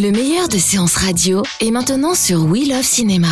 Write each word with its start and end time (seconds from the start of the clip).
Le 0.00 0.12
meilleur 0.12 0.48
de 0.48 0.56
séances 0.56 0.96
radio 0.96 1.42
est 1.60 1.70
maintenant 1.70 2.14
sur 2.14 2.46
We 2.46 2.66
Love 2.66 2.82
Cinéma. 2.82 3.28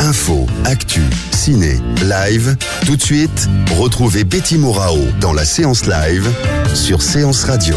Info, 0.00 0.46
actu, 0.64 1.02
ciné, 1.30 1.78
live. 2.02 2.56
Tout 2.84 2.96
de 2.96 3.02
suite, 3.02 3.48
retrouvez 3.76 4.24
Betty 4.24 4.58
Morao 4.58 4.98
dans 5.20 5.32
la 5.32 5.44
séance 5.44 5.86
live 5.86 6.28
sur 6.74 7.02
Séance 7.02 7.44
Radio. 7.44 7.76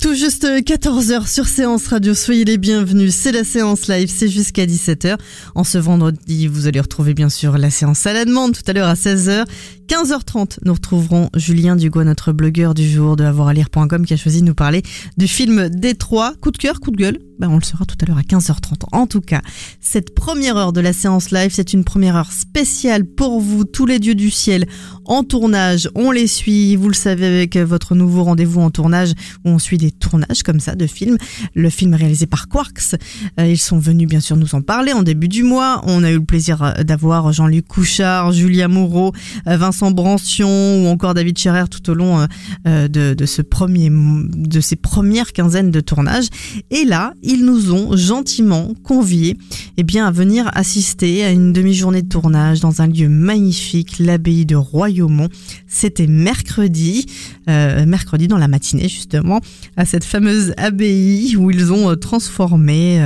Tout 0.00 0.14
juste 0.14 0.44
14h 0.44 1.28
sur 1.28 1.46
Séance 1.46 1.86
Radio, 1.86 2.12
soyez 2.14 2.44
les 2.44 2.58
bienvenus. 2.58 3.14
C'est 3.14 3.30
la 3.30 3.44
séance 3.44 3.86
live, 3.88 4.10
c'est 4.12 4.28
jusqu'à 4.28 4.66
17h. 4.66 5.16
En 5.54 5.64
ce 5.64 5.78
vendredi, 5.78 6.48
vous 6.48 6.66
allez 6.66 6.80
retrouver 6.80 7.14
bien 7.14 7.28
sûr 7.28 7.56
la 7.56 7.70
séance 7.70 8.04
à 8.06 8.12
la 8.12 8.24
demande 8.24 8.52
tout 8.52 8.62
à 8.66 8.72
l'heure 8.72 8.88
à 8.88 8.94
16h. 8.94 9.44
15h30, 9.92 10.60
nous 10.64 10.72
retrouverons 10.72 11.28
Julien 11.36 11.76
Dugois, 11.76 12.04
notre 12.04 12.32
blogueur 12.32 12.72
du 12.72 12.90
jour 12.90 13.14
de 13.14 13.24
avoiralire.com 13.24 14.06
qui 14.06 14.14
a 14.14 14.16
choisi 14.16 14.40
de 14.40 14.46
nous 14.46 14.54
parler 14.54 14.82
du 15.18 15.28
film 15.28 15.68
Détroit. 15.68 16.32
Coup 16.40 16.50
de 16.50 16.56
cœur, 16.56 16.80
coup 16.80 16.92
de 16.92 16.96
gueule 16.96 17.18
ben, 17.38 17.50
On 17.50 17.56
le 17.56 17.62
saura 17.62 17.84
tout 17.84 17.96
à 18.00 18.06
l'heure 18.06 18.16
à 18.16 18.22
15h30. 18.22 18.84
En 18.92 19.06
tout 19.06 19.20
cas, 19.20 19.42
cette 19.82 20.14
première 20.14 20.56
heure 20.56 20.72
de 20.72 20.80
la 20.80 20.94
séance 20.94 21.30
live, 21.30 21.50
c'est 21.52 21.74
une 21.74 21.84
première 21.84 22.16
heure 22.16 22.32
spéciale 22.32 23.04
pour 23.04 23.40
vous, 23.40 23.64
tous 23.64 23.84
les 23.84 23.98
dieux 23.98 24.14
du 24.14 24.30
ciel 24.30 24.66
en 25.04 25.24
tournage. 25.24 25.90
On 25.94 26.10
les 26.10 26.26
suit, 26.26 26.76
vous 26.76 26.88
le 26.88 26.94
savez, 26.94 27.26
avec 27.26 27.56
votre 27.56 27.94
nouveau 27.94 28.24
rendez-vous 28.24 28.60
en 28.60 28.70
tournage 28.70 29.12
où 29.44 29.50
on 29.50 29.58
suit 29.58 29.76
des 29.76 29.90
tournages 29.90 30.42
comme 30.42 30.60
ça 30.60 30.74
de 30.74 30.86
films. 30.86 31.18
Le 31.54 31.68
film 31.68 31.92
réalisé 31.94 32.26
par 32.26 32.48
Quarks. 32.48 32.94
Euh, 33.40 33.46
ils 33.46 33.58
sont 33.58 33.78
venus 33.78 34.08
bien 34.08 34.20
sûr 34.20 34.36
nous 34.36 34.54
en 34.54 34.62
parler 34.62 34.92
en 34.92 35.02
début 35.02 35.28
du 35.28 35.42
mois. 35.42 35.82
On 35.86 36.02
a 36.04 36.10
eu 36.10 36.18
le 36.18 36.24
plaisir 36.24 36.62
euh, 36.62 36.82
d'avoir 36.82 37.32
Jean-Luc 37.32 37.66
Couchard, 37.66 38.32
Julia 38.32 38.68
Moreau, 38.68 39.12
euh, 39.48 39.56
Brancion 39.90 40.84
ou 40.84 40.86
encore 40.86 41.14
David 41.14 41.38
Scherer 41.38 41.68
tout 41.68 41.90
au 41.90 41.94
long 41.94 42.20
euh, 42.20 42.26
euh, 42.66 43.14
de, 43.14 43.26
ce 43.26 43.42
premier, 43.42 43.90
de 43.90 44.60
ces 44.60 44.76
premières 44.76 45.32
quinzaines 45.32 45.70
de 45.70 45.80
tournage. 45.80 46.26
Et 46.70 46.84
là, 46.84 47.14
ils 47.22 47.44
nous 47.44 47.72
ont 47.72 47.96
gentiment 47.96 48.72
conviés 48.82 49.36
eh 49.76 49.82
bien, 49.82 50.06
à 50.06 50.10
venir 50.10 50.50
assister 50.54 51.24
à 51.24 51.30
une 51.30 51.52
demi-journée 51.52 52.02
de 52.02 52.08
tournage 52.08 52.60
dans 52.60 52.82
un 52.82 52.86
lieu 52.86 53.08
magnifique, 53.08 53.98
l'abbaye 53.98 54.46
de 54.46 54.56
Royaumont. 54.56 55.28
C'était 55.66 56.06
mercredi, 56.06 57.06
euh, 57.48 57.86
mercredi 57.86 58.28
dans 58.28 58.38
la 58.38 58.48
matinée 58.48 58.88
justement, 58.88 59.40
à 59.76 59.84
cette 59.84 60.04
fameuse 60.04 60.52
abbaye 60.56 61.36
où 61.36 61.50
ils 61.50 61.72
ont 61.72 61.94
transformé 61.96 62.98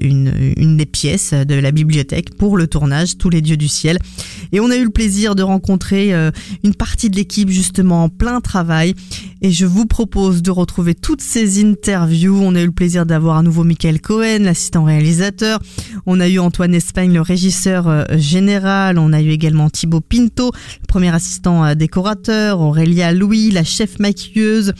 une, 0.00 0.32
une 0.56 0.76
des 0.76 0.86
pièces 0.86 1.32
de 1.32 1.54
la 1.54 1.70
bibliothèque 1.70 2.34
pour 2.36 2.56
le 2.56 2.66
tournage, 2.66 3.16
tous 3.16 3.30
les 3.30 3.40
dieux 3.40 3.56
du 3.56 3.68
ciel. 3.68 3.98
Et 4.52 4.60
on 4.60 4.70
a 4.70 4.76
eu 4.76 4.84
le 4.84 4.90
plaisir 4.90 5.34
de 5.34 5.42
rencontrer 5.42 6.09
euh, 6.12 6.30
une 6.64 6.74
partie 6.74 7.10
de 7.10 7.16
l'équipe 7.16 7.48
justement 7.48 8.04
en 8.04 8.08
plein 8.08 8.40
travail. 8.40 8.94
Et 9.42 9.50
je 9.50 9.64
vous 9.64 9.86
propose 9.86 10.42
de 10.42 10.50
retrouver 10.50 10.94
toutes 10.94 11.22
ces 11.22 11.64
interviews. 11.64 12.38
On 12.42 12.54
a 12.54 12.60
eu 12.60 12.66
le 12.66 12.72
plaisir 12.72 13.06
d'avoir 13.06 13.38
à 13.38 13.42
nouveau 13.42 13.64
Michael 13.64 14.00
Cohen, 14.00 14.40
l'assistant 14.40 14.84
réalisateur. 14.84 15.60
On 16.06 16.20
a 16.20 16.28
eu 16.28 16.38
Antoine 16.38 16.74
Espagne, 16.74 17.12
le 17.12 17.22
régisseur 17.22 17.88
euh, 17.88 18.04
général. 18.16 18.98
On 18.98 19.12
a 19.12 19.22
eu 19.22 19.30
également 19.30 19.70
Thibaut 19.70 20.02
Pinto, 20.02 20.52
premier 20.88 21.14
assistant 21.14 21.64
euh, 21.64 21.74
décorateur. 21.74 22.60
Aurélia 22.60 23.12
Louis, 23.12 23.50
la 23.50 23.64
chef 23.64 23.98
maquilleuse. 23.98 24.72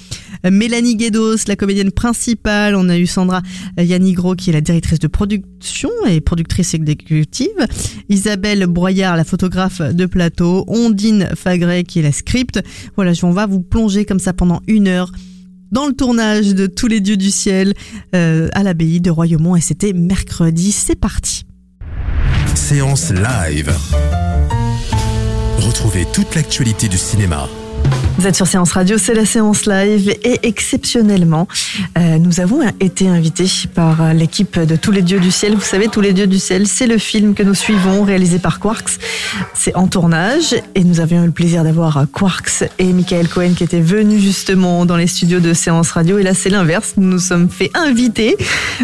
Mélanie 0.51 0.97
Guedos, 0.97 1.37
la 1.49 1.57
comédienne 1.57 1.91
principale. 1.91 2.75
On 2.75 2.89
a 2.89 2.97
eu 2.97 3.07
Sandra 3.07 3.43
Yanigro, 3.77 4.35
qui 4.35 4.49
est 4.49 4.55
la 4.55 4.63
directrice 4.63 4.99
de 4.99 5.07
production 5.07 5.91
et 6.09 6.21
productrice 6.23 6.73
exécutive. 6.73 7.49
Isabelle 8.09 8.67
Broyard, 8.67 9.17
la 9.17 9.25
photographe 9.25 9.83
de 9.83 10.07
plateau. 10.07 10.65
Ondine 10.67 11.20
Fagret, 11.35 11.85
qui 11.85 12.01
est 12.01 12.03
la 12.03 12.13
script. 12.13 12.61
Voilà, 12.97 13.13
on 13.23 13.31
va 13.31 13.47
vous 13.47 13.61
plonger 13.61 14.05
comme 14.05 14.19
ça 14.19 14.33
pendant 14.33 14.61
une 14.67 14.89
heure 14.89 15.13
dans 15.71 15.87
le 15.87 15.93
tournage 15.93 16.55
de 16.55 16.67
Tous 16.67 16.89
les 16.89 17.01
dieux 17.01 17.17
du 17.17 17.31
ciel 17.31 17.75
euh, 18.15 18.49
à 18.53 18.63
l'abbaye 18.63 19.01
de 19.01 19.11
Royaumont 19.11 19.57
et 19.57 19.61
c'était 19.61 19.93
mercredi. 19.93 20.73
C'est 20.73 20.99
parti. 20.99 21.45
Séance 22.55 23.13
live. 23.13 23.73
Retrouvez 25.59 26.07
toute 26.13 26.35
l'actualité 26.35 26.89
du 26.89 26.99
cinéma 26.99 27.49
vous 28.19 28.27
êtes 28.27 28.37
sur 28.37 28.47
Séance 28.47 28.73
Radio, 28.73 28.99
c'est 28.99 29.15
la 29.15 29.25
séance 29.25 29.65
live 29.65 30.15
et 30.25 30.41
exceptionnellement, 30.43 31.49
euh, 31.97 32.19
nous 32.19 32.41
avons 32.41 32.61
été 32.81 33.09
invités 33.09 33.47
par 33.75 34.13
l'équipe 34.13 34.59
de 34.59 34.77
Tous 34.77 34.91
les 34.93 35.01
dieux 35.01 35.21
du 35.21 35.31
ciel. 35.31 35.55
Vous 35.55 35.61
savez, 35.63 35.89
Tous 35.89 36.01
les 36.03 36.13
dieux 36.13 36.27
du 36.27 36.39
ciel, 36.39 36.67
c'est 36.67 36.87
le 36.87 36.99
film 36.99 37.35
que 37.35 37.43
nous 37.43 37.55
suivons, 37.55 38.03
réalisé 38.03 38.39
par 38.39 38.61
Quarks. 38.61 38.99
C'est 39.55 39.75
en 39.75 39.87
tournage 39.87 40.55
et 40.75 40.85
nous 40.85 41.01
avions 41.01 41.23
eu 41.23 41.27
le 41.27 41.33
plaisir 41.33 41.65
d'avoir 41.65 42.05
Quarks 42.13 42.65
et 42.79 42.93
Michael 42.93 43.29
Cohen 43.29 43.53
qui 43.57 43.65
étaient 43.65 43.81
venus 43.81 44.21
justement 44.21 44.85
dans 44.85 44.97
les 44.97 45.07
studios 45.07 45.41
de 45.41 45.55
Séance 45.55 45.93
Radio. 45.93 46.19
Et 46.19 46.23
là, 46.23 46.35
c'est 46.35 46.51
l'inverse. 46.51 46.95
Nous 46.99 47.09
nous 47.09 47.19
sommes 47.19 47.49
fait 47.49 47.71
inviter 47.75 48.37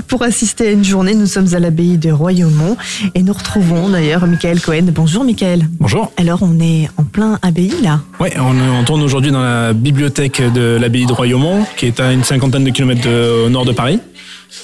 pour 0.09 0.22
assister 0.22 0.69
à 0.69 0.70
une 0.70 0.84
journée. 0.84 1.15
Nous 1.15 1.26
sommes 1.26 1.53
à 1.53 1.59
l'abbaye 1.59 1.98
de 1.98 2.10
Royaumont 2.10 2.76
et 3.15 3.22
nous 3.22 3.32
retrouvons 3.32 3.91
d'ailleurs 3.91 4.26
Michael 4.26 4.60
Cohen. 4.60 4.86
Bonjour 4.94 5.25
Michael. 5.25 5.69
Bonjour. 5.78 6.12
Alors, 6.16 6.38
on 6.42 6.59
est 6.60 6.88
en 6.97 7.04
plein 7.04 7.38
abbaye 7.42 7.75
là. 7.82 8.00
Ouais, 8.19 8.32
on, 8.38 8.54
on 8.59 8.84
tourne 8.84 9.03
aujourd'hui 9.03 9.16
dans 9.21 9.43
la 9.43 9.72
bibliothèque 9.72 10.43
de 10.54 10.77
l'abbaye 10.81 11.06
de 11.06 11.12
Royaumont, 11.12 11.65
qui 11.77 11.87
est 11.87 12.00
à 12.00 12.12
une 12.12 12.25
cinquantaine 12.25 12.65
de 12.65 12.71
kilomètres 12.71 13.09
au 13.44 13.49
nord 13.49 13.65
de 13.65 13.72
Paris. 13.72 14.00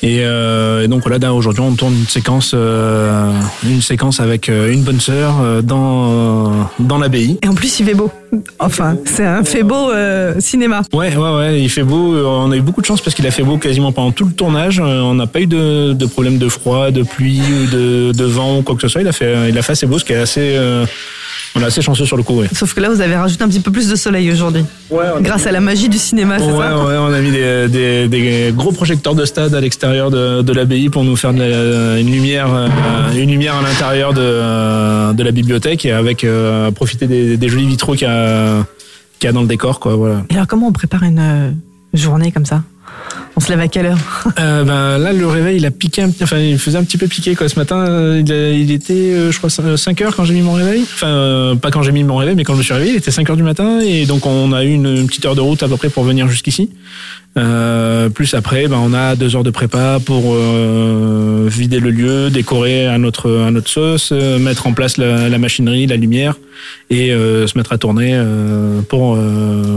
Et, 0.02 0.20
euh, 0.22 0.84
et 0.84 0.88
donc 0.88 1.02
voilà, 1.06 1.34
aujourd'hui 1.34 1.62
on 1.62 1.74
tourne 1.74 1.94
une 1.94 2.06
séquence, 2.06 2.52
euh, 2.54 3.30
une 3.64 3.82
séquence 3.82 4.20
avec 4.20 4.48
euh, 4.48 4.72
une 4.72 4.82
bonne 4.82 5.00
sœur 5.00 5.34
dans 5.62 6.68
dans 6.78 6.98
l'abbaye. 6.98 7.38
Et 7.42 7.48
en 7.48 7.54
plus 7.54 7.80
il 7.80 7.86
fait 7.86 7.94
beau. 7.94 8.10
Enfin, 8.58 8.96
c'est 9.04 9.26
un 9.26 9.44
fait 9.44 9.62
beau 9.62 9.90
euh, 9.90 10.34
cinéma. 10.38 10.82
Ouais, 10.92 11.14
ouais, 11.14 11.36
ouais, 11.36 11.60
il 11.60 11.68
fait 11.68 11.82
beau. 11.82 12.16
On 12.16 12.50
a 12.52 12.56
eu 12.56 12.62
beaucoup 12.62 12.80
de 12.80 12.86
chance 12.86 13.00
parce 13.00 13.14
qu'il 13.14 13.26
a 13.26 13.30
fait 13.30 13.42
beau 13.42 13.58
quasiment 13.58 13.92
pendant 13.92 14.12
tout 14.12 14.24
le 14.24 14.32
tournage. 14.32 14.80
On 14.80 15.14
n'a 15.14 15.26
pas 15.26 15.40
eu 15.40 15.46
de, 15.46 15.92
de 15.92 16.06
problème 16.06 16.38
de 16.38 16.48
froid, 16.48 16.90
de 16.90 17.02
pluie, 17.02 17.42
de, 17.72 18.12
de 18.12 18.24
vent 18.24 18.58
ou 18.58 18.62
quoi 18.62 18.76
que 18.76 18.82
ce 18.82 18.88
soit. 18.88 19.02
Il 19.02 19.08
a 19.08 19.12
fait, 19.12 19.50
il 19.50 19.58
a 19.58 19.62
fait 19.62 19.72
assez 19.72 19.86
beau, 19.86 19.98
ce 19.98 20.04
qui 20.04 20.12
est 20.12 20.16
assez 20.16 20.56
on 21.54 21.60
est 21.60 21.64
assez 21.64 21.82
chanceux 21.82 22.06
sur 22.06 22.16
le 22.16 22.22
coup, 22.22 22.40
ouais. 22.40 22.48
Sauf 22.52 22.72
que 22.74 22.80
là, 22.80 22.88
vous 22.88 23.00
avez 23.00 23.14
rajouté 23.14 23.44
un 23.44 23.48
petit 23.48 23.60
peu 23.60 23.70
plus 23.70 23.88
de 23.88 23.96
soleil 23.96 24.30
aujourd'hui. 24.32 24.64
Ouais, 24.90 25.04
Grâce 25.20 25.46
à 25.46 25.52
la 25.52 25.60
magie 25.60 25.88
du 25.88 25.98
cinéma, 25.98 26.38
c'est 26.38 26.46
ouais, 26.46 26.52
ça 26.52 26.84
Ouais, 26.84 26.94
on 26.98 27.12
a 27.12 27.20
mis 27.20 27.30
des, 27.30 27.68
des, 27.68 28.08
des, 28.08 28.52
gros 28.56 28.72
projecteurs 28.72 29.14
de 29.14 29.24
stade 29.24 29.54
à 29.54 29.60
l'extérieur 29.60 30.10
de, 30.10 30.42
de 30.42 30.52
l'abbaye 30.52 30.88
pour 30.88 31.04
nous 31.04 31.16
faire 31.16 31.32
de 31.34 31.40
la, 31.40 31.98
une 32.00 32.10
lumière, 32.10 32.48
une 33.14 33.30
lumière 33.30 33.56
à 33.56 33.62
l'intérieur 33.62 34.14
de, 34.14 35.12
de 35.12 35.22
la 35.22 35.30
bibliothèque 35.30 35.84
et 35.84 35.92
avec 35.92 36.24
euh, 36.24 36.70
profiter 36.70 37.06
des, 37.06 37.36
des 37.36 37.48
jolis 37.48 37.66
vitraux 37.66 37.92
qu'il 37.92 38.06
y, 38.08 38.10
a, 38.10 38.64
qu'il 39.18 39.26
y 39.26 39.30
a 39.30 39.32
dans 39.32 39.42
le 39.42 39.48
décor, 39.48 39.78
quoi. 39.80 39.94
Voilà. 39.96 40.22
Et 40.30 40.34
alors, 40.34 40.46
comment 40.46 40.68
on 40.68 40.72
prépare 40.72 41.02
une 41.02 41.54
journée 41.92 42.32
comme 42.32 42.46
ça? 42.46 42.62
On 43.34 43.40
se 43.40 43.48
lève 43.48 43.60
à 43.60 43.68
quelle 43.68 43.86
heure 43.86 43.98
euh, 44.38 44.64
ben, 44.64 44.98
Là, 44.98 45.12
le 45.12 45.26
réveil, 45.26 45.56
il 45.56 45.66
a 45.66 45.70
piqué, 45.70 46.02
un, 46.02 46.10
enfin, 46.22 46.38
il 46.38 46.58
faisait 46.58 46.78
un 46.78 46.84
petit 46.84 46.98
peu 46.98 47.06
piquer 47.06 47.34
quoi. 47.34 47.48
Ce 47.48 47.58
matin, 47.58 48.16
il, 48.18 48.30
a, 48.32 48.50
il 48.52 48.70
était, 48.70 48.92
euh, 48.92 49.32
je 49.32 49.38
crois, 49.38 49.50
5 49.50 50.00
heures 50.02 50.14
quand 50.14 50.24
j'ai 50.24 50.34
mis 50.34 50.42
mon 50.42 50.52
réveil. 50.52 50.82
Enfin, 50.82 51.06
euh, 51.06 51.54
pas 51.54 51.70
quand 51.70 51.82
j'ai 51.82 51.92
mis 51.92 52.04
mon 52.04 52.16
réveil, 52.16 52.34
mais 52.34 52.44
quand 52.44 52.54
je 52.54 52.58
me 52.58 52.62
suis 52.62 52.74
réveillé, 52.74 52.92
il 52.92 52.96
était 52.96 53.10
5 53.10 53.28
heures 53.30 53.36
du 53.36 53.42
matin. 53.42 53.80
Et 53.80 54.06
donc, 54.06 54.26
on 54.26 54.52
a 54.52 54.64
eu 54.64 54.72
une, 54.72 55.06
petite 55.06 55.24
heure 55.24 55.34
de 55.34 55.40
route 55.40 55.62
à 55.62 55.68
peu 55.68 55.76
près 55.76 55.88
pour 55.88 56.04
venir 56.04 56.28
jusqu'ici. 56.28 56.70
Euh, 57.38 58.10
plus 58.10 58.34
après, 58.34 58.68
ben, 58.68 58.78
on 58.82 58.92
a 58.92 59.16
deux 59.16 59.34
heures 59.36 59.44
de 59.44 59.50
prépa 59.50 59.98
pour 60.04 60.34
euh, 60.34 61.48
vider 61.50 61.80
le 61.80 61.90
lieu, 61.90 62.28
décorer 62.28 62.86
à 62.86 62.98
notre, 62.98 63.44
à 63.46 63.50
notre 63.50 63.70
sauce, 63.70 64.10
euh, 64.12 64.38
mettre 64.38 64.66
en 64.66 64.74
place 64.74 64.98
la, 64.98 65.30
la, 65.30 65.38
machinerie, 65.38 65.86
la 65.86 65.96
lumière 65.96 66.34
et 66.90 67.12
euh, 67.12 67.46
se 67.46 67.56
mettre 67.56 67.72
à 67.72 67.78
tourner 67.78 68.12
euh, 68.14 68.82
pour, 68.82 69.18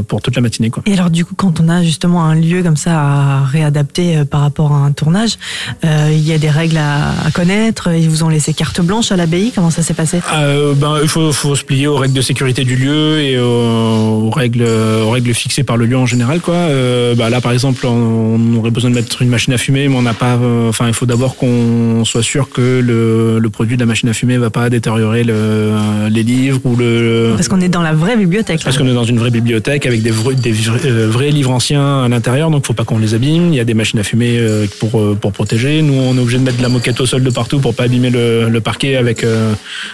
pour 0.08 0.22
toute 0.22 0.36
la 0.36 0.42
matinée. 0.42 0.70
Quoi. 0.70 0.84
Et 0.86 0.94
alors 0.94 1.10
du 1.10 1.26
coup, 1.26 1.36
quand 1.36 1.60
on 1.60 1.70
a 1.70 1.84
justement 1.84 2.24
un 2.26 2.36
lieu 2.36 2.64
comme 2.64 2.78
ça 2.78 3.00
à 3.00 3.44
réadapter 3.44 4.24
par 4.26 4.42
rapport 4.42 4.74
à 4.74 4.78
un 4.78 4.92
tournage, 4.92 5.38
il 5.84 6.28
y 6.28 6.34
a 6.34 6.38
des 6.38 6.50
règles 6.50 6.78
à, 6.78 7.12
à, 7.26 7.32
connaître, 7.32 7.90
ils 7.94 8.10
vous 8.10 8.24
ont 8.24 8.30
laissé 8.30 8.54
carte 8.54 8.82
blanche 8.82 9.12
à 9.12 9.16
l'abbaye, 9.16 9.52
comment 9.54 9.70
ça 9.70 9.82
s'est 9.82 9.94
passé? 9.94 10.20
Ben, 10.32 11.00
Il 11.02 11.08
faut, 11.08 11.32
faut 11.32 11.56
se 11.56 11.64
plier 11.64 11.88
aux 11.88 11.98
règles 11.98 12.14
de 12.14 12.22
sécurité 12.22 12.64
du 12.64 12.76
lieu 12.76 13.20
et 13.20 13.40
aux, 13.40 14.28
aux 14.28 14.30
règles, 14.30 14.64
aux 14.64 15.12
règles 15.12 15.34
fixées 15.34 15.64
par 15.64 15.78
le 15.78 15.86
lieu 15.86 15.98
en 15.98 16.06
général. 16.06 16.42
Quoi. 16.42 16.68
Ben, 17.16 17.30
là, 17.30 17.42
par 17.42 17.52
exemple, 17.52 17.86
on 17.86 18.56
aurait 18.58 18.72
besoin 18.72 18.90
de 18.90 18.96
mettre 18.96 19.22
une 19.22 19.30
machine 19.30 19.54
à 19.54 19.58
fumer, 19.58 19.88
mais 19.88 19.96
on 19.96 20.02
n'a 20.02 20.14
pas. 20.14 20.38
Enfin, 20.68 20.88
il 20.88 20.94
faut 20.94 21.06
d'abord 21.06 21.36
qu'on 21.36 22.04
soit 22.06 22.24
sûr 22.24 22.50
que 22.50 22.80
le, 22.80 23.40
le, 23.40 23.50
produit 23.50 23.78
de 23.78 23.82
la 23.82 23.86
machine 23.86 24.10
à 24.10 24.14
fumer 24.14 24.38
va 24.38 24.50
pas 24.50 24.70
détériorer 24.70 25.24
le, 25.24 25.74
les 26.10 26.24
livres 26.24 26.60
le. 26.74 27.34
Parce 27.36 27.48
qu'on 27.48 27.62
est 27.62 27.70
dans 27.70 27.82
la 27.82 27.94
vraie 27.94 28.18
bibliothèque. 28.18 28.62
Parce 28.64 28.78
qu'on 28.78 28.88
est 28.88 28.94
dans 28.94 29.04
une 29.04 29.20
vraie 29.20 29.30
bibliothèque 29.30 29.86
avec 29.86 30.02
des 30.02 30.12
vrais, 30.12 30.36
des 30.36 30.52
vrais, 30.52 31.30
livres 31.30 31.52
anciens 31.52 32.04
à 32.04 32.08
l'intérieur, 32.08 32.50
donc 32.50 32.66
faut 32.66 32.74
pas 32.74 32.86
qu'on 32.86 32.98
les 32.98 33.14
abîme. 33.14 33.50
Il 33.54 33.56
y 33.56 33.60
a 33.60 33.66
des 33.66 33.74
machines 33.74 34.00
à 34.00 34.04
fumer 34.04 34.40
pour 34.80 35.18
pour 35.20 35.32
protéger. 35.32 35.82
Nous, 35.82 35.94
on 35.94 36.16
est 36.18 36.20
obligé 36.20 36.40
de 36.40 36.44
mettre 36.44 36.58
de 36.58 36.64
la 36.64 36.70
moquette 36.70 37.00
au 37.00 37.06
sol 37.06 37.24
de 37.24 37.30
partout 37.30 37.60
pour 37.60 37.76
pas 37.76 37.84
abîmer 37.84 38.10
le, 38.10 38.50
le 38.50 38.62
parquet 38.62 38.96
avec 38.96 39.26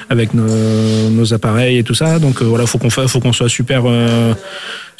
avec 0.09 0.33
nos, 0.33 1.09
nos, 1.09 1.33
appareils 1.33 1.79
et 1.79 1.83
tout 1.83 1.95
ça. 1.95 2.19
Donc 2.19 2.41
voilà, 2.41 2.65
faut 2.65 2.77
qu'on 2.77 2.89
faut 2.89 3.19
qu'on 3.19 3.33
soit 3.33 3.50
super 3.50 3.83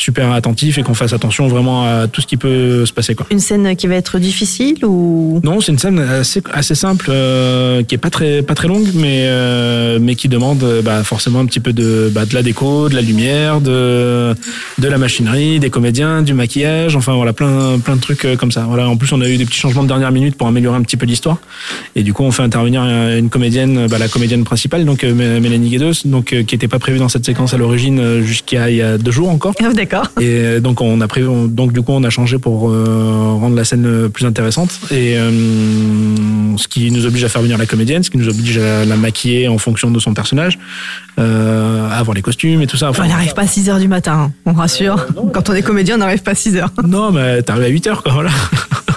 super 0.02 0.32
attentif 0.32 0.78
et 0.78 0.84
qu'on 0.84 0.94
fasse 0.96 1.14
attention 1.14 1.48
vraiment 1.48 1.86
à 1.86 2.08
tout 2.08 2.22
ce 2.22 2.28
qui 2.28 2.38
peu 2.38 2.86
se 2.86 2.94
passer 2.94 3.14
quoi. 3.16 3.28
Une 3.30 3.40
scène 3.40 3.76
qui 3.76 3.88
va 3.88 3.96
être 3.96 4.18
difficile 4.20 4.84
ou? 4.84 5.40
Non, 5.44 5.62
c'est 5.62 5.72
une 5.72 5.78
scène 5.78 6.00
assez, 6.00 6.42
assez 6.52 6.76
simple, 6.76 7.08
euh, 7.10 7.84
qui 7.84 7.96
est 7.96 8.00
pas 8.00 8.10
très 8.10 8.42
pas 8.42 8.56
très 8.56 8.68
longue, 8.68 8.88
mais 8.96 9.26
euh, 9.26 10.00
mais 10.02 10.16
qui 10.16 10.28
demande 10.28 10.64
euh, 10.64 10.82
bah, 10.82 11.04
forcément 11.04 11.40
un 11.40 11.46
petit 11.46 11.60
peu 11.60 11.72
de 11.72 12.10
bah, 12.14 12.26
de 12.26 12.34
la 12.34 12.42
déco, 12.42 12.90
de 12.90 12.96
la 12.96 13.02
lumière, 13.02 13.62
de 13.62 14.34
de 14.80 14.88
la 14.88 14.98
machinerie, 14.98 15.60
des 15.60 15.70
comédiens, 15.70 16.24
du 16.24 16.34
maquillage, 16.34 16.96
enfin 16.96 17.14
voilà 17.14 17.34
plein 17.34 17.78
plein 17.80 17.96
de 17.96 18.02
trucs 18.02 18.26
euh, 18.26 18.36
comme 18.36 18.52
ça. 18.52 18.66
Voilà. 18.68 18.90
En 18.90 18.98
plus, 18.98 19.12
on 19.14 19.22
a 19.22 19.30
eu 19.30 19.38
des 19.38 19.46
petits 19.46 19.60
changements 19.60 19.84
de 19.84 19.88
dernière 19.88 20.12
minute 20.12 20.36
pour 20.36 20.48
améliorer 20.48 20.78
un 20.78 20.82
petit 20.82 20.98
peu 20.98 21.06
l'histoire. 21.06 21.38
Et 21.96 22.04
du 22.04 22.14
coup, 22.14 22.24
on 22.24 22.32
fait 22.32 22.44
intervenir 22.44 22.82
euh, 22.84 23.20
une 23.20 23.30
comédienne, 23.30 23.88
bah, 23.88 24.00
la 24.00 24.08
comédienne 24.08 24.44
principale, 24.44 24.84
donc 24.86 25.04
Mé- 25.04 25.40
Mélanie 25.40 25.70
Guedos, 25.70 26.02
donc 26.06 26.36
qui 26.48 26.56
était 26.56 26.68
pas 26.68 26.80
prévue 26.80 26.98
dans 26.98 27.10
cette 27.10 27.26
séquence 27.26 27.54
à 27.54 27.58
l'origine 27.58 28.22
jusqu'à 28.24 28.70
il 28.72 28.78
y 28.78 28.82
a 28.82 28.98
deux 28.98 29.12
jours 29.12 29.30
encore. 29.30 29.54
Ah, 29.62 29.72
D'accord. 29.92 30.08
Et 30.22 30.26
euh, 30.30 30.60
donc 30.62 30.80
on 30.80 31.02
a 31.02 31.08
prévu, 31.10 31.28
on- 31.28 31.48
donc 31.48 31.74
du 31.74 31.82
coup 31.82 31.92
on 31.92 32.04
a 32.06 32.10
changé 32.10 32.38
pour 32.38 32.70
euh, 32.70 33.36
rendre 33.40 33.56
la 33.58 33.66
scène 33.66 33.86
euh, 33.86 34.08
plus 34.10 34.26
intéressante. 34.26 34.72
Et 34.90 35.18
euh, 35.18 35.30
ce 36.56 36.68
qui 36.70 36.90
nous 36.92 37.06
oblige 37.06 37.24
à 37.26 37.30
faire 37.30 37.42
venir 37.42 37.58
la 37.58 37.66
comédienne, 37.66 38.02
ce 38.02 38.10
qui 38.10 38.18
nous 38.18 38.30
oblige 38.30 38.58
à 38.58 38.86
la 38.86 38.96
maquiller 38.96 39.48
en 39.50 39.58
fonction 39.58 39.92
de 39.92 40.00
son 40.00 40.14
personnage, 40.14 40.58
euh, 41.20 41.90
à 41.90 41.96
avoir 41.98 42.16
les 42.16 42.22
costumes 42.22 42.62
et 42.62 42.68
tout 42.68 42.78
ça. 42.78 42.90
Enfin, 42.90 43.04
on 43.06 43.10
n'arrive 43.10 43.34
pas 43.34 43.42
à 43.44 43.48
6 43.48 43.70
heures 43.70 43.80
du 43.80 43.88
matin, 43.90 44.14
hein, 44.14 44.32
on 44.46 44.54
rassure. 44.54 45.08
Quand 45.34 45.50
on 45.50 45.54
est 45.54 45.62
comédien, 45.62 45.96
on 45.96 46.00
n'arrive 46.00 46.24
pas 46.24 46.32
à 46.32 46.36
6 46.36 46.56
heures. 46.56 46.72
Non, 46.88 47.12
mais 47.12 47.42
t'arrives 47.42 47.64
à 47.64 47.68
8 47.68 47.88
heures 47.88 48.04
quoi. 48.04 48.14
Voilà. 48.14 48.30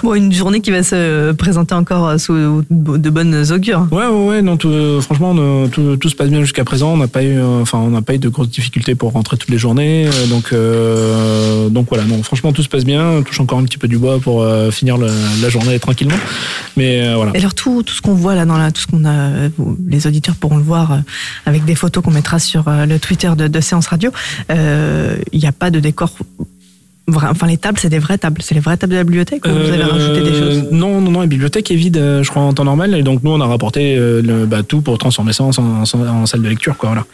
Bon, 0.05 0.13
une 0.13 0.31
journée 0.31 0.61
qui 0.61 0.69
va 0.69 0.83
se 0.83 1.31
présenter 1.31 1.73
encore 1.73 2.19
sous 2.19 2.63
de 2.69 3.09
bonnes 3.09 3.43
augures. 3.51 3.87
Ouais, 3.91 4.05
ouais, 4.05 4.27
ouais. 4.27 4.41
Non, 4.43 4.55
tout, 4.55 4.69
euh, 4.69 5.01
franchement, 5.01 5.31
on, 5.31 5.67
tout, 5.67 5.97
tout 5.97 6.09
se 6.09 6.15
passe 6.15 6.29
bien 6.29 6.41
jusqu'à 6.41 6.63
présent. 6.63 6.93
On 6.93 6.97
n'a 6.97 7.07
pas 7.07 7.23
eu, 7.23 7.39
euh, 7.39 7.61
enfin, 7.63 7.79
on 7.79 7.89
n'a 7.89 8.03
pas 8.03 8.13
eu 8.13 8.19
de 8.19 8.29
grosses 8.29 8.49
difficultés 8.51 8.93
pour 8.93 9.13
rentrer 9.13 9.35
toutes 9.37 9.49
les 9.49 9.57
journées. 9.57 10.05
euh, 10.05 10.27
donc, 10.27 10.53
euh, 10.53 11.69
donc 11.69 11.87
voilà. 11.89 12.03
Non, 12.05 12.21
franchement, 12.21 12.53
tout 12.53 12.61
se 12.61 12.69
passe 12.69 12.85
bien. 12.85 13.03
On 13.03 13.23
touche 13.23 13.39
encore 13.39 13.57
un 13.57 13.63
petit 13.63 13.79
peu 13.79 13.87
du 13.87 13.97
bois 13.97 14.19
pour 14.19 14.43
euh, 14.43 14.69
finir 14.69 14.97
le- 14.99 15.07
la 15.41 15.49
journée 15.49 15.79
tranquillement. 15.79 16.17
Mais 16.77 17.01
euh, 17.07 17.15
voilà. 17.15 17.31
Et 17.33 17.39
alors 17.39 17.55
tout, 17.55 17.81
tout 17.81 17.95
ce 17.95 18.01
qu'on 18.03 18.13
voit 18.13 18.35
là 18.35 18.45
dans 18.45 18.59
la, 18.59 18.71
tout 18.71 18.81
ce 18.81 18.87
qu'on 18.87 19.05
a, 19.05 19.09
euh, 19.09 19.49
les 19.87 20.05
auditeurs 20.05 20.35
pourront 20.35 20.57
le 20.57 20.63
voir 20.63 20.91
euh, 20.91 20.97
avec 21.47 21.65
des 21.65 21.73
photos 21.73 22.03
qu'on 22.03 22.11
mettra 22.11 22.37
sur 22.37 22.67
euh, 22.67 22.85
le 22.85 22.99
Twitter 22.99 23.31
de, 23.35 23.47
de 23.47 23.59
Séance 23.59 23.87
Radio. 23.87 24.11
euh, 24.51 25.17
Il 25.33 25.39
n'y 25.39 25.47
a 25.47 25.51
pas 25.51 25.71
de 25.71 25.79
décor. 25.79 26.11
Enfin, 27.07 27.45
les 27.45 27.57
tables, 27.57 27.77
c'est 27.79 27.89
des 27.89 27.99
vraies 27.99 28.17
tables. 28.17 28.41
C'est 28.41 28.55
les 28.55 28.61
vraies 28.61 28.77
tables 28.77 28.93
de 28.93 28.97
la 28.97 29.03
bibliothèque 29.03 29.45
ou 29.45 29.49
vous 29.49 29.55
avez 29.71 29.83
Euh, 29.83 29.87
rajouté 29.87 30.21
des 30.21 30.33
choses 30.39 30.63
Non, 30.71 30.99
non, 31.01 31.11
non, 31.11 31.19
la 31.21 31.27
bibliothèque 31.27 31.69
est 31.69 31.75
vide, 31.75 31.97
euh, 31.97 32.23
je 32.23 32.29
crois, 32.31 32.41
en 32.41 32.51
temps 32.53 32.63
normal. 32.63 32.95
Et 32.95 33.03
donc, 33.03 33.21
nous, 33.23 33.29
on 33.31 33.39
a 33.41 33.45
rapporté 33.45 33.95
euh, 33.95 34.23
le, 34.23 34.45
bah, 34.47 34.63
tout 34.63 34.81
pour 34.81 34.97
transformer 34.97 35.31
ça 35.31 35.43
en, 35.43 35.51
en- 35.51 35.83
en 35.83 36.25
salle 36.25 36.41
de 36.41 36.49
lecture, 36.49 36.77
quoi, 36.77 36.89
voilà. 36.89 37.05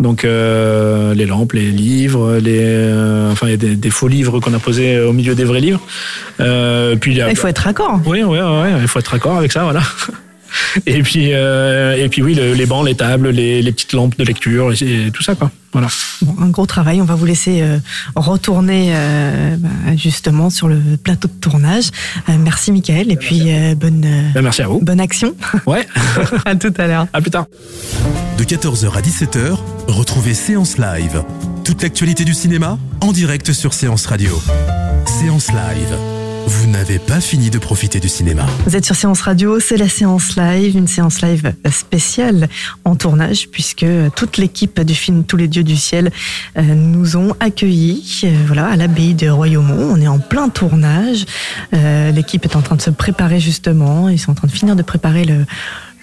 Donc, 0.00 0.24
euh, 0.24 1.12
les 1.14 1.26
lampes, 1.26 1.52
les 1.52 1.70
livres, 1.70 2.38
les, 2.38 2.58
euh, 2.62 3.30
enfin, 3.32 3.48
il 3.48 3.50
y 3.50 3.54
a 3.54 3.58
des, 3.58 3.76
des 3.76 3.90
faux 3.90 4.08
livres 4.08 4.40
qu'on 4.40 4.54
a 4.54 4.58
posés 4.58 4.98
au 5.00 5.12
milieu 5.12 5.34
des 5.34 5.44
vrais 5.44 5.60
livres. 5.60 5.80
Euh, 6.40 6.96
puis, 6.96 7.12
il 7.12 7.18
y 7.18 7.20
a- 7.20 7.26
Ah, 7.26 7.30
Il 7.30 7.36
faut 7.36 7.46
être 7.48 7.58
raccord. 7.58 8.00
Oui, 8.06 8.22
oui, 8.22 8.38
oui, 8.40 8.68
il 8.80 8.88
faut 8.88 8.98
être 8.98 9.08
raccord 9.08 9.36
avec 9.36 9.52
ça, 9.52 9.64
voilà. 9.64 9.80
Et 10.86 11.02
puis, 11.02 11.30
euh, 11.32 11.96
et 12.02 12.08
puis 12.08 12.22
oui, 12.22 12.34
le- 12.34 12.54
les 12.54 12.66
bancs, 12.66 12.84
les 12.86 12.94
tables, 12.94 13.28
les, 13.30 13.62
les 13.62 13.72
petites 13.72 13.92
lampes 13.92 14.16
de 14.18 14.24
lecture, 14.24 14.72
et, 14.72 15.06
et 15.06 15.10
tout 15.10 15.22
ça, 15.22 15.34
quoi. 15.34 15.50
Voilà. 15.72 15.88
Bon, 16.22 16.36
un 16.40 16.48
gros 16.50 16.66
travail. 16.66 17.00
On 17.00 17.04
va 17.04 17.16
vous 17.16 17.24
laisser 17.26 17.60
euh, 17.60 17.78
retourner 18.14 18.92
euh, 18.94 19.56
bah, 19.58 19.68
justement 19.96 20.48
sur 20.48 20.68
le 20.68 20.78
plateau 21.02 21.26
de 21.26 21.32
tournage. 21.40 21.86
Euh, 22.28 22.32
merci, 22.38 22.70
Michael. 22.70 23.10
Et 23.10 23.16
puis, 23.16 23.42
euh, 23.52 23.74
bonne, 23.74 24.04
euh, 24.04 24.30
Ben, 24.34 24.42
merci 24.42 24.62
à 24.62 24.68
vous. 24.68 24.78
bonne 24.80 25.00
action. 25.00 25.34
Ouais, 25.66 25.84
à 26.44 26.54
tout 26.54 26.72
à 26.78 26.86
l'heure. 26.86 27.06
à 27.12 27.20
plus 27.20 27.32
tard. 27.32 27.46
De 28.38 28.44
14h 28.44 28.96
à 28.96 29.00
17h, 29.00 29.58
retrouvez 29.88 30.34
Séance 30.34 30.78
Live. 30.78 31.22
Toute 31.64 31.82
l'actualité 31.82 32.24
du 32.24 32.34
cinéma 32.34 32.78
en 33.00 33.10
direct 33.12 33.52
sur 33.52 33.74
Séance 33.74 34.06
Radio. 34.06 34.40
Séance 35.06 35.48
Live. 35.48 36.13
Vous 36.46 36.66
n'avez 36.66 36.98
pas 36.98 37.20
fini 37.20 37.48
de 37.48 37.58
profiter 37.58 38.00
du 38.00 38.08
cinéma. 38.08 38.44
Vous 38.66 38.76
êtes 38.76 38.84
sur 38.84 38.94
Séance 38.94 39.22
Radio, 39.22 39.60
c'est 39.60 39.76
la 39.78 39.88
séance 39.88 40.36
live, 40.36 40.76
une 40.76 40.86
séance 40.86 41.22
live 41.22 41.54
spéciale 41.70 42.48
en 42.84 42.96
tournage 42.96 43.48
puisque 43.48 43.86
toute 44.14 44.36
l'équipe 44.36 44.80
du 44.80 44.94
film 44.94 45.24
Tous 45.24 45.36
les 45.36 45.48
dieux 45.48 45.64
du 45.64 45.76
ciel 45.76 46.10
euh, 46.58 46.62
nous 46.62 47.16
ont 47.16 47.34
accueillis 47.40 48.22
euh, 48.24 48.34
voilà, 48.46 48.66
à 48.66 48.76
l'abbaye 48.76 49.14
de 49.14 49.28
Royaumont. 49.28 49.90
On 49.92 50.00
est 50.00 50.08
en 50.08 50.18
plein 50.18 50.50
tournage. 50.50 51.24
Euh, 51.72 52.10
l'équipe 52.10 52.44
est 52.44 52.56
en 52.56 52.62
train 52.62 52.76
de 52.76 52.82
se 52.82 52.90
préparer 52.90 53.40
justement. 53.40 54.08
Ils 54.10 54.18
sont 54.18 54.32
en 54.32 54.34
train 54.34 54.48
de 54.48 54.52
finir 54.52 54.76
de 54.76 54.82
préparer 54.82 55.24
le, 55.24 55.46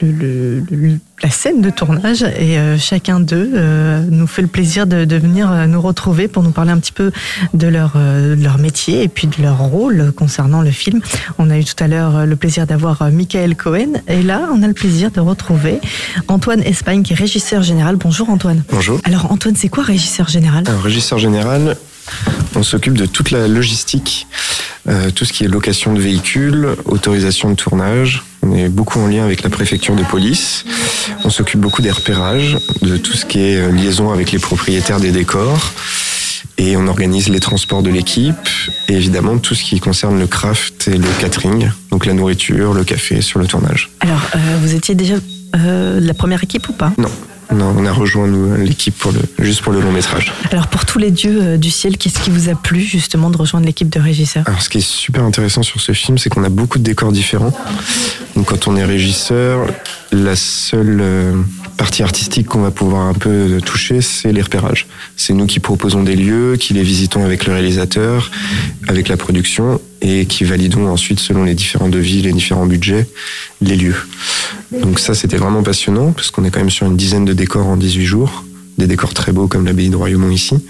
le- 0.02 0.12
le- 0.12 0.64
le- 0.72 1.00
la 1.24 1.30
scène 1.30 1.62
de 1.62 1.70
tournage 1.70 2.24
et 2.24 2.58
euh, 2.58 2.78
chacun 2.80 3.20
d'eux 3.20 3.52
euh, 3.54 4.04
nous 4.10 4.26
fait 4.26 4.42
le 4.42 4.48
plaisir 4.48 4.88
de, 4.88 5.06
de 5.06 5.16
venir 5.18 5.52
euh, 5.52 5.68
nous 5.68 5.80
retrouver 5.80 6.28
pour 6.28 6.42
nous 6.42 6.50
parler 6.52 6.72
un 6.72 6.80
petit 6.80 6.92
peu 6.92 7.12
de 7.54 7.68
leur, 7.68 7.94
euh, 7.96 8.36
de 8.36 8.44
leur 8.44 8.58
métier 8.58 9.04
et 9.04 9.08
puis 9.08 9.28
de 9.28 9.42
leur 9.42 9.60
rôle 9.60 10.12
concernant 10.14 10.62
le 10.64 10.72
film. 10.72 11.00
On 11.38 11.50
a 11.52 11.60
eu 11.60 11.64
tout 11.64 11.82
à 11.84 11.88
l'heure 11.88 12.26
le 12.26 12.36
plaisir 12.36 12.66
d'avoir 12.66 13.12
Michael 13.12 13.56
Cohen 13.56 14.02
et 14.08 14.24
là 14.24 14.50
on 14.52 14.64
a 14.64 14.68
le 14.68 14.74
plaisir 14.74 15.12
de 15.12 15.20
retrouver 15.20 15.80
Antoine 16.28 16.62
Espagne 16.64 17.04
qui 17.04 17.14
est 17.14 17.16
régisseur 17.16 17.62
général. 17.62 17.98
Bonjour 17.98 18.30
Antoine. 18.32 18.64
Bonjour. 18.72 19.00
Alors 19.04 19.32
Antoine, 19.32 19.56
c'est 19.56 19.70
quoi 19.70 19.84
régisseur 19.84 20.28
général? 20.28 20.64
Un 20.68 20.80
régisseur 20.82 21.20
général, 21.20 21.78
on 22.56 22.64
s'occupe 22.64 22.98
de 22.98 23.06
toute 23.06 23.32
la 23.32 23.48
logistique, 23.48 24.28
euh, 24.88 25.12
tout 25.12 25.26
ce 25.26 25.34
qui 25.34 25.44
est 25.44 25.48
location 25.48 25.94
de 25.94 26.00
véhicules, 26.00 26.70
autorisation 26.86 27.50
de 27.50 27.56
tournage. 27.56 28.24
On 28.44 28.56
est 28.56 28.70
beaucoup 28.70 29.00
en 29.00 29.08
lien 29.08 29.24
avec 29.24 29.44
la 29.44 29.50
préfecture 29.50 29.96
de 29.96 30.04
police. 30.04 30.66
On 31.24 31.30
s'occupe 31.30 31.60
beaucoup 31.60 31.82
des 31.82 31.92
repérages, 31.92 32.58
de 32.82 32.98
tout 32.98 33.14
ce 33.14 33.26
qui 33.26 33.40
est 33.40 33.58
euh, 33.58 33.72
liaison 33.72 34.12
avec 34.12 34.32
les 34.32 34.40
propriétaires 34.40 35.00
des 35.00 35.12
décors. 35.12 35.74
Et 36.58 36.78
on 36.78 36.88
organise 36.88 37.30
les 37.30 37.40
transports 37.40 37.82
de 37.82 37.90
l'équipe 37.90 38.36
et 38.88 38.94
évidemment 38.94 39.38
tout 39.38 39.56
ce 39.56 39.64
qui 39.64 39.80
concerne 39.80 40.20
le 40.20 40.28
craft 40.28 40.88
et 40.88 40.98
le 40.98 41.08
catering, 41.20 41.72
donc 41.90 42.06
la 42.06 42.14
nourriture, 42.14 42.74
le 42.74 42.84
café 42.84 43.22
sur 43.22 43.40
le 43.40 43.48
tournage. 43.48 43.90
Alors 44.02 44.22
euh, 44.36 44.58
vous 44.62 44.76
étiez 44.76 44.94
déjà 44.94 45.16
euh, 45.56 46.00
la 46.00 46.14
première 46.14 46.44
équipe 46.44 46.70
ou 46.70 46.74
pas? 46.74 46.94
Non, 46.98 47.10
non 47.52 47.76
on 47.78 47.86
a 47.86 47.92
rejoint 47.92 48.28
nous 48.28 48.56
l'équipe 48.56 48.98
pour 48.98 49.12
le, 49.12 49.20
juste 49.40 49.62
pour 49.62 49.74
le 49.74 49.82
long 49.82 49.92
métrage. 49.92 50.32
Alors 50.52 50.68
pour 50.68 50.86
tous 50.86 51.00
les 51.00 51.12
dieux 51.12 51.40
euh, 51.42 51.58
du 51.58 51.70
ciel, 51.70 51.98
qu'est-ce 51.98 52.20
qui 52.20 52.30
vous 52.30 52.50
a 52.50 52.56
plu 52.56 52.82
justement 52.82 53.30
de 53.30 53.38
rejoindre 53.38 53.66
l'équipe 53.66 53.90
de 53.90 54.00
régisseurs? 54.00 54.44
Alors, 54.48 54.62
ce 54.62 54.70
qui 54.70 54.80
est 54.80 54.88
super 54.88 55.24
intéressant 55.24 55.64
sur 55.64 55.80
ce 55.80 55.92
film, 55.94 56.18
c'est 56.18 56.30
qu'on 56.30 56.44
a 56.44 56.50
beaucoup 56.50 56.80
de 56.80 56.84
décors 56.84 57.12
différents. 57.12 57.54
Donc, 58.36 58.48
quand 58.48 58.68
on 58.68 58.76
est 58.76 58.86
régisseur, 58.86 59.68
la 60.12 60.36
seule 60.36 61.00
euh, 61.02 61.34
partie 61.82 62.04
artistique 62.04 62.46
qu'on 62.46 62.62
va 62.62 62.70
pouvoir 62.70 63.08
un 63.08 63.16
peu 63.16 63.60
toucher, 63.66 64.02
c'est 64.02 64.32
les 64.32 64.44
repérages. 64.44 64.86
C'est 65.18 65.34
nous 65.34 65.48
qui 65.48 65.60
proposons 65.60 66.04
des 66.04 66.16
lieux, 66.16 66.56
qui 66.56 66.76
les 66.76 66.84
visitons 66.84 67.26
avec 67.26 67.48
le 67.48 67.54
réalisateur, 67.54 68.30
avec 68.88 69.08
la 69.08 69.18
production, 69.18 69.82
et 70.00 70.28
qui 70.28 70.44
validons 70.44 70.88
ensuite, 70.90 71.20
selon 71.20 71.44
les 71.44 71.56
différents 71.56 71.90
devis, 71.90 72.22
les 72.22 72.34
différents 72.34 72.68
budgets, 72.68 73.08
les 73.62 73.76
lieux. 73.76 73.96
Donc 74.72 75.00
ça, 75.00 75.16
c'était 75.16 75.38
vraiment 75.38 75.64
passionnant, 75.64 76.12
parce 76.12 76.30
qu'on 76.30 76.44
est 76.44 76.52
quand 76.52 76.60
même 76.60 76.70
sur 76.70 76.86
une 76.86 76.96
dizaine 76.96 77.26
de 77.26 77.34
décors 77.34 77.66
en 77.66 77.78
18 77.78 78.06
jours. 78.06 78.44
Des 78.78 78.86
décors 78.86 79.16
très 79.16 79.32
beaux 79.32 79.48
comme 79.48 79.66
l'abbaye 79.66 79.90
de 79.90 79.96
Royaumont 79.96 80.30
ici. 80.30 80.64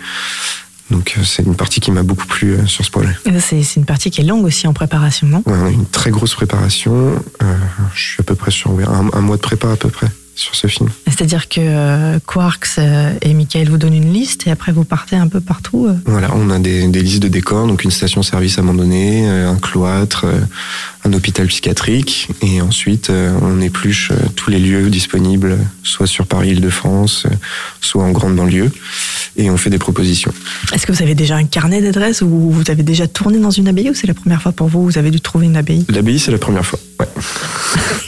Donc 0.91 1.15
euh, 1.17 1.23
c'est 1.25 1.43
une 1.43 1.55
partie 1.55 1.81
qui 1.81 1.91
m'a 1.91 2.03
beaucoup 2.03 2.25
plu 2.25 2.53
euh, 2.53 2.65
sur 2.67 2.85
ce 2.85 2.91
projet. 2.91 3.17
C'est 3.41 3.75
une 3.75 3.85
partie 3.85 4.11
qui 4.11 4.21
est 4.21 4.25
longue 4.25 4.45
aussi 4.45 4.65
en 4.65 4.71
préparation, 4.71 5.27
non? 5.27 5.43
Ouais, 5.45 5.57
on 5.61 5.65
a 5.65 5.71
une 5.71 5.87
très 5.87 6.09
grosse 6.09 6.35
préparation. 6.35 7.21
Euh, 7.43 7.57
je 7.95 8.01
suis 8.01 8.21
à 8.21 8.23
peu 8.23 8.35
près 8.35 8.51
sur 8.51 8.71
un 8.71 9.21
mois 9.21 9.35
de 9.35 9.41
prépa 9.41 9.71
à 9.71 9.75
peu 9.75 9.89
près 9.89 10.07
sur 10.41 10.55
ce 10.55 10.67
film. 10.67 10.89
C'est-à-dire 11.07 11.47
que 11.47 11.59
euh, 11.61 12.19
Quarks 12.25 12.77
euh, 12.77 13.13
et 13.21 13.33
Michael 13.33 13.69
vous 13.69 13.77
donnent 13.77 13.93
une 13.93 14.11
liste 14.11 14.47
et 14.47 14.51
après 14.51 14.71
vous 14.71 14.83
partez 14.83 15.15
un 15.15 15.27
peu 15.27 15.39
partout. 15.39 15.87
euh. 15.87 15.95
Voilà, 16.05 16.29
on 16.35 16.49
a 16.49 16.59
des, 16.59 16.87
des 16.87 17.01
listes 17.01 17.21
de 17.23 17.27
décors, 17.27 17.67
donc 17.67 17.83
une 17.83 17.91
station-service 17.91 18.57
abandonnée, 18.57 19.27
un 19.27 19.55
cloître, 19.55 20.25
un 21.03 21.13
hôpital 21.13 21.47
psychiatrique, 21.47 22.27
et 22.41 22.61
ensuite 22.61 23.09
euh, 23.09 23.31
on 23.41 23.59
épluche 23.59 24.11
euh, 24.11 24.15
tous 24.35 24.49
les 24.51 24.59
lieux 24.59 24.89
disponibles, 24.89 25.57
soit 25.83 26.05
sur 26.07 26.27
Paris-Île-de-France, 26.27 27.25
euh, 27.25 27.33
soit 27.81 28.03
en 28.03 28.11
grande 28.11 28.35
banlieue, 28.35 28.71
et 29.35 29.49
on 29.49 29.57
fait 29.57 29.69
des 29.71 29.79
propositions. 29.79 30.31
Est-ce 30.73 30.85
que 30.85 30.91
vous 30.91 31.01
avez 31.01 31.15
déjà 31.15 31.35
un 31.35 31.45
carnet 31.45 31.81
d'adresses 31.81 32.21
ou 32.21 32.51
vous 32.51 32.69
avez 32.69 32.83
déjà 32.83 33.07
tourné 33.07 33.39
dans 33.39 33.49
une 33.51 33.67
abbaye 33.67 33.89
ou 33.89 33.93
c'est 33.95 34.05
la 34.07 34.13
première 34.13 34.41
fois 34.41 34.51
pour 34.51 34.67
vous 34.67 34.83
Vous 34.85 34.97
avez 34.99 35.09
dû 35.09 35.19
trouver 35.21 35.47
une 35.47 35.57
abbaye? 35.57 35.85
L'abbaye, 35.89 36.19
c'est 36.19 36.31
la 36.31 36.37
première 36.37 36.65
fois. 36.65 36.77
Ouais. 36.99 37.07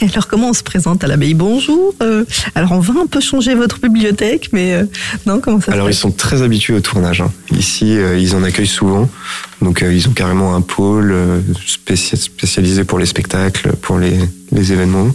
Alors 0.12 0.28
comment 0.28 0.50
on 0.50 0.52
se 0.54 0.62
présente 0.62 1.02
à 1.02 1.06
l'abbaye? 1.08 1.34
Bonjour. 1.34 1.94
euh, 2.02 2.24
alors 2.54 2.72
on 2.72 2.78
va 2.80 3.00
un 3.00 3.06
peu 3.06 3.20
changer 3.20 3.54
votre 3.54 3.80
bibliothèque, 3.80 4.50
mais 4.52 4.74
euh, 4.74 4.84
non 5.26 5.40
comment 5.40 5.60
ça 5.60 5.72
Alors 5.72 5.88
ils 5.90 5.94
sont 5.94 6.10
très 6.12 6.42
habitués 6.42 6.74
au 6.74 6.80
tournage. 6.80 7.22
hein. 7.22 7.32
Ici, 7.50 7.96
euh, 7.96 8.18
ils 8.18 8.34
en 8.36 8.42
accueillent 8.44 8.66
souvent. 8.66 9.08
Donc 9.62 9.82
euh, 9.82 9.92
ils 9.94 10.08
ont 10.08 10.12
carrément 10.12 10.54
un 10.54 10.60
pôle 10.60 11.12
euh, 11.12 11.40
spécia- 11.66 12.16
spécialisé 12.16 12.84
pour 12.84 12.98
les 12.98 13.06
spectacles, 13.06 13.72
pour 13.80 13.98
les, 13.98 14.18
les 14.52 14.72
événements. 14.72 15.10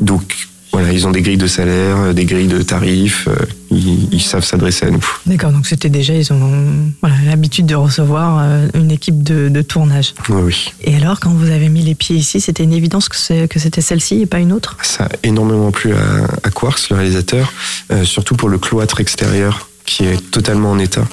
Donc 0.00 0.34
voilà, 0.72 0.92
ils 0.92 1.06
ont 1.06 1.12
des 1.12 1.22
grilles 1.22 1.36
de 1.36 1.46
salaire, 1.46 1.96
euh, 1.98 2.12
des 2.12 2.24
grilles 2.24 2.48
de 2.48 2.60
tarifs. 2.62 3.28
euh, 3.28 3.36
ils, 3.70 4.12
ils 4.12 4.20
savent 4.22 4.44
s'adresser 4.44 4.86
à 4.86 4.90
nous. 4.90 5.04
D'accord, 5.26 5.52
donc 5.52 5.66
c'était 5.66 5.88
déjà 5.88 6.14
ils 6.14 6.32
ont 6.32 6.52
voilà 7.00 7.16
l'habitude 7.26 7.66
de 7.66 7.74
recevoir 7.74 8.38
euh, 8.40 8.66
une 8.74 8.90
équipe 8.90 9.22
de, 9.22 9.48
de 9.48 9.62
tournage. 9.62 10.14
Oui, 10.28 10.42
oui. 10.44 10.72
Et 10.82 10.96
alors 10.96 11.20
quand 11.20 11.30
vous 11.30 11.50
avez 11.50 11.68
mis 11.68 11.82
les 11.82 11.94
pieds 11.94 12.16
ici, 12.16 12.40
c'était 12.40 12.64
une 12.64 12.72
évidence 12.72 13.08
que 13.08 13.16
c'était 13.58 13.80
celle-ci 13.80 14.22
et 14.22 14.26
pas 14.26 14.38
une 14.38 14.52
autre? 14.52 14.76
Ça 14.82 15.04
a 15.04 15.10
énormément 15.22 15.70
plu 15.70 15.92
à, 15.92 16.24
à 16.42 16.50
Quarks, 16.50 16.88
le 16.90 16.96
réalisateur, 16.96 17.52
euh, 17.92 18.04
surtout 18.04 18.34
pour 18.36 18.48
le 18.48 18.58
cloître 18.58 19.00
extérieur 19.00 19.68
qui 19.84 20.04
est 20.04 20.30
totalement 20.30 20.70
en 20.70 20.78
état. 20.78 21.06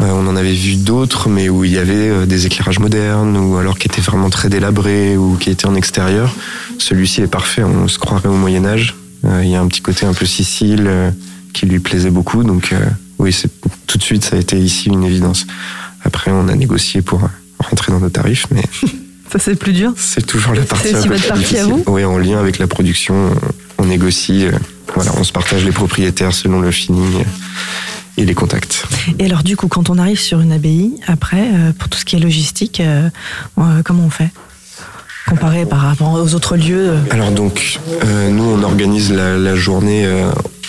Euh, 0.00 0.10
on 0.10 0.26
en 0.26 0.36
avait 0.36 0.52
vu 0.52 0.76
d'autres, 0.76 1.28
mais 1.28 1.48
où 1.48 1.64
il 1.64 1.72
y 1.72 1.78
avait 1.78 2.10
euh, 2.10 2.26
des 2.26 2.46
éclairages 2.46 2.78
modernes, 2.78 3.36
ou 3.36 3.56
alors 3.56 3.78
qui 3.78 3.88
étaient 3.88 4.00
vraiment 4.00 4.30
très 4.30 4.48
délabrés, 4.48 5.16
ou 5.16 5.36
qui 5.36 5.50
étaient 5.50 5.66
en 5.66 5.74
extérieur. 5.74 6.34
Celui-ci 6.78 7.22
est 7.22 7.28
parfait, 7.28 7.62
on 7.62 7.88
se 7.88 7.98
croirait 7.98 8.28
au 8.28 8.34
Moyen 8.34 8.64
Âge. 8.64 8.96
Euh, 9.24 9.40
il 9.42 9.50
y 9.50 9.56
a 9.56 9.60
un 9.60 9.66
petit 9.68 9.80
côté 9.80 10.06
un 10.06 10.12
peu 10.12 10.26
Sicile 10.26 10.90
qui 11.52 11.66
lui 11.66 11.78
plaisait 11.78 12.10
beaucoup, 12.10 12.42
donc 12.42 12.74
oui, 13.18 13.32
c'est 13.32 13.48
tout 13.86 13.96
de 13.96 14.02
suite 14.02 14.24
ça 14.24 14.36
a 14.36 14.38
été 14.40 14.58
ici 14.58 14.88
une 14.88 15.04
évidence. 15.04 15.46
Après, 16.02 16.32
on 16.32 16.48
a 16.48 16.54
négocié 16.56 17.00
pour 17.00 17.28
rentrer 17.60 17.92
dans 17.92 18.00
nos 18.00 18.10
tarifs, 18.10 18.46
mais 18.50 18.62
Ça, 19.32 19.38
c'est 19.38 19.56
plus 19.56 19.72
dur. 19.72 19.92
c'est 19.96 20.24
toujours 20.24 20.54
la 20.54 20.62
partie 20.62 20.88
C'est 20.88 20.96
aussi 20.96 21.08
votre 21.08 21.26
partie 21.26 21.56
à 21.56 21.64
vous? 21.64 21.82
Oui, 21.86 22.04
en 22.04 22.18
lien 22.18 22.38
avec 22.38 22.58
la 22.58 22.66
production, 22.68 23.32
on, 23.78 23.84
on 23.84 23.86
négocie. 23.86 24.46
Voilà, 24.94 25.12
on 25.18 25.24
se 25.24 25.32
partage 25.32 25.64
les 25.64 25.72
propriétaires 25.72 26.32
selon 26.32 26.60
le 26.60 26.70
feeling 26.70 27.24
et 28.16 28.24
les 28.24 28.34
contacts. 28.34 28.84
Et 29.18 29.24
alors, 29.24 29.42
du 29.42 29.56
coup, 29.56 29.68
quand 29.68 29.90
on 29.90 29.98
arrive 29.98 30.20
sur 30.20 30.40
une 30.40 30.52
abbaye, 30.52 30.92
après, 31.06 31.48
euh, 31.52 31.72
pour 31.76 31.88
tout 31.88 31.98
ce 31.98 32.04
qui 32.04 32.16
est 32.16 32.20
logistique, 32.20 32.80
euh, 32.80 33.08
euh, 33.58 33.82
comment 33.84 34.04
on 34.04 34.10
fait 34.10 34.30
Comparé 35.28 35.64
par 35.64 35.80
rapport 35.80 36.12
aux 36.12 36.34
autres 36.34 36.54
lieux 36.54 36.92
Alors 37.08 37.30
donc, 37.30 37.80
nous, 38.30 38.44
on 38.44 38.62
organise 38.62 39.10
la, 39.10 39.38
la 39.38 39.56
journée 39.56 40.06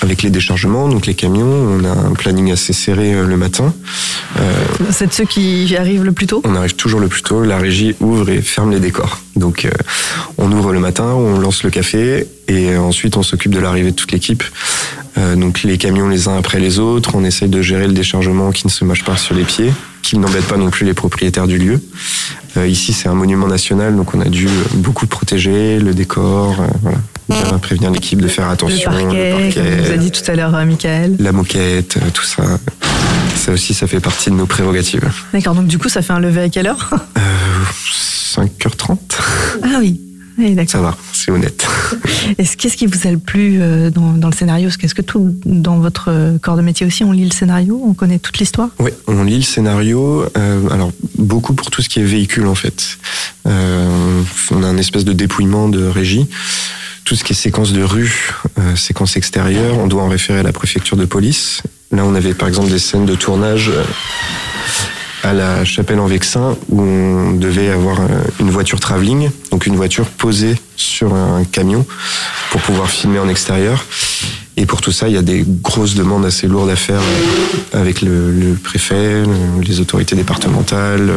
avec 0.01 0.23
les 0.23 0.29
déchargements, 0.29 0.87
donc 0.87 1.05
les 1.05 1.13
camions. 1.13 1.45
On 1.45 1.83
a 1.83 1.89
un 1.91 2.13
planning 2.13 2.51
assez 2.51 2.73
serré 2.73 3.13
euh, 3.13 3.25
le 3.25 3.37
matin. 3.37 3.73
Euh, 4.39 4.53
C'est 4.91 5.07
de 5.07 5.13
ceux 5.13 5.25
qui 5.25 5.75
arrivent 5.77 6.03
le 6.03 6.11
plus 6.11 6.27
tôt? 6.27 6.41
on 6.45 6.55
arrive 6.55 6.75
toujours 6.75 6.99
le 6.99 7.07
plus 7.07 7.21
tôt. 7.21 7.43
La 7.43 7.57
régie 7.57 7.95
ouvre 7.99 8.29
et 8.29 8.41
ferme 8.41 8.71
les 8.71 8.79
décors. 8.79 9.19
Donc, 9.35 9.65
euh, 9.65 9.69
on 10.37 10.51
ouvre 10.51 10.73
le 10.73 10.79
matin, 10.79 11.05
on 11.05 11.39
lance 11.39 11.63
le 11.63 11.69
café 11.69 12.27
et 12.47 12.77
ensuite 12.77 13.17
on 13.17 13.23
s'occupe 13.23 13.53
de 13.53 13.59
l'arrivée 13.59 13.91
de 13.91 13.95
toute 13.95 14.11
l'équipe. 14.11 14.43
Euh, 15.17 15.35
donc, 15.35 15.63
les 15.63 15.77
camions 15.77 16.09
les 16.09 16.27
uns 16.27 16.37
après 16.37 16.59
les 16.59 16.79
autres. 16.79 17.11
On 17.15 17.23
essaye 17.23 17.47
de 17.49 17.61
gérer 17.61 17.87
le 17.87 17.93
déchargement 17.93 18.51
qui 18.51 18.67
ne 18.67 18.71
se 18.71 18.83
mâche 18.83 19.03
pas 19.03 19.15
sur 19.17 19.33
les 19.33 19.43
pieds, 19.43 19.71
qui 20.01 20.17
n'embête 20.17 20.45
pas 20.45 20.57
non 20.57 20.69
plus 20.69 20.85
les 20.85 20.93
propriétaires 20.93 21.47
du 21.47 21.57
lieu. 21.57 21.81
Euh, 22.57 22.67
ici, 22.67 22.93
c'est 22.93 23.07
un 23.09 23.13
monument 23.15 23.47
national, 23.47 23.95
donc 23.95 24.13
on 24.13 24.21
a 24.21 24.25
dû 24.29 24.47
beaucoup 24.75 25.07
protéger 25.07 25.79
le 25.79 25.93
décor, 25.93 26.59
euh, 26.59 26.67
voilà, 26.81 26.97
bien 27.29 27.59
prévenir 27.59 27.91
l'équipe 27.91 28.21
de 28.21 28.27
faire 28.27 28.47
Le 28.47 28.53
attention. 28.53 28.91
parquet, 28.91 29.51
comme 29.53 29.63
vous 29.85 29.91
a 29.91 29.97
dit 29.97 30.11
tout 30.11 30.29
à 30.31 30.35
l'heure, 30.35 30.55
euh, 30.55 30.65
Michael. 30.65 31.15
la 31.19 31.31
moquette, 31.31 31.97
euh, 31.97 32.09
tout 32.13 32.23
ça. 32.23 32.43
Ça 33.35 33.51
aussi, 33.51 33.73
ça 33.73 33.87
fait 33.87 33.99
partie 33.99 34.29
de 34.29 34.35
nos 34.35 34.45
prérogatives. 34.45 35.03
D'accord, 35.33 35.55
donc 35.55 35.67
du 35.67 35.77
coup, 35.77 35.89
ça 35.89 36.01
fait 36.01 36.13
un 36.13 36.19
lever 36.19 36.41
à 36.43 36.49
quelle 36.49 36.67
heure 36.67 36.89
Euh, 37.17 37.21
5h30, 38.35 38.97
Ah 39.63 39.67
oui, 39.79 39.99
oui 40.37 40.49
ça 40.49 40.55
d'accord. 40.55 40.81
va, 40.81 40.97
c'est 41.13 41.31
honnête. 41.31 41.65
Est-ce 42.37 42.57
Qu'est-ce 42.57 42.75
qui 42.77 42.85
vous 42.85 43.07
a 43.07 43.11
le 43.11 43.17
plu 43.17 43.57
euh, 43.61 43.89
dans, 43.89 44.11
dans 44.13 44.29
le 44.29 44.33
scénario? 44.35 44.69
Est-ce 44.69 44.95
que 44.95 45.01
tout, 45.01 45.35
dans 45.45 45.77
votre 45.79 46.37
corps 46.41 46.57
de 46.57 46.61
métier 46.61 46.85
aussi, 46.85 47.03
on 47.03 47.11
lit 47.11 47.25
le 47.25 47.31
scénario? 47.31 47.81
On 47.85 47.93
connaît 47.93 48.19
toute 48.19 48.37
l'histoire? 48.39 48.69
Oui, 48.79 48.91
on 49.07 49.23
lit 49.23 49.37
le 49.37 49.43
scénario. 49.43 50.25
euh, 50.37 50.69
alors, 50.69 50.91
beaucoup 51.17 51.53
pour 51.53 51.71
tout 51.71 51.81
ce 51.81 51.89
qui 51.89 51.99
est 51.99 52.03
véhicule, 52.03 52.47
en 52.47 52.55
fait. 52.55 52.97
Euh, 53.47 54.21
on 54.51 54.63
a 54.63 54.67
un 54.67 54.77
espèce 54.77 55.05
de 55.05 55.13
dépouillement 55.13 55.69
de 55.69 55.85
régie. 55.85 56.27
Tout 57.05 57.15
ce 57.15 57.23
qui 57.23 57.33
est 57.33 57.35
séquence 57.35 57.71
de 57.71 57.83
rue, 57.83 58.31
euh, 58.59 58.75
séquence 58.75 59.15
extérieure, 59.15 59.77
on 59.77 59.85
doit 59.85 60.01
en 60.03 60.09
référer 60.09 60.39
à 60.39 60.43
la 60.43 60.51
préfecture 60.51 60.97
de 60.97 61.05
police. 61.05 61.61
Là, 61.91 62.03
on 62.03 62.15
avait 62.15 62.33
par 62.33 62.47
exemple 62.47 62.69
des 62.69 62.79
scènes 62.79 63.05
de 63.05 63.13
tournage 63.13 63.69
euh, 63.69 63.83
à 65.23 65.33
la 65.33 65.63
chapelle 65.65 65.99
en 65.99 66.07
Vexin 66.07 66.57
où 66.69 66.81
on 66.81 67.31
devait 67.33 67.69
avoir 67.69 68.01
euh, 68.01 68.07
une 68.39 68.49
voiture 68.49 68.79
travelling, 68.79 69.29
donc 69.51 69.67
une 69.67 69.75
voiture 69.75 70.05
posée 70.07 70.55
sur 70.77 71.13
un 71.13 71.43
camion 71.45 71.85
pour 72.49 72.61
pouvoir 72.61 72.89
filmer 72.89 73.19
en 73.19 73.29
extérieur. 73.29 73.85
Et 74.57 74.65
pour 74.65 74.81
tout 74.81 74.91
ça, 74.91 75.07
il 75.07 75.13
y 75.13 75.17
a 75.17 75.21
des 75.21 75.43
grosses 75.47 75.93
demandes 75.93 76.25
assez 76.25 76.47
lourdes 76.47 76.69
à 76.71 76.75
faire 76.75 77.01
euh, 77.01 77.79
avec 77.81 78.01
le, 78.01 78.57
préfet, 78.63 79.21
le- 79.23 79.61
les 79.61 79.79
autorités 79.79 80.15
départementales, 80.15 81.11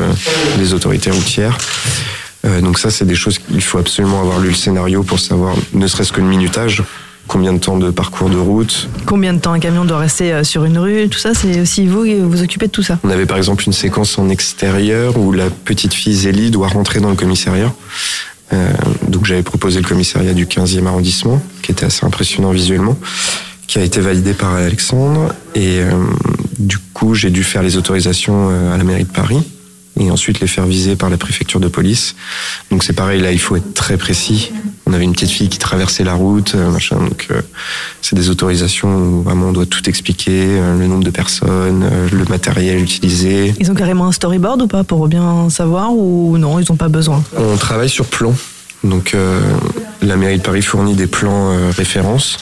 les 0.59 0.75
autorités 0.75 1.11
routières. 1.11 1.57
Euh, 2.49 2.61
donc 2.61 2.79
ça, 2.79 2.91
c'est 2.91 3.05
des 3.05 3.15
choses 3.15 3.39
qu'il 3.39 3.63
faut 3.63 3.79
absolument 3.79 4.21
avoir 4.21 4.41
lu 4.41 4.49
le 4.49 4.55
scénario 4.55 5.03
pour 5.03 5.21
savoir, 5.21 5.55
ne 5.73 5.87
serait-ce 5.87 6.13
que 6.13 6.21
le 6.21 6.27
minutage, 6.27 6.83
combien 7.29 7.53
de 7.53 7.59
temps 7.59 7.77
de 7.77 7.91
parcours 7.91 8.31
de 8.31 8.39
route. 8.39 8.89
Combien 9.07 9.35
de 9.35 9.39
temps 9.39 9.53
un 9.53 9.61
camion 9.61 9.85
doit 9.85 9.99
rester 9.99 10.33
euh, 10.33 10.43
sur 10.43 10.65
une 10.65 10.79
rue 10.79 11.09
Tout 11.09 11.19
ça, 11.19 11.35
c'est 11.35 11.61
aussi 11.61 11.87
vous 11.87 12.05
qui 12.05 12.17
vous 12.17 12.43
occupez 12.43 12.67
de 12.67 12.73
tout 12.73 12.83
ça 12.83 12.99
On 13.05 13.11
avait 13.11 13.27
par 13.27 13.37
exemple 13.37 13.65
une 13.67 13.73
séquence 13.73 14.19
en 14.19 14.29
extérieur 14.29 15.17
où 15.19 15.31
la 15.31 15.51
petite 15.51 15.95
fille 15.95 16.15
Zélie 16.15 16.51
doit 16.51 16.69
rentrer 16.69 17.01
dans 17.01 17.11
le 17.11 17.17
commissariat. 17.17 17.73
Euh, 18.53 18.71
donc 19.07 19.27
j'avais 19.27 19.43
proposé 19.43 19.81
le 19.81 19.87
commissariat 19.87 20.33
du 20.33 20.47
15e 20.47 20.87
arrondissement, 20.87 21.41
qui 21.63 21.71
était 21.71 21.85
assez 21.85 22.05
impressionnant 22.07 22.51
visuellement, 22.51 22.97
qui 23.67 23.79
a 23.79 23.83
été 23.83 24.01
validé 24.01 24.33
par 24.33 24.55
Alexandre. 24.55 25.35
Et 25.55 25.81
euh, 25.81 25.91
du 26.59 26.79
coup, 26.95 27.15
j'ai 27.15 27.31
dû 27.31 27.45
faire 27.45 27.63
les 27.63 27.77
autorisations 27.77 28.49
à 28.73 28.79
la 28.79 28.85
mairie 28.85 29.05
de 29.05 29.13
Paris 29.13 29.43
et 29.99 30.11
ensuite 30.11 30.41
les 30.41 30.47
faire 30.47 30.67
viser 30.67 30.97
par 30.97 31.11
la 31.11 31.17
préfecture 31.17 31.61
de 31.61 31.69
police. 31.69 32.15
Donc 32.71 32.83
c'est 32.83 32.93
pareil, 32.93 33.21
là, 33.21 33.33
il 33.33 33.41
faut 33.41 33.57
être 33.57 33.75
très 33.75 33.97
précis. 33.97 34.53
On 34.87 34.95
avait 34.95 35.05
une 35.05 35.13
petite 35.13 35.31
fille 35.31 35.49
qui 35.49 35.59
traversait 35.59 36.05
la 36.05 36.15
route, 36.15 36.55
euh, 36.55 36.71
machin. 36.71 36.97
Donc 36.97 37.27
euh, 37.31 37.43
c'est 38.01 38.17
des 38.17 38.31
autorisations 38.31 38.89
où 38.89 39.23
vraiment 39.23 39.49
on 39.49 39.53
doit 39.53 39.67
tout 39.67 39.87
expliquer, 39.89 40.45
euh, 40.45 40.79
le 40.79 40.87
nombre 40.87 41.05
de 41.05 41.11
personnes, 41.11 41.87
euh, 41.91 42.09
le 42.11 42.25
matériel 42.25 42.81
utilisé. 42.81 43.55
Ils 43.61 43.71
ont 43.71 43.75
carrément 43.75 44.07
un 44.07 44.13
storyboard 44.13 44.63
ou 44.63 44.67
pas 44.67 44.85
pour 44.85 45.07
bien 45.09 45.51
savoir 45.51 45.93
ou 45.93 46.39
non, 46.39 46.59
ils 46.59 46.67
n'ont 46.71 46.77
pas 46.77 46.89
besoin? 46.89 47.23
On 47.37 47.57
travaille 47.57 47.91
sur 47.91 48.07
plan. 48.07 48.35
Donc 48.85 49.17
la 50.03 50.17
mairie 50.17 50.39
de 50.39 50.43
Paris 50.43 50.63
fournit 50.63 50.95
des 50.95 51.09
plans 51.09 51.53
références 51.77 52.39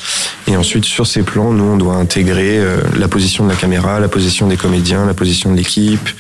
et 0.47 0.55
ensuite 0.59 0.85
sur 0.85 1.07
ces 1.07 1.23
plans, 1.23 1.51
nous 1.51 1.65
on 1.65 1.79
doit 1.79 1.95
intégrer 1.95 2.61
la 2.95 3.09
position 3.09 3.45
de 3.45 3.49
la 3.49 3.57
caméra, 3.57 4.01
la 4.01 4.09
position 4.09 4.47
des 4.47 4.59
comédiens, 4.59 5.07
la 5.07 5.15
position 5.15 5.51
de 5.51 5.57
l'équipe, 5.57 6.11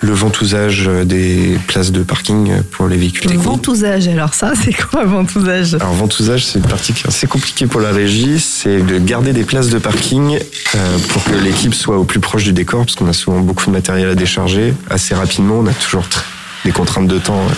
le 0.00 0.12
ventousage 0.12 0.90
des 1.04 1.58
places 1.66 1.92
de 1.92 2.02
parking 2.02 2.62
pour 2.70 2.88
les 2.88 2.96
véhicules 2.96 3.30
Le 3.30 3.38
ventousage, 3.38 4.06
alors 4.08 4.34
ça, 4.34 4.52
c'est 4.62 4.72
quoi 4.72 5.04
ventousage? 5.04 5.74
Alors 5.74 5.92
ventousage, 5.92 6.44
c'est 6.44 6.58
une 6.58 6.66
partie 6.66 6.92
qui 6.92 7.04
est 7.04 7.08
assez 7.08 7.26
compliquée 7.26 7.66
pour 7.66 7.80
la 7.80 7.90
régie, 7.90 8.38
c'est 8.38 8.82
de 8.82 8.98
garder 8.98 9.32
des 9.32 9.44
places 9.44 9.68
de 9.68 9.78
parking 9.78 10.38
euh, 10.74 10.98
pour 11.08 11.24
que 11.24 11.32
l'équipe 11.32 11.74
soit 11.74 11.98
au 11.98 12.04
plus 12.04 12.20
proche 12.20 12.44
du 12.44 12.52
décor, 12.52 12.84
parce 12.84 12.96
qu'on 12.96 13.08
a 13.08 13.12
souvent 13.12 13.40
beaucoup 13.40 13.66
de 13.66 13.70
matériel 13.70 14.08
à 14.08 14.14
décharger. 14.14 14.74
Assez 14.90 15.14
rapidement. 15.14 15.58
On 15.60 15.66
a 15.66 15.72
toujours 15.72 16.04
des 16.64 16.72
contraintes 16.72 17.08
de 17.08 17.18
temps 17.18 17.40
euh, 17.40 17.54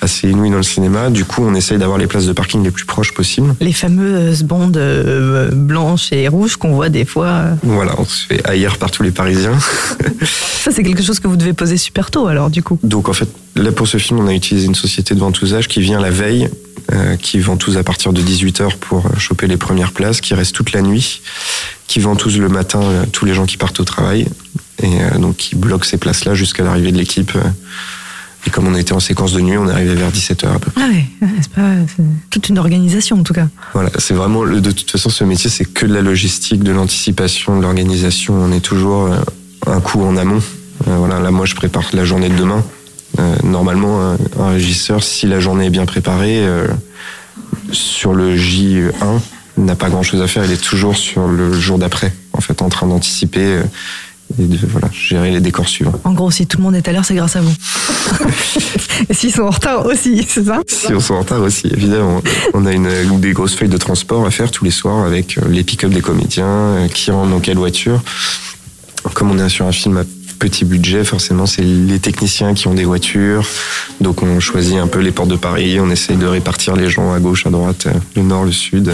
assez 0.00 0.28
inouïes 0.28 0.50
dans 0.50 0.56
le 0.56 0.62
cinéma. 0.62 1.10
Du 1.10 1.24
coup, 1.24 1.42
on 1.44 1.54
essaye 1.54 1.78
d'avoir 1.78 1.98
les 1.98 2.06
places 2.06 2.26
de 2.26 2.32
parking 2.32 2.62
les 2.62 2.70
plus 2.70 2.84
proches 2.84 3.12
possibles. 3.12 3.54
Les 3.60 3.72
fameuses 3.72 4.42
bandes 4.42 4.76
euh, 4.76 5.50
blanches 5.52 6.12
et 6.12 6.26
rouges 6.28 6.56
qu'on 6.56 6.74
voit 6.74 6.88
des 6.88 7.04
fois. 7.04 7.26
euh. 7.26 7.54
Voilà, 7.62 7.94
on 7.98 8.04
se 8.04 8.26
fait 8.26 8.46
haïr 8.46 8.78
par 8.78 8.90
tous 8.90 9.02
les 9.02 9.10
Parisiens. 9.10 9.58
Ça, 10.22 10.70
c'est 10.72 10.82
quelque 10.82 11.02
chose 11.02 11.20
que 11.20 11.28
vous 11.28 11.36
devez 11.36 11.52
poser 11.52 11.76
super 11.76 12.10
tôt, 12.10 12.26
alors, 12.26 12.50
du 12.50 12.62
coup. 12.62 12.78
Donc 12.82 13.08
en 13.08 13.12
fait, 13.12 13.28
là 13.56 13.72
pour 13.72 13.88
ce 13.88 13.96
film, 13.98 14.20
on 14.20 14.26
a 14.26 14.34
utilisé 14.34 14.66
une 14.66 14.74
société 14.74 15.14
de 15.14 15.20
ventousage 15.20 15.68
qui 15.68 15.80
vient 15.80 16.00
la 16.00 16.10
veille, 16.10 16.48
euh, 16.92 17.16
qui 17.16 17.38
ventouse 17.38 17.76
à 17.76 17.82
partir 17.82 18.12
de 18.12 18.20
18h 18.22 18.76
pour 18.78 19.06
euh, 19.06 19.18
choper 19.18 19.46
les 19.46 19.56
premières 19.56 19.92
places, 19.92 20.20
qui 20.20 20.34
reste 20.34 20.54
toute 20.54 20.72
la 20.72 20.82
nuit, 20.82 21.22
qui 21.86 22.00
ventouse 22.00 22.38
le 22.38 22.48
matin 22.48 22.82
euh, 22.82 23.04
tous 23.12 23.24
les 23.26 23.34
gens 23.34 23.46
qui 23.46 23.56
partent 23.56 23.80
au 23.80 23.84
travail, 23.84 24.26
et 24.82 24.86
euh, 25.02 25.18
donc 25.18 25.36
qui 25.36 25.56
bloque 25.56 25.84
ces 25.84 25.98
places-là 25.98 26.34
jusqu'à 26.34 26.62
l'arrivée 26.64 26.92
de 26.92 26.98
l'équipe. 26.98 27.32
Et 28.46 28.50
comme 28.50 28.66
on 28.66 28.74
était 28.74 28.92
en 28.94 29.00
séquence 29.00 29.32
de 29.32 29.40
nuit, 29.40 29.58
on 29.58 29.68
arrivé 29.68 29.94
vers 29.94 30.10
17h 30.10 30.46
à 30.54 30.58
peu 30.58 30.70
près. 30.70 30.82
Ah 30.82 30.88
ouais, 30.88 31.04
c'est 31.42 31.50
pas 31.52 31.70
toute 32.30 32.48
une 32.48 32.58
organisation, 32.58 33.18
en 33.20 33.22
tout 33.22 33.34
cas. 33.34 33.48
Voilà, 33.74 33.90
c'est 33.98 34.14
vraiment, 34.14 34.44
le- 34.44 34.60
de 34.62 34.70
toute 34.70 34.90
façon, 34.90 35.10
ce 35.10 35.24
métier, 35.24 35.50
c'est 35.50 35.66
que 35.66 35.84
de 35.84 35.92
la 35.92 36.00
logistique, 36.00 36.62
de 36.62 36.72
l'anticipation, 36.72 37.56
de 37.58 37.62
l'organisation. 37.62 38.34
On 38.34 38.50
est 38.52 38.60
toujours 38.60 39.06
euh, 39.06 39.16
un 39.66 39.80
coup 39.80 40.02
en 40.02 40.16
amont. 40.16 40.40
Euh, 40.88 40.96
voilà, 40.96 41.20
là, 41.20 41.30
moi, 41.30 41.44
je 41.44 41.54
prépare 41.54 41.84
la 41.92 42.04
journée 42.06 42.30
de 42.30 42.36
demain. 42.36 42.64
Euh, 43.18 43.34
normalement, 43.44 44.00
un, 44.12 44.16
un 44.38 44.48
régisseur, 44.50 45.02
si 45.02 45.26
la 45.26 45.38
journée 45.40 45.66
est 45.66 45.70
bien 45.70 45.84
préparée, 45.84 46.38
euh, 46.46 46.66
sur 47.72 48.14
le 48.14 48.36
J1, 48.36 48.90
n'a 49.58 49.74
pas 49.76 49.90
grand-chose 49.90 50.22
à 50.22 50.26
faire. 50.26 50.44
Il 50.46 50.52
est 50.52 50.62
toujours 50.62 50.96
sur 50.96 51.28
le 51.28 51.52
jour 51.52 51.78
d'après, 51.78 52.14
en 52.32 52.40
fait, 52.40 52.62
en 52.62 52.68
train 52.70 52.86
d'anticiper 52.86 53.58
et 54.38 54.44
de 54.44 54.58
voilà, 54.66 54.88
gérer 54.92 55.30
les 55.30 55.40
décors 55.40 55.68
suivants. 55.68 55.98
En 56.04 56.12
gros, 56.12 56.30
si 56.30 56.46
tout 56.46 56.58
le 56.58 56.62
monde 56.62 56.74
est 56.74 56.86
à 56.88 56.92
l'heure, 56.92 57.04
c'est 57.04 57.14
grâce 57.14 57.36
à 57.36 57.40
vous. 57.40 57.52
et 59.08 59.14
s'ils 59.14 59.32
sont 59.32 59.42
en 59.42 59.50
retard 59.50 59.86
aussi, 59.86 60.24
c'est 60.28 60.44
ça? 60.44 60.60
Si 60.66 60.92
on 60.92 61.00
s'en 61.00 61.16
en 61.16 61.20
retard 61.20 61.42
aussi, 61.42 61.68
évidemment. 61.68 62.22
On 62.54 62.66
a 62.66 62.72
une, 62.72 62.88
une 62.88 63.20
des 63.20 63.32
grosses 63.32 63.56
feuilles 63.56 63.68
de 63.68 63.76
transport 63.76 64.26
à 64.26 64.30
faire 64.30 64.50
tous 64.50 64.64
les 64.64 64.70
soirs 64.70 65.04
avec 65.04 65.38
euh, 65.38 65.48
les 65.48 65.64
pick-up 65.64 65.90
des 65.90 66.00
comédiens, 66.00 66.46
euh, 66.46 66.88
qui 66.88 67.10
rentrent 67.10 67.30
dans 67.30 67.40
quelle 67.40 67.58
voiture. 67.58 68.02
Comme 69.14 69.30
on 69.30 69.38
est 69.38 69.48
sur 69.48 69.66
un 69.66 69.72
film 69.72 69.96
à 69.96 70.04
petit 70.38 70.64
budget, 70.64 71.04
forcément, 71.04 71.46
c'est 71.46 71.62
les 71.62 71.98
techniciens 71.98 72.54
qui 72.54 72.66
ont 72.66 72.74
des 72.74 72.84
voitures. 72.84 73.46
Donc 74.00 74.22
on 74.22 74.40
choisit 74.40 74.78
un 74.78 74.86
peu 74.86 75.00
les 75.00 75.12
portes 75.12 75.28
de 75.28 75.36
Paris, 75.36 75.78
on 75.80 75.90
essaye 75.90 76.16
de 76.16 76.26
répartir 76.26 76.76
les 76.76 76.88
gens 76.88 77.12
à 77.12 77.20
gauche, 77.20 77.46
à 77.46 77.50
droite, 77.50 77.86
euh, 77.86 77.92
le 78.16 78.22
nord, 78.22 78.44
le 78.44 78.52
sud. 78.52 78.90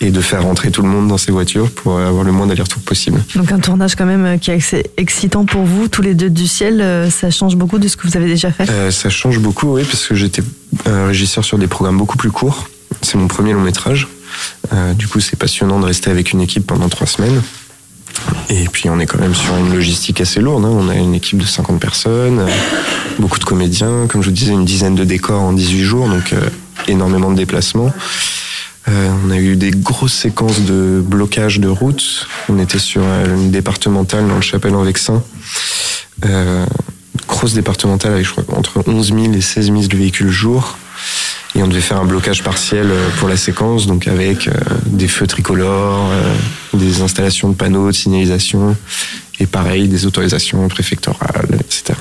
Et 0.00 0.10
de 0.10 0.20
faire 0.20 0.42
rentrer 0.42 0.70
tout 0.70 0.82
le 0.82 0.88
monde 0.88 1.08
dans 1.08 1.16
ces 1.16 1.30
voitures 1.32 1.70
pour 1.70 1.98
avoir 1.98 2.24
le 2.24 2.32
moins 2.32 2.46
d'allers-retours 2.46 2.82
possible. 2.82 3.22
Donc 3.36 3.52
un 3.52 3.58
tournage 3.60 3.94
quand 3.94 4.04
même 4.04 4.24
euh, 4.24 4.36
qui 4.38 4.50
est 4.50 4.54
assez 4.56 4.84
excitant 4.96 5.44
pour 5.46 5.62
vous, 5.62 5.88
tous 5.88 6.02
les 6.02 6.14
deux 6.14 6.28
du 6.30 6.46
ciel, 6.46 6.80
euh, 6.80 7.08
ça 7.10 7.30
change 7.30 7.56
beaucoup 7.56 7.78
de 7.78 7.88
ce 7.88 7.96
que 7.96 8.06
vous 8.06 8.16
avez 8.16 8.26
déjà 8.26 8.50
fait? 8.50 8.68
Euh, 8.68 8.90
ça 8.90 9.08
change 9.08 9.38
beaucoup, 9.38 9.74
oui, 9.76 9.84
parce 9.84 10.06
que 10.06 10.14
j'étais 10.14 10.42
régisseur 10.86 11.44
sur 11.44 11.56
des 11.58 11.68
programmes 11.68 11.96
beaucoup 11.96 12.16
plus 12.18 12.30
courts. 12.32 12.68
C'est 13.02 13.16
mon 13.16 13.28
premier 13.28 13.52
long 13.52 13.60
métrage. 13.60 14.08
Euh, 14.72 14.92
du 14.94 15.06
coup, 15.06 15.20
c'est 15.20 15.36
passionnant 15.36 15.78
de 15.80 15.84
rester 15.86 16.10
avec 16.10 16.32
une 16.32 16.40
équipe 16.40 16.66
pendant 16.66 16.88
trois 16.88 17.06
semaines. 17.06 17.40
Et 18.50 18.66
puis 18.70 18.88
on 18.90 18.98
est 19.00 19.06
quand 19.06 19.18
même 19.18 19.34
sur 19.34 19.56
une 19.56 19.72
logistique 19.74 20.20
assez 20.20 20.40
lourde. 20.40 20.64
hein. 20.64 20.70
On 20.72 20.88
a 20.88 20.94
une 20.94 21.14
équipe 21.14 21.38
de 21.38 21.46
50 21.46 21.80
personnes, 21.80 22.40
euh, 22.40 22.48
beaucoup 23.18 23.38
de 23.38 23.44
comédiens, 23.44 24.06
comme 24.08 24.22
je 24.22 24.28
vous 24.28 24.34
disais, 24.34 24.52
une 24.52 24.64
dizaine 24.64 24.94
de 24.94 25.04
décors 25.04 25.40
en 25.40 25.52
18 25.52 25.82
jours, 25.82 26.08
donc 26.08 26.32
euh, 26.32 26.40
énormément 26.88 27.30
de 27.30 27.36
déplacements. 27.36 27.92
Euh, 28.88 29.08
on 29.24 29.30
a 29.30 29.38
eu 29.38 29.56
des 29.56 29.70
grosses 29.70 30.12
séquences 30.12 30.60
de 30.60 31.02
blocage 31.04 31.58
de 31.58 31.68
route. 31.68 32.26
On 32.48 32.58
était 32.58 32.78
sur 32.78 33.02
euh, 33.02 33.34
une 33.34 33.50
départementale 33.50 34.28
dans 34.28 34.36
le 34.36 34.42
Chapelle 34.42 34.74
en 34.74 34.82
Vexin. 34.82 35.22
Euh, 36.24 36.64
grosse 37.26 37.54
départementale 37.54 38.12
avec 38.12 38.26
je 38.26 38.32
crois, 38.32 38.44
entre 38.56 38.82
11 38.86 39.08
000 39.08 39.32
et 39.32 39.40
16 39.40 39.66
000 39.66 39.80
véhicules 39.94 40.30
jour. 40.30 40.76
Et 41.56 41.62
on 41.62 41.68
devait 41.68 41.80
faire 41.80 41.98
un 42.00 42.04
blocage 42.04 42.42
partiel 42.42 42.86
euh, 42.90 43.08
pour 43.18 43.28
la 43.28 43.36
séquence, 43.36 43.86
donc 43.86 44.08
avec 44.08 44.48
euh, 44.48 44.52
des 44.86 45.06
feux 45.06 45.26
tricolores, 45.26 46.10
des 46.72 47.00
installations 47.00 47.48
de 47.48 47.54
panneaux 47.54 47.86
de 47.88 47.96
signalisation, 47.96 48.76
et 49.38 49.46
pareil, 49.46 49.88
des 49.88 50.06
autorisations 50.06 50.66
préfectorales, 50.68 51.48
etc. 51.60 51.98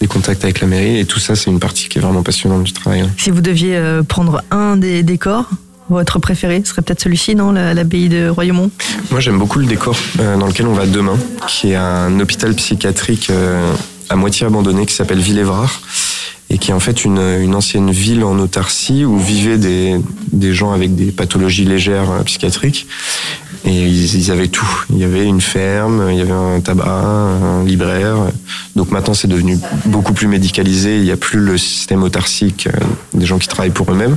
Des, 0.00 0.06
contacts 0.06 0.42
avec 0.44 0.60
la 0.60 0.66
mairie. 0.66 0.98
Et 0.98 1.04
tout 1.04 1.20
ça, 1.20 1.36
c'est 1.36 1.50
une 1.50 1.60
partie 1.60 1.88
qui 1.88 1.98
est 1.98 2.00
vraiment 2.00 2.22
passionnante 2.22 2.64
du 2.64 2.72
travail. 2.72 3.00
hein. 3.00 3.10
Si 3.16 3.30
vous 3.30 3.40
deviez 3.40 3.80
prendre 4.08 4.42
un 4.50 4.76
des 4.76 5.02
décors, 5.02 5.48
votre 5.90 6.18
préféré, 6.18 6.62
serait 6.64 6.82
peut-être 6.82 7.00
celui-ci, 7.00 7.34
non 7.34 7.52
la- 7.52 7.74
L'abbaye 7.74 8.08
de 8.08 8.28
Royaumont? 8.28 8.70
Moi, 9.10 9.20
j'aime 9.20 9.38
beaucoup 9.38 9.58
le 9.58 9.66
décor 9.66 9.96
euh, 10.20 10.36
dans 10.36 10.46
lequel 10.46 10.66
on 10.66 10.72
va 10.74 10.86
demain, 10.86 11.16
qui 11.46 11.70
est 11.72 11.76
un 11.76 12.18
hôpital 12.20 12.54
psychiatrique 12.54 13.28
euh, 13.30 13.72
à 14.08 14.16
moitié 14.16 14.46
abandonné 14.46 14.86
qui 14.86 14.94
s'appelle 14.94 15.20
Villévrard 15.20 15.80
et 16.52 16.58
qui 16.58 16.72
est 16.72 16.74
en 16.74 16.80
fait 16.80 17.04
une, 17.04 17.54
ancienne 17.54 17.90
ville 17.92 18.24
en 18.24 18.38
autarcie 18.40 19.04
où 19.04 19.18
vivaient 19.18 19.58
des, 19.58 19.96
des 20.32 20.52
gens 20.52 20.72
avec 20.72 20.96
des 20.96 21.12
pathologies 21.12 21.64
légères 21.64 22.10
euh, 22.10 22.22
psychiatriques. 22.24 22.86
Et 23.64 23.86
ils, 23.86 24.16
ils 24.16 24.30
avaient 24.30 24.48
tout. 24.48 24.84
Il 24.90 24.98
y 24.98 25.04
avait 25.04 25.24
une 25.24 25.40
ferme, 25.40 26.08
il 26.10 26.16
y 26.16 26.20
avait 26.22 26.32
un 26.32 26.60
tabac, 26.60 26.86
un 26.88 27.64
libraire. 27.64 28.16
Donc 28.74 28.90
maintenant, 28.90 29.14
c'est 29.14 29.28
devenu 29.28 29.58
beaucoup 29.86 30.12
plus 30.14 30.26
médicalisé. 30.26 30.96
Il 30.96 31.02
n'y 31.02 31.10
a 31.10 31.16
plus 31.16 31.40
le 31.40 31.58
système 31.58 32.02
autarcique 32.02 32.68
euh, 32.68 32.78
des 33.12 33.26
gens 33.26 33.38
qui 33.38 33.48
travaillent 33.48 33.70
pour 33.70 33.90
eux-mêmes. 33.92 34.16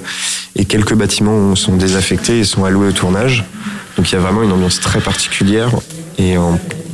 Et 0.55 0.65
quelques 0.65 0.93
bâtiments 0.93 1.55
sont 1.55 1.75
désaffectés 1.75 2.39
et 2.39 2.43
sont 2.43 2.63
alloués 2.63 2.87
au 2.87 2.91
tournage. 2.93 3.45
Donc 3.97 4.11
il 4.11 4.15
y 4.15 4.17
a 4.17 4.21
vraiment 4.21 4.43
une 4.43 4.51
ambiance 4.51 4.79
très 4.79 5.01
particulière. 5.01 5.69
Et 6.17 6.35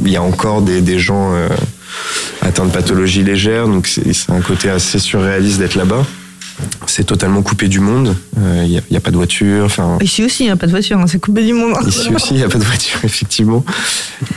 il 0.03 0.11
y 0.11 0.15
a 0.15 0.21
encore 0.21 0.61
des, 0.61 0.81
des 0.81 0.97
gens 0.97 1.33
euh, 1.33 1.47
atteints 2.41 2.65
de 2.65 2.71
pathologies 2.71 3.23
légères. 3.23 3.67
Donc 3.67 3.87
c'est 3.87 4.31
un 4.31 4.41
côté 4.41 4.69
assez 4.69 4.97
surréaliste 4.97 5.59
d'être 5.59 5.75
là-bas. 5.75 6.05
C'est 6.87 7.05
totalement 7.05 7.41
coupé 7.41 7.67
du 7.67 7.79
monde. 7.79 8.15
Euh, 8.37 8.63
Il 8.65 8.81
n'y 8.89 8.97
a, 8.97 8.99
pas 8.99 9.11
de 9.11 9.15
voiture. 9.15 9.65
Enfin, 9.65 9.97
Ici 10.01 10.23
aussi, 10.23 10.43
il 10.43 10.47
n'y 10.47 10.51
a 10.51 10.55
pas 10.55 10.65
de 10.65 10.71
voiture, 10.71 10.97
hein, 10.97 11.05
c'est 11.07 11.19
coupé 11.19 11.43
du 11.43 11.53
monde. 11.53 11.75
Ici 11.87 12.13
aussi, 12.13 12.33
il 12.33 12.37
n'y 12.37 12.43
a 12.43 12.49
pas 12.49 12.57
de 12.57 12.63
voiture, 12.63 12.99
effectivement. 13.03 13.63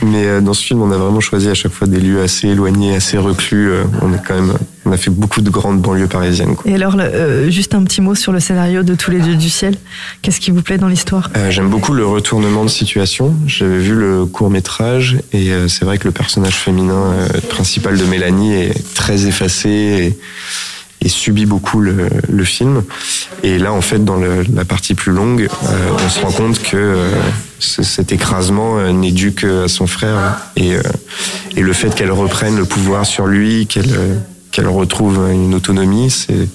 Mais 0.01 0.25
euh, 0.25 0.41
dans 0.41 0.53
ce 0.53 0.63
film, 0.63 0.81
on 0.81 0.91
a 0.91 0.97
vraiment 0.97 1.19
choisi 1.19 1.49
à 1.49 1.53
chaque 1.53 1.71
fois 1.73 1.87
des 1.87 1.99
lieux 1.99 2.21
assez 2.21 2.47
éloignés, 2.49 2.95
assez 2.95 3.17
reclus. 3.17 3.71
Euh, 3.71 3.83
On 4.01 4.13
est 4.13 4.21
quand 4.25 4.35
même, 4.35 4.53
on 4.85 4.91
a 4.91 4.97
fait 4.97 5.09
beaucoup 5.09 5.41
de 5.41 5.49
grandes 5.49 5.81
banlieues 5.81 6.07
parisiennes. 6.07 6.55
quoi. 6.55 6.69
Et 6.69 6.75
alors, 6.75 6.95
euh, 6.99 7.49
juste 7.49 7.73
un 7.75 7.83
petit 7.83 8.01
mot 8.01 8.15
sur 8.15 8.31
le 8.31 8.39
scénario 8.39 8.83
de 8.83 8.95
Tous 8.95 9.11
les 9.11 9.19
dieux 9.19 9.35
du 9.35 9.49
ciel. 9.49 9.75
Qu'est-ce 10.21 10.39
qui 10.39 10.51
vous 10.51 10.61
plaît 10.61 10.77
dans 10.77 10.87
l'histoire? 10.87 11.29
Euh, 11.35 11.51
J'aime 11.51 11.69
beaucoup 11.69 11.93
le 11.93 12.05
retournement 12.05 12.63
de 12.63 12.69
situation. 12.69 13.33
J'avais 13.47 13.79
vu 13.79 13.95
le 13.95 14.25
court 14.25 14.49
métrage 14.49 15.17
et 15.31 15.51
euh, 15.51 15.67
c'est 15.67 15.85
vrai 15.85 15.97
que 15.97 16.05
le 16.05 16.11
personnage 16.11 16.55
féminin 16.55 16.93
euh, 16.93 17.27
principal 17.49 17.97
de 17.97 18.05
Mélanie 18.05 18.53
est 18.53 18.93
très 18.93 19.25
effacé 19.25 19.69
et, 19.69 20.17
et 21.03 21.09
subit 21.09 21.45
beaucoup 21.45 21.79
le, 21.81 22.07
le 22.29 22.43
film. 22.43 22.83
Et 23.43 23.59
là, 23.59 23.73
en 23.73 23.81
fait, 23.81 24.03
dans 24.03 24.15
le- 24.17 24.43
la 24.53 24.65
partie 24.65 24.93
plus 24.95 25.11
longue, 25.11 25.47
euh, 25.65 25.89
on 26.05 26.09
se 26.09 26.19
rend 26.21 26.31
compte 26.31 26.61
que 26.61 26.77
euh, 26.77 27.09
ce- 27.59 27.83
cet 27.83 28.11
écrasement 28.11 28.79
euh, 28.79 28.91
n'est 28.91 29.11
dû 29.11 29.33
qu'à 29.33 29.67
son 29.67 29.85
frère 29.87 30.37
et, 30.55 30.75
euh, 30.75 30.81
et 31.55 31.61
le 31.61 31.73
fait 31.73 31.93
qu'elle 31.93 32.11
reprenne 32.11 32.57
le 32.57 32.65
pouvoir 32.65 33.05
sur 33.05 33.27
lui, 33.27 33.67
qu'elle 33.67 33.91
qu'elle 34.51 34.67
retrouve 34.67 35.29
une 35.31 35.55
autonomie, 35.55 36.09
c'est 36.11 36.47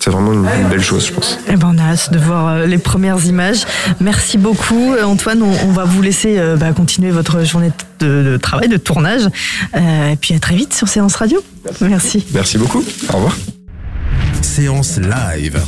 c'est 0.00 0.10
vraiment 0.10 0.32
une, 0.32 0.46
belle 0.70 0.80
chose, 0.82 1.06
je 1.08 1.12
pense. 1.12 1.38
Eh 1.48 1.56
ben, 1.56 1.72
on 1.74 1.78
a 1.78 1.82
hâte 1.82 2.12
de 2.12 2.18
voir 2.18 2.66
les 2.66 2.78
premières 2.78 3.24
images. 3.26 3.64
Merci 4.00 4.38
beaucoup, 4.38 4.94
Antoine. 5.04 5.42
On, 5.42 5.52
on 5.68 5.72
va 5.72 5.84
vous 5.84 6.02
laisser 6.02 6.38
euh, 6.38 6.56
bah, 6.56 6.70
continuer 6.72 7.10
votre 7.10 7.44
journée 7.44 7.72
de, 7.98 8.22
de 8.22 8.36
travail, 8.36 8.68
de 8.68 8.76
tournage. 8.76 9.22
Euh, 9.74 10.10
et 10.12 10.16
puis 10.16 10.34
à 10.34 10.38
très 10.38 10.54
vite 10.54 10.72
sur 10.72 10.86
Séance 10.88 11.16
Radio. 11.16 11.42
Merci. 11.80 12.24
Merci 12.32 12.58
beaucoup. 12.58 12.84
Au 13.12 13.16
revoir. 13.16 13.36
Séance 14.42 14.98
live. 14.98 15.60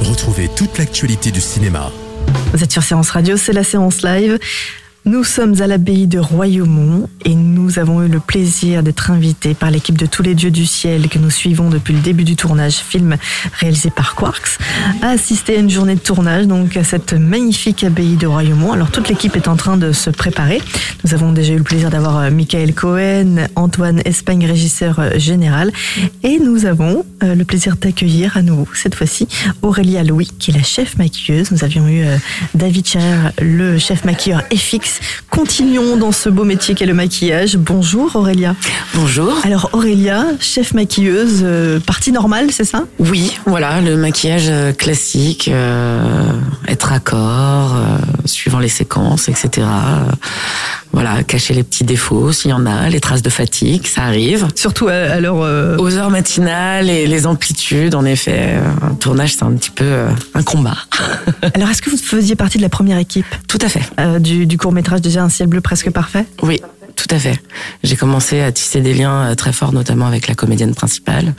Retrouvez 0.00 0.48
toute 0.56 0.78
l'actualité 0.78 1.30
du 1.30 1.40
cinéma. 1.40 1.92
Vous 2.52 2.62
êtes 2.62 2.72
sur 2.72 2.82
Séance 2.82 3.10
Radio, 3.10 3.36
c'est 3.36 3.52
la 3.52 3.64
séance 3.64 4.02
live. 4.02 4.38
Nous 5.06 5.22
sommes 5.22 5.60
à 5.60 5.66
l'abbaye 5.66 6.06
de 6.06 6.18
Royaumont 6.18 7.10
et 7.26 7.34
nous 7.34 7.78
avons 7.78 8.02
eu 8.02 8.08
le 8.08 8.20
plaisir 8.20 8.82
d'être 8.82 9.10
invités 9.10 9.52
par 9.52 9.70
l'équipe 9.70 9.98
de 9.98 10.06
Tous 10.06 10.22
les 10.22 10.34
dieux 10.34 10.50
du 10.50 10.64
ciel 10.64 11.10
que 11.10 11.18
nous 11.18 11.28
suivons 11.28 11.68
depuis 11.68 11.92
le 11.92 12.00
début 12.00 12.24
du 12.24 12.36
tournage, 12.36 12.76
film 12.76 13.18
réalisé 13.60 13.90
par 13.90 14.14
Quarks, 14.14 14.58
à 15.02 15.10
assister 15.10 15.56
à 15.56 15.60
une 15.60 15.68
journée 15.68 15.96
de 15.96 16.00
tournage 16.00 16.46
donc 16.46 16.78
à 16.78 16.84
cette 16.84 17.12
magnifique 17.12 17.84
abbaye 17.84 18.16
de 18.16 18.26
Royaumont. 18.26 18.72
Alors 18.72 18.90
toute 18.90 19.10
l'équipe 19.10 19.36
est 19.36 19.46
en 19.46 19.56
train 19.56 19.76
de 19.76 19.92
se 19.92 20.08
préparer. 20.08 20.62
Nous 21.04 21.12
avons 21.12 21.32
déjà 21.32 21.52
eu 21.52 21.58
le 21.58 21.64
plaisir 21.64 21.90
d'avoir 21.90 22.20
euh, 22.20 22.30
Michael 22.30 22.72
Cohen, 22.72 23.46
Antoine 23.56 24.00
Espagne, 24.06 24.46
régisseur 24.46 25.00
euh, 25.00 25.18
général, 25.18 25.70
et 26.22 26.38
nous 26.38 26.64
avons 26.64 27.04
euh, 27.22 27.34
le 27.34 27.44
plaisir 27.44 27.76
d'accueillir 27.76 28.38
à 28.38 28.42
nouveau 28.42 28.66
cette 28.72 28.94
fois-ci 28.94 29.28
Aurélia 29.60 30.02
Louis 30.02 30.30
qui 30.38 30.50
est 30.50 30.54
la 30.54 30.62
chef 30.62 30.96
maquilleuse. 30.96 31.50
Nous 31.50 31.62
avions 31.62 31.86
eu 31.88 32.04
David 32.54 32.86
Cher, 32.86 33.32
le 33.38 33.78
chef 33.78 34.06
maquilleur 34.06 34.42
Continuons 35.30 35.96
dans 35.96 36.12
ce 36.12 36.28
beau 36.28 36.44
métier 36.44 36.74
qu'est 36.74 36.86
le 36.86 36.94
maquillage. 36.94 37.56
Bonjour 37.56 38.14
Aurélia. 38.16 38.54
Bonjour. 38.94 39.34
Alors 39.44 39.70
Aurélia, 39.72 40.26
chef 40.40 40.74
maquilleuse, 40.74 41.40
euh, 41.42 41.80
partie 41.80 42.12
normale, 42.12 42.50
c'est 42.50 42.64
ça? 42.64 42.84
Oui, 42.98 43.36
voilà, 43.46 43.80
le 43.80 43.96
maquillage 43.96 44.48
euh, 44.48 44.72
classique, 44.72 45.48
euh, 45.48 46.30
être 46.68 46.92
accord, 46.92 47.74
euh, 47.76 47.98
suivant 48.24 48.58
les 48.58 48.68
séquences, 48.68 49.28
etc. 49.28 49.66
Voilà, 50.94 51.24
cacher 51.24 51.54
les 51.54 51.64
petits 51.64 51.82
défauts 51.82 52.32
s'il 52.32 52.52
y 52.52 52.54
en 52.54 52.66
a, 52.66 52.88
les 52.88 53.00
traces 53.00 53.20
de 53.22 53.28
fatigue, 53.28 53.84
ça 53.86 54.04
arrive. 54.04 54.46
Surtout 54.54 54.86
à, 54.86 55.18
l'heure... 55.18 55.42
euh, 55.42 55.76
Aux 55.78 55.96
heures 55.96 56.08
matinales 56.10 56.88
et 56.88 57.08
les 57.08 57.26
amplitudes, 57.26 57.96
en 57.96 58.04
effet, 58.04 58.54
euh, 58.54 58.86
un 58.90 58.94
tournage 58.94 59.34
c'est 59.34 59.42
un 59.42 59.52
petit 59.52 59.70
peu 59.70 59.84
euh, 59.84 60.08
un 60.34 60.42
combat. 60.44 60.76
Alors 61.54 61.68
est-ce 61.70 61.82
que 61.82 61.90
vous 61.90 61.96
faisiez 61.96 62.36
partie 62.36 62.58
de 62.58 62.62
la 62.62 62.68
première 62.68 62.98
équipe 62.98 63.26
Tout 63.48 63.58
à 63.60 63.68
fait. 63.68 63.82
euh, 63.98 64.20
du, 64.20 64.46
du 64.46 64.56
court 64.56 64.70
métrage 64.72 65.00
déjà 65.00 65.22
Un 65.24 65.28
ciel 65.30 65.48
bleu 65.48 65.60
presque 65.60 65.90
parfait? 65.90 66.26
Oui, 66.42 66.60
tout 66.96 67.06
à 67.10 67.18
fait. 67.18 67.38
J'ai 67.82 67.96
commencé 67.96 68.40
à 68.40 68.52
tisser 68.52 68.80
des 68.80 68.94
liens 68.94 69.30
euh, 69.30 69.34
très 69.34 69.52
forts, 69.52 69.72
notamment 69.72 70.06
avec 70.06 70.28
la 70.28 70.34
comédienne 70.34 70.74
principale. 70.74 71.34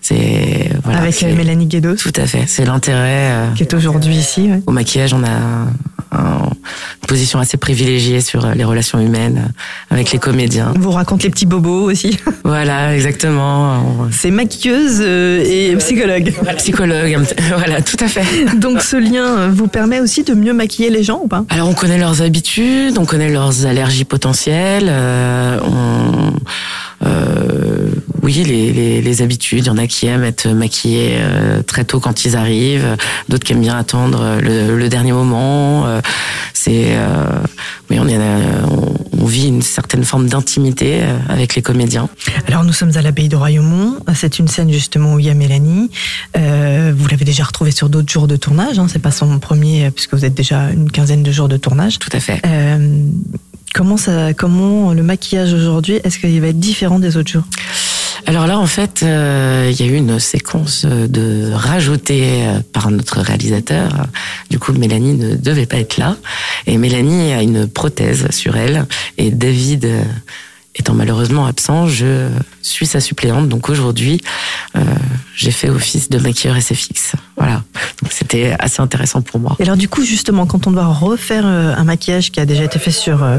C'est 0.00 0.70
voilà, 0.84 1.00
avec 1.00 1.22
euh, 1.22 1.34
Mélanie 1.34 1.66
Guédos 1.66 1.96
Tout 1.96 2.12
à 2.16 2.26
fait. 2.26 2.44
C'est 2.46 2.64
l'intérêt. 2.64 3.30
euh, 3.32 3.46
qui 3.54 3.62
est 3.62 3.74
aujourd'hui 3.74 4.14
ici. 4.16 4.42
ouais. 4.50 4.62
Au 4.66 4.72
maquillage, 4.72 5.12
on 5.14 5.22
a 5.24 5.28
un- 5.30 5.72
une 6.16 7.08
position 7.08 7.38
assez 7.40 7.56
privilégiée 7.56 8.20
sur 8.20 8.46
les 8.54 8.62
relations 8.64 9.00
humaines 9.00 9.52
avec 9.90 10.12
les 10.12 10.18
comédiens. 10.18 10.72
On 10.76 10.78
vous 10.78 10.90
raconte 10.92 11.22
les 11.24 11.30
petits 11.30 11.46
bobos 11.46 11.90
aussi. 11.90 12.18
Voilà, 12.46 12.94
exactement. 12.94 14.06
C'est 14.12 14.30
maquilleuse 14.30 15.00
et 15.00 15.74
psychologue. 15.78 16.32
Psychologue, 16.58 17.18
voilà, 17.56 17.80
tout 17.82 17.96
à 18.00 18.06
fait. 18.06 18.22
Donc 18.58 18.82
ce 18.82 18.96
lien 18.96 19.48
vous 19.48 19.66
permet 19.66 19.98
aussi 20.00 20.24
de 20.24 20.34
mieux 20.34 20.52
maquiller 20.52 20.90
les 20.90 21.02
gens 21.02 21.20
ou 21.24 21.26
pas? 21.28 21.44
Alors 21.48 21.68
on 21.68 21.74
connaît 21.74 21.98
leurs 21.98 22.20
habitudes, 22.22 22.98
on 22.98 23.06
connaît 23.06 23.30
leurs 23.30 23.64
allergies 23.66 24.04
potentielles, 24.04 24.92
euh, 24.94 25.58
on, 25.62 26.32
euh, 27.06 27.88
oui 28.22 28.32
les, 28.44 28.72
les, 28.72 29.02
les 29.02 29.22
habitudes. 29.22 29.64
Il 29.64 29.66
y 29.66 29.70
en 29.70 29.78
a 29.78 29.86
qui 29.86 30.06
aiment 30.06 30.24
être 30.24 30.48
maquillés 30.48 31.16
euh, 31.18 31.62
très 31.62 31.84
tôt 31.84 32.00
quand 32.00 32.24
ils 32.24 32.36
arrivent, 32.36 32.96
d'autres 33.28 33.44
qui 33.44 33.52
aiment 33.52 33.60
bien 33.60 33.76
attendre 33.76 34.38
le, 34.40 34.76
le 34.76 34.88
dernier 34.88 35.12
moment. 35.12 35.86
c'est 36.52 36.96
oui 37.90 37.98
on, 38.00 38.08
est, 38.08 38.16
on, 38.16 38.94
on 39.20 39.26
vit 39.26 39.48
une 39.48 39.62
certaine 39.62 40.04
forme 40.04 40.28
d'intimité 40.28 41.02
avec 41.28 41.54
les 41.54 41.62
comédiens. 41.62 42.08
Alors 42.48 42.64
nous 42.64 42.72
sommes 42.72 42.96
à 42.96 43.02
l'abbaye 43.02 43.28
de 43.28 43.36
Royaumont. 43.36 43.98
C'est 44.14 44.38
une 44.38 44.48
scène 44.48 44.72
justement 44.72 45.14
où 45.14 45.18
il 45.18 45.26
y 45.26 45.30
a 45.30 45.34
Mélanie. 45.34 45.90
Vous 46.34 47.08
l'avez 47.08 47.24
déjà 47.24 47.44
retrouvée 47.44 47.72
sur 47.72 47.88
d'autres 47.88 48.10
jours 48.10 48.28
de 48.28 48.36
tournage. 48.36 48.78
Hein. 48.78 48.86
C'est 48.88 49.02
pas 49.02 49.10
son 49.10 49.38
premier 49.38 49.90
puisque 49.90 50.14
vous 50.14 50.24
êtes 50.24 50.34
déjà 50.34 50.70
une 50.70 50.90
quinzaine 50.90 51.22
de 51.22 51.32
jours 51.32 51.48
de 51.48 51.58
tournage. 51.58 51.98
Tout 51.98 52.10
à 52.12 52.20
fait. 52.20 52.40
Euh, 53.74 53.78
comment 53.78 53.96
ça, 53.96 54.34
comment 54.34 54.92
le 54.92 55.02
maquillage 55.02 55.52
aujourd'hui 55.52 56.00
Est-ce 56.04 56.18
qu'il 56.18 56.40
va 56.40 56.48
être 56.48 56.58
différent 56.58 56.98
des 56.98 57.16
autres 57.16 57.30
jours? 57.30 57.44
Alors 58.26 58.46
là, 58.46 58.58
en 58.58 58.66
fait, 58.66 59.02
euh, 59.02 59.70
il 59.70 59.78
y 59.78 59.88
a 59.88 59.92
eu 59.92 59.96
une 59.96 60.18
séquence 60.18 60.86
de 60.86 61.50
rajoutée 61.52 62.46
euh, 62.46 62.60
par 62.72 62.90
notre 62.90 63.20
réalisateur. 63.20 64.06
Du 64.50 64.58
coup, 64.58 64.72
Mélanie 64.72 65.14
ne 65.14 65.36
devait 65.36 65.66
pas 65.66 65.76
être 65.76 65.98
là. 65.98 66.16
Et 66.66 66.78
Mélanie 66.78 67.32
a 67.32 67.42
une 67.42 67.66
prothèse 67.66 68.30
sur 68.30 68.56
elle. 68.56 68.86
Et 69.18 69.30
David, 69.30 69.84
euh, 69.84 70.02
étant 70.74 70.94
malheureusement 70.94 71.44
absent, 71.46 71.86
je 71.86 72.28
suis 72.68 72.86
sa 72.86 73.00
suppléante. 73.00 73.48
Donc 73.48 73.68
aujourd'hui, 73.68 74.20
euh, 74.76 74.80
j'ai 75.36 75.50
fait 75.50 75.68
office 75.70 76.08
de 76.10 76.18
maquilleur 76.18 76.56
SFX. 76.56 77.12
Voilà. 77.36 77.62
Donc 78.02 78.10
c'était 78.12 78.54
assez 78.58 78.80
intéressant 78.80 79.20
pour 79.22 79.40
moi. 79.40 79.56
Et 79.58 79.62
alors 79.64 79.76
du 79.76 79.88
coup, 79.88 80.02
justement, 80.02 80.46
quand 80.46 80.66
on 80.66 80.70
doit 80.72 80.86
refaire 80.86 81.44
euh, 81.46 81.74
un 81.76 81.84
maquillage 81.84 82.30
qui 82.30 82.40
a 82.40 82.46
déjà 82.46 82.64
été 82.64 82.78
fait 82.78 82.90
sur 82.90 83.22
euh, 83.22 83.38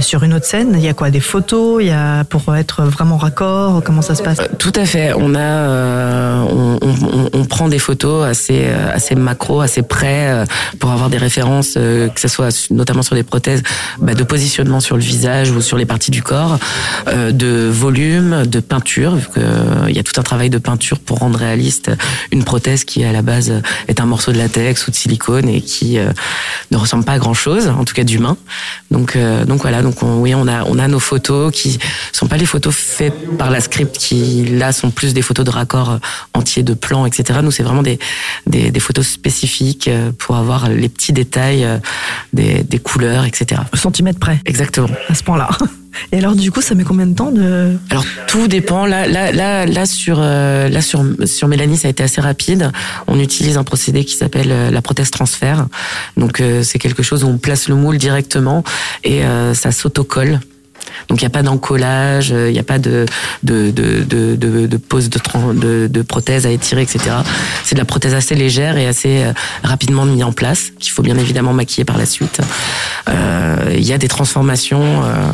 sur 0.00 0.22
une 0.22 0.34
autre 0.34 0.46
scène, 0.46 0.72
il 0.74 0.80
y 0.82 0.88
a 0.88 0.94
quoi? 0.94 1.10
Des 1.10 1.20
photos? 1.20 1.82
Il 1.82 1.86
y 1.88 1.90
a 1.90 2.24
pour 2.24 2.54
être 2.56 2.82
vraiment 2.84 3.16
raccord? 3.16 3.82
Comment 3.84 4.02
ça 4.02 4.14
se 4.14 4.22
passe? 4.22 4.38
Tout 4.58 4.72
à 4.74 4.84
fait. 4.84 5.12
On 5.16 5.34
a, 5.34 6.42
on, 6.44 6.78
on- 6.82 7.30
on 7.32 7.44
prend 7.44 7.68
des 7.68 7.78
photos 7.78 8.26
assez 8.26 8.66
assez 8.92 9.14
macro, 9.14 9.60
assez 9.60 9.82
près 9.82 10.44
pour 10.78 10.90
avoir 10.90 11.08
des 11.10 11.18
références, 11.18 11.74
que 11.74 12.10
ce 12.20 12.28
soit 12.28 12.68
notamment 12.70 13.02
sur 13.02 13.14
des 13.14 13.22
prothèses, 13.22 13.62
bah, 14.00 14.14
de 14.14 14.24
positionnement 14.24 14.80
sur 14.80 14.96
le 14.96 15.02
visage 15.02 15.50
ou 15.50 15.60
sur 15.60 15.76
les 15.76 15.86
parties 15.86 16.10
du 16.10 16.22
corps, 16.22 16.58
de 17.06 17.68
volume, 17.68 18.46
de 18.46 18.57
peinture. 18.60 19.16
Vu 19.16 19.26
que, 19.28 19.40
euh, 19.40 19.86
il 19.88 19.96
y 19.96 19.98
a 19.98 20.02
tout 20.02 20.18
un 20.18 20.22
travail 20.22 20.50
de 20.50 20.58
peinture 20.58 20.98
pour 20.98 21.18
rendre 21.18 21.38
réaliste 21.38 21.90
une 22.32 22.44
prothèse 22.44 22.84
qui 22.84 23.04
à 23.04 23.12
la 23.12 23.22
base 23.22 23.52
est 23.88 24.00
un 24.00 24.06
morceau 24.06 24.32
de 24.32 24.38
latex 24.38 24.86
ou 24.86 24.90
de 24.90 24.96
silicone 24.96 25.48
et 25.48 25.60
qui 25.60 25.98
euh, 25.98 26.10
ne 26.70 26.76
ressemble 26.76 27.04
pas 27.04 27.12
à 27.12 27.18
grand 27.18 27.34
chose, 27.34 27.68
en 27.68 27.84
tout 27.84 27.94
cas 27.94 28.04
d'humain. 28.04 28.36
Donc 28.90 29.16
euh, 29.16 29.44
donc 29.44 29.62
voilà, 29.62 29.82
donc 29.82 30.02
on, 30.02 30.20
oui 30.20 30.34
on 30.34 30.46
a 30.48 30.64
on 30.64 30.78
a 30.78 30.88
nos 30.88 31.00
photos 31.00 31.52
qui 31.52 31.78
sont 32.12 32.26
pas 32.26 32.36
les 32.36 32.46
photos 32.46 32.74
faites 32.74 33.36
par 33.36 33.50
la 33.50 33.60
script 33.60 33.96
qui 33.96 34.44
là 34.44 34.72
sont 34.72 34.90
plus 34.90 35.14
des 35.14 35.22
photos 35.22 35.44
de 35.44 35.50
raccord 35.50 35.90
euh, 35.90 35.98
entiers 36.34 36.62
de 36.62 36.74
plans 36.74 37.06
etc. 37.06 37.40
Nous 37.42 37.50
c'est 37.50 37.62
vraiment 37.62 37.82
des, 37.82 37.98
des 38.46 38.70
des 38.70 38.80
photos 38.80 39.06
spécifiques 39.06 39.88
euh, 39.88 40.10
pour 40.16 40.36
avoir 40.36 40.68
les 40.68 40.88
petits 40.88 41.12
détails 41.12 41.64
euh, 41.64 41.78
des 42.32 42.62
des 42.62 42.78
couleurs 42.78 43.24
etc. 43.24 43.62
Au 43.72 43.76
centimètre 43.76 44.18
près, 44.18 44.40
Exactement. 44.46 44.88
à 45.08 45.14
ce 45.14 45.22
point-là. 45.22 45.48
Et 46.12 46.18
alors 46.18 46.36
du 46.36 46.50
coup, 46.52 46.60
ça 46.62 46.74
met 46.74 46.84
combien 46.84 47.06
de 47.06 47.14
temps 47.14 47.30
de 47.32 47.76
Alors 47.90 48.04
tout 48.28 48.46
dépend. 48.48 48.86
Là, 48.86 49.06
là, 49.06 49.32
là, 49.32 49.66
là 49.66 49.86
sur, 49.86 50.18
euh, 50.20 50.68
là 50.68 50.80
sur 50.80 51.04
sur 51.24 51.48
Mélanie, 51.48 51.76
ça 51.76 51.88
a 51.88 51.90
été 51.90 52.02
assez 52.02 52.20
rapide. 52.20 52.70
On 53.06 53.18
utilise 53.18 53.56
un 53.56 53.64
procédé 53.64 54.04
qui 54.04 54.14
s'appelle 54.14 54.50
euh, 54.52 54.70
la 54.70 54.82
prothèse 54.82 55.10
transfert. 55.10 55.66
Donc 56.16 56.40
euh, 56.40 56.62
c'est 56.62 56.78
quelque 56.78 57.02
chose 57.02 57.24
où 57.24 57.28
on 57.28 57.38
place 57.38 57.68
le 57.68 57.74
moule 57.74 57.98
directement 57.98 58.64
et 59.04 59.24
euh, 59.24 59.54
ça 59.54 59.70
s'autocolle. 59.72 60.40
Donc 61.08 61.20
il 61.20 61.24
n'y 61.24 61.26
a 61.26 61.30
pas 61.30 61.42
d'encollage, 61.42 62.32
euh, 62.32 62.48
il 62.48 62.52
n'y 62.52 62.58
a 62.58 62.62
pas 62.64 62.78
de 62.78 63.04
de 63.42 63.70
de 63.70 64.04
de 64.04 64.36
de, 64.66 64.76
pose 64.76 65.10
de, 65.10 65.86
de 65.86 66.02
prothèse 66.02 66.46
à 66.46 66.50
étirer, 66.50 66.82
etc. 66.82 67.00
C'est 67.64 67.74
de 67.74 67.80
la 67.80 67.84
prothèse 67.84 68.14
assez 68.14 68.34
légère 68.34 68.76
et 68.78 68.86
assez 68.86 69.24
rapidement 69.62 70.04
mise 70.04 70.22
en 70.24 70.32
place 70.32 70.72
qu'il 70.78 70.92
faut 70.92 71.02
bien 71.02 71.18
évidemment 71.18 71.52
maquiller 71.52 71.84
par 71.84 71.98
la 71.98 72.06
suite. 72.06 72.40
Il 73.08 73.84
y 73.84 73.92
a 73.92 73.98
des 73.98 74.08
transformations. 74.08 75.02
euh, 75.04 75.32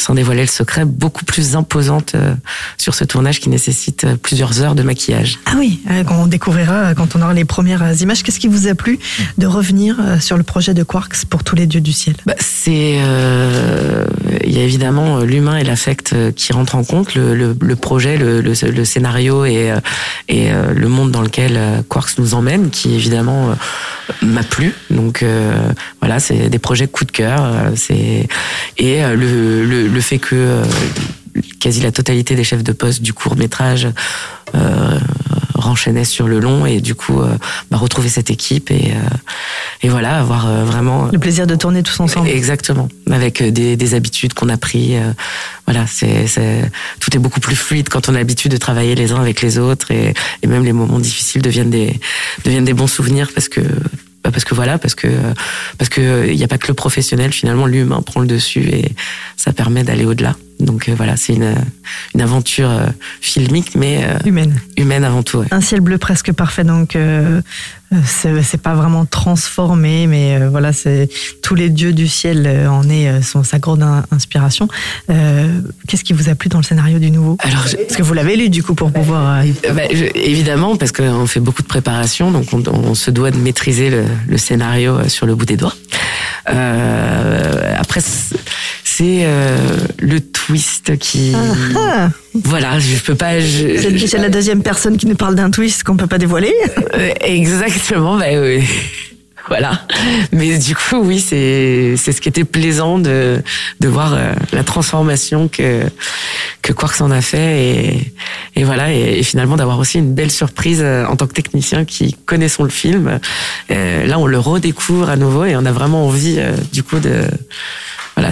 sans 0.00 0.14
dévoiler 0.14 0.42
le 0.42 0.48
secret, 0.48 0.84
beaucoup 0.84 1.24
plus 1.24 1.56
imposante 1.56 2.14
euh, 2.14 2.34
sur 2.78 2.94
ce 2.94 3.04
tournage 3.04 3.40
qui 3.40 3.48
nécessite 3.48 4.04
euh, 4.04 4.16
plusieurs 4.16 4.60
heures 4.62 4.74
de 4.74 4.82
maquillage. 4.82 5.38
Ah 5.46 5.54
oui, 5.58 5.80
euh, 5.90 6.04
qu'on 6.04 6.26
découvrira 6.26 6.94
quand 6.94 7.16
on 7.16 7.22
aura 7.22 7.34
les 7.34 7.44
premières 7.44 8.00
images. 8.00 8.22
Qu'est-ce 8.22 8.40
qui 8.40 8.48
vous 8.48 8.66
a 8.66 8.74
plu 8.74 8.98
de 9.38 9.46
revenir 9.46 9.96
sur 10.20 10.36
le 10.36 10.42
projet 10.42 10.74
de 10.74 10.82
Quarks 10.82 11.24
pour 11.28 11.44
tous 11.44 11.54
les 11.54 11.66
dieux 11.66 11.80
du 11.80 11.92
ciel? 11.92 12.16
Bah, 12.26 12.34
c'est, 12.38 12.96
euh, 12.98 14.06
il 14.44 14.52
y 14.52 14.58
a 14.58 14.62
évidemment 14.62 15.20
l'humain 15.20 15.56
et 15.56 15.64
l'affect 15.64 16.14
qui 16.34 16.52
rentrent 16.52 16.74
en 16.76 16.84
compte, 16.84 17.14
le, 17.14 17.34
le, 17.34 17.56
le 17.60 17.76
projet, 17.76 18.16
le, 18.16 18.84
scénario 18.84 19.44
et, 19.44 19.72
et 20.28 20.50
le 20.50 20.88
monde 20.88 21.10
dans 21.10 21.22
lequel 21.22 21.84
Quarks 21.88 22.18
nous 22.18 22.34
emmène, 22.34 22.70
qui 22.70 22.94
évidemment 22.94 23.54
m'a 24.22 24.42
plu. 24.42 24.74
Donc 24.90 25.22
euh, 25.22 25.52
voilà, 26.00 26.18
c'est 26.20 26.48
des 26.48 26.58
projets 26.58 26.88
coup 26.88 27.04
de 27.04 27.12
cœur. 27.12 27.54
C'est 27.76 28.28
et 28.78 29.02
le, 29.02 29.64
le, 29.64 29.86
le 29.92 30.00
fait 30.00 30.18
que 30.18 30.34
euh, 30.34 30.64
quasi 31.60 31.80
la 31.80 31.92
totalité 31.92 32.34
des 32.34 32.44
chefs 32.44 32.64
de 32.64 32.72
poste 32.72 33.02
du 33.02 33.12
court 33.12 33.36
métrage 33.36 33.88
euh, 34.54 34.98
renchaînaient 35.54 36.04
sur 36.04 36.26
le 36.26 36.40
long 36.40 36.66
et 36.66 36.80
du 36.80 36.94
coup 36.94 37.20
euh, 37.20 37.36
bah, 37.70 37.76
retrouver 37.76 38.08
cette 38.08 38.30
équipe 38.30 38.70
et 38.70 38.92
euh, 38.92 39.08
et 39.82 39.88
voilà 39.88 40.18
avoir 40.18 40.46
euh, 40.46 40.64
vraiment 40.64 41.08
Le 41.12 41.18
plaisir 41.18 41.46
de 41.46 41.54
tourner 41.54 41.82
tous 41.82 42.00
ensemble. 42.00 42.28
Exactement, 42.28 42.88
avec 43.10 43.42
des, 43.42 43.76
des 43.76 43.94
habitudes 43.94 44.34
qu'on 44.34 44.48
a 44.48 44.56
pris. 44.56 44.96
voilà, 45.66 45.86
c'est, 45.86 46.26
tout 46.98 47.14
est 47.14 47.18
beaucoup 47.18 47.40
plus 47.40 47.56
fluide 47.56 47.88
quand 47.88 48.08
on 48.08 48.14
a 48.14 48.18
l'habitude 48.18 48.52
de 48.52 48.56
travailler 48.56 48.94
les 48.94 49.12
uns 49.12 49.20
avec 49.20 49.40
les 49.40 49.58
autres 49.58 49.90
et, 49.90 50.14
et 50.42 50.46
même 50.46 50.64
les 50.64 50.72
moments 50.72 50.98
difficiles 50.98 51.42
deviennent 51.42 51.70
des 51.70 52.00
deviennent 52.44 52.64
des 52.64 52.74
bons 52.74 52.86
souvenirs 52.86 53.30
parce 53.34 53.48
que 53.48 53.60
parce 54.22 54.44
que 54.44 54.54
voilà, 54.54 54.78
parce 54.78 54.94
que 54.94 55.08
parce 55.78 55.88
que 55.88 56.26
il 56.28 56.36
n'y 56.36 56.44
a 56.44 56.48
pas 56.48 56.58
que 56.58 56.68
le 56.68 56.74
professionnel 56.74 57.32
finalement, 57.32 57.66
l'humain 57.66 58.02
prend 58.02 58.20
le 58.20 58.26
dessus 58.26 58.68
et 58.68 58.92
ça 59.36 59.52
permet 59.52 59.82
d'aller 59.84 60.04
au-delà. 60.04 60.36
Donc 60.60 60.88
euh, 60.88 60.94
voilà, 60.94 61.16
c'est 61.16 61.32
une 61.34 61.54
une 62.14 62.20
aventure 62.20 62.70
euh, 62.70 62.86
filmique 63.22 63.74
mais 63.74 64.04
euh, 64.04 64.18
Humaine. 64.26 64.60
humaine 64.76 65.04
avant 65.04 65.22
tout. 65.22 65.38
ouais. 65.38 65.46
Un 65.50 65.62
ciel 65.62 65.80
bleu 65.80 65.96
presque 65.96 66.32
parfait, 66.32 66.64
donc 66.64 66.96
euh, 66.96 67.00
euh, 67.00 67.40
c'est 68.04 68.60
pas 68.62 68.74
vraiment 68.74 69.04
transformé, 69.04 70.06
mais 70.06 70.36
euh, 70.40 70.48
voilà, 70.48 70.72
c'est 70.72 71.08
tous 71.42 71.54
les 71.54 71.70
dieux 71.70 71.92
du 71.92 72.06
ciel 72.06 72.44
euh, 72.46 72.68
en 72.70 72.88
est 72.88 73.08
euh, 73.08 73.20
son 73.22 73.42
sa 73.42 73.58
grande 73.58 73.82
in- 73.82 74.04
inspiration. 74.12 74.68
Euh, 75.10 75.60
Qu'est-ce 75.88 76.04
qui 76.04 76.12
vous 76.12 76.28
a 76.28 76.34
plu 76.36 76.48
dans 76.48 76.58
le 76.58 76.62
scénario 76.64 76.98
du 77.00 77.10
nouveau? 77.10 77.36
Alors 77.40 77.66
je- 77.66 77.76
Parce 77.76 77.96
que 77.96 78.02
vous 78.02 78.14
l'avez 78.14 78.36
lu 78.36 78.48
du 78.48 78.62
coup 78.62 78.74
pour 78.74 78.92
pouvoir. 78.92 79.40
euh, 79.40 79.44
Euh, 79.66 79.72
bah, 79.72 79.82
je- 79.92 80.04
évidemment, 80.14 80.76
parce 80.76 80.92
qu'on 80.92 81.26
fait 81.26 81.40
beaucoup 81.40 81.62
de 81.62 81.68
préparation, 81.68 82.30
donc 82.30 82.52
on, 82.52 82.62
on 82.68 82.94
se 82.94 83.10
doit 83.10 83.30
de 83.32 83.38
maîtriser 83.38 83.90
le, 83.90 84.04
le 84.28 84.38
scénario 84.38 85.08
sur 85.08 85.26
le 85.26 85.34
bout 85.34 85.46
des 85.46 85.56
doigts. 85.56 85.74
Euh, 86.48 87.74
après, 87.78 88.00
c'est- 88.00 88.30
le 89.98 90.20
twist 90.20 90.98
qui, 90.98 91.32
Ah, 91.74 92.10
voilà, 92.34 92.78
je 92.78 92.96
peux 92.98 93.14
pas. 93.14 93.40
je- 93.40 94.06
c'est 94.06 94.18
la 94.18 94.28
deuxième 94.28 94.62
personne 94.62 94.96
qui 94.96 95.06
nous 95.06 95.16
parle 95.16 95.34
d'un 95.34 95.50
twist 95.50 95.82
qu'on 95.84 95.96
peut 95.96 96.06
pas 96.06 96.18
dévoiler. 96.18 96.54
Euh, 96.94 97.10
exactement, 97.20 98.16
bah 98.18 98.26
oui. 98.40 98.62
Voilà. 99.48 99.84
Mais 100.32 100.58
du 100.58 100.76
coup, 100.76 100.98
oui, 101.02 101.18
c'est 101.18 101.94
c'est 101.96 102.12
ce 102.12 102.20
qui 102.20 102.28
était 102.28 102.44
plaisant 102.44 103.00
de 103.00 103.42
de 103.80 103.88
voir 103.88 104.12
euh, 104.14 104.32
la 104.52 104.62
transformation 104.62 105.48
que 105.48 105.80
que 106.62 106.72
Quarks 106.72 107.00
en 107.00 107.10
a 107.10 107.20
fait 107.20 107.64
et 107.64 108.12
et 108.54 108.62
voilà 108.64 108.92
et, 108.92 109.18
et 109.18 109.22
finalement 109.24 109.56
d'avoir 109.56 109.78
aussi 109.80 109.98
une 109.98 110.14
belle 110.14 110.30
surprise 110.30 110.80
euh, 110.82 111.04
en 111.06 111.16
tant 111.16 111.26
que 111.26 111.32
technicien 111.32 111.84
qui 111.84 112.14
connaissons 112.26 112.62
le 112.62 112.70
film. 112.70 113.18
Euh, 113.72 114.06
là, 114.06 114.20
on 114.20 114.26
le 114.26 114.38
redécouvre 114.38 115.08
à 115.10 115.16
nouveau 115.16 115.46
et 115.46 115.56
on 115.56 115.64
a 115.64 115.72
vraiment 115.72 116.06
envie 116.06 116.36
euh, 116.38 116.52
du 116.72 116.84
coup 116.84 117.00
de 117.00 117.22
voilà, 118.14 118.30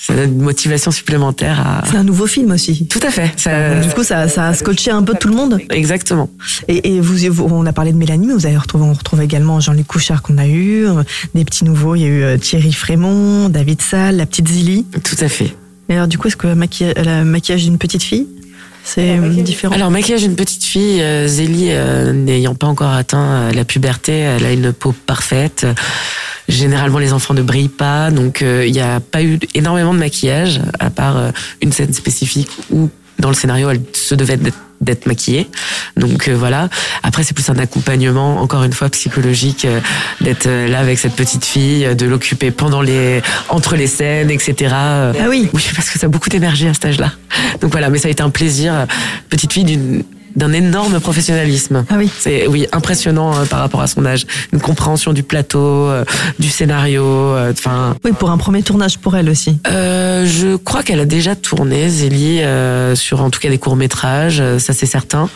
ça, 0.00 0.14
donne 0.14 0.30
une 0.34 0.42
motivation 0.42 0.90
supplémentaire 0.92 1.60
à. 1.60 1.82
C'est 1.90 1.96
un 1.96 2.04
nouveau 2.04 2.26
film 2.26 2.52
aussi. 2.52 2.86
Tout 2.86 3.00
à 3.02 3.10
fait. 3.10 3.32
Ça, 3.36 3.80
Du 3.80 3.88
coup, 3.90 4.04
ça, 4.04 4.28
ça 4.28 4.46
a 4.48 4.54
scotché 4.54 4.90
un 4.92 5.02
peu 5.02 5.14
tout 5.18 5.28
le 5.28 5.34
monde. 5.34 5.58
exactement. 5.70 6.30
Et, 6.68 6.94
et 6.96 7.00
vous, 7.00 7.16
vous- 7.32 7.48
on 7.50 7.66
a 7.66 7.72
parlé 7.72 7.92
de 7.92 7.96
Mélanie, 7.98 8.26
mais 8.28 8.34
vous 8.34 8.46
avez 8.46 8.56
retrouvé, 8.56 8.84
on 8.84 8.92
retrouve 8.92 9.20
également 9.22 9.58
Jean-Luc 9.60 9.86
Couchard 9.88 10.22
qu'on 10.22 10.38
a 10.38 10.46
eu, 10.46 10.86
euh, 10.86 11.02
des 11.34 11.44
petits 11.44 11.64
nouveaux. 11.64 11.94
Il 11.96 12.02
y 12.02 12.04
a 12.04 12.08
eu 12.08 12.22
euh, 12.22 12.36
Thierry 12.38 12.72
Frémont, 12.72 13.48
David 13.48 13.82
Salle, 13.82 14.16
la 14.18 14.26
petite 14.26 14.48
Zilly. 14.48 14.86
Tout 15.02 15.16
à 15.20 15.28
fait. 15.28 15.54
Et 15.88 15.94
alors, 15.94 16.06
du 16.06 16.16
coup, 16.18 16.28
est-ce 16.28 16.36
que 16.36 16.54
maquilla- 16.54 16.94
le 16.96 17.24
maquillage 17.24 17.64
d'une 17.64 17.78
petite 17.78 18.02
fille, 18.02 18.26
c'est 18.84 19.18
euh, 19.18 19.28
différent? 19.42 19.74
Alors, 19.74 19.90
maquillage 19.90 20.22
d'une 20.22 20.36
petite 20.36 20.62
fille, 20.64 21.00
euh, 21.02 21.26
Zélie, 21.26 21.68
euh, 21.70 22.12
n'ayant 22.12 22.54
pas 22.54 22.66
encore 22.66 22.92
atteint 22.92 23.18
euh, 23.24 23.52
la 23.52 23.64
puberté, 23.64 24.12
elle 24.12 24.44
a 24.44 24.52
une 24.52 24.72
peau 24.72 24.94
parfaite. 25.06 25.66
Généralement, 26.48 26.98
les 26.98 27.12
enfants 27.12 27.34
ne 27.34 27.42
brillent 27.42 27.68
pas, 27.68 28.10
donc 28.10 28.42
euh, 28.42 28.64
il 28.66 28.72
n'y 28.72 28.80
a 28.80 29.00
pas 29.00 29.22
eu 29.22 29.38
énormément 29.54 29.92
de 29.92 29.98
maquillage, 29.98 30.60
à 30.78 30.90
part 30.90 31.16
euh, 31.16 31.30
une 31.60 31.72
scène 31.72 31.92
spécifique 31.92 32.50
où, 32.70 32.88
dans 33.18 33.28
le 33.28 33.34
scénario, 33.34 33.70
elle 33.70 33.82
se 33.92 34.14
devait 34.14 34.38
d'être 34.80 35.06
maquillée. 35.06 35.48
Donc 35.96 36.28
euh, 36.28 36.34
voilà. 36.34 36.68
Après, 37.02 37.22
c'est 37.24 37.34
plus 37.34 37.48
un 37.50 37.58
accompagnement, 37.58 38.40
encore 38.40 38.62
une 38.64 38.72
fois, 38.72 38.88
psychologique, 38.90 39.64
euh, 39.64 39.80
d'être 40.20 40.46
euh, 40.46 40.68
là 40.68 40.80
avec 40.80 40.98
cette 40.98 41.14
petite 41.14 41.44
fille, 41.44 41.94
de 41.94 42.06
l'occuper 42.06 42.50
pendant 42.50 42.82
les, 42.82 43.22
entre 43.48 43.76
les 43.76 43.86
scènes, 43.86 44.30
etc. 44.30 44.72
Ah 44.72 45.12
oui. 45.28 45.48
oui, 45.52 45.64
parce 45.74 45.90
que 45.90 45.98
ça 45.98 46.06
a 46.06 46.08
beaucoup 46.08 46.28
d'énergie 46.28 46.68
à 46.68 46.74
cet 46.74 46.86
âge-là. 46.86 47.12
Donc 47.60 47.72
voilà, 47.72 47.90
mais 47.90 47.98
ça 47.98 48.08
a 48.08 48.10
été 48.10 48.22
un 48.22 48.30
plaisir. 48.30 48.86
Petite 49.28 49.52
fille 49.52 49.64
d'une 49.64 50.04
d'un 50.36 50.52
énorme 50.52 51.00
professionnalisme. 51.00 51.84
Ah 51.90 51.94
oui. 51.98 52.08
C'est 52.18 52.46
oui 52.46 52.66
impressionnant 52.72 53.36
euh, 53.36 53.44
par 53.44 53.60
rapport 53.60 53.80
à 53.80 53.86
son 53.86 54.04
âge, 54.06 54.26
une 54.52 54.60
compréhension 54.60 55.12
du 55.12 55.22
plateau, 55.22 55.58
euh, 55.88 56.04
du 56.38 56.48
scénario. 56.48 57.04
euh, 57.04 57.52
Enfin, 57.52 57.96
Oui, 58.04 58.12
pour 58.12 58.30
un 58.30 58.38
premier 58.38 58.62
tournage 58.62 58.98
pour 58.98 59.16
elle 59.16 59.28
aussi. 59.28 59.58
euh, 59.68 60.26
je 60.26 60.56
crois 60.56 60.82
qu'elle 60.82 61.00
a 61.00 61.04
déjà 61.06 61.34
tourné 61.36 61.88
Zélie 61.88 62.42
euh, 62.42 62.94
sur 62.94 63.22
en 63.22 63.30
tout 63.30 63.40
cas 63.40 63.48
des 63.48 63.58
courts 63.58 63.76
métrages, 63.76 64.42
ça 64.58 64.72
c'est 64.72 64.86
certain. 64.86 65.28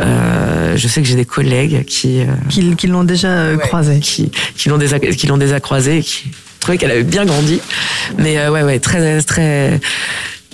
Euh, 0.00 0.76
je 0.76 0.88
sais 0.88 1.02
que 1.02 1.08
j'ai 1.08 1.16
des 1.16 1.24
collègues 1.24 1.84
qui 1.84 2.20
euh, 2.20 2.26
Qu'ils 2.48 2.76
qu'ils 2.76 2.90
l'ont 2.90 3.04
déjà 3.04 3.56
croisée. 3.56 4.00
qui 4.00 4.30
qui 4.56 4.68
l'ont 4.68 4.78
déjà 4.78 4.98
qui 4.98 5.26
l'ont 5.26 5.38
déjà 5.38 5.60
croisée 5.60 5.98
et 5.98 6.02
qui 6.02 6.30
trouvaient 6.60 6.78
qu'elle 6.78 6.90
avait 6.90 7.02
bien 7.02 7.24
grandi. 7.24 7.60
Mais 8.18 8.38
euh, 8.38 8.50
ouais 8.50 8.62
ouais 8.62 8.78
très 8.78 9.20
très 9.22 9.80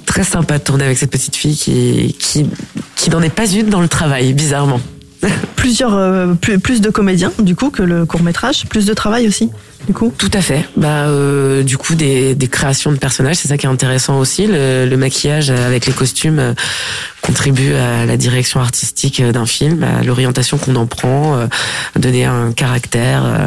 très 0.08 0.24
sympa 0.24 0.58
de 0.58 0.64
tourner 0.64 0.84
avec 0.84 0.96
cette 0.96 1.10
petite 1.10 1.36
fille 1.36 1.54
qui 1.54 2.16
qui 2.18 2.46
qui 2.96 3.10
n'en 3.10 3.22
est 3.22 3.28
pas 3.30 3.46
une 3.46 3.68
dans 3.68 3.82
le 3.82 3.88
travail 3.88 4.32
bizarrement. 4.32 4.80
Plusieurs, 5.56 5.94
euh, 5.94 6.34
plus, 6.34 6.58
plus 6.58 6.80
de 6.80 6.90
comédiens, 6.90 7.32
du 7.40 7.56
coup, 7.56 7.70
que 7.70 7.82
le 7.82 8.06
court 8.06 8.22
métrage, 8.22 8.66
plus 8.66 8.86
de 8.86 8.94
travail 8.94 9.26
aussi. 9.26 9.50
Du 9.86 9.92
coup 9.94 10.12
Tout 10.18 10.30
à 10.34 10.40
fait. 10.42 10.64
Bah, 10.76 11.06
euh, 11.06 11.62
du 11.62 11.76
coup, 11.78 11.94
des, 11.94 12.34
des 12.34 12.48
créations 12.48 12.92
de 12.92 12.96
personnages, 12.98 13.36
c'est 13.36 13.48
ça 13.48 13.56
qui 13.56 13.66
est 13.66 13.70
intéressant 13.70 14.18
aussi. 14.18 14.46
Le, 14.46 14.86
le 14.86 14.96
maquillage 14.96 15.50
avec 15.50 15.86
les 15.86 15.92
costumes 15.92 16.38
euh, 16.38 16.54
contribue 17.22 17.74
à 17.74 18.04
la 18.06 18.16
direction 18.16 18.60
artistique 18.60 19.20
euh, 19.20 19.32
d'un 19.32 19.46
film, 19.46 19.82
à 19.82 20.02
l'orientation 20.02 20.58
qu'on 20.58 20.76
en 20.76 20.86
prend, 20.86 21.36
euh, 21.36 21.46
donner 21.96 22.24
un 22.24 22.52
caractère 22.52 23.24
euh, 23.24 23.46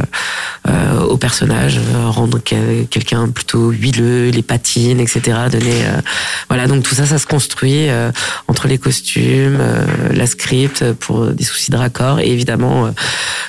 euh, 0.69 0.99
au 1.01 1.17
personnage, 1.17 1.77
euh, 1.77 2.07
rendre 2.09 2.39
quel- 2.43 2.87
quelqu'un 2.89 3.27
plutôt 3.29 3.71
huileux, 3.71 4.29
les 4.29 4.43
patines, 4.43 4.99
etc. 4.99 5.21
Donner, 5.51 5.85
euh, 5.85 6.01
voilà. 6.49 6.67
Donc 6.67 6.83
tout 6.83 6.95
ça, 6.95 7.05
ça 7.05 7.17
se 7.17 7.25
construit 7.27 7.89
euh, 7.89 8.11
entre 8.47 8.67
les 8.67 8.77
costumes, 8.77 9.57
euh, 9.59 9.85
la 10.13 10.25
script 10.27 10.93
pour 10.93 11.27
des 11.27 11.43
soucis 11.43 11.71
de 11.71 11.77
raccord 11.77 12.19
et 12.19 12.29
évidemment 12.31 12.91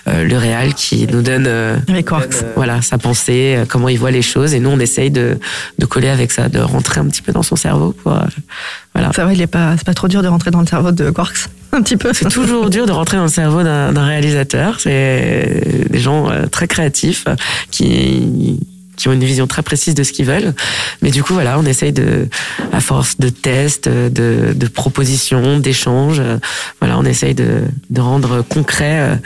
le 0.06 0.36
réal 0.36 0.74
qui 0.74 1.06
nous 1.06 1.22
donne 1.22 1.44
euh, 1.46 1.76
Avec 1.88 2.06
Quarks. 2.06 2.34
euh, 2.42 2.52
voilà 2.72 2.82
sa 2.82 2.98
pensée, 2.98 3.56
euh, 3.56 3.64
comment 3.68 3.88
il 3.88 3.98
voit 3.98 4.10
les 4.10 4.22
choses, 4.22 4.54
et 4.54 4.60
nous 4.60 4.70
on 4.70 4.78
essaye 4.78 5.10
de, 5.10 5.38
de 5.78 5.86
coller 5.86 6.08
avec 6.08 6.32
ça, 6.32 6.48
de 6.48 6.58
rentrer 6.58 7.00
un 7.00 7.06
petit 7.06 7.22
peu 7.22 7.32
dans 7.32 7.42
son 7.42 7.56
cerveau. 7.56 7.92
Pour, 7.92 8.12
euh, 8.12 8.20
voilà. 8.94 9.12
Ça 9.12 9.24
va, 9.24 9.32
il 9.32 9.40
est 9.40 9.46
pas, 9.46 9.74
c'est 9.76 9.86
pas 9.86 9.94
trop 9.94 10.08
dur 10.08 10.22
de 10.22 10.28
rentrer 10.28 10.50
dans 10.50 10.60
le 10.60 10.66
cerveau 10.66 10.92
de 10.92 11.10
Quarks, 11.10 11.48
un 11.72 11.82
petit 11.82 11.96
peu. 11.96 12.12
C'est 12.12 12.28
toujours 12.28 12.70
dur 12.70 12.86
de 12.86 12.92
rentrer 12.92 13.18
dans 13.18 13.24
le 13.24 13.28
cerveau 13.28 13.62
d'un 13.62 13.92
d'un 13.92 14.06
réalisateur. 14.06 14.80
C'est 14.80 15.88
des 15.90 15.98
gens 15.98 16.30
euh, 16.30 16.46
très 16.46 16.66
créatifs 16.66 17.26
qui 17.70 18.58
qui 19.02 19.08
ont 19.08 19.12
une 19.12 19.24
vision 19.24 19.48
très 19.48 19.62
précise 19.62 19.96
de 19.96 20.04
ce 20.04 20.12
qu'ils 20.12 20.26
veulent. 20.26 20.54
Mais 21.02 21.10
du 21.10 21.24
coup, 21.24 21.34
voilà, 21.34 21.58
on 21.58 21.64
essaye 21.64 21.92
de, 21.92 22.28
à 22.72 22.80
force 22.80 23.18
de 23.18 23.30
tests, 23.30 23.88
de, 23.88 24.52
de 24.54 24.68
propositions, 24.68 25.58
d'échanges, 25.58 26.20
euh, 26.20 26.38
voilà, 26.80 26.96
on 26.98 27.04
essaye 27.04 27.34
de, 27.34 27.62
de 27.90 28.00
rendre 28.00 28.42
concret 28.42 29.00
euh, 29.00 29.16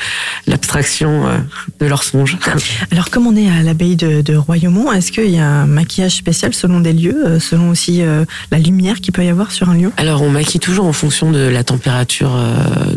l'abstraction 0.47 1.27
euh, 1.27 1.37
de 1.79 1.85
leurs 1.85 2.05
songes. 2.05 2.39
Alors, 2.91 3.11
comme 3.11 3.27
on 3.27 3.37
est 3.37 3.51
à 3.51 3.63
l'abbaye 3.63 3.97
de, 3.97 4.23
de 4.23 4.35
Royaumont, 4.35 4.91
est-ce 4.93 5.13
qu'il 5.13 5.31
y 5.31 5.39
a 5.39 5.47
un 5.47 5.67
maquillage 5.67 6.15
spécial 6.15 6.55
selon 6.55 6.81
des 6.81 6.95
lieux, 6.95 7.39
selon 7.39 7.69
aussi 7.69 8.03
la 8.51 8.59
lumière 8.59 9.03
qu'il 9.03 9.13
peut 9.13 9.25
y 9.25 9.29
avoir 9.29 9.53
sur 9.53 9.69
un 9.69 9.75
lieu? 9.75 9.93
Alors, 9.99 10.23
on 10.23 10.31
maquille 10.31 10.61
toujours 10.61 10.87
en 10.87 10.95
fonction 10.95 11.31
de 11.31 11.41
la 11.41 11.65
température 11.65 12.35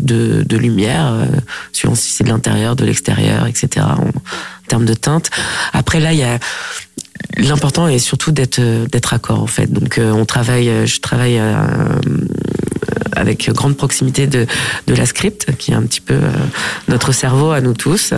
de, 0.00 0.44
de 0.48 0.56
lumière, 0.56 1.12
suivant 1.72 1.94
si 1.94 2.10
c'est 2.10 2.24
de 2.24 2.30
l'intérieur, 2.30 2.74
de 2.74 2.86
l'extérieur, 2.86 3.46
etc. 3.46 3.84
En 3.86 4.10
termes 4.70 4.86
de 4.86 4.94
teinte. 4.94 5.30
Après, 5.72 6.00
là, 6.00 6.12
il 6.12 6.18
y 6.18 6.24
a 6.24 6.38
l'important 7.36 7.88
est 7.88 7.98
surtout 7.98 8.32
d'être 8.32 8.58
euh, 8.58 8.86
d'être 8.86 9.12
accord 9.12 9.42
en 9.42 9.46
fait. 9.46 9.70
Donc, 9.70 9.98
euh, 9.98 10.12
on 10.12 10.24
travaille, 10.24 10.68
euh, 10.68 10.86
je 10.86 11.00
travaille. 11.00 11.40
Avec 13.16 13.50
grande 13.50 13.76
proximité 13.76 14.26
de, 14.26 14.46
de 14.86 14.94
la 14.94 15.06
script, 15.06 15.46
qui 15.58 15.72
est 15.72 15.74
un 15.74 15.82
petit 15.82 16.00
peu 16.00 16.14
euh, 16.14 16.30
notre 16.88 17.12
cerveau 17.12 17.50
à 17.50 17.60
nous 17.60 17.74
tous. 17.74 18.12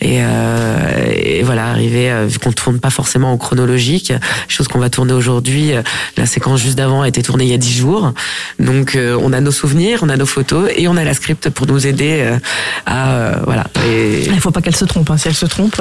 Et, 0.00 0.18
euh, 0.20 1.12
et 1.14 1.42
voilà, 1.42 1.66
arriver, 1.66 2.10
euh, 2.10 2.26
vu 2.26 2.38
qu'on 2.38 2.52
tourne 2.52 2.78
pas 2.80 2.90
forcément 2.90 3.32
en 3.32 3.36
chronologique, 3.36 4.12
chose 4.48 4.68
qu'on 4.68 4.78
va 4.78 4.90
tourner 4.90 5.12
aujourd'hui, 5.12 5.72
la 6.16 6.26
séquence 6.26 6.60
juste 6.60 6.76
d'avant 6.76 7.02
a 7.02 7.08
été 7.08 7.22
tournée 7.22 7.44
il 7.44 7.50
y 7.50 7.54
a 7.54 7.58
dix 7.58 7.74
jours. 7.74 8.12
Donc 8.58 8.96
on 8.96 9.32
a 9.32 9.40
nos 9.40 9.52
souvenirs, 9.52 10.00
on 10.02 10.08
a 10.08 10.16
nos 10.16 10.26
photos 10.26 10.70
et 10.76 10.88
on 10.88 10.96
a 10.96 11.04
la 11.04 11.14
script 11.14 11.50
pour 11.50 11.66
nous 11.66 11.86
aider 11.86 12.26
à... 12.86 13.40
voilà. 13.44 13.64
Et... 13.86 14.24
Il 14.26 14.40
faut 14.40 14.50
pas 14.50 14.60
qu'elle 14.60 14.76
se 14.76 14.84
trompe. 14.84 15.10
hein. 15.10 15.16
Si 15.16 15.28
elle 15.28 15.34
se 15.34 15.46
trompe, 15.46 15.80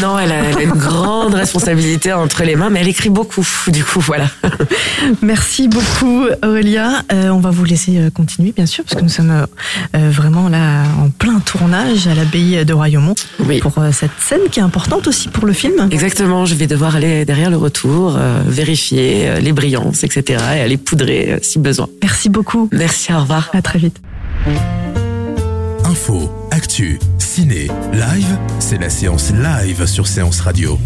Non, 0.00 0.18
elle 0.18 0.32
a, 0.32 0.36
elle 0.44 0.58
a 0.58 0.62
une 0.62 0.70
grande 0.70 1.34
responsabilité 1.34 2.12
entre 2.12 2.44
les 2.44 2.56
mains, 2.56 2.70
mais 2.70 2.80
elle 2.80 2.88
écrit 2.88 3.10
beaucoup. 3.10 3.46
Du 3.68 3.84
coup, 3.84 4.00
voilà. 4.00 4.26
Merci 5.22 5.68
beaucoup 5.68 6.26
Aurélia. 6.42 7.02
Euh, 7.12 7.28
on 7.28 7.40
va 7.40 7.50
vous 7.50 7.64
laisser 7.64 7.89
euh, 7.98 8.10
continuer 8.10 8.52
bien 8.52 8.66
sûr 8.66 8.84
parce 8.84 8.96
que 8.96 9.02
nous 9.02 9.08
sommes 9.10 9.30
euh, 9.30 9.46
euh, 9.96 10.10
vraiment 10.10 10.48
là 10.48 10.84
en 10.98 11.10
plein 11.10 11.40
tournage 11.40 12.06
à 12.06 12.14
l'abbaye 12.14 12.64
de 12.64 12.72
Royaumont 12.72 13.14
Oui. 13.46 13.60
pour 13.60 13.74
cette 13.92 14.10
scène 14.18 14.40
qui 14.50 14.60
est 14.60 14.62
importante 14.62 15.06
aussi 15.08 15.28
pour 15.28 15.46
le 15.46 15.52
film. 15.52 15.88
Exactement, 15.90 16.46
je 16.46 16.54
vais 16.54 16.66
devoir 16.66 16.96
aller 16.96 17.24
derrière 17.24 17.50
le 17.50 17.56
retour, 17.56 18.16
euh, 18.16 18.42
vérifier 18.46 19.40
les 19.40 19.52
brillances, 19.52 20.04
etc. 20.04 20.42
et 20.56 20.60
aller 20.60 20.76
poudrer 20.76 21.38
si 21.42 21.58
besoin. 21.58 21.88
Merci 22.02 22.28
beaucoup. 22.28 22.68
Merci, 22.72 23.12
au 23.12 23.20
revoir. 23.20 23.50
À 23.52 23.62
très 23.62 23.78
vite. 23.78 24.00
Info, 25.84 26.30
actu, 26.50 26.98
ciné, 27.18 27.68
live, 27.92 28.38
c'est 28.58 28.80
la 28.80 28.90
séance 28.90 29.32
live 29.32 29.86
sur 29.86 30.06
Séance 30.06 30.40
Radio. 30.40 30.78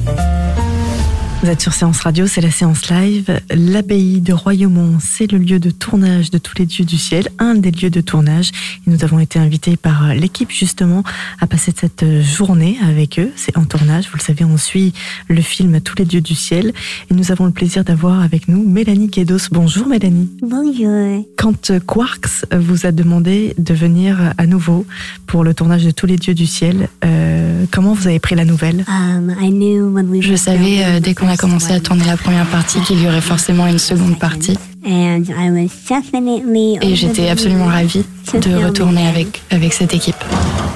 Vous 1.43 1.51
êtes 1.51 1.61
sur 1.61 1.75
Séance 1.75 2.01
Radio, 2.01 2.27
c'est 2.27 2.41
la 2.41 2.51
séance 2.51 2.89
live. 2.89 3.39
L'abbaye 3.51 4.23
de 4.23 4.33
Royaumont, 4.33 4.97
c'est 4.99 5.31
le 5.31 5.37
lieu 5.37 5.59
de 5.59 5.69
tournage 5.71 6.31
de 6.31 6.39
tous 6.39 6.57
les 6.59 6.65
dieux 6.65 6.87
du 6.87 6.97
ciel, 6.97 7.29
un 7.39 7.55
des 7.55 7.71
lieux 7.71 7.91
de 7.91 8.01
tournage. 8.01 8.51
Et 8.87 8.91
nous 8.91 9.05
avons 9.05 9.19
été 9.19 9.39
invités 9.39 9.77
par 9.77 10.15
l'équipe 10.15 10.51
justement 10.51 11.03
à 11.41 11.47
passer 11.47 11.75
cette 11.79 12.23
journée 12.23 12.79
avec 12.83 13.19
eux. 13.19 13.31
C'est 13.37 13.59
en 13.59 13.65
tournage, 13.65 14.07
vous 14.11 14.17
le 14.17 14.23
savez, 14.23 14.45
on 14.47 14.57
suit 14.57 14.95
le 15.29 15.43
film 15.43 15.81
Tous 15.83 15.97
les 15.99 16.07
dieux 16.07 16.23
du 16.23 16.35
ciel. 16.35 16.73
Et 17.11 17.15
nous 17.15 17.31
avons 17.31 17.45
le 17.45 17.53
plaisir 17.53 17.85
d'avoir 17.85 18.23
avec 18.23 18.49
nous 18.49 18.67
Mélanie 18.67 19.09
Guédos. 19.09 19.49
Bonjour 19.53 19.87
Mélanie. 19.87 20.31
Bonjour. 20.41 21.27
Quand 21.37 21.79
Quarks 21.87 22.47
vous 22.57 22.87
a 22.87 22.93
demandé 22.93 23.55
de 23.59 23.75
venir 23.75 24.33
à 24.39 24.47
nouveau 24.47 24.87
pour 25.27 25.45
le 25.45 25.53
tournage 25.53 25.85
de 25.85 25.91
Tous 25.91 26.07
les 26.07 26.17
dieux 26.17 26.35
du 26.35 26.47
ciel, 26.47 26.89
euh, 27.05 27.65
comment 27.71 27.93
vous 27.93 28.07
avez 28.07 28.19
pris 28.19 28.35
la 28.35 28.47
nouvelle? 28.47 28.85
Um, 28.89 29.35
I 29.39 29.51
knew 29.51 29.93
when 29.93 30.09
we 30.09 30.23
Je 30.23 30.31
were 30.31 30.39
savais 30.39 30.85
euh, 30.85 31.01
dès 31.01 31.13
qu'on 31.15 31.24
a 31.25 31.31
first 31.31 31.41
commencé 31.41 31.73
à 31.73 31.81
tourner 31.81 32.05
la 32.05 32.17
première 32.17 32.47
partie 32.47 32.81
qu'il 32.81 33.03
y 33.03 33.07
aurait 33.07 33.21
forcément 33.21 33.67
une 33.67 33.79
seconde 33.79 34.19
partie 34.19 34.59
And 34.87 35.31
I 35.31 35.51
was 35.51 35.71
definitely 35.89 36.79
et 36.83 36.95
j'étais 36.95 37.31
absolument 37.31 37.67
ravie 37.67 38.05
de 38.35 38.65
retourner 38.67 39.07
avec, 39.07 39.43
avec 39.51 39.73
cette 39.73 39.95
équipe. 39.95 40.17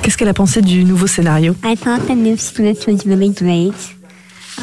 Qu'est-ce 0.03 0.17
qu'elle 0.17 0.29
a 0.29 0.35
pensé 0.35 0.63
du 0.63 0.85
nouveau 0.85 1.07
scénario? 1.07 1.55
I 1.63 1.77
thought 1.77 2.07
the 2.07 2.15
new 2.15 2.37
script 2.39 2.87
was 2.87 3.05
really 3.05 3.29
great. 3.29 3.75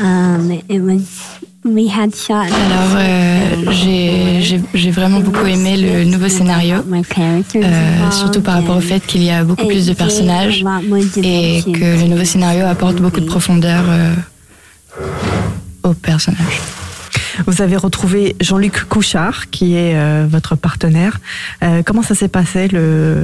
Um, 0.02 0.52
it 0.68 0.82
was 0.82 1.40
we 1.64 1.88
had 1.88 2.16
shot. 2.16 2.48
Alors 2.52 2.98
euh, 2.98 3.72
j'ai 4.74 4.92
vraiment 4.92 5.20
beaucoup 5.20 5.46
aimé 5.46 5.78
le 5.78 6.06
nouveau 6.06 6.28
scénario, 6.28 6.78
euh, 6.78 8.12
surtout 8.12 8.42
par 8.42 8.56
rapport 8.56 8.78
au 8.78 8.82
fait 8.82 9.06
qu'il 9.06 9.24
y 9.24 9.30
a 9.30 9.44
beaucoup 9.44 9.68
plus 9.68 9.86
de 9.86 9.94
personnages 9.94 10.66
et 11.22 11.62
que 11.64 12.02
le 12.02 12.08
nouveau 12.08 12.26
scénario 12.26 12.66
apporte 12.66 12.96
beaucoup 12.96 13.20
de 13.20 13.26
profondeur 13.26 13.84
euh, 13.90 14.14
aux 15.86 15.94
personnages. 15.94 16.62
Vous 17.48 17.62
avez 17.62 17.76
retrouvé 17.76 18.36
Jean-Luc 18.40 18.86
Couchard, 18.86 19.50
qui 19.50 19.76
est 19.76 19.96
euh, 19.96 20.26
votre 20.30 20.56
partenaire. 20.56 21.20
Euh, 21.64 21.84
comment 21.84 22.02
ça 22.02 22.16
s'est 22.16 22.28
passé 22.28 22.68
le, 22.68 23.24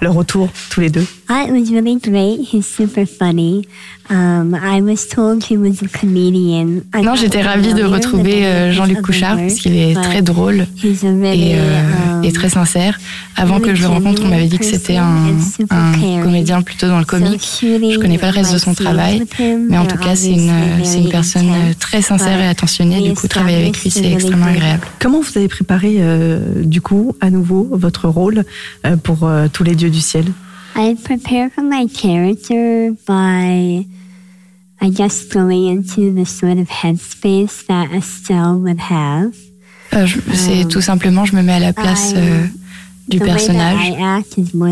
le 0.00 0.10
retour 0.10 0.50
tous 0.70 0.80
les 0.80 0.90
deux? 0.90 1.06
It 1.40 1.50
was 1.50 1.70
really 1.72 1.96
great. 1.96 2.40
He's 2.40 2.66
super 2.66 3.06
funny. 3.06 3.66
Um, 4.10 4.54
I 4.54 4.82
was 4.82 5.08
told 5.08 5.44
he 5.44 5.56
was 5.56 5.82
a 5.82 5.88
comedian. 5.88 6.82
I 6.94 7.02
Non, 7.02 7.14
j'étais 7.14 7.40
ravie 7.40 7.72
de 7.72 7.84
retrouver 7.84 8.44
euh, 8.44 8.72
Jean-Luc 8.72 9.00
Couchard 9.00 9.36
parce 9.36 9.54
qu'il 9.54 9.76
est 9.76 9.94
très 9.94 10.22
drôle 10.22 10.66
et, 10.84 11.54
euh, 11.54 12.18
um, 12.18 12.24
et 12.24 12.32
très 12.32 12.50
sincère. 12.50 12.98
Avant 13.36 13.60
que 13.60 13.74
je 13.74 13.82
le 13.82 13.88
rencontre, 13.88 14.22
on 14.24 14.28
m'avait 14.28 14.46
dit 14.46 14.58
que 14.58 14.64
c'était 14.64 14.96
un, 14.96 15.36
un 15.70 16.22
comédien 16.22 16.62
plutôt 16.62 16.88
dans 16.88 16.98
le 16.98 17.04
comique. 17.04 17.48
Je 17.62 17.98
connais 17.98 18.18
pas 18.18 18.30
le 18.30 18.34
reste 18.34 18.52
de 18.52 18.58
son 18.58 18.74
travail, 18.74 19.24
mais 19.38 19.78
en 19.78 19.86
tout 19.86 19.98
cas, 19.98 20.14
c'est 20.14 20.32
une, 20.32 21.08
personne 21.10 21.52
très 21.78 22.02
sincère 22.02 22.40
et 22.40 22.46
attentionnée. 22.46 23.00
Du 23.00 23.14
coup, 23.14 23.28
travailler 23.28 23.62
avec 23.62 23.80
lui, 23.82 23.90
c'est 23.90 24.12
extrêmement 24.12 24.46
agréable. 24.46 24.86
Comment 24.98 25.20
vous 25.20 25.38
avez 25.38 25.48
préparé, 25.48 25.96
euh, 25.98 26.38
du 26.62 26.80
coup, 26.80 27.16
à 27.20 27.30
nouveau, 27.30 27.68
votre 27.72 28.08
rôle 28.08 28.44
euh, 28.86 28.96
pour 28.96 29.24
euh, 29.24 29.46
tous 29.52 29.64
les 29.64 29.74
dieux 29.74 29.90
du 29.90 30.00
ciel? 30.00 30.24
I 30.74 30.96
prepare 31.04 31.50
for 31.50 31.62
my 31.62 31.86
character 31.86 32.92
by, 33.06 33.84
I 34.80 34.90
guess, 34.90 35.24
going 35.24 35.66
into 35.68 36.12
the 36.14 36.24
sort 36.24 36.58
of 36.58 36.68
headspace 36.68 37.66
that 37.66 37.92
Estelle 37.92 38.58
would 38.60 38.78
have. 38.80 39.32
Euh, 39.94 40.06
je- 40.06 40.20
C'est 40.34 40.66
tout 40.68 40.80
simplement, 40.80 41.24
je 41.26 41.36
me 41.36 41.42
mets 41.42 41.52
à 41.52 41.58
la 41.60 41.72
place 41.74 42.12
euh, 42.16 42.46
du 43.08 43.18
personnage. 43.18 43.78
I 43.86 43.90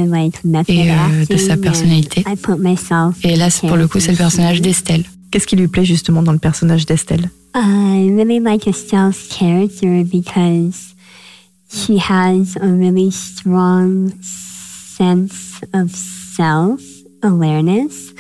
like 0.09 0.69
et, 0.69 0.91
euh, 0.91 1.27
de 1.29 1.37
sa 1.37 1.57
personnalité. 1.59 2.23
and 2.27 2.33
I 2.33 2.37
put 2.37 2.57
myself 2.59 3.17
Et 3.23 3.37
là, 3.37 3.49
pour 3.61 3.77
le 3.77 3.87
coup, 3.87 4.01
c'est 4.01 4.13
le 4.13 4.17
personnage 4.17 4.63
d'Estelle. 4.63 5.05
Qu'est-ce 5.31 5.47
qui 5.47 5.57
lui 5.57 5.69
plaît 5.69 5.85
justement 5.85 6.23
dans 6.23 6.33
le 6.33 6.39
personnage 6.39 6.87
d'Estelle? 6.87 7.31
I 7.55 8.11
really 8.17 8.41
like 8.41 8.67
Estelle's 8.67 9.29
character 9.29 10.03
because 10.05 10.95
she 11.71 11.99
has 11.99 12.57
a 12.61 12.67
really 12.67 13.11
strong 13.13 14.13
sense 14.23 15.50
of 15.73 15.91
self 15.91 16.81
awareness. 17.23 18.13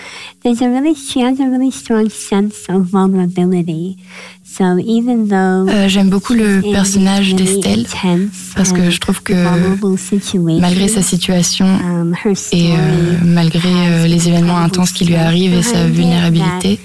There's 0.42 0.60
a 0.60 0.68
really 0.68 0.94
she 0.94 1.20
has 1.20 1.38
a 1.40 1.48
really 1.48 1.70
strong 1.70 2.08
sense 2.10 2.68
of 2.68 2.86
vulnerability. 2.86 3.96
So 4.44 4.78
even 4.78 5.28
though 5.28 5.68
Euh, 5.68 5.88
J'aime 5.88 6.10
beaucoup 6.10 6.34
le 6.34 6.60
personnage 6.72 7.32
really 7.32 7.44
d'Estelle 7.44 7.80
intense 7.80 8.52
parce 8.56 8.72
que 8.72 8.90
je 8.90 8.98
trouve 8.98 9.22
que 9.22 9.32
malgré 10.60 10.88
sa 10.88 11.02
situation 11.02 11.66
um, 11.66 12.14
her 12.24 12.32
et 12.52 12.72
euh, 12.72 12.76
malgré 13.24 13.68
euh, 13.68 14.06
les 14.06 14.28
événements 14.28 14.58
intenses 14.58 14.90
qui 14.92 15.04
lui 15.04 15.14
arrivent 15.14 15.54
et 15.54 15.62
sa 15.62 15.86
vulnérabilité, 15.86 16.80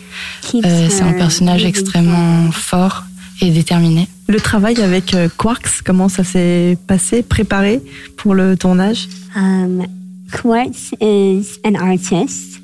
euh, 0.53 0.87
c'est 0.89 1.01
un 1.01 1.09
her 1.09 1.17
personnage 1.17 1.65
extrêmement 1.65 2.51
fort 2.51 3.03
et 3.41 3.49
déterminé. 3.49 4.07
Le 4.27 4.39
travail 4.39 4.81
avec 4.81 5.15
Quarks, 5.37 5.81
comment 5.83 6.07
ça 6.07 6.23
s'est 6.23 6.77
passé, 6.87 7.23
préparé 7.23 7.81
pour 8.15 8.35
le 8.35 8.55
tournage? 8.55 9.07
Um, 9.35 9.85
Quartz 10.31 10.91
is 10.99 11.59
an 11.63 11.75
artist, 11.75 12.55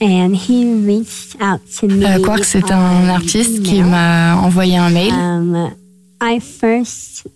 Euh, 0.00 0.28
Quark, 2.22 2.44
c'est 2.44 2.70
un 2.70 3.08
artiste 3.08 3.62
qui 3.62 3.82
m'a 3.82 4.36
envoyé 4.36 4.76
un 4.76 4.90
mail. 4.90 5.12
Um, 5.12 5.70
I 6.20 6.38
first 6.40 7.26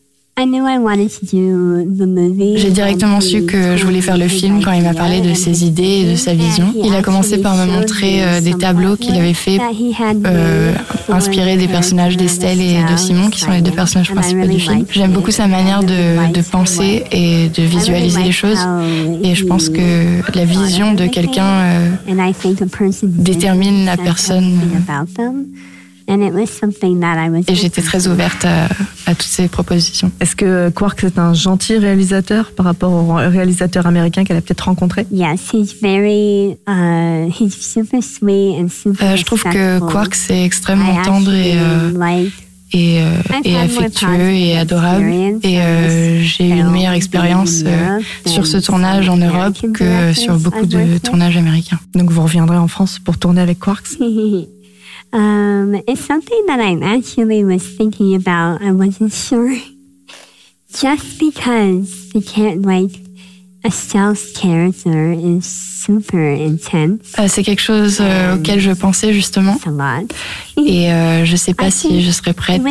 j'ai 2.56 2.70
directement 2.70 3.20
su 3.20 3.44
que 3.44 3.76
je 3.76 3.84
voulais 3.84 4.00
faire 4.00 4.18
le 4.18 4.28
film 4.28 4.62
quand 4.62 4.72
il 4.72 4.82
m'a 4.82 4.94
parlé 4.94 5.20
de 5.20 5.34
ses 5.34 5.64
idées 5.64 6.04
et 6.04 6.12
de 6.12 6.16
sa 6.16 6.34
vision. 6.34 6.72
Il 6.82 6.94
a 6.94 7.02
commencé 7.02 7.38
par 7.38 7.56
me 7.56 7.66
montrer 7.66 8.22
euh, 8.22 8.40
des 8.40 8.54
tableaux 8.54 8.96
qu'il 8.96 9.14
avait 9.16 9.34
fait 9.34 9.58
euh, 10.26 10.72
inspirés 11.08 11.56
des 11.56 11.68
personnages 11.68 12.16
d'Estelle 12.16 12.60
et 12.60 12.82
de 12.90 12.96
Simon, 12.96 13.30
qui 13.30 13.40
sont 13.40 13.50
les 13.50 13.62
deux 13.62 13.70
personnages 13.70 14.12
principaux 14.12 14.46
du 14.46 14.60
film. 14.60 14.84
J'aime 14.90 15.12
beaucoup 15.12 15.30
sa 15.30 15.46
manière 15.46 15.82
de, 15.82 16.32
de, 16.32 16.40
penser 16.42 17.04
et 17.12 17.48
de 17.48 17.62
visualiser 17.62 18.22
les 18.22 18.32
choses. 18.32 18.60
Et 19.22 19.34
je 19.34 19.44
pense 19.44 19.68
que 19.68 20.20
la 20.34 20.44
vision 20.44 20.94
de 20.94 21.06
quelqu'un 21.06 21.44
euh, 21.44 21.88
détermine 23.02 23.84
la 23.84 23.96
personne. 23.96 24.58
Et 27.48 27.54
j'étais 27.54 27.82
très 27.82 28.08
ouverte 28.08 28.44
à, 28.44 28.68
toutes 29.14 29.22
ces 29.22 29.48
propositions. 29.48 30.10
Est-ce 30.20 30.36
que 30.36 30.70
Quark 30.70 31.04
est 31.04 31.18
un 31.18 31.34
gentil 31.34 31.78
réalisateur 31.78 32.52
par 32.52 32.66
rapport 32.66 32.92
au 32.92 33.14
réalisateur 33.14 33.86
américain 33.86 34.24
qu'elle 34.24 34.36
a 34.36 34.40
peut-être 34.40 34.62
rencontré? 34.62 35.06
Yes, 35.10 35.50
he's 35.52 35.74
very, 35.80 36.56
uh, 36.68 37.28
he's 37.30 37.54
super 37.54 38.02
sweet 38.02 38.56
and 38.60 38.68
super 38.68 39.12
euh, 39.12 39.16
Je 39.16 39.24
trouve 39.24 39.42
que 39.44 39.78
Quark 39.80 40.14
c'est 40.14 40.44
extrêmement 40.44 41.02
tendre 41.02 41.32
et 41.32 41.54
euh, 41.56 41.90
et, 42.72 43.02
euh, 43.02 43.10
et, 43.44 43.56
affectueux 43.56 44.30
et 44.30 44.56
adorable. 44.56 45.12
Et 45.42 45.60
euh, 45.60 46.22
j'ai 46.22 46.48
eu 46.48 46.52
une 46.52 46.70
meilleure 46.70 46.92
expérience 46.92 47.62
euh, 47.64 48.00
sur 48.26 48.46
ce 48.46 48.58
tournage 48.58 49.08
en 49.08 49.16
Europe 49.16 49.56
que 49.74 50.12
sur 50.12 50.38
beaucoup 50.38 50.66
de 50.66 50.98
tournages 50.98 51.36
américains. 51.36 51.80
Donc 51.94 52.10
vous 52.10 52.22
reviendrez 52.22 52.56
en 52.56 52.68
France 52.68 52.98
pour 52.98 53.18
tourner 53.18 53.40
avec 53.40 53.58
Quarks 53.58 53.98
Um, 55.12 55.82
it's 55.86 56.04
something 56.04 56.46
that 56.46 56.60
I 56.60 56.78
actually 56.82 57.44
was 57.44 57.62
thinking 57.76 58.14
about. 58.14 58.62
I 58.62 58.72
wasn't 58.72 59.12
sure. 59.12 59.54
Just 60.72 61.18
because 61.18 62.10
the 62.12 62.22
cat, 62.22 62.62
like, 62.62 62.92
a 63.64 63.70
stealth 63.70 64.34
character 64.34 65.12
is 65.12 65.42
super 65.44 66.32
intense. 66.32 67.14
Euh, 67.18 67.26
c'est 67.28 67.42
quelque 67.42 67.60
chose 67.60 67.98
euh, 68.00 68.36
auquel 68.36 68.60
je 68.60 68.70
pensais 68.70 69.12
justement. 69.12 69.56
Et 70.56 70.90
euh, 70.90 71.24
je 71.24 71.36
sais 71.36 71.54
pas 71.54 71.70
si 71.70 72.02
je 72.02 72.10
serais 72.10 72.32
prête 72.32 72.62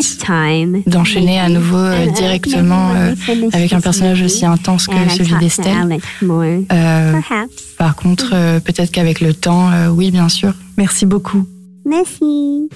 d'enchaîner 0.87 1.39
à 1.39 1.49
nouveau 1.49 1.77
euh, 1.77 2.07
directement 2.11 2.91
avec 3.51 3.73
un 3.73 3.81
personnage 3.81 4.21
aussi 4.21 4.45
intense 4.45 4.87
que 4.87 4.95
celui 5.15 5.35
d'Estelle. 5.39 5.99
par 7.77 7.95
contre, 7.95 8.59
peut-être 8.61 8.91
qu'avec 8.91 9.21
le 9.21 9.33
temps, 9.33 9.69
oui, 9.91 10.11
bien 10.11 10.29
sûr. 10.29 10.53
Merci 10.77 11.05
beaucoup. 11.05 11.45
Merci. 11.89 12.69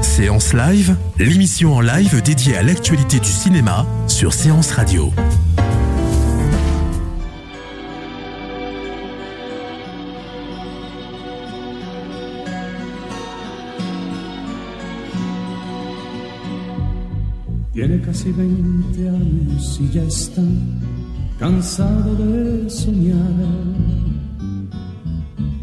Séance 0.00 0.54
Live, 0.54 0.96
l'émission 1.18 1.74
en 1.74 1.82
live 1.82 2.22
dédiée 2.22 2.56
à 2.56 2.62
l'actualité 2.62 3.20
du 3.20 3.28
cinéma 3.28 3.84
sur 4.06 4.32
Séance 4.32 4.70
Radio. 4.70 5.12
Tiene 17.74 18.00
casi 18.00 18.30
20 18.30 18.44
años 19.08 19.78
y 19.78 19.94
ya 19.94 20.04
está 20.04 20.42
cansado 21.38 22.14
de 22.16 22.68
soñar 22.70 23.18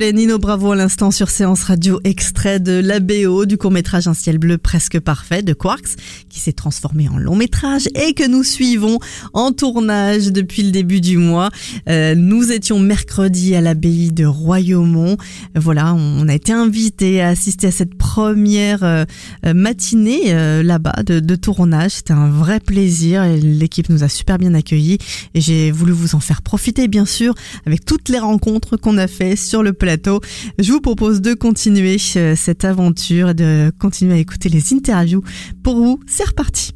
Nino 0.00 0.38
Bravo 0.38 0.72
à 0.72 0.76
l'instant 0.76 1.10
sur 1.10 1.28
Séance 1.28 1.64
Radio, 1.64 2.00
extrait 2.04 2.60
de 2.60 2.80
la 2.80 3.00
BO 3.00 3.46
du 3.46 3.58
court-métrage 3.58 4.06
Un 4.06 4.14
ciel 4.14 4.38
bleu 4.38 4.56
presque 4.56 5.00
parfait 5.00 5.42
de 5.42 5.52
Quarks, 5.52 5.96
qui 6.28 6.38
s'est 6.38 6.52
transformé 6.52 7.08
en 7.08 7.18
long 7.18 7.34
métrage 7.34 7.88
et 7.96 8.14
que 8.14 8.26
nous 8.26 8.44
suivons 8.44 9.00
en 9.32 9.50
tournage 9.50 10.28
depuis 10.28 10.62
le 10.62 10.70
début 10.70 11.00
du 11.00 11.18
mois. 11.18 11.50
Euh, 11.88 12.14
nous 12.14 12.52
étions 12.52 12.78
mercredi 12.78 13.56
à 13.56 13.60
l'abbaye 13.60 14.12
de 14.12 14.24
Royaumont. 14.24 15.16
Voilà, 15.56 15.92
on 15.94 16.28
a 16.28 16.34
été 16.34 16.52
invités 16.52 17.20
à 17.20 17.28
assister 17.28 17.66
à 17.66 17.72
cette 17.72 17.96
première 17.96 18.84
euh, 18.84 19.04
matinée 19.52 20.32
euh, 20.32 20.62
là-bas 20.62 21.02
de, 21.04 21.18
de 21.18 21.34
tournage. 21.34 21.90
C'était 21.90 22.12
un 22.12 22.30
vrai 22.30 22.60
plaisir 22.60 23.24
et 23.24 23.40
l'équipe 23.40 23.88
nous 23.88 24.04
a 24.04 24.08
super 24.08 24.38
bien 24.38 24.54
accueillis 24.54 24.98
et 25.34 25.40
j'ai 25.40 25.72
voulu 25.72 25.92
vous 25.92 26.14
en 26.14 26.20
faire 26.20 26.42
profiter 26.42 26.86
bien 26.86 27.04
sûr 27.04 27.34
avec 27.66 27.84
toutes 27.84 28.08
les 28.08 28.20
rencontres 28.20 28.76
qu'on 28.76 28.96
a 28.96 29.08
fait 29.08 29.34
sur 29.34 29.64
le 29.64 29.72
plateau. 29.88 30.20
Je 30.58 30.70
vous 30.70 30.82
propose 30.82 31.22
de 31.22 31.32
continuer 31.32 31.96
euh, 32.16 32.34
cette 32.36 32.66
aventure 32.66 33.30
et 33.30 33.34
de 33.34 33.72
continuer 33.78 34.16
à 34.16 34.18
écouter 34.18 34.50
les 34.50 34.74
interviews. 34.74 35.22
Pour 35.64 35.76
vous, 35.76 35.98
c'est 36.06 36.26
reparti. 36.26 36.72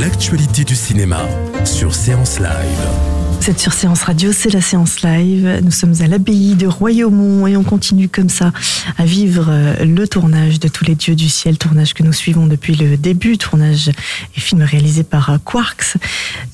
L'actualité 0.00 0.62
du 0.62 0.76
cinéma 0.76 1.26
sur 1.64 1.92
Séance 1.92 2.38
Live. 2.38 3.18
C'est 3.40 3.58
sur 3.58 3.72
Séance 3.72 4.02
Radio, 4.02 4.30
c'est 4.32 4.50
la 4.50 4.60
séance 4.60 5.00
live. 5.02 5.60
Nous 5.62 5.70
sommes 5.70 5.94
à 6.00 6.06
l'abbaye 6.06 6.54
de 6.54 6.66
Royaumont 6.66 7.46
et 7.46 7.56
on 7.56 7.62
continue 7.62 8.08
comme 8.08 8.28
ça 8.28 8.52
à 8.98 9.04
vivre 9.04 9.46
euh, 9.48 9.84
le 9.84 10.06
tournage 10.06 10.60
de 10.60 10.68
tous 10.68 10.84
les 10.84 10.94
dieux 10.94 11.14
du 11.14 11.28
ciel, 11.28 11.56
tournage 11.56 11.94
que 11.94 12.02
nous 12.02 12.12
suivons 12.12 12.46
depuis 12.46 12.74
le 12.74 12.96
début, 12.96 13.38
tournage 13.38 13.88
et 13.88 14.40
film 14.40 14.62
réalisé 14.62 15.02
par 15.02 15.30
euh, 15.30 15.38
Quarks. 15.42 15.96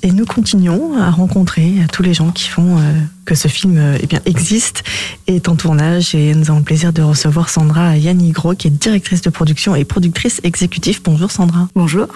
Et 0.03 0.13
nous 0.13 0.25
continuons 0.25 0.97
à 0.97 1.11
rencontrer 1.11 1.73
tous 1.93 2.03
les 2.03 2.15
gens 2.15 2.31
qui 2.31 2.49
font 2.49 2.79
que 3.25 3.35
ce 3.35 3.49
film 3.49 3.97
eh 4.01 4.07
bien, 4.07 4.21
existe 4.27 4.85
et 5.27 5.37
est 5.37 5.49
en 5.49 5.57
tournage. 5.57 6.15
Et 6.15 6.35
nous 6.35 6.51
avons 6.51 6.59
le 6.59 6.65
plaisir 6.65 6.93
de 6.93 7.03
recevoir 7.03 7.49
Sandra 7.49 7.97
Yanigro, 7.97 8.55
qui 8.55 8.69
est 8.69 8.71
directrice 8.71 9.23
de 9.23 9.31
production 9.31 9.75
et 9.75 9.85
productrice 9.85 10.41
exécutive. 10.45 11.01
Bonjour 11.05 11.31
Sandra. 11.31 11.69
Bonjour. 11.75 12.07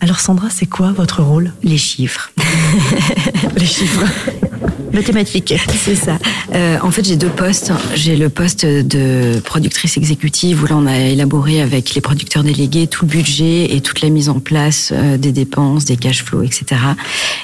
Alors 0.00 0.20
Sandra, 0.20 0.50
c'est 0.50 0.66
quoi 0.66 0.92
votre 0.92 1.22
rôle? 1.22 1.52
Les 1.62 1.78
chiffres. 1.78 2.30
Les 3.56 3.66
chiffres. 3.66 4.04
Mathématiques. 4.96 5.54
C'est 5.84 5.94
ça. 5.94 6.18
Euh, 6.54 6.78
en 6.82 6.90
fait, 6.90 7.04
j'ai 7.04 7.16
deux 7.16 7.28
postes. 7.28 7.70
J'ai 7.94 8.16
le 8.16 8.30
poste 8.30 8.64
de 8.64 9.38
productrice 9.40 9.98
exécutive 9.98 10.62
où 10.62 10.66
là, 10.66 10.74
on 10.76 10.86
a 10.86 10.98
élaboré 10.98 11.60
avec 11.60 11.94
les 11.94 12.00
producteurs 12.00 12.42
délégués 12.42 12.86
tout 12.86 13.04
le 13.04 13.10
budget 13.10 13.74
et 13.74 13.82
toute 13.82 14.00
la 14.00 14.08
mise 14.08 14.30
en 14.30 14.40
place 14.40 14.92
euh, 14.92 15.18
des 15.18 15.32
dépenses, 15.32 15.84
des 15.84 15.98
cash 15.98 16.24
flows, 16.24 16.42
etc. 16.42 16.80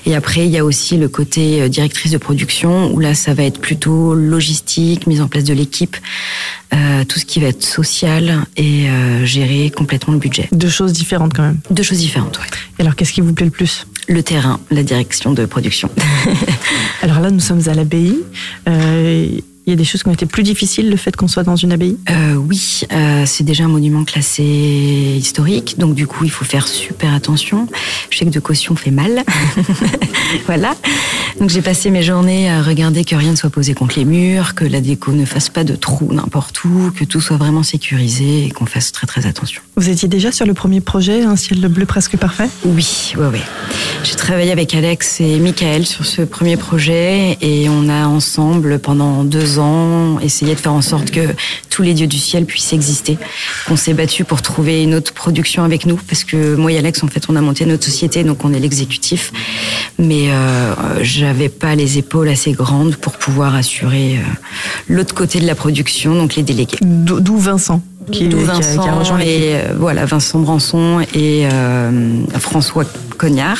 Et 0.06 0.14
après, 0.14 0.46
il 0.46 0.50
y 0.50 0.58
a 0.58 0.64
aussi 0.64 0.96
le 0.96 1.08
côté 1.08 1.60
euh, 1.60 1.68
directrice 1.68 2.12
de 2.12 2.18
production 2.18 2.90
où 2.92 2.98
là, 2.98 3.14
ça 3.14 3.34
va 3.34 3.42
être 3.42 3.60
plutôt 3.60 4.14
logistique, 4.14 5.06
mise 5.06 5.20
en 5.20 5.28
place 5.28 5.44
de 5.44 5.52
l'équipe, 5.52 5.96
euh, 6.74 7.04
tout 7.04 7.18
ce 7.18 7.26
qui 7.26 7.38
va 7.38 7.48
être 7.48 7.62
social 7.62 8.46
et 8.56 8.88
euh, 8.88 9.26
gérer 9.26 9.70
complètement 9.70 10.14
le 10.14 10.18
budget. 10.18 10.48
Deux 10.52 10.70
choses 10.70 10.94
différentes 10.94 11.34
quand 11.34 11.42
même. 11.42 11.58
Deux 11.70 11.82
choses 11.82 11.98
différentes, 11.98 12.38
oui. 12.40 12.46
Et 12.78 12.82
alors, 12.82 12.96
qu'est-ce 12.96 13.12
qui 13.12 13.20
vous 13.20 13.34
plaît 13.34 13.44
le 13.44 13.52
plus? 13.52 13.86
Le 14.08 14.22
terrain, 14.22 14.60
la 14.70 14.82
direction 14.82 15.32
de 15.32 15.46
production. 15.46 15.88
alors 17.02 17.20
là, 17.20 17.30
nous 17.30 17.40
sommes 17.40 17.62
à 17.66 17.74
l'abbaye. 17.74 18.18
Euh, 18.68 19.28
il 19.66 19.70
y 19.70 19.72
a 19.72 19.76
des 19.76 19.84
choses 19.84 20.02
qui 20.02 20.08
ont 20.08 20.12
été 20.12 20.26
plus 20.26 20.42
difficiles, 20.42 20.90
le 20.90 20.96
fait 20.96 21.14
qu'on 21.14 21.28
soit 21.28 21.44
dans 21.44 21.56
une 21.56 21.72
abbaye? 21.72 21.96
Euh, 22.10 22.34
Oui, 22.34 22.80
euh, 22.92 23.24
c'est 23.26 23.44
déjà 23.44 23.64
un 23.64 23.68
monument 23.68 24.04
classé 24.04 24.42
historique, 25.18 25.78
donc 25.78 25.94
du 25.94 26.06
coup 26.06 26.24
il 26.24 26.30
faut 26.30 26.44
faire 26.44 26.66
super 26.66 27.12
attention. 27.14 27.68
Chèque 28.10 28.30
de 28.30 28.40
caution 28.40 28.74
fait 28.74 28.90
mal. 28.90 29.22
voilà. 30.46 30.74
Donc 31.38 31.50
j'ai 31.50 31.62
passé 31.62 31.90
mes 31.90 32.02
journées 32.02 32.50
à 32.50 32.62
regarder 32.62 33.04
que 33.04 33.14
rien 33.14 33.30
ne 33.30 33.36
soit 33.36 33.50
posé 33.50 33.74
contre 33.74 33.98
les 33.98 34.04
murs, 34.04 34.54
que 34.54 34.64
la 34.64 34.80
déco 34.80 35.12
ne 35.12 35.24
fasse 35.24 35.48
pas 35.48 35.64
de 35.64 35.76
trous 35.76 36.12
n'importe 36.12 36.62
où, 36.64 36.90
que 36.94 37.04
tout 37.04 37.20
soit 37.20 37.36
vraiment 37.36 37.62
sécurisé 37.62 38.46
et 38.46 38.50
qu'on 38.50 38.66
fasse 38.66 38.92
très 38.92 39.06
très 39.06 39.26
attention. 39.26 39.62
Vous 39.76 39.88
étiez 39.88 40.08
déjà 40.08 40.32
sur 40.32 40.44
le 40.46 40.54
premier 40.54 40.80
projet, 40.80 41.22
Un 41.22 41.36
ciel 41.36 41.60
bleu 41.68 41.86
presque 41.86 42.16
parfait? 42.16 42.48
Oui, 42.64 43.12
oui, 43.16 43.26
oui. 43.32 43.40
J'ai 44.04 44.14
travaillé 44.16 44.50
avec 44.50 44.74
Alex 44.74 45.20
et 45.20 45.38
Michael 45.38 45.86
sur 45.86 46.04
ce 46.04 46.22
premier 46.22 46.56
projet 46.56 47.38
et 47.40 47.68
on 47.68 47.88
a 47.88 48.06
ensemble 48.06 48.78
pendant 48.80 49.22
deux 49.24 49.51
ans 49.58 50.18
essayé 50.20 50.54
de 50.54 50.60
faire 50.60 50.72
en 50.72 50.82
sorte 50.82 51.10
que 51.10 51.20
tous 51.70 51.82
les 51.82 51.94
dieux 51.94 52.06
du 52.06 52.18
ciel 52.18 52.44
puissent 52.44 52.72
exister. 52.72 53.18
On 53.70 53.76
s'est 53.76 53.94
battu 53.94 54.24
pour 54.24 54.42
trouver 54.42 54.82
une 54.82 54.94
autre 54.94 55.12
production 55.12 55.64
avec 55.64 55.86
nous 55.86 55.96
parce 55.96 56.24
que 56.24 56.54
moi 56.56 56.72
et 56.72 56.78
Alex 56.78 57.02
en 57.02 57.08
fait 57.08 57.24
on 57.28 57.36
a 57.36 57.40
monté 57.40 57.66
notre 57.66 57.84
société 57.84 58.24
donc 58.24 58.44
on 58.44 58.52
est 58.52 58.60
l'exécutif 58.60 59.32
mais 59.98 60.30
euh, 60.30 60.74
j'avais 61.02 61.48
pas 61.48 61.74
les 61.74 61.98
épaules 61.98 62.28
assez 62.28 62.52
grandes 62.52 62.96
pour 62.96 63.14
pouvoir 63.14 63.54
assurer 63.54 64.16
euh, 64.16 64.22
l'autre 64.88 65.14
côté 65.14 65.40
de 65.40 65.46
la 65.46 65.54
production 65.54 66.14
donc 66.14 66.34
les 66.34 66.42
délégués. 66.42 66.78
D'où 66.82 67.36
Vincent? 67.36 67.82
Qui, 68.10 68.28
D'où 68.28 68.38
Vincent 68.38 68.82
qui 68.82 68.88
a 68.88 68.92
rejoint 68.92 69.20
et 69.20 69.54
euh, 69.54 69.74
voilà 69.76 70.04
Vincent 70.04 70.40
Branson 70.40 71.00
et 71.14 71.46
euh, 71.50 72.24
François 72.38 72.84
Cognard 73.18 73.58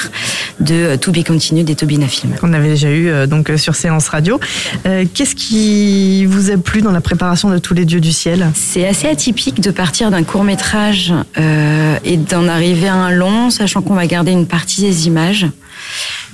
de 0.60 0.74
euh, 0.74 0.96
To 0.96 1.12
Be 1.12 1.24
Continued 1.24 1.68
et 1.70 1.74
Tobina 1.74 2.08
Film. 2.08 2.34
On 2.42 2.52
avait 2.52 2.70
déjà 2.70 2.90
eu 2.90 3.08
euh, 3.08 3.26
donc 3.26 3.50
sur 3.56 3.74
séance 3.74 4.08
radio. 4.08 4.40
Qu'est-ce 5.14 5.34
qui 5.34 6.26
vous 6.26 6.50
a 6.50 6.56
plu 6.56 6.82
dans 6.82 6.92
la 6.92 7.00
préparation 7.00 7.50
de 7.50 7.58
tous 7.58 7.74
les 7.74 7.84
dieux 7.84 8.00
du 8.00 8.12
ciel? 8.12 8.50
C'est 8.54 8.86
assez 8.86 9.08
atypique 9.08 9.60
de 9.60 9.70
partir 9.70 10.10
d'un 10.10 10.22
court 10.22 10.44
métrage 10.44 11.12
et 12.04 12.16
d'en 12.16 12.48
arriver 12.48 12.88
à 12.88 12.94
un 12.94 13.10
long, 13.10 13.50
sachant 13.50 13.82
qu'on 13.82 13.94
va 13.94 14.06
garder 14.06 14.32
une 14.32 14.46
partie 14.46 14.82
des 14.82 15.06
images. 15.06 15.46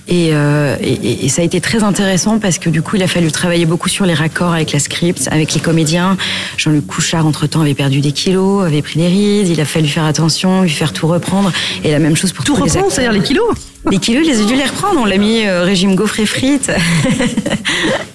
Et, 0.09 0.31
euh, 0.33 0.77
et, 0.81 1.27
et, 1.27 1.29
ça 1.29 1.43
a 1.43 1.45
été 1.45 1.61
très 1.61 1.83
intéressant 1.83 2.39
parce 2.39 2.59
que 2.59 2.71
du 2.71 2.81
coup, 2.81 2.97
il 2.97 3.03
a 3.03 3.07
fallu 3.07 3.31
travailler 3.31 3.67
beaucoup 3.67 3.91
sur 3.91 4.07
les 4.07 4.15
raccords 4.15 4.55
avec 4.55 4.73
la 4.73 4.79
script, 4.79 5.29
avec 5.31 5.53
les 5.53 5.61
comédiens. 5.61 6.17
Jean-Luc 6.57 6.87
Couchard, 6.87 7.27
entre-temps, 7.27 7.61
avait 7.61 7.75
perdu 7.75 8.01
des 8.01 8.13
kilos, 8.13 8.65
avait 8.65 8.81
pris 8.81 8.99
des 8.99 9.07
rides. 9.07 9.49
Il 9.49 9.61
a 9.61 9.67
fallu 9.67 9.87
faire 9.87 10.05
attention, 10.05 10.63
lui 10.63 10.71
faire 10.71 10.95
tout 10.95 11.07
reprendre. 11.07 11.53
Et 11.85 11.91
la 11.91 11.99
même 11.99 12.17
chose 12.17 12.33
pour 12.33 12.45
tout 12.45 12.55
tous 12.55 12.63
reprendre, 12.63 12.91
c'est-à-dire 12.91 13.13
les 13.13 13.23
kilos 13.23 13.55
Les 13.91 13.99
kilos, 13.99 14.27
il 14.27 14.33
les 14.33 14.41
a 14.41 14.45
dû 14.45 14.55
les 14.55 14.65
reprendre. 14.65 14.99
On 14.99 15.05
l'a 15.05 15.19
mis 15.19 15.47
euh, 15.47 15.63
régime 15.63 15.95
gaufre 15.95 16.21
et 16.21 16.27
frites. 16.27 16.73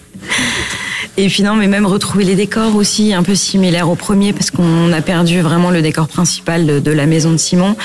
Et 1.15 1.27
puis 1.27 1.43
non, 1.43 1.55
mais 1.55 1.67
même 1.67 1.85
retrouver 1.85 2.23
les 2.23 2.35
décors 2.35 2.75
aussi, 2.75 3.13
un 3.13 3.21
peu 3.21 3.35
similaires 3.35 3.87
au 3.89 3.95
premier, 3.95 4.33
parce 4.33 4.49
qu'on 4.49 4.91
a 4.91 5.01
perdu 5.01 5.41
vraiment 5.41 5.69
le 5.69 5.83
décor 5.83 6.07
principal 6.07 6.65
de, 6.65 6.79
de, 6.79 6.91
la 6.91 7.05
maison 7.05 7.31
de 7.31 7.37
Simon. 7.37 7.75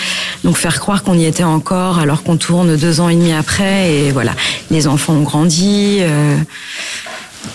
Donc 0.45 0.57
faire 0.57 0.81
croire 0.81 1.03
qu'on 1.03 1.15
y 1.15 1.27
était 1.27 1.45
encore, 1.45 1.99
alors 1.99 2.23
qu'on 2.23 2.39
tourne 2.39 2.77
deux 2.77 3.01
ans 3.01 3.11
et 3.11 3.15
demi 3.15 3.33
après, 3.33 3.93
et 3.93 4.13
voilà, 4.13 4.33
les 4.71 4.89
enfants 4.89 5.13
ont 5.13 5.23
grandi. 5.23 5.99
Euh, 6.01 6.39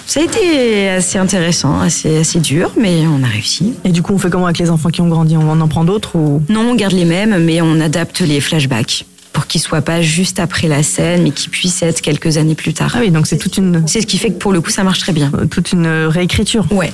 ça 0.06 0.20
a 0.20 0.24
été 0.24 0.90
assez 0.90 1.18
intéressant, 1.18 1.80
assez, 1.80 2.18
assez 2.18 2.40
dur, 2.40 2.72
mais 2.78 3.08
on 3.08 3.24
a 3.24 3.28
réussi. 3.28 3.74
Et 3.84 3.90
du 3.90 4.04
coup, 4.04 4.14
on 4.14 4.20
fait 4.20 4.30
comment 4.30 4.46
avec 4.46 4.60
les 4.60 4.70
enfants 4.70 4.90
qui 4.90 5.02
ont 5.02 5.08
grandi? 5.08 5.38
On 5.38 5.60
en 5.60 5.68
prend 5.68 5.86
d'autres 5.86 6.16
ou? 6.16 6.44
Non, 6.50 6.70
on 6.70 6.76
garde 6.76 6.94
les 6.94 7.06
mêmes, 7.06 7.44
mais 7.44 7.62
on 7.62 7.80
adapte 7.80 8.22
les 8.22 8.42
flashbacks 8.42 9.06
pour 9.34 9.48
qu'ils 9.48 9.62
soient 9.62 9.82
pas 9.82 10.02
juste 10.02 10.40
après 10.40 10.68
la 10.68 10.84
scène, 10.84 11.24
mais 11.24 11.32
qu'ils 11.32 11.50
puissent 11.50 11.82
être 11.82 12.02
quelques 12.02 12.38
années 12.38 12.56
plus 12.56 12.74
tard. 12.74 12.94
Ah 12.96 13.00
oui, 13.02 13.12
donc 13.12 13.28
c'est 13.28 13.38
toute 13.38 13.58
une. 13.58 13.84
C'est 13.88 14.02
ce 14.02 14.08
qui 14.08 14.18
fait 14.18 14.30
que 14.30 14.38
pour 14.38 14.54
le 14.54 14.62
coup, 14.62 14.70
ça 14.70 14.84
marche 14.84 15.00
très 15.00 15.12
bien. 15.12 15.32
Toute 15.50 15.72
une 15.74 15.88
réécriture. 15.88 16.66
Ouais. 16.72 16.94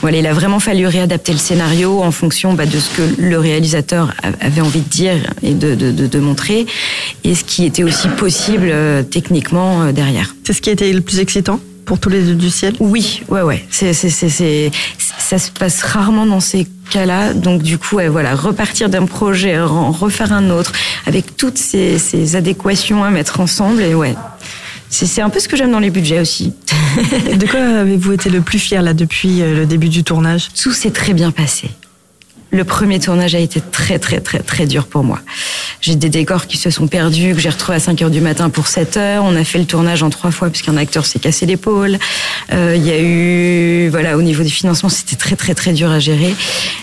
Voilà, 0.00 0.18
il 0.18 0.26
a 0.26 0.32
vraiment 0.32 0.60
fallu 0.60 0.86
réadapter 0.86 1.32
le 1.32 1.38
scénario 1.38 2.02
en 2.02 2.12
fonction 2.12 2.52
bah, 2.52 2.66
de 2.66 2.78
ce 2.78 2.90
que 2.90 3.20
le 3.20 3.38
réalisateur 3.38 4.14
avait 4.40 4.60
envie 4.60 4.82
de 4.82 4.88
dire 4.88 5.16
et 5.42 5.54
de, 5.54 5.74
de, 5.74 5.90
de, 5.90 6.06
de 6.06 6.18
montrer, 6.20 6.66
et 7.24 7.34
ce 7.34 7.42
qui 7.42 7.64
était 7.64 7.82
aussi 7.82 8.06
possible 8.08 8.68
euh, 8.70 9.02
techniquement 9.02 9.82
euh, 9.82 9.92
derrière. 9.92 10.36
C'est 10.44 10.52
ce 10.52 10.60
qui 10.60 10.68
a 10.68 10.72
été 10.72 10.92
le 10.92 11.00
plus 11.00 11.18
excitant? 11.18 11.58
Pour 11.88 11.98
tous 11.98 12.10
les 12.10 12.22
dieux 12.22 12.34
du 12.34 12.50
ciel? 12.50 12.74
Oui, 12.80 13.22
ouais, 13.28 13.40
ouais. 13.40 13.64
C'est, 13.70 13.94
c'est, 13.94 14.10
c'est, 14.10 14.28
c'est, 14.28 14.70
ça 15.18 15.38
se 15.38 15.50
passe 15.50 15.82
rarement 15.82 16.26
dans 16.26 16.38
ces 16.38 16.66
cas-là. 16.90 17.32
Donc 17.32 17.62
du 17.62 17.78
coup, 17.78 17.96
ouais, 17.96 18.08
voilà, 18.08 18.34
repartir 18.34 18.90
d'un 18.90 19.06
projet, 19.06 19.58
en 19.58 19.90
refaire 19.90 20.34
un 20.34 20.50
autre, 20.50 20.72
avec 21.06 21.38
toutes 21.38 21.56
ces, 21.56 21.98
ces 21.98 22.36
adéquations 22.36 23.04
à 23.04 23.10
mettre 23.10 23.40
ensemble, 23.40 23.80
et 23.80 23.94
ouais. 23.94 24.14
C'est, 24.90 25.06
c'est 25.06 25.22
un 25.22 25.30
peu 25.30 25.40
ce 25.40 25.48
que 25.48 25.56
j'aime 25.56 25.72
dans 25.72 25.80
les 25.80 25.90
budgets 25.90 26.20
aussi. 26.20 26.52
de 27.34 27.46
quoi 27.46 27.60
avez-vous 27.60 28.12
été 28.12 28.28
le 28.28 28.42
plus 28.42 28.58
fier 28.58 28.82
là 28.82 28.92
depuis 28.92 29.40
euh, 29.40 29.54
le 29.54 29.66
début 29.66 29.88
du 29.88 30.04
tournage? 30.04 30.48
Tout 30.62 30.72
s'est 30.72 30.90
très 30.90 31.14
bien 31.14 31.30
passé. 31.30 31.70
Le 32.50 32.64
premier 32.64 32.98
tournage 32.98 33.34
a 33.34 33.38
été 33.38 33.60
très 33.60 33.98
très 33.98 34.20
très 34.20 34.38
très 34.38 34.66
dur 34.66 34.86
pour 34.86 35.04
moi. 35.04 35.20
J'ai 35.80 35.96
des 35.96 36.08
décors 36.08 36.46
qui 36.46 36.56
se 36.56 36.70
sont 36.70 36.88
perdus, 36.88 37.34
que 37.34 37.40
j'ai 37.40 37.50
retrouvés 37.50 37.76
à 37.76 37.80
5 37.80 38.00
heures 38.02 38.10
du 38.10 38.22
matin 38.22 38.48
pour 38.48 38.66
7 38.66 38.96
heures. 38.96 39.24
On 39.24 39.36
a 39.36 39.44
fait 39.44 39.58
le 39.58 39.66
tournage 39.66 40.02
en 40.02 40.10
trois 40.10 40.30
fois 40.30 40.48
puisqu'un 40.48 40.76
acteur 40.76 41.04
s'est 41.04 41.18
cassé 41.18 41.44
l'épaule. 41.44 41.98
Euh, 42.52 42.74
Il 42.74 42.86
y 42.86 42.90
a 42.90 43.00
eu, 43.00 43.88
voilà, 43.90 44.16
au 44.16 44.22
niveau 44.22 44.42
des 44.42 44.48
financements, 44.48 44.88
c'était 44.88 45.16
très 45.16 45.36
très 45.36 45.54
très 45.54 45.72
dur 45.72 45.90
à 45.90 45.98
gérer. 45.98 46.34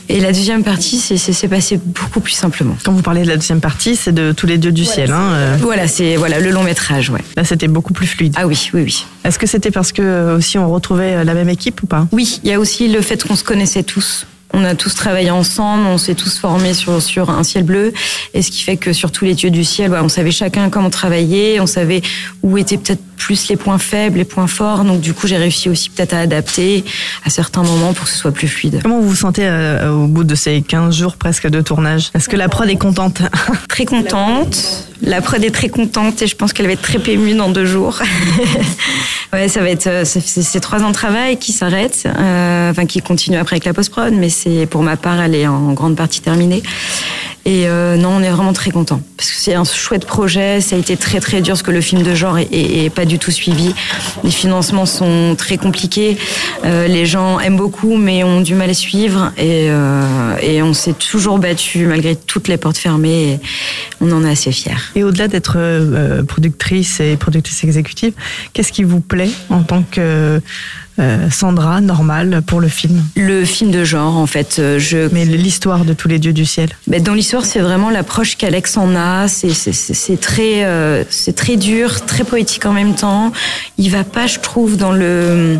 Et 0.08 0.20
la 0.20 0.32
deuxième 0.32 0.64
partie, 0.64 1.00
c'est 1.00 1.48
passé 1.48 1.80
beaucoup 1.84 2.20
plus 2.20 2.34
simplement. 2.34 2.78
Quand 2.84 2.92
vous 2.92 3.02
parlez 3.02 3.24
de 3.24 3.28
la 3.28 3.36
deuxième 3.36 3.62
partie, 3.62 3.96
c'est 3.96 4.14
de 4.14 4.32
tous 4.34 4.46
les 4.46 4.60
dieux 4.60 4.72
du 4.72 4.84
voilà, 4.84 4.96
ciel. 4.96 5.12
Hein, 5.12 5.32
euh... 5.34 5.58
Voilà, 5.60 5.88
c'est 5.88 6.16
voilà 6.16 6.40
le 6.40 6.52
long 6.52 6.64
métrage, 6.64 7.10
ouais. 7.10 7.22
Là, 7.36 7.44
c'était 7.44 7.68
beaucoup 7.68 7.94
plus 7.94 8.08
fluide. 8.08 8.36
Ah 8.38 8.46
oui, 8.46 8.70
oui, 8.74 8.84
oui. 8.84 9.06
Est-ce 9.24 9.40
que 9.40 9.48
c'était 9.48 9.72
parce 9.72 9.92
que 9.92 10.36
aussi 10.36 10.60
on 10.60 10.72
retrouvait 10.72 11.24
la 11.24 11.34
même 11.34 11.50
équipe 11.50 11.82
ou 11.82 11.88
pas? 11.88 12.08
Oui, 12.12 12.40
il 12.44 12.50
y 12.50 12.54
a 12.54 12.60
aussi 12.60 12.88
le 12.88 13.02
fait 13.02 13.24
qu'on 13.24 13.36
se 13.36 13.44
connaissait 13.44 13.84
tous 13.84 14.28
on 14.54 14.64
a 14.64 14.76
tous 14.76 14.94
travaillé 14.96 15.32
ensemble, 15.32 15.86
on 15.86 15.98
s'est 15.98 16.16
tous 16.16 16.38
formés 16.38 16.74
sur, 16.74 17.02
sur 17.02 17.30
un 17.30 17.44
ciel 17.44 17.64
bleu. 17.64 17.94
Et 18.34 18.42
ce 18.42 18.52
qui 18.52 18.64
fait 18.64 18.78
que 18.78 18.94
sur 18.94 19.12
tous 19.12 19.26
les 19.26 19.34
dieux 19.34 19.50
du 19.50 19.64
ciel, 19.64 19.94
on 19.94 20.10
savait 20.10 20.32
chacun 20.32 20.70
comment 20.70 20.90
travailler, 20.90 21.60
on 21.60 21.68
savait 21.68 22.02
où 22.42 22.58
étaient 22.58 22.78
peut-être 22.78 23.02
plus 23.18 23.48
les 23.48 23.56
points 23.56 23.78
faibles, 23.78 24.18
les 24.18 24.26
points 24.26 24.48
forts. 24.48 24.84
Donc 24.84 25.02
du 25.02 25.14
coup, 25.14 25.28
j'ai 25.28 25.38
réussi 25.38 25.70
aussi 25.70 25.90
peut-être 25.90 26.14
à 26.14 26.20
adapter 26.20 26.84
à 27.24 27.30
certains 27.30 27.64
moments 27.64 27.94
pour 27.94 28.06
que 28.06 28.12
ce 28.12 28.18
soit 28.18 28.32
plus 28.32 28.48
fluide. 28.48 28.80
Comment 28.84 29.00
vous 29.00 29.10
vous 29.10 29.16
sentez 29.16 29.46
euh, 29.46 29.92
au 29.92 30.08
bout 30.08 30.24
de 30.24 30.36
ces 30.36 30.62
15 30.62 30.96
jours 30.96 31.16
presque 31.16 31.48
de 31.48 31.62
tournage? 31.62 32.12
Est-ce 32.14 32.30
que 32.30 32.36
la 32.36 32.50
prod 32.50 32.70
est 32.70 32.76
contente? 32.76 33.22
Très 33.70 33.86
contente. 33.86 34.86
La 35.02 35.22
prod 35.22 35.44
est 35.44 35.52
très 35.52 35.68
contente 35.68 36.22
et 36.22 36.28
je 36.28 36.36
pense 36.36 36.54
qu'elle 36.54 36.68
va 36.68 36.72
être 36.72 36.82
très 36.82 37.00
émue 37.12 37.34
dans 37.34 37.50
deux 37.50 37.66
jours. 37.66 38.00
ouais, 39.34 39.50
ça 39.50 39.60
va 39.60 39.70
être 39.70 39.88
euh, 39.88 40.06
c'est 40.06 40.60
trois 40.62 40.82
ans 40.84 40.90
de 40.90 40.94
travail 40.94 41.38
qui 41.38 41.52
s'arrêtent, 41.52 42.08
euh, 42.08 42.72
enfin 42.72 42.86
qui 42.86 43.02
continuent 43.02 43.38
après 43.38 43.56
avec 43.56 43.66
la 43.66 43.74
post 43.74 43.92
prod, 43.92 44.14
mais 44.14 44.30
c'est 44.30 44.45
pour 44.70 44.84
ma 44.84 44.98
part, 44.98 45.22
elle 45.22 45.36
est 45.36 45.48
en 45.48 45.74
grande 45.74 45.96
partie 45.96 46.22
terminée. 46.22 46.64
Et 47.48 47.68
euh, 47.68 47.96
non, 47.96 48.10
on 48.10 48.24
est 48.24 48.30
vraiment 48.32 48.54
très 48.54 48.72
content 48.72 49.00
parce 49.18 49.30
que 49.30 49.38
c'est 49.38 49.54
un 49.54 49.64
chouette 49.64 50.06
projet. 50.06 50.62
Ça 50.62 50.76
a 50.76 50.80
été 50.80 50.98
très 50.98 51.20
très 51.20 51.42
dur 51.42 51.54
parce 51.54 51.62
que 51.62 51.70
le 51.70 51.80
film 51.80 52.02
de 52.02 52.16
genre 52.16 52.40
est, 52.40 52.90
pas 52.90 53.06
du 53.06 53.20
tout 53.20 53.30
suivi. 53.30 53.72
Les 54.24 54.32
financements 54.32 54.88
sont 54.88 55.36
très 55.38 55.58
compliqués. 55.58 56.18
Euh, 56.64 56.88
les 56.88 57.06
gens 57.06 57.40
aiment 57.40 57.56
beaucoup, 57.56 57.98
mais 57.98 58.24
ont 58.24 58.42
du 58.42 58.56
mal 58.56 58.72
à 58.72 58.74
suivre. 58.74 59.32
Et, 59.38 59.68
euh, 59.70 60.38
et 60.42 60.64
on 60.64 60.74
s'est 60.74 60.94
toujours 60.94 61.38
battu 61.38 61.86
malgré 61.86 62.16
toutes 62.16 62.48
les 62.48 62.58
portes 62.58 62.78
fermées. 62.78 63.34
Et 63.34 63.40
on 64.02 64.12
en 64.12 64.26
est 64.26 64.32
assez 64.32 64.52
fiers. 64.52 64.74
Et 64.96 65.04
au-delà 65.04 65.28
d'être 65.28 65.60
productrice 66.24 67.00
et 67.00 67.16
productrice 67.16 67.64
exécutive, 67.64 68.14
qu'est-ce 68.54 68.72
qui 68.72 68.84
vous 68.84 69.02
plaît 69.02 69.30
en 69.52 69.62
tant 69.62 69.84
que 69.84 70.42
euh, 70.98 71.30
Sandra, 71.30 71.82
normal 71.82 72.42
pour 72.46 72.62
le 72.62 72.70
film 72.70 73.04
Le 73.16 73.44
film 73.44 73.72
de 73.72 73.84
genre, 73.84 74.16
en 74.16 74.28
fait. 74.28 74.58
Euh, 74.60 74.80
je... 74.80 75.10
Mais 75.12 75.26
l'histoire 75.26 75.84
de 75.84 75.94
tous 75.94 76.08
les 76.08 76.20
dieux 76.20 76.32
du 76.32 76.46
ciel 76.46 76.70
ben, 76.88 77.02
Dans 77.02 77.14
l'histoire, 77.14 77.46
c'est 77.46 77.60
vraiment 77.60 77.90
l'approche 77.90 78.38
qu'Alex 78.38 78.78
en 78.78 78.96
a. 78.96 79.28
C'est 79.28 80.20
très, 80.22 80.64
euh, 80.64 81.04
c'est 81.10 81.36
très 81.36 81.58
dur, 81.58 82.06
très 82.06 82.24
poétique 82.24 82.66
en 82.66 82.74
même 82.74 82.96
temps. 82.96 83.34
Il 83.78 83.92
va 83.92 84.04
pas, 84.04 84.28
je 84.28 84.40
trouve, 84.40 84.78
dans 84.78 84.94
le 84.94 85.60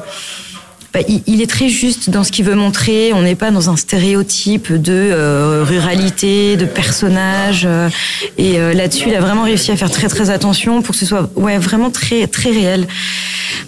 bah, 0.96 1.02
il, 1.28 1.42
est 1.42 1.50
très 1.50 1.68
juste 1.68 2.10
dans 2.10 2.24
ce 2.24 2.32
qu'il 2.32 2.46
veut 2.46 2.56
montrer. 2.56 3.12
On 3.12 3.22
n'est 3.22 3.36
pas 3.36 3.52
dans 3.52 3.70
un 3.70 3.76
stéréotype 3.76 4.72
de 4.72 4.94
euh, 4.94 5.66
ruralité, 5.68 6.56
de 6.56 6.64
personnage. 6.64 7.64
Euh, 7.66 7.90
et 8.38 8.62
euh, 8.62 8.72
là-dessus, 8.72 9.10
il 9.10 9.16
a 9.16 9.20
vraiment 9.20 9.44
réussi 9.44 9.74
à 9.74 9.76
faire 9.76 9.92
très 9.92 10.08
très 10.08 10.30
attention 10.30 10.82
pour 10.82 10.94
que 10.94 10.98
ce 10.98 11.06
soit 11.06 11.30
ouais 11.36 11.58
vraiment 11.58 11.92
très 11.92 12.28
très 12.28 12.50
réel. 12.50 12.88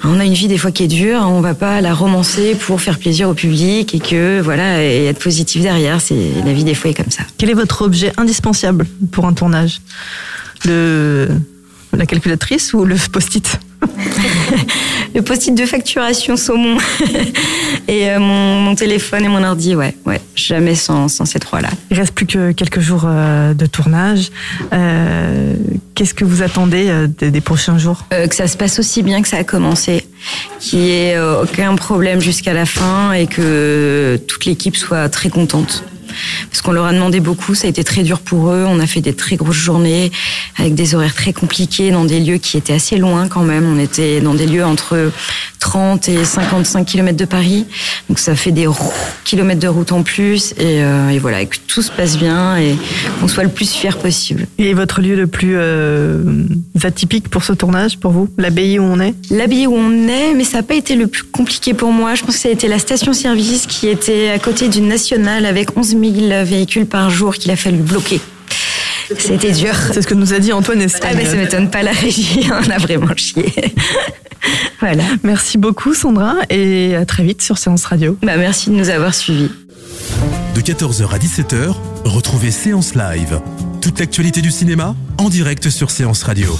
On 0.06 0.22
a 0.22 0.24
une 0.24 0.36
vie 0.36 0.48
des 0.48 0.58
fois 0.58 0.72
qui 0.72 0.84
est 0.86 0.88
dure. 0.88 1.20
On 1.24 1.42
va 1.42 1.54
pas 1.54 1.82
la 1.82 1.94
romancer 1.94 2.56
pour 2.56 2.80
faire 2.80 2.98
plaisir 2.98 3.28
au 3.28 3.34
public 3.34 3.94
et 3.94 4.00
que 4.00 4.40
voilà 4.40 4.82
et 4.82 5.08
être 5.08 5.20
positif 5.20 5.62
derrière. 5.62 6.00
C'est 6.00 6.32
la 6.46 6.54
vie 6.54 6.64
des 6.64 6.76
fois 6.76 6.92
est 6.92 6.94
comme 6.94 7.12
ça. 7.12 7.24
Quel 7.38 7.50
est 7.50 7.56
votre 7.56 7.82
objet 7.82 8.14
indispensable 8.16 8.88
pour 9.12 9.26
un 9.26 9.34
tournage? 9.34 9.82
La 10.64 12.06
calculatrice 12.06 12.74
ou 12.74 12.86
le 12.86 12.96
post-it? 13.12 13.60
le 15.16 15.22
post-it 15.22 15.56
de 15.56 15.66
facturation 15.66 16.36
saumon 16.36 16.78
et 17.88 18.10
euh, 18.10 18.20
mon, 18.20 18.76
téléphone 18.76 19.26
et 19.26 19.28
mon 19.28 19.44
ordi, 19.44 19.76
ouais, 19.76 19.96
ouais, 20.06 20.22
jamais 20.36 20.76
sans, 20.76 21.08
ces 21.08 21.40
trois-là. 21.40 21.70
Il 21.92 21.98
reste 21.98 22.14
plus 22.14 22.26
que 22.26 22.52
quelques 22.52 22.80
jours 22.80 23.04
euh, 23.06 23.54
de 23.54 23.66
tournage. 23.66 24.30
Euh, 24.74 25.54
qu'est-ce 25.96 26.14
que 26.14 26.26
vous 26.26 26.42
attendez 26.42 27.08
des, 27.20 27.42
prochains 27.42 27.78
jours? 27.78 28.06
Que 28.10 28.36
ça 28.36 28.48
se 28.48 28.58
passe 28.58 28.80
aussi 28.80 29.04
bien 29.04 29.22
que 29.22 29.28
ça 29.28 29.38
a 29.38 29.44
commencé, 29.44 30.06
qu'il 30.60 30.80
n'y 30.80 30.92
ait 30.92 31.20
aucun 31.20 31.76
problème 31.76 32.20
jusqu'à 32.20 32.54
la 32.54 32.66
fin 32.66 33.14
et 33.14 33.28
que 33.28 34.20
toute 34.28 34.46
l'équipe 34.46 34.76
soit 34.76 35.10
très 35.10 35.30
contente 35.30 35.84
parce 36.50 36.62
qu'on 36.62 36.72
leur 36.72 36.86
a 36.86 36.94
demandé 36.94 37.20
beaucoup. 37.20 37.56
Ça 37.56 37.68
a 37.68 37.70
été 37.70 37.84
très 37.84 38.04
dur 38.04 38.20
pour 38.20 38.52
eux. 38.52 38.66
On 38.68 38.80
a 38.80 38.88
fait 38.88 39.02
des 39.02 39.14
très 39.14 39.36
grosses 39.36 39.56
journées 39.56 40.12
avec 40.58 40.76
des 40.76 40.96
horaires 40.96 41.16
très 41.16 41.34
compliqués 41.34 41.92
dans 41.92 42.06
des 42.06 42.20
lieux 42.20 42.38
qui 42.38 42.58
étaient 42.58 42.74
assez 42.74 42.98
loin 42.98 43.28
quand 43.28 43.44
même. 43.44 43.66
On 43.66 43.80
était 43.80 44.22
dans 44.22 44.34
des 44.34 44.48
lieux 44.48 44.66
entre 44.66 45.12
30 45.60 46.10
et 46.10 46.24
55 46.24 46.86
km 46.86 47.18
de 47.18 47.26
Paris. 47.26 47.66
Donc 48.10 48.20
ça 48.20 48.36
fait 48.36 48.52
des 48.52 48.68
kilomètres 49.24 49.60
de 49.60 49.68
route 49.68 49.92
en 49.92 50.04
plus. 50.04 50.54
Et, 50.54 50.84
euh, 50.84 51.10
et 51.10 51.20
voilà, 51.20 51.46
que 51.46 51.58
tout 51.68 51.82
se 51.82 51.92
passe 51.92 52.18
bien 52.18 52.58
et 52.58 52.76
qu'on 53.20 53.28
soit 53.28 53.44
le 53.44 53.50
plus 53.50 53.72
fier 53.72 53.98
possible. 53.98 54.48
Et 54.58 54.74
votre 54.74 55.02
lieu 55.02 55.16
le 55.16 55.28
plus 55.28 55.56
euh, 55.56 56.44
atypique 56.84 57.30
pour 57.30 57.44
ce 57.44 57.54
tournage, 57.54 57.98
pour 57.98 58.12
vous? 58.12 58.30
L'abbaye 58.38 58.80
où 58.80 58.84
on 58.84 59.00
est? 59.00 59.14
L'abbaye 59.30 59.68
où 59.68 59.76
on 59.76 60.08
est, 60.08 60.34
mais 60.36 60.44
ça 60.44 60.58
n'a 60.58 60.64
pas 60.64 60.76
été 60.76 60.96
le 60.96 61.08
plus 61.08 61.24
compliqué 61.24 61.74
pour 61.74 61.92
moi. 61.92 62.16
Je 62.16 62.24
pense 62.24 62.36
que 62.36 62.42
ça 62.42 62.50
a 62.50 62.52
été 62.52 62.68
la 62.68 62.80
station-service 62.80 63.68
qui 63.68 63.88
était 63.88 64.30
à 64.30 64.40
côté 64.40 64.70
d'une 64.70 64.88
nationale 64.88 65.46
avec 65.46 65.78
11 65.78 65.90
000 65.90 66.07
véhicules 66.12 66.86
par 66.86 67.10
jour 67.10 67.36
qu'il 67.36 67.52
a 67.52 67.56
fallu 67.56 67.78
bloquer. 67.78 68.20
C'était 69.18 69.52
dur. 69.52 69.74
C'est 69.94 70.02
ce 70.02 70.08
que 70.08 70.14
nous 70.14 70.34
a 70.34 70.40
dit 70.40 70.52
Antoine 70.52 70.86
Ah 71.02 71.14
ben 71.14 71.26
ça 71.26 71.36
m'étonne 71.36 71.70
pas 71.70 71.84
la 71.84 71.92
régie, 71.92 72.48
on 72.52 72.70
a 72.70 72.78
vraiment 72.78 73.16
chié. 73.16 73.54
voilà. 74.80 75.04
Merci 75.24 75.58
beaucoup 75.58 75.94
Sandra 75.94 76.36
et 76.50 76.96
à 76.96 77.06
très 77.06 77.24
vite 77.24 77.42
sur 77.42 77.58
Séance 77.58 77.86
Radio. 77.86 78.18
Bah 78.22 78.38
merci 78.38 78.70
de 78.70 78.76
nous 78.76 78.90
avoir 78.90 79.14
suivis. 79.14 79.50
De 80.56 80.62
14h 80.62 81.10
à 81.10 81.18
17h, 81.18 81.74
retrouvez 82.04 82.52
Séance 82.52 82.96
Live. 82.96 83.40
Toute 83.82 84.00
l'actualité 84.00 84.42
du 84.42 84.52
cinéma 84.52 84.96
en 85.18 85.30
direct 85.30 85.70
sur 85.70 85.92
Séance 85.92 86.24
Radio. 86.24 86.58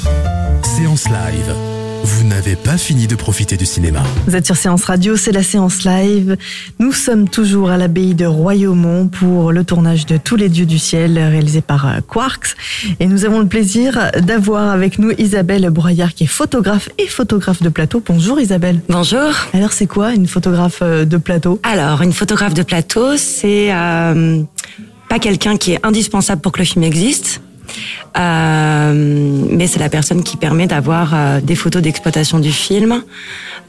Séance 0.64 1.06
Live 1.06 1.77
vous 2.04 2.24
n'avez 2.24 2.56
pas 2.56 2.78
fini 2.78 3.08
de 3.08 3.16
profiter 3.16 3.58
du 3.58 3.66
cinéma. 3.66 4.02
Vous 4.28 4.36
êtes 4.36 4.46
sur 4.46 4.56
Séance 4.56 4.86
Radio, 4.86 5.16
c'est 5.16 5.32
la 5.32 5.44
séance 5.44 5.84
live. 5.84 6.38
Nous 6.80 6.92
sommes 6.92 7.30
toujours 7.30 7.70
à 7.70 7.78
l'abbaye 7.78 8.16
de 8.16 8.26
Royaumont 8.26 9.08
pour 9.08 9.52
le 9.52 9.64
tournage 9.64 10.06
de 10.06 10.18
Tous 10.18 10.36
les 10.36 10.50
dieux 10.50 10.66
du 10.66 10.80
ciel 10.80 11.18
réalisé 11.18 11.62
par 11.62 11.88
euh, 11.88 12.00
Quarks. 12.08 12.56
Et 13.00 13.08
nous 13.08 13.26
avons 13.26 13.40
le 13.40 13.48
plaisir 13.48 14.12
d'avoir 14.20 14.72
avec 14.72 15.00
nous 15.00 15.12
Isabelle 15.18 15.70
Broyard 15.70 16.14
qui 16.14 16.26
est 16.26 16.28
photographe 16.28 16.90
et 16.98 17.08
photographe 17.08 17.62
de 17.62 17.70
plateau. 17.70 18.02
Bonjour 18.06 18.40
Isabelle. 18.40 18.82
Bonjour. 18.90 19.32
Alors 19.54 19.74
c'est 19.74 19.88
quoi 19.88 20.14
une 20.14 20.28
photographe 20.28 20.80
euh, 20.82 21.06
de 21.06 21.18
plateau? 21.18 21.60
Alors 21.64 22.02
une 22.02 22.14
photographe 22.14 22.54
de 22.54 22.64
plateau, 22.64 23.18
c'est 23.18 23.74
euh, 23.74 24.42
pas 25.10 25.20
quelqu'un 25.20 25.58
qui 25.58 25.74
est 25.74 25.80
indispensable 25.86 26.42
pour 26.42 26.52
que 26.52 26.60
le 26.60 26.66
film 26.66 26.84
existe 26.84 27.42
mais 28.16 29.68
c'est 29.68 29.80
la 29.80 29.90
personne 29.90 30.24
qui 30.24 30.38
permet 30.38 30.68
d'avoir 30.68 31.14
euh, 31.14 31.42
des 31.42 31.56
photos 31.56 31.82
d'exploitation 31.82 32.40
du 32.40 32.52
film, 32.52 33.04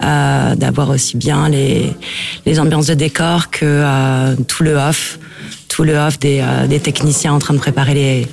euh, 0.02 0.54
d'avoir 0.54 0.90
aussi 0.90 1.16
bien 1.16 1.48
les, 1.48 1.94
les 2.46 2.60
ambiances 2.60 2.86
de 2.86 2.94
décor 2.94 3.50
que 3.50 3.64
euh, 3.64 4.36
tout 4.46 4.62
le 4.62 4.74
off, 4.74 5.18
tout 5.68 5.84
le 5.84 5.96
off 5.96 6.18
des, 6.18 6.44
des 6.68 6.80
techniciens 6.80 7.32
en 7.32 7.38
train 7.38 7.54
de 7.54 7.58
préparer 7.58 7.94
les, 7.94 8.26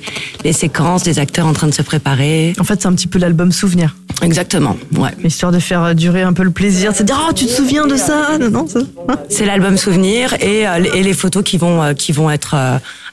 les 0.44 0.52
séquences, 0.52 1.02
des 1.02 1.18
acteurs 1.18 1.46
en 1.46 1.52
train 1.52 1.66
de 1.66 1.74
se 1.74 1.82
préparer. 1.82 2.54
En 2.58 2.64
fait, 2.64 2.80
c'est 2.80 2.88
un 2.88 2.94
petit 2.94 3.06
peu 3.06 3.18
l'album 3.18 3.52
souvenir. 3.52 3.94
Exactement, 4.22 4.76
ouais. 4.96 5.10
Histoire 5.24 5.52
de 5.52 5.58
faire 5.58 5.94
durer 5.94 6.22
un 6.22 6.32
peu 6.32 6.42
le 6.42 6.50
plaisir, 6.50 6.92
c'est 6.94 7.04
dire 7.04 7.20
oh 7.28 7.32
tu 7.34 7.46
te 7.46 7.50
souviens 7.50 7.86
de 7.86 7.96
ça, 7.96 8.38
non, 8.38 8.66
ça. 8.66 8.80
C'est 9.28 9.44
l'album 9.44 9.76
souvenir 9.76 10.34
et, 10.40 10.62
et 10.94 11.02
les 11.02 11.12
photos 11.12 11.44
qui 11.44 11.58
vont 11.58 11.94
qui 11.94 12.12
vont 12.12 12.30
être 12.30 12.56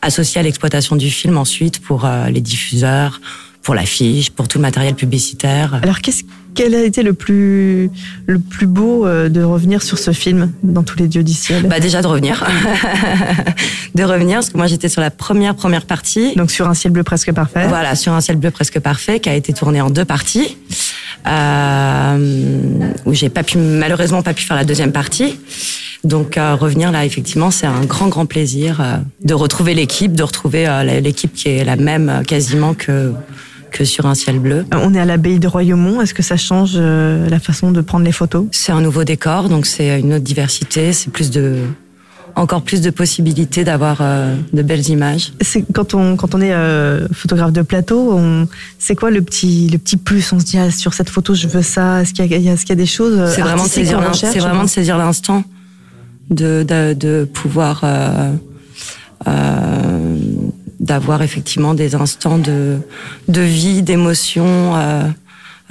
associé 0.04 0.40
à 0.40 0.44
l'exploitation 0.44 0.96
du 0.96 1.10
film 1.10 1.38
ensuite 1.38 1.80
pour 1.80 2.06
euh, 2.06 2.30
les 2.30 2.42
diffuseurs, 2.42 3.22
pour 3.62 3.74
l'affiche, 3.74 4.30
pour 4.30 4.48
tout 4.48 4.58
le 4.58 4.64
matériel 4.64 4.94
publicitaire. 4.96 5.80
Alors 5.82 6.00
qu'est-ce 6.02 6.24
quel 6.54 6.76
a 6.76 6.84
été 6.84 7.04
le 7.04 7.14
plus 7.14 7.90
le 8.28 8.40
plus 8.40 8.68
beau 8.68 9.06
euh, 9.06 9.30
de 9.30 9.42
revenir 9.44 9.82
sur 9.82 9.98
ce 9.98 10.12
film 10.12 10.52
dans 10.64 10.84
tous 10.84 10.98
les 10.98 11.08
dieux 11.08 11.24
du 11.24 11.34
ciel? 11.34 11.68
Bah 11.68 11.80
déjà 11.80 12.02
de 12.02 12.08
revenir, 12.08 12.46
de 13.96 14.04
revenir 14.04 14.38
parce 14.38 14.50
que 14.50 14.58
moi 14.58 14.68
j'étais 14.68 14.90
sur 14.90 15.02
la 15.02 15.12
première 15.12 15.56
première 15.56 15.86
partie. 15.86 16.36
Donc 16.36 16.52
sur 16.52 16.68
un 16.68 16.74
ciel 16.74 16.94
bleu 16.94 17.04
presque 17.04 17.32
parfait. 17.32 17.68
Voilà, 17.68 17.96
sur 17.96 18.14
un 18.14 18.22
ciel 18.22 18.38
bleu 18.38 18.52
presque 18.52 18.80
parfait 18.80 19.20
qui 19.20 19.30
a 19.30 19.36
été 19.36 19.54
tourné 19.54 19.82
en 19.82 19.90
deux 19.90 20.06
parties. 20.06 20.58
Euh, 21.26 22.90
où 23.06 23.14
j'ai 23.14 23.30
pas 23.30 23.44
pu 23.44 23.58
malheureusement 23.58 24.22
pas 24.22 24.34
pu 24.34 24.44
faire 24.44 24.58
la 24.58 24.66
deuxième 24.66 24.92
partie. 24.92 25.38
Donc 26.04 26.38
euh, 26.38 26.56
revenir 26.56 26.92
là, 26.92 27.06
effectivement, 27.06 27.50
c'est 27.50 27.66
un 27.66 27.86
grand 27.86 28.10
grand 28.10 28.26
plaisir 28.26 28.82
euh, 28.82 28.98
de 29.24 29.34
retrouver 29.34 29.74
l'équipe, 29.74 30.14
de 30.14 30.24
retrouver 30.24 30.68
euh, 30.68 31.00
l'équipe 31.00 31.34
qui 31.34 31.50
est 31.50 31.64
la 31.64 31.78
même 31.78 32.24
quasiment 32.28 32.74
que 32.74 33.14
que 33.74 33.84
sur 33.84 34.06
un 34.06 34.16
ciel 34.16 34.40
bleu. 34.40 34.66
On 34.72 34.94
est 34.94 35.00
à 35.00 35.06
l'abbaye 35.06 35.40
de 35.40 35.48
Royaumont. 35.48 36.02
Est-ce 36.02 36.14
que 36.14 36.24
ça 36.24 36.38
change 36.38 36.78
la 36.78 37.40
façon 37.40 37.72
de 37.72 37.82
prendre 37.82 38.06
les 38.06 38.14
photos? 38.14 38.46
C'est 38.52 38.72
un 38.72 38.82
nouveau 38.82 39.04
décor, 39.04 39.50
donc 39.50 39.66
c'est 39.66 40.00
une 40.00 40.14
autre 40.14 40.24
diversité, 40.24 40.94
c'est 40.94 41.12
plus 41.12 41.30
de 41.30 41.58
encore 42.36 42.64
plus 42.64 42.82
de 42.82 42.90
possibilités 42.90 43.64
d'avoir 43.64 44.02
de 44.54 44.62
belles 44.62 44.90
images. 44.90 45.34
C'est 45.42 45.66
quand 45.74 45.94
on 45.94 46.16
quand 46.16 46.34
on 46.34 46.42
est 46.42 46.54
photographe 47.14 47.52
de 47.52 47.62
plateau, 47.62 48.14
on 48.14 48.48
c'est 48.80 48.96
quoi 48.96 49.12
le 49.12 49.22
petit 49.22 49.70
le 49.70 49.78
petit 49.78 49.98
plus? 49.98 50.32
On 50.32 50.40
se 50.40 50.46
dit 50.46 50.58
ah, 50.58 50.72
sur 50.72 50.94
cette 50.94 51.10
photo 51.10 51.34
je 51.34 51.48
veux 51.48 51.62
ça. 51.62 52.02
Est-ce 52.02 52.14
qu'il 52.14 52.26
y 52.26 52.50
a, 52.50 52.54
est-ce 52.54 52.62
qu'il 52.62 52.70
y 52.70 52.80
a 52.80 52.82
des 52.82 52.86
choses 52.86 53.20
C'est 53.34 53.42
vraiment 53.42 53.64
de 53.64 53.70
saisir 53.70 54.00
c'est 54.14 54.40
vraiment 54.40 54.64
de 54.64 54.70
saisir 54.70 54.98
l'instant 54.98 55.44
de, 56.30 56.66
de, 56.68 56.94
de 56.94 57.26
pouvoir 57.32 57.82
euh, 57.84 58.32
euh, 59.28 59.93
d'avoir 60.84 61.22
effectivement 61.22 61.74
des 61.74 61.96
instants 61.96 62.38
de, 62.38 62.78
de 63.30 63.42
vie, 63.42 63.82
d'émotion, 63.82 64.76
euh, 64.76 65.04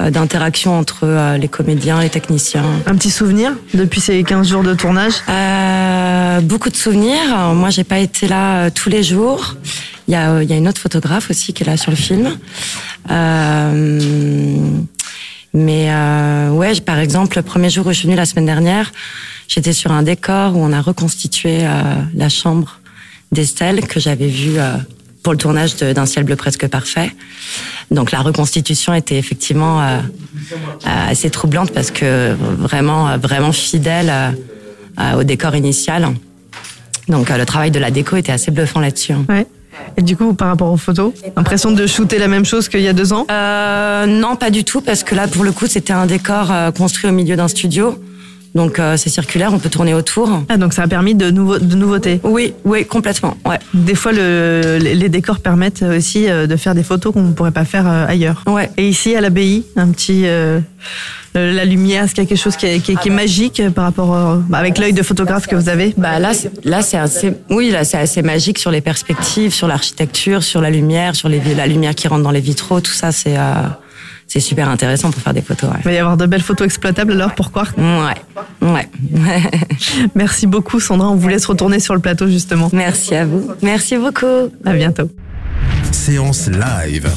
euh 0.01 0.11
d'interaction 0.11 0.77
entre 0.77 1.05
euh, 1.05 1.37
les 1.37 1.49
comédiens, 1.49 2.01
les 2.01 2.09
techniciens. 2.09 2.65
Un 2.87 2.97
petit 2.97 3.11
souvenir 3.11 3.53
depuis 3.75 4.01
ces 4.01 4.25
15 4.25 4.49
jours 4.49 4.63
de 4.63 4.73
tournage? 4.75 5.13
Euh, 5.29 6.41
beaucoup 6.41 6.71
de 6.71 6.77
souvenirs. 6.77 7.23
Alors, 7.29 7.55
moi, 7.55 7.69
j'ai 7.69 7.85
pas 7.85 7.99
été 7.99 8.27
là 8.27 8.65
euh, 8.65 8.71
tous 8.75 8.89
les 8.89 9.03
jours. 9.03 9.57
Il 10.09 10.13
y 10.13 10.15
a, 10.15 10.33
euh, 10.33 10.45
y 10.45 10.53
a 10.53 10.57
une 10.57 10.67
autre 10.67 10.81
photographe 10.81 11.31
aussi 11.31 11.53
qui 11.53 11.63
est 11.63 11.67
là 11.67 11.77
sur 11.77 11.91
le 11.91 11.97
film. 11.97 12.39
Euh, 13.11 14.59
mais 15.53 15.93
euh, 15.93 16.51
ouais, 16.51 16.81
par 16.81 16.99
exemple, 16.99 17.37
le 17.37 17.43
premier 17.43 17.69
jour 17.69 17.87
où 17.87 17.91
je 17.91 17.99
suis 17.99 18.07
venue 18.07 18.17
la 18.17 18.25
semaine 18.25 18.47
dernière, 18.47 18.91
j'étais 19.47 19.75
sur 19.75 19.93
un 19.93 20.03
décor 20.03 20.57
où 20.57 20.61
on 20.61 20.73
a 20.73 20.81
reconstitué 20.81 21.59
euh, 21.63 21.83
la 22.15 22.31
chambre 22.31 22.81
d'Estelle 23.33 23.87
que 23.87 23.99
j'avais 23.99 24.29
vue 24.29 24.59
euh, 24.59 24.77
pour 25.23 25.33
le 25.33 25.39
tournage 25.39 25.77
d'un 25.77 26.07
ciel 26.07 26.25
bleu 26.25 26.37
presque 26.37 26.67
parfait. 26.69 27.11
Donc 27.91 28.11
la 28.11 28.21
reconstitution 28.21 28.95
était 28.95 29.17
effectivement 29.19 29.81
euh, 29.81 29.99
euh, 30.87 31.11
assez 31.11 31.31
troublante 31.31 31.71
parce 31.73 31.91
que 31.91 32.35
vraiment, 32.59 33.09
euh, 33.09 33.17
vraiment 33.19 33.53
fidèle 33.53 34.11
euh, 34.99 35.13
au 35.19 35.23
décor 35.25 35.55
initial. 35.55 36.09
Donc 37.09 37.29
le 37.31 37.45
travail 37.45 37.71
de 37.71 37.79
la 37.79 37.91
déco 37.91 38.17
était 38.17 38.33
assez 38.33 38.51
bluffant 38.51 38.81
là-dessus. 38.81 39.13
hein. 39.13 39.25
Ouais. 39.29 39.47
Et 39.97 40.03
du 40.03 40.17
coup, 40.17 40.35
par 40.35 40.49
rapport 40.49 40.71
aux 40.71 40.77
photos, 40.77 41.13
impression 41.35 41.73
de 41.73 41.87
shooter 41.87 42.19
la 42.19 42.29
même 42.29 42.45
chose 42.45 42.69
qu'il 42.69 42.81
y 42.81 42.89
a 42.89 42.93
deux 42.93 43.13
ans? 43.13 43.27
Euh, 43.31 44.07
non, 44.07 44.37
pas 44.37 44.51
du 44.51 44.65
tout, 44.65 44.81
parce 44.83 45.03
que 45.03 45.15
là, 45.15 45.27
pour 45.27 45.45
le 45.45 45.51
coup, 45.53 45.67
c'était 45.67 45.95
un 45.95 46.07
décor 46.07 46.53
construit 46.77 47.09
au 47.11 47.13
milieu 47.13 47.37
d'un 47.37 47.49
studio. 47.49 47.99
Donc 48.55 48.79
euh, 48.79 48.97
c'est 48.99 49.09
circulaire, 49.09 49.53
on 49.55 49.59
peut 49.59 49.71
tourner 49.71 49.95
autour. 49.95 50.43
Ah, 50.51 50.57
donc 50.59 50.75
ça 50.75 50.83
a 50.83 50.89
permis 50.89 51.15
de, 51.15 51.31
nouveau, 51.31 51.59
de 51.59 51.75
nouveautés 51.75 52.21
Oui, 52.23 52.53
oui, 52.65 52.85
complètement. 52.85 53.37
Ouais. 53.47 53.59
Des 53.73 53.95
fois, 53.95 54.13
le, 54.13 54.79
les 54.81 55.09
décors 55.09 55.39
permettent 55.41 55.83
aussi 55.83 56.29
euh, 56.29 56.47
de 56.47 56.57
faire 56.57 56.75
des 56.75 56.83
photos 56.83 57.15
qu'on 57.15 57.23
ne 57.23 57.33
pourrait 57.33 57.51
pas 57.51 57.65
faire 57.65 57.87
euh, 57.89 58.07
ailleurs. 58.07 58.43
Ouais. 58.47 58.71
Et 58.77 58.89
ici, 58.89 59.17
à 59.17 59.21
l'abbaye, 59.23 59.65
un 59.77 59.89
petit... 59.89 60.27
euh, 60.27 60.61
la 61.35 61.65
lumière, 61.65 62.05
est-ce 62.05 62.15
qu'il 62.15 62.25
y 62.25 62.27
a 62.27 62.29
quelque 62.29 62.43
chose 62.43 62.57
qui 62.57 62.67
est, 62.67 62.81
qui 62.81 62.93
est- 62.93 62.97
qui 63.01 63.09
est 63.09 63.13
magique 63.13 63.59
euh, 63.61 63.71
par 63.71 63.85
rapport 63.85 64.15
euh, 64.15 64.37
bah, 64.51 64.59
avec 64.59 64.77
l'œil 64.77 64.93
de 64.93 65.03
photographe 65.03 65.47
que 65.47 65.57
vous 65.57 65.71
avez? 65.71 65.95
Bah 65.97 66.19
là, 66.19 66.35
c'est- 66.35 66.53
là 66.67 66.83
c'est 66.83 66.99
assez, 66.99 67.33
oui, 67.49 67.71
là 67.71 67.85
c'est 67.85 67.97
assez 67.97 68.21
magique 68.21 68.59
sur 68.59 68.71
les 68.71 68.83
perspectives, 68.83 69.55
sur 69.55 69.67
l'architecture, 69.67 70.43
sur 70.43 70.61
la 70.61 70.69
lumière, 70.69 71.17
sur 71.17 71.31
les, 71.31 71.41
la 71.57 71.67
lumière 71.67 71.95
qui 71.95 72.07
rentre 72.07 72.23
dans 72.23 72.31
les 72.33 72.41
vitraux, 72.41 72.83
tout 72.83 72.93
ça, 72.93 73.13
c'est 73.13 73.39
euh, 73.39 73.53
c'est 74.33 74.41
super 74.41 74.71
intéressant 74.71 75.11
pour 75.11 75.21
faire 75.21 75.35
des 75.35 75.43
photos. 75.43 75.69
Il 75.81 75.85
va 75.85 75.93
y 75.93 75.99
avoir 75.99 76.17
de 76.17 76.25
belles 76.25 76.41
photos 76.41 76.65
exploitables 76.65 77.13
alors 77.13 77.35
pour 77.35 77.53
Quark 77.53 77.77
Ouais, 77.77 78.67
ouais. 78.67 78.89
Merci 80.15 80.47
beaucoup 80.47 80.81
Sandra, 80.81 81.11
on 81.11 81.17
vous 81.17 81.29
laisse 81.29 81.45
retourner 81.45 81.81
sur 81.81 81.93
le 81.93 82.01
plateau 82.01 82.29
justement. 82.29 82.71
Merci 82.73 83.15
à 83.15 83.27
vous. 83.27 83.51
Merci 83.61 83.99
beaucoup. 83.99 84.51
À 84.65 84.73
bientôt. 84.73 85.11
Séance 85.91 86.49
live. 86.49 87.11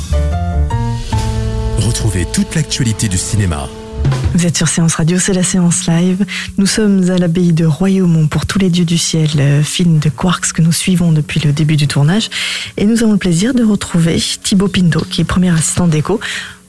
Retrouvez 1.80 2.26
toute 2.34 2.54
l'actualité 2.54 3.08
du 3.08 3.18
cinéma. 3.18 3.70
Vous 4.36 4.46
êtes 4.46 4.58
sur 4.58 4.68
Séance 4.68 4.96
Radio, 4.96 5.18
c'est 5.18 5.32
la 5.32 5.44
séance 5.44 5.88
live. 5.88 6.26
Nous 6.58 6.66
sommes 6.66 7.10
à 7.10 7.18
l'abbaye 7.18 7.54
de 7.54 7.66
Royaumont 7.66 8.28
pour 8.28 8.46
Tous 8.46 8.60
les 8.60 8.70
dieux 8.70 8.84
du 8.84 8.98
ciel, 8.98 9.30
euh, 9.40 9.64
film 9.64 10.00
de 10.00 10.10
Quarks 10.10 10.52
que 10.52 10.62
nous 10.62 10.74
suivons 10.74 11.14
depuis 11.14 11.40
le 11.40 11.54
début 11.54 11.78
du 11.78 11.88
tournage. 11.88 12.30
Et 12.76 12.84
nous 12.84 13.02
avons 13.02 13.14
le 13.14 13.18
plaisir 13.18 13.54
de 13.54 13.64
retrouver 13.64 14.22
Thibaut 14.44 14.68
Pinto, 14.68 15.06
qui 15.10 15.22
est 15.22 15.24
premier 15.24 15.52
assistant 15.52 15.88
déco. 15.88 16.20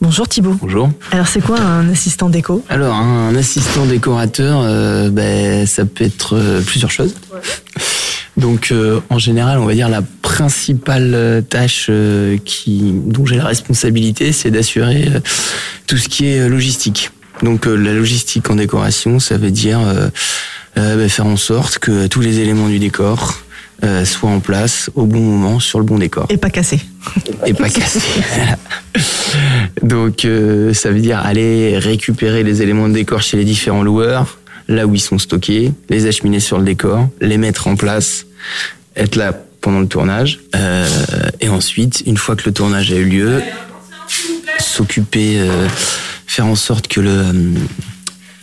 Bonjour 0.00 0.28
Thibaut. 0.28 0.56
Bonjour. 0.62 0.90
Alors 1.10 1.26
c'est 1.26 1.40
quoi 1.40 1.58
un 1.58 1.88
assistant 1.88 2.30
déco? 2.30 2.64
Alors, 2.68 2.94
un 2.94 3.34
assistant 3.34 3.84
décorateur, 3.84 4.60
euh, 4.62 5.10
ben, 5.10 5.66
ça 5.66 5.86
peut 5.86 6.04
être 6.04 6.36
euh, 6.36 6.60
plusieurs 6.60 6.92
choses. 6.92 7.16
Donc, 8.36 8.68
euh, 8.70 9.00
en 9.10 9.18
général, 9.18 9.58
on 9.58 9.66
va 9.66 9.74
dire 9.74 9.88
la 9.88 10.02
principale 10.22 11.42
tâche 11.50 11.90
qui, 12.44 12.92
dont 13.06 13.26
j'ai 13.26 13.38
la 13.38 13.46
responsabilité, 13.46 14.30
c'est 14.30 14.52
d'assurer 14.52 15.08
tout 15.88 15.96
ce 15.96 16.08
qui 16.08 16.26
est 16.26 16.48
logistique. 16.48 17.10
Donc, 17.42 17.66
euh, 17.66 17.74
la 17.74 17.92
logistique 17.92 18.48
en 18.50 18.56
décoration, 18.56 19.18
ça 19.18 19.36
veut 19.36 19.50
dire 19.50 19.80
euh, 19.80 20.08
euh, 20.78 20.96
ben, 20.96 21.08
faire 21.08 21.26
en 21.26 21.36
sorte 21.36 21.78
que 21.78 22.06
tous 22.06 22.20
les 22.20 22.40
éléments 22.40 22.68
du 22.68 22.78
décor 22.78 23.40
euh, 23.84 24.04
soient 24.04 24.30
en 24.30 24.40
place 24.40 24.90
au 24.94 25.04
bon 25.04 25.20
moment 25.20 25.60
sur 25.60 25.78
le 25.78 25.84
bon 25.84 25.98
décor. 25.98 26.26
Et 26.30 26.38
pas 26.38 26.50
cassé. 26.50 26.80
Et 27.44 27.52
pas 27.52 27.68
cassé. 27.68 28.00
Donc, 29.82 30.24
euh, 30.24 30.72
ça 30.72 30.90
veut 30.90 31.00
dire 31.00 31.18
aller 31.18 31.78
récupérer 31.78 32.42
les 32.42 32.62
éléments 32.62 32.88
de 32.88 32.94
décor 32.94 33.20
chez 33.20 33.36
les 33.36 33.44
différents 33.44 33.82
loueurs, 33.82 34.38
là 34.68 34.86
où 34.86 34.94
ils 34.94 35.00
sont 35.00 35.18
stockés, 35.18 35.72
les 35.90 36.06
acheminer 36.06 36.40
sur 36.40 36.58
le 36.58 36.64
décor, 36.64 37.08
les 37.20 37.36
mettre 37.36 37.68
en 37.68 37.76
place, 37.76 38.26
être 38.96 39.16
là 39.16 39.38
pendant 39.60 39.80
le 39.80 39.88
tournage, 39.88 40.40
euh, 40.54 40.86
et 41.40 41.48
ensuite, 41.48 42.02
une 42.06 42.16
fois 42.16 42.36
que 42.36 42.44
le 42.46 42.52
tournage 42.52 42.92
a 42.92 42.96
eu 42.96 43.04
lieu, 43.04 43.42
s'occuper, 44.58 45.40
euh, 45.40 45.66
faire 46.26 46.46
en 46.46 46.56
sorte 46.56 46.88
que 46.88 47.00
le 47.00 47.54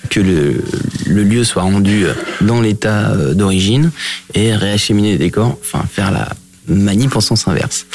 que 0.10 0.20
le, 0.20 0.64
le 1.08 1.24
lieu 1.24 1.44
soit 1.44 1.64
rendu 1.64 2.06
dans 2.42 2.62
l'état 2.62 3.12
euh, 3.12 3.34
d'origine 3.34 3.90
et 4.34 4.54
réacheminer 4.56 5.14
les 5.14 5.18
décors, 5.18 5.58
enfin 5.62 5.84
faire 5.90 6.12
la 6.12 6.30
manip 6.68 7.16
en 7.16 7.22
sens 7.22 7.48
inverse. 7.48 7.86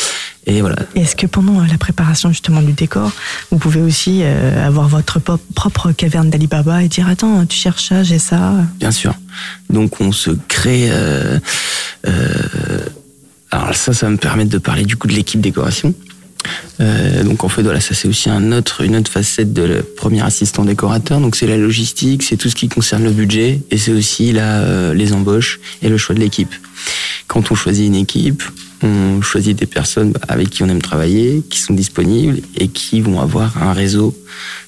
Et 0.47 0.63
voilà, 0.63 0.77
est-ce 0.95 1.15
que 1.15 1.27
pendant 1.27 1.61
euh, 1.61 1.67
la 1.71 1.77
préparation 1.77 2.31
justement 2.31 2.63
du 2.63 2.73
décor, 2.73 3.13
vous 3.51 3.59
pouvez 3.59 3.83
aussi 3.83 4.21
euh, 4.23 4.67
avoir 4.67 4.89
votre 4.89 5.21
propre 5.55 5.93
caverne 5.93 6.31
d'Alibaba 6.31 6.83
et 6.83 6.89
dire 6.89 7.07
attends, 7.09 7.45
tu 7.45 7.57
cherches 7.57 7.89
ça, 7.89 8.03
j'ai 8.03 8.19
ça? 8.19 8.55
Bien 8.81 8.91
sûr. 8.91 9.15
Donc 9.69 10.01
on 10.01 10.11
se 10.11 10.31
crée. 10.49 10.89
euh, 10.91 11.39
euh, 12.07 12.87
alors 13.51 13.75
ça, 13.75 13.93
ça 13.93 14.07
va 14.07 14.13
me 14.13 14.17
permettre 14.19 14.51
de 14.51 14.59
parler 14.59 14.85
du 14.85 14.97
coup 14.97 15.07
de 15.07 15.13
l'équipe 15.13 15.41
décoration. 15.41 15.95
Euh, 16.81 17.25
donc 17.25 17.45
en 17.45 17.49
fait 17.49 17.63
voilà, 17.63 17.81
ça 17.81 17.95
c'est 17.95 18.09
aussi 18.09 18.31
un 18.31 18.53
autre, 18.53 18.83
une 18.83 18.97
autre 18.97 19.11
facette 19.11 19.53
de 19.53 19.63
le 19.63 19.83
premier 19.83 20.23
assistant 20.23 20.65
décorateur. 20.65 21.21
Donc 21.21 21.37
c'est 21.37 21.47
la 21.47 21.57
logistique, 21.57 22.23
c'est 22.23 22.37
tout 22.37 22.49
ce 22.49 22.55
qui 22.55 22.69
concerne 22.69 23.05
le 23.05 23.11
budget 23.11 23.61
et 23.71 23.79
c'est 23.79 23.93
aussi 23.93 24.33
euh, 24.37 24.95
les 24.95 25.13
embauches 25.13 25.61
et 25.83 25.89
le 25.89 25.99
choix 25.99 26.15
de 26.15 26.21
l'équipe. 26.21 26.55
Quand 27.27 27.51
on 27.51 27.55
choisit 27.55 27.87
une 27.87 27.97
équipe, 27.97 28.43
on 28.83 29.21
choisit 29.23 29.59
des 29.59 29.67
personnes 29.67 30.15
avec 30.29 30.51
qui 30.51 30.63
on 30.63 30.69
aime 30.69 30.81
travailler, 30.81 31.43
qui 31.51 31.59
sont 31.59 31.75
disponibles 31.75 32.41
et 32.57 32.69
qui 32.69 33.01
vont 33.01 33.21
avoir 33.21 33.61
un 33.61 33.73
réseau, 33.73 34.17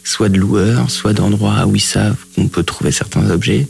soit 0.02 0.28
de 0.28 0.36
loueurs, 0.36 0.90
soit 0.90 1.12
d'endroits 1.12 1.64
où 1.66 1.76
ils 1.76 1.80
savent 1.80 2.16
qu'on 2.34 2.48
peut 2.48 2.64
trouver 2.64 2.90
certains 2.90 3.30
objets, 3.30 3.68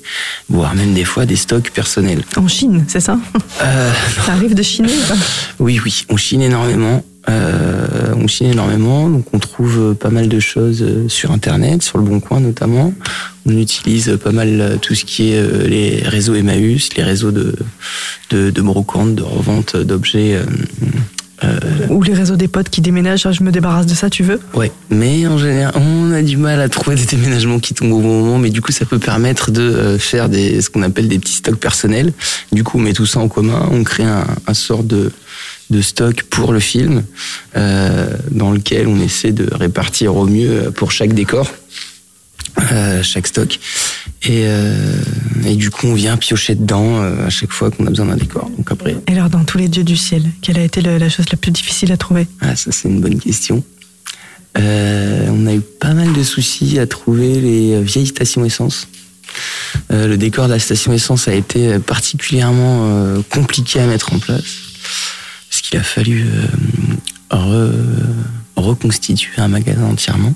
voire 0.48 0.74
même 0.74 0.94
des 0.94 1.04
fois 1.04 1.26
des 1.26 1.36
stocks 1.36 1.70
personnels. 1.70 2.22
En 2.36 2.48
Chine, 2.48 2.84
c'est 2.88 3.00
ça? 3.00 3.18
Euh, 3.62 3.92
Ça 4.24 4.32
arrive 4.32 4.54
de 4.54 4.62
pas? 4.62 5.14
Oui, 5.58 5.78
oui, 5.84 6.06
on 6.08 6.16
chine 6.16 6.40
énormément. 6.40 7.04
Euh, 7.28 8.14
on 8.16 8.26
chine 8.26 8.46
énormément, 8.52 9.08
donc 9.10 9.26
on 9.34 9.38
trouve 9.38 9.78
euh, 9.90 9.94
pas 9.94 10.08
mal 10.08 10.28
de 10.28 10.40
choses 10.40 10.82
euh, 10.82 11.06
sur 11.08 11.32
Internet, 11.32 11.82
sur 11.82 11.98
le 11.98 12.04
Bon 12.04 12.18
Coin 12.18 12.40
notamment. 12.40 12.94
On 13.46 13.56
utilise 13.58 14.08
euh, 14.08 14.16
pas 14.16 14.32
mal 14.32 14.78
tout 14.80 14.94
ce 14.94 15.04
qui 15.04 15.32
est 15.32 15.68
les 15.68 16.00
réseaux 16.02 16.34
Emmaüs, 16.34 16.88
les 16.96 17.02
réseaux 17.02 17.30
de, 17.30 17.54
de, 18.30 18.50
de 18.50 18.62
brocante, 18.62 19.14
de 19.14 19.22
revente 19.22 19.76
d'objets. 19.76 20.38
euh, 21.44 21.58
Ou 21.90 22.02
les 22.02 22.14
réseaux 22.14 22.36
des 22.36 22.48
potes 22.48 22.70
qui 22.70 22.80
déménagent, 22.80 23.26
Ah, 23.26 23.32
je 23.32 23.42
me 23.42 23.50
débarrasse 23.52 23.86
de 23.86 23.94
ça, 23.94 24.08
tu 24.10 24.22
veux? 24.22 24.40
Ouais, 24.54 24.72
mais 24.90 25.26
en 25.26 25.36
général, 25.36 25.74
on 25.76 26.12
a 26.12 26.22
du 26.22 26.36
mal 26.38 26.60
à 26.60 26.68
trouver 26.70 26.96
des 26.96 27.04
déménagements 27.06 27.58
qui 27.58 27.74
tombent 27.74 27.92
au 27.92 28.00
bon 28.00 28.20
moment, 28.24 28.38
mais 28.38 28.50
du 28.50 28.60
coup, 28.62 28.72
ça 28.72 28.84
peut 28.86 28.98
permettre 28.98 29.50
de 29.50 29.96
faire 29.98 30.28
des, 30.30 30.60
ce 30.62 30.70
qu'on 30.70 30.82
appelle 30.82 31.08
des 31.08 31.18
petits 31.18 31.34
stocks 31.34 31.58
personnels. 31.60 32.12
Du 32.52 32.64
coup, 32.64 32.78
on 32.78 32.82
met 32.82 32.92
tout 32.94 33.06
ça 33.06 33.20
en 33.20 33.28
commun, 33.28 33.68
on 33.72 33.84
crée 33.84 34.04
un, 34.04 34.26
un 34.46 34.54
sort 34.54 34.84
de, 34.84 35.12
de 35.70 35.80
stock 35.82 36.22
pour 36.24 36.52
le 36.52 36.60
film, 36.60 37.04
euh, 37.56 38.06
dans 38.30 38.50
lequel 38.52 38.86
on 38.88 39.00
essaie 39.00 39.32
de 39.32 39.48
répartir 39.54 40.16
au 40.16 40.26
mieux 40.26 40.70
pour 40.74 40.92
chaque 40.92 41.12
décor. 41.14 41.46
euh, 42.72 43.02
chaque 43.02 43.28
stock 43.28 43.58
et, 44.24 44.42
euh, 44.44 44.74
et 45.46 45.54
du 45.54 45.70
coup 45.70 45.86
on 45.86 45.94
vient 45.94 46.16
piocher 46.16 46.56
dedans 46.56 47.00
euh, 47.00 47.26
à 47.26 47.30
chaque 47.30 47.52
fois 47.52 47.70
qu'on 47.70 47.86
a 47.86 47.90
besoin 47.90 48.06
d'un 48.06 48.16
décor 48.16 48.50
donc 48.56 48.70
après 48.72 48.96
Et 49.06 49.12
alors 49.12 49.30
dans 49.30 49.44
tous 49.44 49.56
les 49.58 49.68
dieux 49.68 49.84
du 49.84 49.96
ciel, 49.96 50.24
quelle 50.42 50.58
a 50.58 50.64
été 50.64 50.80
le- 50.82 50.98
la 50.98 51.08
chose 51.08 51.26
la 51.30 51.36
plus 51.36 51.52
difficile 51.52 51.92
à 51.92 51.96
trouver? 51.96 52.26
Ah, 52.40 52.56
ça 52.56 52.72
c'est 52.72 52.88
une 52.88 53.00
bonne 53.00 53.20
question. 53.20 53.62
On 54.56 55.46
a 55.46 55.54
eu 55.54 55.60
pas 55.60 55.94
mal 55.94 56.12
de 56.12 56.22
soucis 56.24 56.78
à 56.80 56.86
trouver 56.86 57.40
les 57.40 57.80
vieilles 57.82 58.08
stations 58.08 58.44
essence. 58.44 58.88
Le 59.90 60.16
décor 60.16 60.46
de 60.48 60.52
la 60.54 60.58
station 60.58 60.92
essence 60.92 61.28
a 61.28 61.34
été 61.34 61.78
particulièrement 61.78 63.22
compliqué 63.30 63.78
à 63.78 63.86
mettre 63.86 64.12
en 64.12 64.18
place 64.18 64.44
qu'il 65.70 65.78
a 65.78 65.82
fallu 65.82 66.26
euh, 66.26 66.46
re- 67.30 67.72
reconstituer 68.56 69.40
un 69.40 69.48
magasin 69.48 69.84
entièrement. 69.84 70.34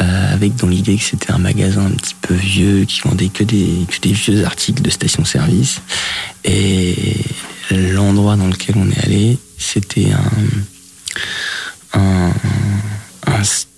euh, 0.00 0.32
avec 0.34 0.56
dans 0.56 0.66
l'idée 0.66 0.96
que 0.96 1.04
c'était 1.04 1.30
un 1.30 1.38
magasin 1.38 1.86
un 1.86 1.90
petit 1.92 2.16
peu 2.20 2.34
vieux 2.34 2.84
qui 2.84 3.00
vendait 3.02 3.28
que 3.28 3.44
des, 3.44 3.86
vieux 4.02 4.44
articles 4.44 4.82
de 4.82 4.90
station-service. 4.90 5.80
Et 6.44 6.96
l'endroit 7.70 8.34
dans 8.36 8.48
lequel 8.48 8.74
on 8.76 8.90
est 8.90 9.04
allé, 9.04 9.38
c'était 9.56 10.08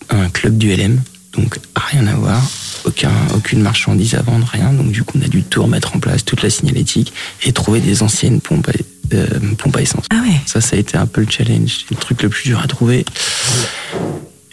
un 0.08 0.28
club 0.30 0.56
du 0.56 0.74
LM, 0.74 1.02
donc 1.36 1.58
rien 1.74 2.06
à 2.06 2.14
voir, 2.14 2.42
aucun, 2.84 3.12
aucune 3.34 3.60
marchandise 3.60 4.14
à 4.14 4.22
vendre, 4.22 4.46
rien. 4.50 4.72
Donc 4.72 4.90
du 4.90 5.02
coup, 5.02 5.18
on 5.18 5.24
a 5.24 5.28
dû 5.28 5.42
tout 5.42 5.62
remettre 5.62 5.94
en 5.94 5.98
place, 5.98 6.24
toute 6.24 6.42
la 6.42 6.50
signalétique, 6.50 7.12
et 7.44 7.52
trouver 7.52 7.80
des 7.80 8.02
anciennes 8.02 8.40
pompes 8.40 8.68
à, 8.68 9.14
euh, 9.14 9.26
pompes 9.58 9.76
à 9.76 9.82
essence. 9.82 10.06
Ah 10.10 10.22
ouais. 10.22 10.40
Ça, 10.46 10.60
ça 10.60 10.76
a 10.76 10.78
été 10.78 10.96
un 10.96 11.06
peu 11.06 11.20
le 11.20 11.30
challenge, 11.30 11.86
le 11.90 11.96
truc 11.96 12.22
le 12.22 12.28
plus 12.28 12.44
dur 12.44 12.60
à 12.60 12.66
trouver. 12.66 13.04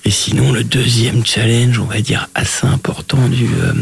Et 0.06 0.12
sinon, 0.12 0.52
le 0.52 0.64
deuxième 0.64 1.26
challenge, 1.26 1.80
on 1.80 1.86
va 1.86 2.02
dire 2.02 2.30
assez 2.36 2.68
important 2.68 3.30
du, 3.30 3.46
euh, 3.46 3.74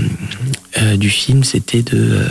euh, 0.77 0.97
du 0.97 1.09
film, 1.09 1.43
c'était 1.43 1.81
de 1.81 2.25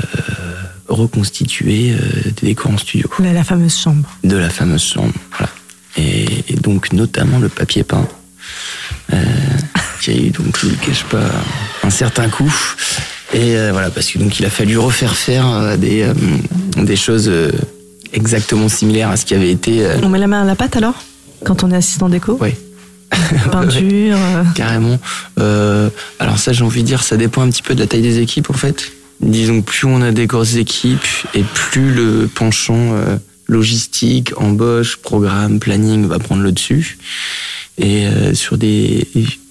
reconstituer 0.88 1.94
des 2.40 2.48
décors 2.48 2.72
en 2.72 2.78
studio. 2.78 3.08
La, 3.20 3.32
la, 3.32 3.44
fameuse 3.44 3.76
chambre. 3.76 4.08
De 4.24 4.36
la 4.36 4.50
fameuse 4.50 4.82
chambre, 4.82 5.12
voilà. 5.30 5.52
Et, 5.96 6.26
et 6.48 6.54
donc 6.54 6.92
notamment 6.92 7.38
le 7.38 7.48
papier 7.48 7.84
peint. 7.84 8.08
Qui 10.00 10.10
a 10.10 10.14
eu 10.14 10.30
donc 10.30 10.58
je 10.58 10.66
ne 10.66 10.70
le 10.72 10.76
cache 10.78 11.04
pas 11.04 11.30
un 11.82 11.90
certain 11.90 12.28
coup 12.28 12.52
et 13.32 13.54
voilà 13.70 13.90
parce 13.90 14.10
que 14.10 14.18
donc 14.18 14.38
il 14.40 14.44
a 14.46 14.50
fallu 14.50 14.76
refaire 14.78 15.14
faire 15.14 15.78
des 15.78 16.06
des 16.76 16.96
choses 16.96 17.30
exactement 18.12 18.68
similaires 18.68 19.10
à 19.10 19.16
ce 19.16 19.24
qui 19.24 19.34
avait 19.34 19.50
été 19.50 19.86
on 20.02 20.08
met 20.08 20.18
la 20.18 20.26
main 20.26 20.42
à 20.42 20.44
la 20.44 20.56
pâte 20.56 20.76
alors 20.76 20.94
quand 21.44 21.62
on 21.62 21.70
est 21.70 21.76
assistant 21.76 22.08
déco 22.08 22.36
oui 22.40 22.54
peinture. 23.50 23.80
Euh. 24.20 24.44
Carrément. 24.54 24.98
Euh, 25.38 25.88
alors 26.18 26.38
ça, 26.38 26.52
j'ai 26.52 26.64
envie 26.64 26.82
de 26.82 26.86
dire, 26.86 27.02
ça 27.02 27.16
dépend 27.16 27.42
un 27.42 27.50
petit 27.50 27.62
peu 27.62 27.74
de 27.74 27.80
la 27.80 27.86
taille 27.86 28.02
des 28.02 28.18
équipes 28.18 28.50
en 28.50 28.54
fait. 28.54 28.92
Disons, 29.20 29.62
plus 29.62 29.86
on 29.86 30.00
a 30.02 30.12
des 30.12 30.26
grosses 30.26 30.56
équipes 30.56 31.06
et 31.34 31.42
plus 31.42 31.92
le 31.92 32.28
penchant 32.32 32.94
euh, 32.94 33.16
logistique, 33.46 34.32
embauche, 34.36 34.96
programme, 34.96 35.58
planning 35.58 36.06
va 36.06 36.18
prendre 36.18 36.42
le 36.42 36.52
dessus. 36.52 36.98
Et 37.78 38.06
sur 38.34 38.58
des 38.58 39.08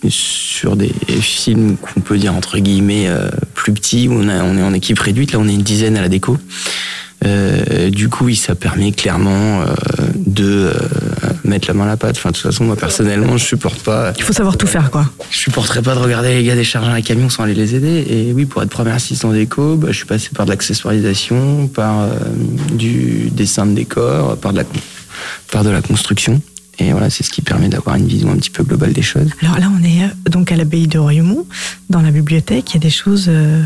sur 0.08 0.76
des 0.76 0.94
films 1.20 1.78
qu'on 1.78 2.02
peut 2.02 2.18
dire 2.18 2.36
entre 2.36 2.60
guillemets 2.60 3.10
plus 3.56 3.74
petits, 3.74 4.08
où 4.08 4.14
on, 4.14 4.28
a, 4.28 4.44
on 4.44 4.56
est 4.56 4.62
en 4.62 4.74
équipe 4.74 5.00
réduite, 5.00 5.32
là 5.32 5.40
on 5.40 5.48
est 5.48 5.54
une 5.54 5.64
dizaine 5.64 5.98
à 5.98 6.02
la 6.02 6.10
déco. 6.10 6.38
Euh, 7.26 7.90
du 7.90 8.08
coup, 8.08 8.26
oui, 8.26 8.36
ça 8.36 8.56
permet 8.56 8.92
clairement 8.92 9.62
euh, 9.62 9.66
de 10.16 10.72
euh, 10.74 10.74
mettre 11.44 11.68
la 11.68 11.74
main 11.74 11.84
à 11.84 11.88
la 11.88 11.98
pâte. 11.98 12.16
Enfin, 12.18 12.30
de 12.30 12.36
toute 12.36 12.44
façon, 12.44 12.64
moi 12.64 12.78
personnellement, 12.78 13.36
je 13.38 13.46
supporte 13.46 13.82
pas. 13.82 14.14
Il 14.18 14.24
faut 14.24 14.34
savoir 14.34 14.58
tout 14.58 14.68
faire, 14.68 14.90
quoi. 14.90 15.06
Je 15.30 15.38
supporterais 15.38 15.82
pas 15.82 15.96
de 15.96 16.00
regarder 16.00 16.36
les 16.36 16.44
gars 16.44 16.56
décharger 16.56 16.90
un 16.90 17.02
camion 17.02 17.30
sans 17.30 17.44
aller 17.44 17.56
les 17.56 17.76
aider. 17.76 18.06
Et 18.10 18.32
oui, 18.34 18.46
pour 18.46 18.64
être 18.64 18.70
premier 18.70 18.92
assistant 18.92 19.32
déco, 19.32 19.76
bah, 19.76 19.90
je 19.92 19.98
suis 19.98 20.06
passé 20.06 20.30
par 20.34 20.46
de 20.46 20.52
l'accessoirisation, 20.52 21.68
par 21.68 22.08
du 22.72 23.30
dessin 23.32 23.66
de 23.66 23.74
décor, 23.74 24.38
par 24.38 24.54
de 24.54 24.60
la 24.60 24.64
par 25.52 25.64
de 25.66 25.70
la 25.70 25.82
construction. 25.82 26.42
Et 26.80 26.92
voilà, 26.92 27.10
c'est 27.10 27.24
ce 27.24 27.30
qui 27.30 27.42
permet 27.42 27.68
d'avoir 27.68 27.98
une 27.98 28.08
vision 28.08 28.32
un 28.32 28.38
petit 28.38 28.50
peu 28.50 28.64
globale 28.64 28.94
des 28.94 29.02
choses. 29.02 29.30
Alors 29.42 29.60
là, 29.60 29.70
on 29.78 29.84
est 29.84 30.04
euh, 30.04 30.30
donc 30.30 30.52
à 30.52 30.56
l'abbaye 30.56 30.88
de 30.88 30.98
Royaumont, 30.98 31.46
dans 31.90 32.02
la 32.02 32.12
bibliothèque. 32.12 32.72
Il 32.72 32.74
y 32.76 32.78
a 32.78 32.80
des 32.80 32.90
choses 32.90 33.26
euh, 33.28 33.66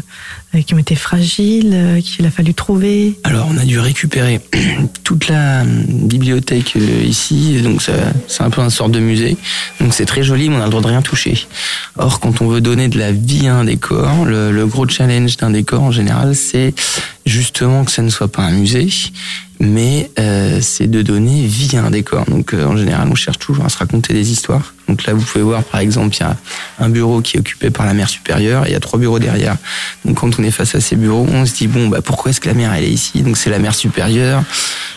qui 0.65 0.73
ont 0.73 0.79
été 0.79 0.95
fragiles, 0.95 1.71
euh, 1.73 2.01
qu'il 2.01 2.25
a 2.25 2.31
fallu 2.31 2.55
trouver. 2.55 3.19
Alors, 3.23 3.47
on 3.51 3.57
a 3.57 3.65
dû 3.65 3.79
récupérer 3.79 4.41
toute 5.03 5.27
la 5.27 5.63
bibliothèque 5.63 6.75
ici. 7.05 7.61
Donc, 7.61 7.83
c'est 8.27 8.43
un 8.43 8.49
peu 8.49 8.61
un 8.61 8.71
sorte 8.71 8.91
de 8.91 8.99
musée. 8.99 9.37
Donc, 9.79 9.93
c'est 9.93 10.05
très 10.05 10.23
joli, 10.23 10.49
mais 10.49 10.55
on 10.55 10.61
a 10.61 10.65
le 10.65 10.71
droit 10.71 10.81
de 10.81 10.87
rien 10.87 11.03
toucher. 11.03 11.47
Or, 11.97 12.19
quand 12.19 12.41
on 12.41 12.47
veut 12.47 12.61
donner 12.61 12.87
de 12.87 12.97
la 12.97 13.11
vie 13.11 13.47
à 13.47 13.57
un 13.57 13.65
décor, 13.65 14.25
le, 14.25 14.51
le 14.51 14.65
gros 14.65 14.87
challenge 14.87 15.37
d'un 15.37 15.51
décor 15.51 15.83
en 15.83 15.91
général, 15.91 16.35
c'est 16.35 16.73
justement 17.25 17.85
que 17.85 17.91
ça 17.91 18.01
ne 18.01 18.09
soit 18.09 18.31
pas 18.31 18.41
un 18.41 18.51
musée, 18.51 18.89
mais 19.63 20.11
euh, 20.19 20.59
c'est 20.61 20.87
de 20.87 21.01
donner 21.01 21.45
vie 21.45 21.75
à 21.77 21.83
un 21.83 21.91
décor. 21.91 22.25
Donc 22.25 22.53
euh, 22.53 22.65
en 22.65 22.77
général, 22.77 23.07
on 23.09 23.15
cherche 23.15 23.39
toujours 23.39 23.65
à 23.65 23.69
se 23.69 23.77
raconter 23.77 24.13
des 24.13 24.31
histoires. 24.31 24.72
Donc 24.87 25.05
là, 25.05 25.13
vous 25.13 25.21
pouvez 25.21 25.43
voir, 25.43 25.63
par 25.63 25.79
exemple, 25.79 26.15
il 26.17 26.19
y 26.19 26.23
a 26.23 26.35
un 26.79 26.89
bureau 26.89 27.21
qui 27.21 27.37
est 27.37 27.39
occupé 27.39 27.69
par 27.69 27.85
la 27.85 27.93
mer 27.93 28.09
supérieure 28.09 28.65
et 28.65 28.69
il 28.69 28.73
y 28.73 28.75
a 28.75 28.79
trois 28.79 28.99
bureaux 28.99 29.19
derrière. 29.19 29.55
Donc 30.03 30.19
quand 30.19 30.39
on 30.39 30.43
est 30.43 30.51
face 30.51 30.75
à 30.75 30.81
ces 30.81 30.95
bureaux, 30.95 31.25
on 31.31 31.45
se 31.45 31.53
dit, 31.53 31.67
bon, 31.67 31.87
bah, 31.87 32.01
pourquoi 32.03 32.31
est-ce 32.31 32.41
que 32.41 32.49
la 32.49 32.53
mer, 32.53 32.73
elle 32.73 32.83
est 32.83 32.89
ici? 32.89 33.21
Donc 33.21 33.37
c'est 33.37 33.49
la 33.49 33.59
mer 33.59 33.73
supérieure, 33.75 34.43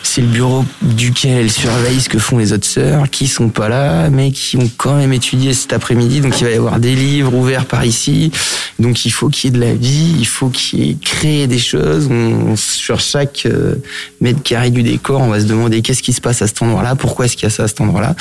c'est 0.03 0.21
le 0.21 0.27
bureau 0.27 0.65
duquel 0.81 1.37
elle 1.37 1.51
surveille 1.51 2.01
ce 2.01 2.09
que 2.09 2.19
font 2.19 2.37
les 2.37 2.51
autres 2.51 2.67
sœurs, 2.67 3.09
qui 3.09 3.27
sont 3.27 3.49
pas 3.49 3.69
là, 3.69 4.09
mais 4.09 4.31
qui 4.31 4.57
ont 4.57 4.69
quand 4.75 4.95
même 4.95 5.13
étudié 5.13 5.53
cet 5.53 5.71
après-midi. 5.71 6.19
Donc 6.19 6.39
il 6.41 6.43
va 6.43 6.51
y 6.51 6.55
avoir 6.55 6.79
des 6.79 6.93
livres 6.93 7.33
ouverts 7.33 7.65
par 7.65 7.85
ici. 7.85 8.31
Donc 8.79 9.05
il 9.05 9.11
faut 9.11 9.29
qu'il 9.29 9.45
y 9.45 9.55
ait 9.55 9.57
de 9.57 9.65
la 9.65 9.73
vie, 9.73 10.15
il 10.19 10.27
faut 10.27 10.49
qu'il 10.49 10.85
y 10.85 10.89
ait 10.91 10.97
créé 11.01 11.47
des 11.47 11.59
choses. 11.59 12.09
On, 12.11 12.55
sur 12.57 12.99
chaque 12.99 13.43
euh, 13.45 13.75
mètre 14.19 14.43
carré 14.43 14.69
du 14.69 14.83
décor, 14.83 15.21
on 15.21 15.29
va 15.29 15.39
se 15.39 15.45
demander 15.45 15.81
qu'est-ce 15.81 16.03
qui 16.03 16.13
se 16.13 16.21
passe 16.21 16.41
à 16.41 16.47
cet 16.47 16.61
endroit-là, 16.61 16.95
pourquoi 16.95 17.25
est-ce 17.25 17.35
qu'il 17.35 17.43
y 17.43 17.47
a 17.47 17.49
ça 17.49 17.63
à 17.63 17.67
cet 17.67 17.79
endroit-là? 17.81 18.15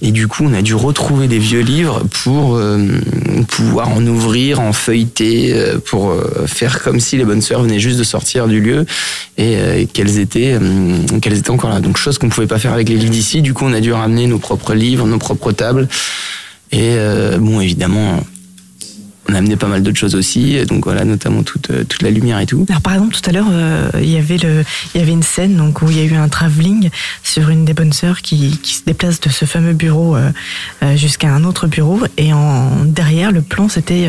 Et 0.00 0.10
du 0.10 0.26
coup, 0.28 0.44
on 0.44 0.52
a 0.52 0.62
dû 0.62 0.74
retrouver 0.74 1.11
des 1.20 1.38
vieux 1.38 1.60
livres 1.60 2.02
pour 2.22 2.56
euh, 2.56 2.86
pouvoir 3.48 3.90
en 3.90 4.04
ouvrir, 4.06 4.60
en 4.60 4.72
feuilleter, 4.72 5.52
euh, 5.52 5.78
pour 5.78 6.10
euh, 6.10 6.46
faire 6.46 6.82
comme 6.82 7.00
si 7.00 7.16
les 7.16 7.24
bonnes 7.24 7.40
sœurs 7.40 7.62
venaient 7.62 7.78
juste 7.78 7.98
de 7.98 8.04
sortir 8.04 8.48
du 8.48 8.60
lieu 8.60 8.86
et 9.38 9.88
qu'elles 9.92 10.18
étaient, 10.18 10.58
qu'elles 11.20 11.38
étaient 11.38 11.50
encore 11.50 11.70
là. 11.70 11.80
Donc 11.80 11.96
chose 11.96 12.18
qu'on 12.18 12.28
pouvait 12.28 12.46
pas 12.46 12.58
faire 12.58 12.72
avec 12.72 12.88
les 12.88 12.96
livres 12.96 13.10
d'ici. 13.10 13.42
Du 13.42 13.54
coup, 13.54 13.64
on 13.64 13.72
a 13.72 13.80
dû 13.80 13.92
ramener 13.92 14.26
nos 14.26 14.38
propres 14.38 14.74
livres, 14.74 15.06
nos 15.06 15.18
propres 15.18 15.52
tables. 15.52 15.88
Et 16.70 16.96
bon, 17.38 17.60
évidemment, 17.60 18.22
on 19.28 19.34
a 19.34 19.38
amené 19.38 19.56
pas 19.56 19.68
mal 19.68 19.82
d'autres 19.82 19.98
choses 19.98 20.14
aussi, 20.14 20.56
donc 20.66 20.84
voilà, 20.84 21.04
notamment 21.04 21.42
toute, 21.42 21.70
euh, 21.70 21.84
toute 21.84 22.02
la 22.02 22.10
lumière 22.10 22.40
et 22.40 22.46
tout. 22.46 22.66
Alors 22.68 22.82
par 22.82 22.94
exemple, 22.94 23.14
tout 23.14 23.30
à 23.30 23.32
l'heure, 23.32 23.46
euh, 23.50 23.88
il 24.00 24.10
y 24.10 24.16
avait 24.16 24.36
le, 24.36 24.64
il 24.94 25.00
y 25.00 25.02
avait 25.02 25.12
une 25.12 25.22
scène 25.22 25.56
donc 25.56 25.80
où 25.80 25.90
il 25.90 25.96
y 25.96 26.00
a 26.00 26.04
eu 26.04 26.14
un 26.14 26.28
travelling 26.28 26.90
sur 27.22 27.48
une 27.48 27.64
des 27.64 27.72
bonnes 27.72 27.92
sœurs 27.92 28.20
qui, 28.20 28.58
qui 28.62 28.74
se 28.74 28.84
déplace 28.84 29.20
de 29.20 29.28
ce 29.30 29.44
fameux 29.44 29.74
bureau 29.74 30.16
euh, 30.16 30.30
jusqu'à 30.96 31.32
un 31.32 31.44
autre 31.44 31.68
bureau, 31.68 32.00
et 32.16 32.32
en 32.32 32.84
derrière 32.84 33.30
le 33.30 33.42
plan 33.42 33.68
c'était 33.68 34.08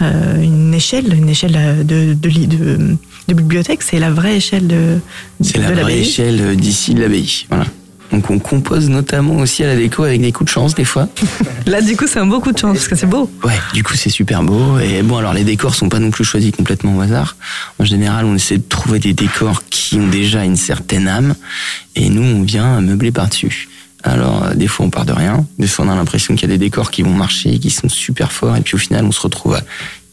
une 0.00 0.72
échelle, 0.74 1.12
une 1.14 1.28
échelle 1.28 1.84
de, 1.84 2.14
de, 2.14 2.30
de, 2.30 2.96
de 3.28 3.34
bibliothèque. 3.34 3.82
C'est 3.82 3.98
la 3.98 4.10
vraie 4.10 4.36
échelle 4.36 4.66
de. 4.66 4.98
C'est 5.42 5.58
la 5.58 5.72
vraie 5.72 5.98
échelle 5.98 6.56
d'ici 6.56 6.94
de 6.94 7.02
l'abbaye, 7.02 7.46
voilà. 7.50 7.66
Donc 8.12 8.30
on 8.30 8.38
compose 8.38 8.88
notamment 8.88 9.36
aussi 9.36 9.64
à 9.64 9.66
la 9.66 9.76
déco 9.76 10.04
avec 10.04 10.20
des 10.20 10.32
coups 10.32 10.48
de 10.48 10.52
chance 10.52 10.74
des 10.74 10.84
fois. 10.84 11.08
Là 11.66 11.82
du 11.82 11.96
coup 11.96 12.06
c'est 12.06 12.18
un 12.18 12.26
beau 12.26 12.40
coup 12.40 12.52
de 12.52 12.58
chance 12.58 12.74
parce 12.74 12.88
que 12.88 12.96
c'est 12.96 13.06
beau. 13.06 13.30
Ouais, 13.44 13.58
du 13.74 13.82
coup 13.82 13.94
c'est 13.94 14.10
super 14.10 14.42
beau. 14.42 14.78
Et 14.78 15.02
bon 15.02 15.18
alors 15.18 15.34
les 15.34 15.44
décors 15.44 15.74
sont 15.74 15.88
pas 15.88 15.98
non 15.98 16.10
plus 16.10 16.24
choisis 16.24 16.50
complètement 16.52 16.96
au 16.96 17.00
hasard. 17.00 17.36
En 17.78 17.84
général 17.84 18.24
on 18.24 18.34
essaie 18.34 18.58
de 18.58 18.68
trouver 18.68 18.98
des 18.98 19.12
décors 19.12 19.62
qui 19.68 19.96
ont 19.96 20.08
déjà 20.08 20.44
une 20.44 20.56
certaine 20.56 21.08
âme 21.08 21.34
et 21.96 22.08
nous 22.08 22.22
on 22.22 22.42
vient 22.42 22.80
meubler 22.80 23.10
par-dessus. 23.10 23.68
Alors 24.04 24.44
euh, 24.44 24.54
des 24.54 24.68
fois 24.68 24.86
on 24.86 24.90
part 24.90 25.04
de 25.04 25.12
rien, 25.12 25.46
des 25.58 25.66
fois 25.66 25.84
on 25.84 25.88
a 25.88 25.96
l'impression 25.96 26.34
qu'il 26.34 26.48
y 26.48 26.52
a 26.52 26.56
des 26.56 26.64
décors 26.64 26.90
qui 26.90 27.02
vont 27.02 27.12
marcher, 27.12 27.58
qui 27.58 27.70
sont 27.70 27.88
super 27.88 28.32
forts 28.32 28.56
et 28.56 28.60
puis 28.60 28.76
au 28.76 28.78
final 28.78 29.04
on 29.04 29.12
se 29.12 29.20
retrouve 29.20 29.54
à 29.54 29.60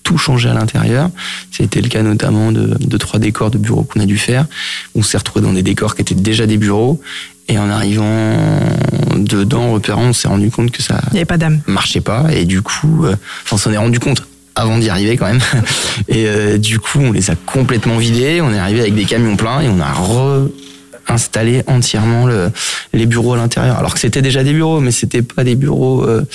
tout 0.06 0.18
changer 0.18 0.48
à 0.48 0.54
l'intérieur. 0.54 1.10
C'était 1.52 1.82
le 1.82 1.90
cas 1.90 2.04
notamment 2.04 2.54
de, 2.54 2.78
de 2.80 2.98
trois 2.98 3.20
décors 3.20 3.52
de 3.52 3.58
bureaux 3.58 3.84
qu'on 3.84 4.00
a 4.00 4.06
dû 4.06 4.18
faire. 4.18 4.46
On 4.96 5.04
s'est 5.04 5.18
retrouvé 5.18 5.44
dans 5.46 5.52
des 5.52 5.64
décors 5.64 5.96
qui 5.96 6.02
étaient 6.04 6.16
déjà 6.16 6.46
des 6.46 6.58
bureaux 6.58 7.02
et 7.48 7.60
en 7.60 7.70
arrivant 7.70 8.38
dedans, 9.18 9.64
en 9.64 9.74
repérant, 9.74 10.06
on 10.06 10.14
s'est 10.14 10.28
rendu 10.28 10.50
compte 10.50 10.72
que 10.72 10.82
ça 10.82 11.02
Il 11.14 11.26
pas 11.26 11.38
marchait 11.68 12.02
pas. 12.02 12.26
Et 12.32 12.46
du 12.46 12.62
coup, 12.62 13.06
euh, 13.06 13.16
enfin, 13.44 13.56
on 13.56 13.58
s'en 13.58 13.72
est 13.72 13.78
rendu 13.78 14.00
compte 14.00 14.24
avant 14.56 14.78
d'y 14.78 14.90
arriver 14.90 15.18
quand 15.18 15.28
même. 15.28 15.42
Et 16.08 16.28
euh, 16.28 16.58
du 16.58 16.80
coup, 16.80 17.00
on 17.00 17.12
les 17.12 17.30
a 17.30 17.36
complètement 17.36 17.98
vidés. 17.98 18.42
On 18.42 18.54
est 18.54 18.58
arrivé 18.58 18.80
avec 18.80 18.96
des 18.96 19.06
camions 19.06 19.36
pleins 19.36 19.62
et 19.62 19.68
on 19.68 19.80
a 19.80 19.94
réinstallé 21.08 21.64
entièrement 21.68 22.26
le, 22.26 22.52
les 22.94 23.06
bureaux 23.06 23.34
à 23.34 23.38
l'intérieur. 23.38 23.78
Alors 23.78 23.94
que 23.94 24.00
c'était 24.00 24.22
déjà 24.22 24.44
des 24.44 24.54
bureaux, 24.54 24.80
mais 24.80 24.92
c'était 24.92 25.22
pas 25.22 25.44
des 25.44 25.56
bureaux. 25.56 26.04
Euh, 26.04 26.26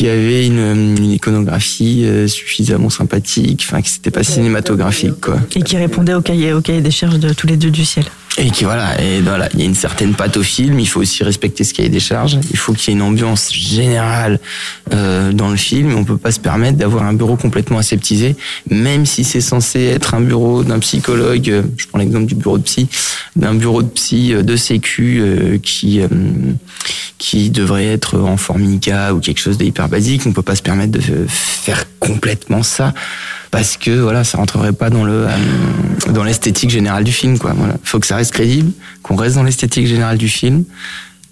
qui 0.00 0.08
avait 0.08 0.46
une, 0.46 0.96
une 0.96 1.12
iconographie 1.12 2.06
euh, 2.06 2.26
suffisamment 2.26 2.88
sympathique, 2.88 3.66
enfin 3.68 3.82
qui 3.82 3.90
c'était 3.90 4.10
pas 4.10 4.22
cinématographique 4.22 5.20
quoi. 5.20 5.38
Et 5.54 5.60
qui 5.60 5.76
répondait 5.76 6.14
au 6.14 6.22
cahier, 6.22 6.54
au 6.54 6.62
cahier 6.62 6.80
des 6.80 6.90
charges 6.90 7.18
de 7.18 7.34
tous 7.34 7.46
les 7.46 7.58
deux 7.58 7.70
du 7.70 7.84
ciel. 7.84 8.06
Et 8.38 8.50
qui 8.50 8.62
voilà, 8.62 9.00
et 9.02 9.20
voilà, 9.20 9.48
il 9.54 9.60
y 9.60 9.62
a 9.62 9.66
une 9.66 9.74
certaine 9.74 10.14
patte 10.14 10.36
au 10.36 10.42
film. 10.42 10.78
Il 10.78 10.86
faut 10.86 11.00
aussi 11.00 11.24
respecter 11.24 11.64
ce 11.64 11.74
cahier 11.74 11.88
des 11.88 12.00
charges. 12.00 12.38
Il 12.50 12.56
faut 12.56 12.72
qu'il 12.72 12.92
y 12.92 12.96
ait 12.96 12.98
une 12.98 13.02
ambiance 13.02 13.52
générale 13.52 14.38
euh, 14.94 15.32
dans 15.32 15.48
le 15.48 15.56
film. 15.56 15.94
On 15.96 16.04
peut 16.04 16.16
pas 16.16 16.30
se 16.30 16.38
permettre 16.38 16.78
d'avoir 16.78 17.04
un 17.04 17.12
bureau 17.12 17.36
complètement 17.36 17.78
aseptisé, 17.78 18.36
même 18.70 19.04
si 19.04 19.24
c'est 19.24 19.40
censé 19.40 19.82
être 19.82 20.14
un 20.14 20.20
bureau 20.20 20.62
d'un 20.62 20.78
psychologue. 20.78 21.50
Euh, 21.50 21.62
je 21.76 21.86
prends 21.88 21.98
l'exemple 21.98 22.26
du 22.26 22.36
bureau 22.36 22.56
de 22.56 22.62
psy, 22.62 22.88
d'un 23.34 23.54
bureau 23.54 23.82
de 23.82 23.88
psy 23.88 24.32
euh, 24.32 24.42
de 24.42 24.56
sécu 24.56 25.18
euh, 25.20 25.58
qui 25.58 26.00
qui 27.18 27.50
devrait 27.50 27.86
être 27.86 28.18
en 28.18 28.36
formica 28.36 29.12
ou 29.12 29.20
quelque 29.20 29.40
chose 29.40 29.58
d'hyper 29.58 29.88
basique. 29.88 30.22
On 30.24 30.32
peut 30.32 30.40
pas 30.40 30.56
se 30.56 30.62
permettre 30.62 30.92
de 30.92 31.26
faire 31.28 31.84
complètement 31.98 32.62
ça 32.62 32.94
parce 33.50 33.76
que 33.76 33.90
voilà, 33.90 34.24
ça 34.24 34.38
rentrerait 34.38 34.72
pas 34.72 34.90
dans 34.90 35.04
le 35.04 35.26
euh, 35.26 36.12
dans 36.12 36.24
l'esthétique 36.24 36.70
générale 36.70 37.04
du 37.04 37.12
film 37.12 37.38
quoi. 37.38 37.52
Voilà, 37.56 37.74
faut 37.82 37.98
que 37.98 38.06
ça 38.06 38.16
reste 38.16 38.32
crédible, 38.32 38.72
qu'on 39.02 39.16
reste 39.16 39.34
dans 39.34 39.42
l'esthétique 39.42 39.86
générale 39.86 40.18
du 40.18 40.28
film, 40.28 40.64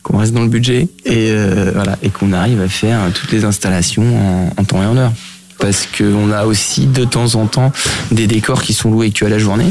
qu'on 0.03 0.19
reste 0.19 0.33
dans 0.33 0.43
le 0.43 0.49
budget 0.49 0.89
et 1.05 1.31
euh, 1.31 1.71
voilà 1.75 1.97
et 2.03 2.11
qu'on 2.11 2.33
arrive 2.33 2.61
à 2.61 2.69
faire 2.69 3.01
toutes 3.15 3.33
les 3.33 3.45
installations 3.45 4.51
en, 4.57 4.65
temps 4.65 4.83
et 4.83 4.87
en 4.87 4.97
heure. 4.97 5.13
Parce 5.59 5.87
qu'on 5.87 6.31
a 6.31 6.45
aussi 6.45 6.87
de 6.87 7.05
temps 7.05 7.35
en 7.35 7.47
temps 7.47 7.73
des 8.13 8.29
décors 8.29 8.63
qui 8.63 8.73
sont 8.73 8.93
loués 8.93 9.11
que 9.11 9.25
à 9.25 9.29
la 9.29 9.39
journée. 9.39 9.71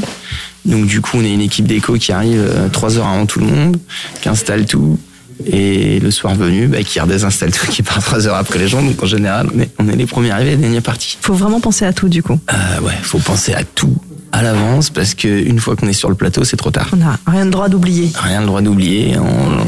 Donc 0.65 0.85
du 0.85 0.99
coup, 0.99 1.17
on 1.17 1.23
est 1.23 1.33
une 1.33 1.39
équipe 1.39 1.65
déco 1.65 1.93
qui 1.93 2.11
arrive 2.11 2.41
euh, 2.41 2.67
trois 2.67 2.97
heures 2.97 3.07
avant 3.07 3.25
tout 3.25 3.39
le 3.39 3.45
monde, 3.45 3.77
qui 4.21 4.27
installe 4.27 4.65
tout, 4.65 4.99
et 5.45 5.99
le 5.99 6.11
soir 6.11 6.35
venu, 6.35 6.67
bah, 6.67 6.83
qui 6.83 6.99
redésinstalle 6.99 7.51
tout, 7.51 7.67
qui 7.67 7.83
part 7.83 8.03
trois 8.03 8.27
heures 8.27 8.35
après 8.35 8.59
les 8.59 8.67
gens. 8.67 8.81
Donc 8.81 9.01
en 9.01 9.05
général, 9.05 9.47
on 9.53 9.59
est, 9.59 9.69
on 9.79 9.88
est 9.88 9.95
les 9.95 10.05
premiers 10.05 10.31
arrivés 10.31 10.53
et 10.53 10.55
les 10.55 10.61
derniers 10.61 10.81
partis. 10.81 11.17
Faut 11.21 11.33
vraiment 11.33 11.59
penser 11.59 11.85
à 11.85 11.93
tout 11.93 12.09
du 12.09 12.23
coup. 12.23 12.39
Euh, 12.51 12.81
ouais, 12.81 12.97
faut 13.01 13.19
penser 13.19 13.53
à 13.53 13.63
tout 13.63 13.95
à 14.31 14.41
l'avance 14.41 14.89
parce 14.89 15.13
que 15.13 15.27
une 15.27 15.59
fois 15.59 15.75
qu'on 15.75 15.88
est 15.88 15.93
sur 15.93 16.09
le 16.09 16.15
plateau, 16.15 16.43
c'est 16.43 16.57
trop 16.57 16.71
tard. 16.71 16.89
On 16.93 16.97
n'a 16.97 17.17
rien 17.25 17.45
de 17.45 17.51
droit 17.51 17.69
d'oublier. 17.69 18.11
Rien 18.15 18.41
de 18.41 18.47
droit 18.47 18.61
d'oublier. 18.61 19.15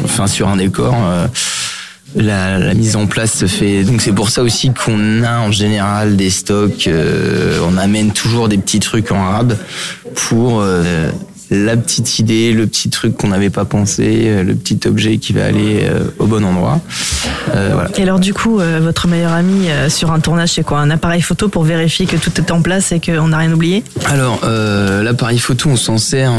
Enfin, 0.03 0.27
sur 0.27 0.47
un 0.47 0.57
décor. 0.57 0.95
Euh, 0.95 1.27
la, 2.15 2.57
la, 2.57 2.73
mise 2.73 2.95
en 2.95 3.05
place 3.05 3.33
se 3.33 3.45
fait. 3.45 3.83
Donc 3.83 4.01
c'est 4.01 4.11
pour 4.11 4.29
ça 4.29 4.41
aussi 4.41 4.71
qu'on 4.71 5.23
a 5.23 5.39
en 5.39 5.51
général 5.51 6.15
des 6.15 6.29
stocks. 6.29 6.87
Euh, 6.87 7.59
on 7.67 7.77
amène 7.77 8.11
toujours 8.11 8.49
des 8.49 8.57
petits 8.57 8.79
trucs 8.79 9.11
en 9.11 9.23
rab 9.23 9.55
pour 10.15 10.61
euh, 10.61 11.11
la 11.51 11.75
petite 11.75 12.19
idée, 12.19 12.53
le 12.53 12.67
petit 12.67 12.89
truc 12.89 13.17
qu'on 13.17 13.29
n'avait 13.29 13.49
pas 13.49 13.65
pensé, 13.65 14.23
euh, 14.25 14.43
le 14.43 14.55
petit 14.55 14.79
objet 14.87 15.17
qui 15.17 15.33
va 15.33 15.45
aller 15.45 15.81
euh, 15.83 16.03
au 16.19 16.25
bon 16.25 16.43
endroit. 16.45 16.79
Euh, 17.55 17.71
voilà. 17.73 17.89
Et 17.97 18.03
alors 18.03 18.19
du 18.19 18.33
coup, 18.33 18.59
votre 18.81 19.07
meilleur 19.07 19.31
ami 19.31 19.67
sur 19.89 20.11
un 20.11 20.19
tournage, 20.19 20.53
c'est 20.53 20.63
quoi 20.63 20.79
Un 20.79 20.89
appareil 20.89 21.21
photo 21.21 21.49
pour 21.49 21.63
vérifier 21.63 22.05
que 22.05 22.17
tout 22.17 22.31
est 22.37 22.51
en 22.51 22.61
place 22.61 22.91
et 22.91 22.99
qu'on 22.99 23.29
n'a 23.29 23.37
rien 23.37 23.51
oublié 23.51 23.83
Alors, 24.05 24.41
l'appareil 24.45 25.39
photo, 25.39 25.69
on 25.69 25.75
s'en 25.75 25.97
sert 25.97 26.31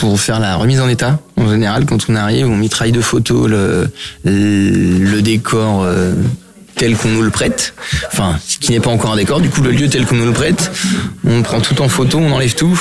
pour 0.00 0.18
faire 0.20 0.40
la 0.40 0.56
remise 0.56 0.80
en 0.80 0.88
état. 0.88 1.18
En 1.36 1.50
général, 1.50 1.84
quand 1.84 2.08
on 2.08 2.14
arrive, 2.14 2.48
on 2.48 2.56
mitraille 2.56 2.92
de 2.92 3.00
photos 3.00 3.48
le, 3.48 3.88
le 4.24 5.20
décor 5.20 5.86
tel 6.76 6.94
qu'on 6.94 7.08
nous 7.08 7.22
le 7.22 7.30
prête, 7.30 7.74
enfin, 8.12 8.38
ce 8.46 8.58
qui 8.58 8.72
n'est 8.72 8.80
pas 8.80 8.90
encore 8.90 9.12
un 9.12 9.16
décor, 9.16 9.40
du 9.40 9.48
coup 9.48 9.62
le 9.62 9.70
lieu 9.70 9.88
tel 9.88 10.04
qu'on 10.04 10.16
nous 10.16 10.26
le 10.26 10.32
prête, 10.32 10.70
on 11.26 11.42
prend 11.42 11.60
tout 11.60 11.80
en 11.80 11.88
photo, 11.88 12.18
on 12.18 12.32
enlève 12.32 12.54
tout, 12.54 12.78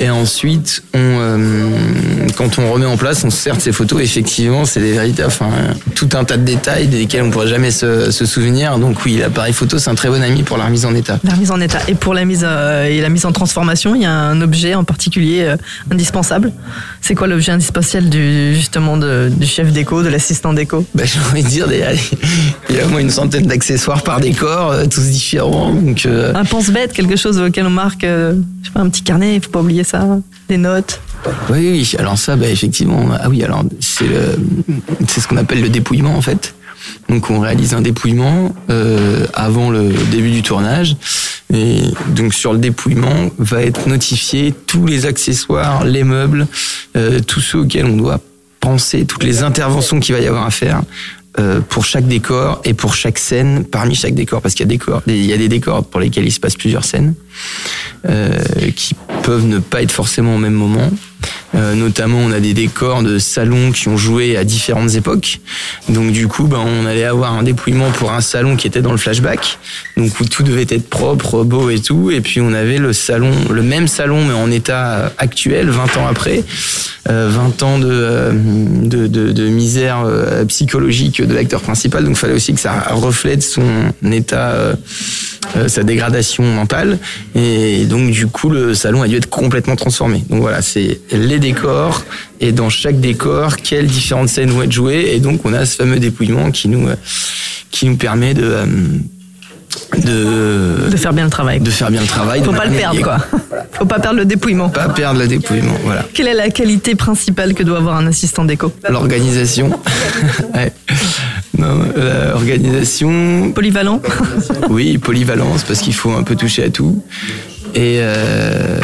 et 0.00 0.10
ensuite, 0.10 0.82
on, 0.92 0.98
euh, 0.98 2.28
quand 2.36 2.58
on 2.58 2.72
remet 2.72 2.86
en 2.86 2.96
place, 2.96 3.22
on 3.22 3.30
se 3.30 3.36
sert 3.36 3.56
de 3.56 3.60
ces 3.60 3.70
photos, 3.70 4.02
effectivement, 4.02 4.64
c'est 4.64 4.80
des 4.80 4.92
véritables, 4.92 5.28
enfin, 5.28 5.50
tout 5.94 6.08
un 6.14 6.24
tas 6.24 6.36
de 6.36 6.42
détails 6.42 6.88
desquels 6.88 7.22
on 7.22 7.26
ne 7.26 7.32
pourrait 7.32 7.46
jamais 7.46 7.70
se, 7.70 8.10
se, 8.10 8.26
souvenir, 8.26 8.78
donc 8.78 9.04
oui, 9.04 9.18
l'appareil 9.18 9.52
photo, 9.52 9.78
c'est 9.78 9.90
un 9.90 9.94
très 9.94 10.08
bon 10.08 10.20
ami 10.20 10.42
pour 10.42 10.58
la 10.58 10.64
remise 10.64 10.84
en 10.84 10.94
état. 10.96 11.20
La 11.22 11.34
remise 11.34 11.52
en 11.52 11.60
état, 11.60 11.78
et 11.86 11.94
pour 11.94 12.12
la 12.12 12.24
mise, 12.24 12.44
euh, 12.44 12.86
et 12.86 13.00
la 13.00 13.08
mise 13.08 13.24
en 13.24 13.30
transformation, 13.30 13.94
il 13.94 14.02
y 14.02 14.04
a 14.04 14.12
un 14.12 14.40
objet 14.40 14.74
en 14.74 14.82
particulier 14.82 15.42
euh, 15.44 15.56
indispensable, 15.92 16.52
c'est 17.00 17.14
quoi 17.14 17.28
l'objet 17.28 17.52
indispensable 17.52 18.08
du, 18.08 18.54
justement 18.56 18.96
de, 18.96 19.30
du 19.30 19.46
chef 19.46 19.72
d'éco, 19.72 20.02
de 20.02 20.08
l'assistant 20.08 20.52
d'éco? 20.54 20.84
Bah, 20.94 21.04
J'ai 21.04 21.20
envie 21.30 21.44
de 21.44 21.48
dire, 21.48 21.66
il 22.68 22.76
y 22.76 22.80
a 22.80 22.84
au 22.84 22.88
moins 22.88 23.00
une 23.00 23.10
centaine 23.10 23.46
d'accessoires 23.46 24.02
par 24.02 24.18
décor, 24.20 24.74
tous 24.90 25.04
différents. 25.04 25.72
Donc, 25.72 26.04
Un 26.06 26.44
pense-bête, 26.44 26.92
quelque 26.92 27.16
chose 27.16 27.38
auquel 27.38 27.66
on 27.66 27.70
marque, 27.70 28.02
je 28.02 28.34
sais 28.64 28.72
pas, 28.72 28.80
un 28.80 28.88
petit 28.88 29.02
carnet, 29.02 29.36
il 29.36 29.40
faut 29.40 29.50
pas 29.50 29.60
oublier 29.60 29.83
des 30.48 30.56
notes. 30.56 31.00
Oui, 31.50 31.70
oui. 31.70 31.94
Alors 31.98 32.18
ça, 32.18 32.36
bah, 32.36 32.48
effectivement, 32.48 33.08
ah 33.18 33.28
oui, 33.28 33.42
alors 33.42 33.64
c'est 33.80 34.06
c'est 35.08 35.20
ce 35.20 35.28
qu'on 35.28 35.36
appelle 35.36 35.60
le 35.60 35.68
dépouillement 35.68 36.16
en 36.16 36.22
fait. 36.22 36.54
Donc 37.08 37.30
on 37.30 37.40
réalise 37.40 37.74
un 37.74 37.80
dépouillement 37.80 38.54
euh, 38.70 39.26
avant 39.34 39.70
le 39.70 39.92
début 40.10 40.30
du 40.30 40.42
tournage. 40.42 40.96
Et 41.52 41.82
donc 42.08 42.34
sur 42.34 42.52
le 42.52 42.58
dépouillement 42.58 43.30
va 43.38 43.62
être 43.62 43.88
notifié 43.88 44.54
tous 44.66 44.86
les 44.86 45.06
accessoires, 45.06 45.84
les 45.84 46.04
meubles, 46.04 46.46
euh, 46.96 47.20
tous 47.20 47.40
ceux 47.40 47.58
auxquels 47.58 47.86
on 47.86 47.96
doit 47.96 48.20
penser, 48.60 49.04
toutes 49.04 49.24
les 49.24 49.42
interventions 49.42 50.00
qu'il 50.00 50.14
va 50.14 50.20
y 50.20 50.26
avoir 50.26 50.46
à 50.46 50.50
faire. 50.50 50.82
Euh, 51.40 51.60
pour 51.60 51.84
chaque 51.84 52.06
décor 52.06 52.60
et 52.64 52.74
pour 52.74 52.94
chaque 52.94 53.18
scène 53.18 53.64
parmi 53.64 53.96
chaque 53.96 54.14
décor 54.14 54.40
parce 54.40 54.54
qu'il 54.54 54.66
y 54.66 54.68
a 54.68 54.70
des 54.70 54.76
décors 54.76 55.02
il 55.08 55.24
y 55.24 55.32
a 55.32 55.36
des 55.36 55.48
décors 55.48 55.84
pour 55.84 55.98
lesquels 55.98 56.24
il 56.24 56.30
se 56.30 56.38
passe 56.38 56.54
plusieurs 56.54 56.84
scènes 56.84 57.14
euh, 58.08 58.38
qui 58.76 58.94
peuvent 59.22 59.46
ne 59.46 59.58
pas 59.58 59.82
être 59.82 59.92
forcément 59.92 60.34
au 60.34 60.38
même 60.38 60.54
moment 60.54 60.90
euh, 61.54 61.74
notamment, 61.74 62.18
on 62.18 62.32
a 62.32 62.40
des 62.40 62.54
décors 62.54 63.02
de 63.02 63.18
salons 63.18 63.70
qui 63.70 63.88
ont 63.88 63.96
joué 63.96 64.36
à 64.36 64.44
différentes 64.44 64.94
époques. 64.94 65.40
Donc 65.88 66.10
du 66.10 66.26
coup, 66.26 66.44
ben, 66.44 66.58
on 66.58 66.86
allait 66.86 67.04
avoir 67.04 67.32
un 67.32 67.42
dépouillement 67.42 67.90
pour 67.90 68.12
un 68.12 68.20
salon 68.20 68.56
qui 68.56 68.66
était 68.66 68.82
dans 68.82 68.90
le 68.90 68.98
flashback, 68.98 69.58
donc 69.96 70.18
où 70.20 70.24
tout 70.24 70.42
devait 70.42 70.66
être 70.68 70.88
propre, 70.88 71.44
beau 71.44 71.70
et 71.70 71.78
tout. 71.78 72.10
Et 72.10 72.20
puis 72.20 72.40
on 72.40 72.52
avait 72.52 72.78
le 72.78 72.92
salon, 72.92 73.30
le 73.50 73.62
même 73.62 73.86
salon 73.86 74.24
mais 74.24 74.34
en 74.34 74.50
état 74.50 75.12
actuel, 75.18 75.70
20 75.70 75.96
ans 75.98 76.06
après, 76.08 76.42
euh, 77.08 77.28
20 77.30 77.62
ans 77.62 77.78
de, 77.78 77.88
euh, 77.88 78.32
de, 78.32 79.06
de, 79.06 79.48
misère 79.48 80.04
psychologique 80.48 81.22
de 81.22 81.34
l'acteur 81.34 81.60
principal. 81.60 82.04
Donc 82.04 82.14
il 82.14 82.18
fallait 82.18 82.34
aussi 82.34 82.54
que 82.54 82.60
ça 82.60 82.88
reflète 82.90 83.42
son 83.42 83.62
état, 84.10 84.54
sa 85.68 85.82
dégradation 85.84 86.42
mentale. 86.42 86.98
Et 87.34 87.84
donc 87.86 88.10
du 88.10 88.26
coup, 88.28 88.48
le 88.48 88.74
salon 88.74 89.02
a 89.02 89.08
dû 89.08 89.16
être 89.16 89.28
complètement 89.28 89.76
transformé. 89.76 90.24
Donc 90.28 90.40
voilà, 90.40 90.62
c'est 90.62 91.00
les 91.10 91.38
décors 91.38 92.04
et 92.40 92.52
dans 92.52 92.68
chaque 92.68 93.00
décor, 93.00 93.56
quelles 93.56 93.86
différentes 93.86 94.28
scènes 94.28 94.50
vont 94.50 94.62
être 94.62 94.72
jouées. 94.72 95.10
Et 95.14 95.20
donc, 95.20 95.40
on 95.44 95.52
a 95.52 95.64
ce 95.66 95.76
fameux 95.76 95.98
dépouillement 95.98 96.50
qui 96.50 96.68
nous, 96.68 96.88
qui 97.70 97.86
nous 97.86 97.96
permet 97.96 98.34
de, 98.34 98.44
euh, 98.44 98.66
de, 99.98 100.90
de 100.90 100.96
faire 100.96 101.12
bien 101.12 101.24
le 101.24 101.30
travail. 101.30 101.60
De 101.60 101.70
faire 101.70 101.90
bien 101.90 102.00
le 102.00 102.06
travail. 102.06 102.42
Faut 102.44 102.52
pas 102.52 102.66
le 102.66 102.76
perdre, 102.76 103.02
quoi. 103.02 103.18
Faut 103.72 103.86
pas 103.86 103.98
perdre 103.98 104.18
le 104.18 104.24
dépouillement. 104.24 104.68
Pas 104.68 104.88
perdre 104.88 105.20
le 105.20 105.26
dépouillement, 105.26 105.74
voilà. 105.82 106.04
Quelle 106.14 106.28
est 106.28 106.34
la 106.34 106.50
qualité 106.50 106.94
principale 106.94 107.54
que 107.54 107.62
doit 107.62 107.78
avoir 107.78 107.96
un 107.96 108.06
assistant 108.06 108.44
déco? 108.44 108.72
L'organisation. 108.88 109.70
ouais. 110.54 110.72
Non, 111.64 111.84
l'organisation. 112.32 113.52
Polyvalent. 113.52 114.00
oui, 114.70 114.98
polyvalence 114.98 115.64
parce 115.64 115.80
qu'il 115.80 115.94
faut 115.94 116.12
un 116.12 116.22
peu 116.22 116.36
toucher 116.36 116.64
à 116.64 116.70
tout. 116.70 117.02
Et 117.74 117.98
euh, 118.00 118.78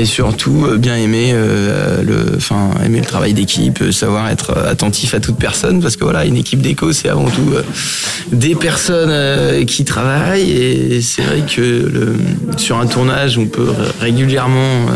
et 0.00 0.06
surtout 0.06 0.64
euh, 0.64 0.78
bien 0.78 0.96
aimer 0.96 1.32
euh, 1.34 2.02
le, 2.02 2.36
enfin 2.36 2.70
aimer 2.84 3.00
le 3.00 3.04
travail 3.04 3.34
d'équipe, 3.34 3.82
euh, 3.82 3.92
savoir 3.92 4.30
être 4.30 4.56
attentif 4.56 5.12
à 5.12 5.20
toute 5.20 5.36
personne 5.36 5.82
parce 5.82 5.96
que 5.96 6.04
voilà 6.04 6.24
une 6.24 6.38
équipe 6.38 6.62
d'éco 6.62 6.92
c'est 6.92 7.10
avant 7.10 7.28
tout 7.28 7.52
des 8.32 8.54
personnes 8.54 9.64
qui 9.66 9.84
travaillent 9.84 10.50
et 10.50 11.02
c'est 11.02 11.22
vrai 11.22 11.42
que 11.42 11.90
sur 12.56 12.78
un 12.78 12.86
tournage 12.86 13.36
on 13.36 13.46
peut 13.46 13.68
régulièrement 14.00 14.86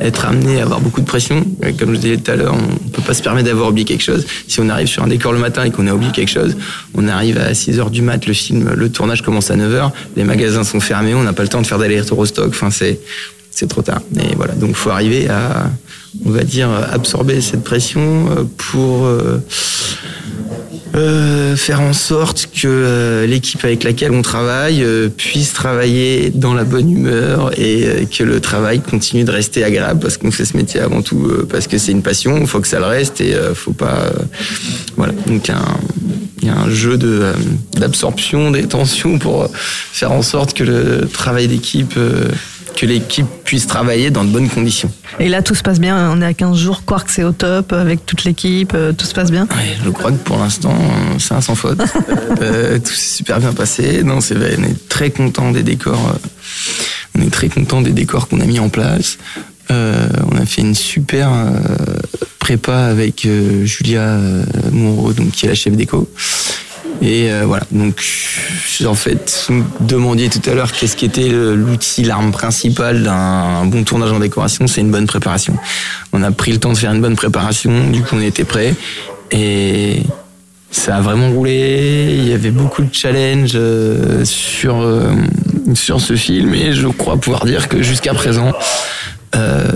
être 0.00 0.26
amené 0.26 0.60
à 0.60 0.62
avoir 0.62 0.80
beaucoup 0.80 1.00
de 1.00 1.06
pression. 1.06 1.44
Comme 1.78 1.94
je 1.94 2.00
disais 2.00 2.16
tout 2.16 2.30
à 2.30 2.36
l'heure, 2.36 2.54
on 2.54 2.88
peut 2.88 3.02
pas 3.02 3.14
se 3.14 3.22
permettre 3.22 3.46
d'avoir 3.48 3.68
oublié 3.68 3.84
quelque 3.84 4.02
chose. 4.02 4.26
Si 4.48 4.60
on 4.60 4.68
arrive 4.68 4.86
sur 4.86 5.02
un 5.02 5.08
décor 5.08 5.32
le 5.32 5.38
matin 5.38 5.64
et 5.64 5.70
qu'on 5.70 5.86
a 5.86 5.92
oublié 5.92 6.12
quelque 6.12 6.30
chose, 6.30 6.56
on 6.94 7.08
arrive 7.08 7.38
à 7.38 7.54
6 7.54 7.78
heures 7.78 7.90
du 7.90 8.02
mat, 8.02 8.26
le 8.26 8.32
film, 8.32 8.72
le 8.74 8.88
tournage 8.90 9.22
commence 9.22 9.50
à 9.50 9.56
9 9.56 9.72
heures, 9.74 9.92
les 10.16 10.24
magasins 10.24 10.64
sont 10.64 10.80
fermés, 10.80 11.14
on 11.14 11.22
n'a 11.22 11.32
pas 11.32 11.42
le 11.42 11.48
temps 11.48 11.62
de 11.62 11.66
faire 11.66 11.78
d'aller-retour 11.78 12.18
au 12.18 12.26
stock. 12.26 12.48
Enfin 12.48 12.70
c'est 12.70 13.00
c'est 13.54 13.68
trop 13.68 13.82
tard. 13.82 14.02
Et 14.16 14.34
voilà, 14.34 14.54
donc 14.54 14.74
faut 14.74 14.90
arriver 14.90 15.28
à, 15.28 15.70
on 16.26 16.30
va 16.30 16.42
dire, 16.42 16.68
absorber 16.92 17.40
cette 17.40 17.62
pression 17.62 18.28
euh, 18.30 18.44
pour 18.56 19.06
euh, 19.06 19.38
euh, 20.96 21.54
faire 21.54 21.80
en 21.80 21.92
sorte 21.92 22.48
que 22.60 23.24
l'équipe 23.28 23.64
avec 23.64 23.84
laquelle 23.84 24.10
on 24.10 24.22
travaille 24.22 24.84
puisse 25.16 25.52
travailler 25.52 26.30
dans 26.30 26.54
la 26.54 26.64
bonne 26.64 26.90
humeur 26.90 27.52
et 27.58 28.06
que 28.06 28.24
le 28.24 28.40
travail 28.40 28.80
continue 28.80 29.24
de 29.24 29.30
rester 29.30 29.64
agréable 29.64 30.00
parce 30.00 30.16
qu'on 30.16 30.30
fait 30.30 30.44
ce 30.44 30.56
métier 30.56 30.80
avant 30.80 31.02
tout 31.02 31.32
parce 31.48 31.66
que 31.68 31.78
c'est 31.78 31.92
une 31.92 32.02
passion. 32.02 32.38
Il 32.40 32.46
faut 32.46 32.60
que 32.60 32.68
ça 32.68 32.78
le 32.78 32.86
reste 32.86 33.20
et 33.20 33.34
faut 33.54 33.72
pas, 33.72 34.08
voilà. 34.96 35.12
Donc 35.26 35.50
il 36.42 36.46
y 36.46 36.50
a 36.50 36.56
un 36.56 36.70
jeu 36.70 36.96
de 36.96 37.32
d'absorption 37.72 38.52
des 38.52 38.64
tensions 38.68 39.18
pour 39.18 39.50
faire 39.54 40.12
en 40.12 40.22
sorte 40.22 40.54
que 40.54 40.62
le 40.62 41.08
travail 41.08 41.48
d'équipe 41.48 41.98
que 42.76 42.86
l'équipe 42.86 43.26
puisse 43.44 43.66
travailler 43.66 44.10
dans 44.10 44.24
de 44.24 44.30
bonnes 44.30 44.48
conditions. 44.48 44.90
Et 45.20 45.28
là, 45.28 45.42
tout 45.42 45.54
se 45.54 45.62
passe 45.62 45.80
bien. 45.80 46.10
On 46.10 46.20
est 46.20 46.26
à 46.26 46.34
15 46.34 46.56
jours. 46.56 46.82
Quark, 46.84 47.08
c'est 47.08 47.24
au 47.24 47.32
top 47.32 47.72
avec 47.72 48.04
toute 48.04 48.24
l'équipe. 48.24 48.72
Euh, 48.74 48.92
tout 48.92 49.06
se 49.06 49.14
passe 49.14 49.30
bien. 49.30 49.46
Je 49.84 49.90
crois 49.90 50.10
que 50.10 50.16
pour 50.16 50.38
l'instant, 50.38 50.76
c'est 51.18 51.34
un 51.34 51.40
sans 51.40 51.54
faute. 51.54 51.80
euh, 52.42 52.78
tout 52.78 52.92
s'est 52.92 53.16
super 53.16 53.38
bien 53.38 53.52
passé. 53.52 54.02
Non, 54.02 54.20
c'est 54.20 54.34
vrai. 54.34 54.56
On 54.58 54.64
est 54.64 54.88
très 54.88 55.10
content 55.10 55.50
des 55.52 55.62
décors. 55.62 56.14
Euh, 56.14 57.18
on 57.18 57.22
est 57.22 57.30
très 57.30 57.48
content 57.48 57.80
des 57.80 57.92
décors 57.92 58.28
qu'on 58.28 58.40
a 58.40 58.46
mis 58.46 58.58
en 58.58 58.68
place. 58.68 59.18
Euh, 59.70 60.08
on 60.30 60.36
a 60.36 60.44
fait 60.44 60.60
une 60.62 60.74
super 60.74 61.32
euh, 61.32 61.50
prépa 62.38 62.76
avec 62.76 63.26
Julia 63.64 64.18
Monroe, 64.72 65.14
donc 65.14 65.30
qui 65.30 65.46
est 65.46 65.48
la 65.48 65.54
chef 65.54 65.74
d'éco. 65.74 66.08
Et 67.02 67.30
euh, 67.30 67.44
voilà, 67.44 67.64
donc 67.70 68.02
en 68.86 68.94
fait, 68.94 69.46
vous 69.48 69.54
me 69.54 69.64
demandiez 69.80 70.28
tout 70.28 70.40
à 70.48 70.54
l'heure 70.54 70.72
qu'est-ce 70.72 70.96
qui 70.96 71.04
était 71.04 71.28
l'outil, 71.28 72.04
l'arme 72.04 72.30
principale 72.32 73.02
d'un 73.02 73.66
bon 73.66 73.84
tournage 73.84 74.12
en 74.12 74.20
décoration, 74.20 74.66
c'est 74.66 74.80
une 74.80 74.90
bonne 74.90 75.06
préparation. 75.06 75.56
On 76.12 76.22
a 76.22 76.30
pris 76.30 76.52
le 76.52 76.58
temps 76.58 76.72
de 76.72 76.78
faire 76.78 76.92
une 76.92 77.00
bonne 77.00 77.16
préparation, 77.16 77.90
du 77.90 78.02
coup 78.02 78.16
on 78.16 78.20
était 78.20 78.44
prêt 78.44 78.74
et 79.30 80.02
ça 80.70 80.96
a 80.96 81.00
vraiment 81.00 81.30
roulé. 81.30 82.14
Il 82.18 82.28
y 82.28 82.32
avait 82.32 82.50
beaucoup 82.50 82.82
de 82.82 82.92
challenges 82.92 83.52
euh, 83.54 84.24
sur 84.24 84.80
euh, 84.80 85.14
sur 85.74 86.00
ce 86.00 86.14
film 86.16 86.54
et 86.54 86.72
je 86.72 86.88
crois 86.88 87.16
pouvoir 87.16 87.44
dire 87.44 87.68
que 87.68 87.82
jusqu'à 87.82 88.12
présent. 88.12 88.52
Euh, 89.36 89.66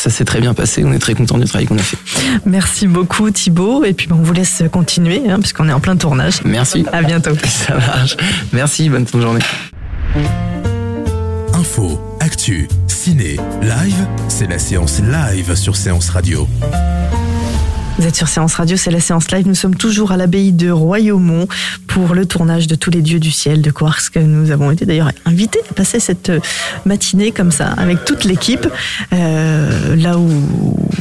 ça 0.00 0.08
s'est 0.08 0.24
très 0.24 0.40
bien 0.40 0.54
passé. 0.54 0.82
On 0.84 0.92
est 0.92 0.98
très 0.98 1.14
content 1.14 1.36
du 1.36 1.44
travail 1.44 1.66
qu'on 1.66 1.76
a 1.76 1.82
fait. 1.82 1.98
Merci 2.46 2.86
beaucoup 2.86 3.30
Thibaut. 3.30 3.84
Et 3.84 3.92
puis 3.92 4.08
on 4.10 4.16
vous 4.16 4.32
laisse 4.32 4.62
continuer 4.72 5.22
hein, 5.28 5.38
puisqu'on 5.40 5.68
est 5.68 5.72
en 5.72 5.80
plein 5.80 5.96
tournage. 5.96 6.42
Merci. 6.44 6.86
À 6.92 7.02
bientôt. 7.02 7.32
Ça 7.44 7.76
marche. 7.76 8.16
Merci. 8.52 8.88
Bonne 8.88 9.06
fin 9.06 9.18
de 9.18 9.22
journée. 9.22 9.40
Info, 11.52 12.00
actu, 12.20 12.68
ciné, 12.86 13.36
live, 13.60 14.06
c'est 14.28 14.48
la 14.48 14.58
séance 14.58 15.00
live 15.00 15.54
sur 15.54 15.76
Séance 15.76 16.08
Radio. 16.08 16.48
Vous 18.00 18.06
êtes 18.06 18.16
sur 18.16 18.28
Séance 18.28 18.54
Radio, 18.54 18.78
c'est 18.78 18.90
la 18.90 18.98
séance 18.98 19.30
live. 19.30 19.46
Nous 19.46 19.54
sommes 19.54 19.76
toujours 19.76 20.10
à 20.10 20.16
l'abbaye 20.16 20.52
de 20.52 20.70
Royaumont 20.70 21.46
pour 21.86 22.14
le 22.14 22.24
tournage 22.24 22.66
de 22.66 22.74
Tous 22.74 22.88
les 22.88 23.02
dieux 23.02 23.20
du 23.20 23.30
ciel 23.30 23.60
de 23.60 23.70
Quarks. 23.70 24.08
Que 24.14 24.20
nous 24.20 24.50
avons 24.52 24.70
été 24.70 24.86
d'ailleurs 24.86 25.12
invités 25.26 25.60
à 25.70 25.74
passer 25.74 26.00
cette 26.00 26.32
matinée 26.86 27.30
comme 27.30 27.50
ça 27.50 27.66
avec 27.76 28.06
toute 28.06 28.24
l'équipe. 28.24 28.66
Euh, 29.12 29.96
là 29.96 30.16
où 30.16 30.30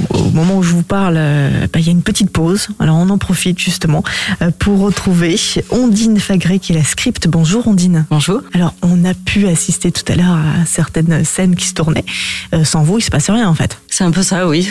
au 0.10 0.30
moment 0.32 0.58
où 0.58 0.64
je 0.64 0.72
vous 0.72 0.84
parle, 0.84 1.16
euh, 1.18 1.68
bah, 1.72 1.80
il 1.80 1.86
y 1.86 1.90
a 1.90 1.92
une 1.92 2.02
petite 2.02 2.30
pause. 2.30 2.68
Alors 2.80 2.98
on 2.98 3.10
en 3.10 3.18
profite 3.18 3.60
justement 3.60 4.04
euh, 4.42 4.52
pour 4.58 4.80
retrouver 4.80 5.40
Ondine 5.70 6.20
Fagré 6.20 6.60
qui 6.60 6.74
est 6.74 6.76
la 6.76 6.84
script. 6.84 7.28
Bonjour 7.28 7.68
Ondine. 7.68 8.06
Bonjour. 8.10 8.42
Alors 8.54 8.74
on 8.82 9.06
a 9.06 9.14
pu 9.14 9.48
assister 9.48 9.92
tout 9.92 10.10
à 10.12 10.16
l'heure 10.16 10.36
à 10.36 10.66
certaines 10.66 11.24
scènes 11.26 11.56
qui 11.56 11.66
se 11.66 11.74
tournaient. 11.74 12.06
Euh, 12.54 12.64
sans 12.64 12.84
vous, 12.84 13.00
il 13.00 13.02
se 13.02 13.12
passe 13.12 13.30
rien 13.30 13.48
en 13.48 13.56
fait. 13.56 13.78
C'est 13.88 14.04
un 14.04 14.12
peu 14.12 14.24
ça, 14.24 14.48
oui. 14.48 14.70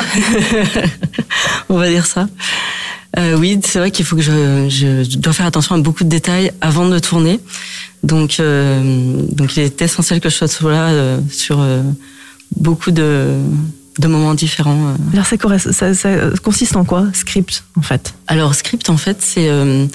on 1.68 1.78
va 1.78 1.88
dire 1.88 2.06
ça. 2.06 2.26
Euh, 3.16 3.36
oui, 3.36 3.58
c'est 3.64 3.78
vrai 3.78 3.90
qu'il 3.90 4.04
faut 4.04 4.16
que 4.16 4.22
je, 4.22 4.68
je, 4.68 5.16
dois 5.18 5.32
faire 5.32 5.46
attention 5.46 5.74
à 5.74 5.78
beaucoup 5.78 6.04
de 6.04 6.08
détails 6.08 6.52
avant 6.60 6.88
de 6.88 6.98
tourner. 6.98 7.40
Donc, 8.02 8.38
euh, 8.38 9.22
donc 9.32 9.56
il 9.56 9.62
est 9.62 9.82
essentiel 9.82 10.20
que 10.20 10.28
je 10.28 10.46
sois 10.46 10.72
là 10.72 10.88
euh, 10.90 11.18
sur 11.30 11.64
beaucoup 12.56 12.90
de, 12.90 13.38
de 13.98 14.06
moments 14.08 14.34
différents. 14.34 14.88
euh. 14.88 15.12
Alors 15.12 15.26
ça, 15.26 15.72
ça, 15.72 15.94
ça 15.94 16.10
consiste 16.42 16.76
en 16.76 16.84
quoi 16.84 17.06
Script 17.12 17.64
en 17.76 17.82
fait? 17.82 18.14
Alors 18.26 18.54
script 18.54 18.90
en 18.90 18.96
fait 18.96 19.18
c'est 19.20 19.48
euh, 19.48 19.86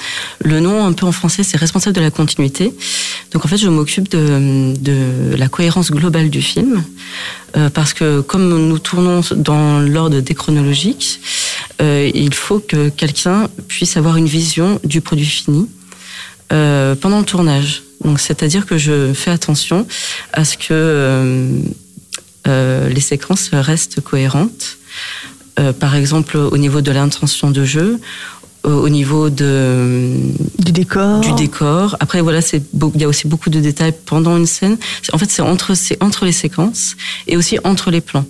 le 0.44 0.60
nom 0.60 0.86
un 0.86 0.94
peu 0.94 1.06
en 1.06 1.12
français 1.12 1.44
c'est 1.44 1.58
responsable 1.58 1.96
de 1.96 2.02
la 2.02 2.12
continuité. 2.12 2.74
Donc 3.32 3.46
en 3.46 3.48
fait 3.48 3.58
je 3.58 3.70
m'occupe 3.70 4.10
de, 4.10 4.74
de 4.80 5.36
la 5.36 5.48
cohérence 5.48 5.92
globale 5.92 6.30
du 6.30 6.42
film 6.42 6.84
euh, 7.58 7.70
parce 7.70 7.94
que 7.94 8.22
comme 8.22 8.50
nous 8.68 8.80
tournons 8.80 9.22
dans 9.36 9.80
l'ordre 9.80 10.20
déchronologique, 10.20 11.22
euh, 11.82 12.10
il 12.14 12.34
faut 12.34 12.60
que 12.60 12.90
quelqu'un 12.90 13.48
puisse 13.68 13.98
avoir 13.98 14.18
une 14.18 14.28
vision 14.28 14.80
du 14.84 15.02
produit 15.02 15.26
fini 15.26 15.70
euh, 16.52 16.96
pendant 16.96 17.20
le 17.20 17.26
tournage. 17.26 17.84
Donc 18.04 18.20
c'est-à-dire 18.20 18.66
que 18.66 18.78
je 18.78 19.14
fais 19.14 19.32
attention 19.32 19.88
à 20.34 20.44
ce 20.44 20.58
que 20.58 21.48
euh, 22.48 22.74
euh, 22.74 22.90
les 22.90 23.02
séquences 23.02 23.50
restent 23.52 24.02
cohérentes. 24.02 24.78
Euh, 25.60 25.74
par 25.74 25.96
exemple, 25.96 26.38
au 26.38 26.58
niveau 26.58 26.82
de 26.82 26.92
l'intention 26.92 27.52
de 27.52 27.64
jeu, 27.64 28.00
au 28.64 28.70
au 28.70 28.90
niveau 28.90 29.30
de 29.30 30.12
du 30.60 30.72
décor. 30.72 31.20
Du 31.20 31.34
décor. 31.34 31.98
Après, 32.00 32.22
voilà, 32.22 32.42
c'est 32.42 32.64
il 32.96 33.02
y 33.02 33.04
a 33.04 33.08
aussi 33.08 33.28
beaucoup 33.28 33.50
de 33.50 33.60
détails 33.60 33.94
pendant 34.06 34.38
une 34.38 34.46
scène. 34.46 34.78
En 35.12 35.18
fait, 35.18 35.30
c'est 35.30 35.42
entre 35.42 35.76
c'est 35.76 36.02
entre 36.02 36.26
les 36.26 36.32
séquences 36.32 36.96
et 37.28 37.36
aussi 37.38 37.60
entre 37.64 37.92
les 37.92 38.02
plans. 38.02 38.26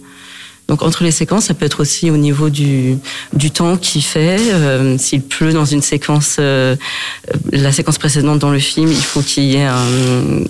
Donc 0.69 0.81
entre 0.81 1.03
les 1.03 1.11
séquences, 1.11 1.45
ça 1.45 1.53
peut 1.53 1.65
être 1.65 1.81
aussi 1.81 2.09
au 2.09 2.17
niveau 2.17 2.49
du 2.49 2.97
du 3.33 3.51
temps 3.51 3.75
qu'il 3.77 4.01
fait. 4.01 4.39
Euh, 4.39 4.97
S'il 4.97 5.21
pleut 5.21 5.51
dans 5.53 5.65
une 5.65 5.81
séquence, 5.81 6.37
euh, 6.39 6.75
la 7.51 7.71
séquence 7.71 7.97
précédente 7.97 8.39
dans 8.39 8.49
le 8.49 8.59
film, 8.59 8.89
il 8.89 9.03
faut 9.03 9.21
qu'il 9.21 9.43
y 9.43 9.55
ait 9.57 9.65
un. 9.65 9.85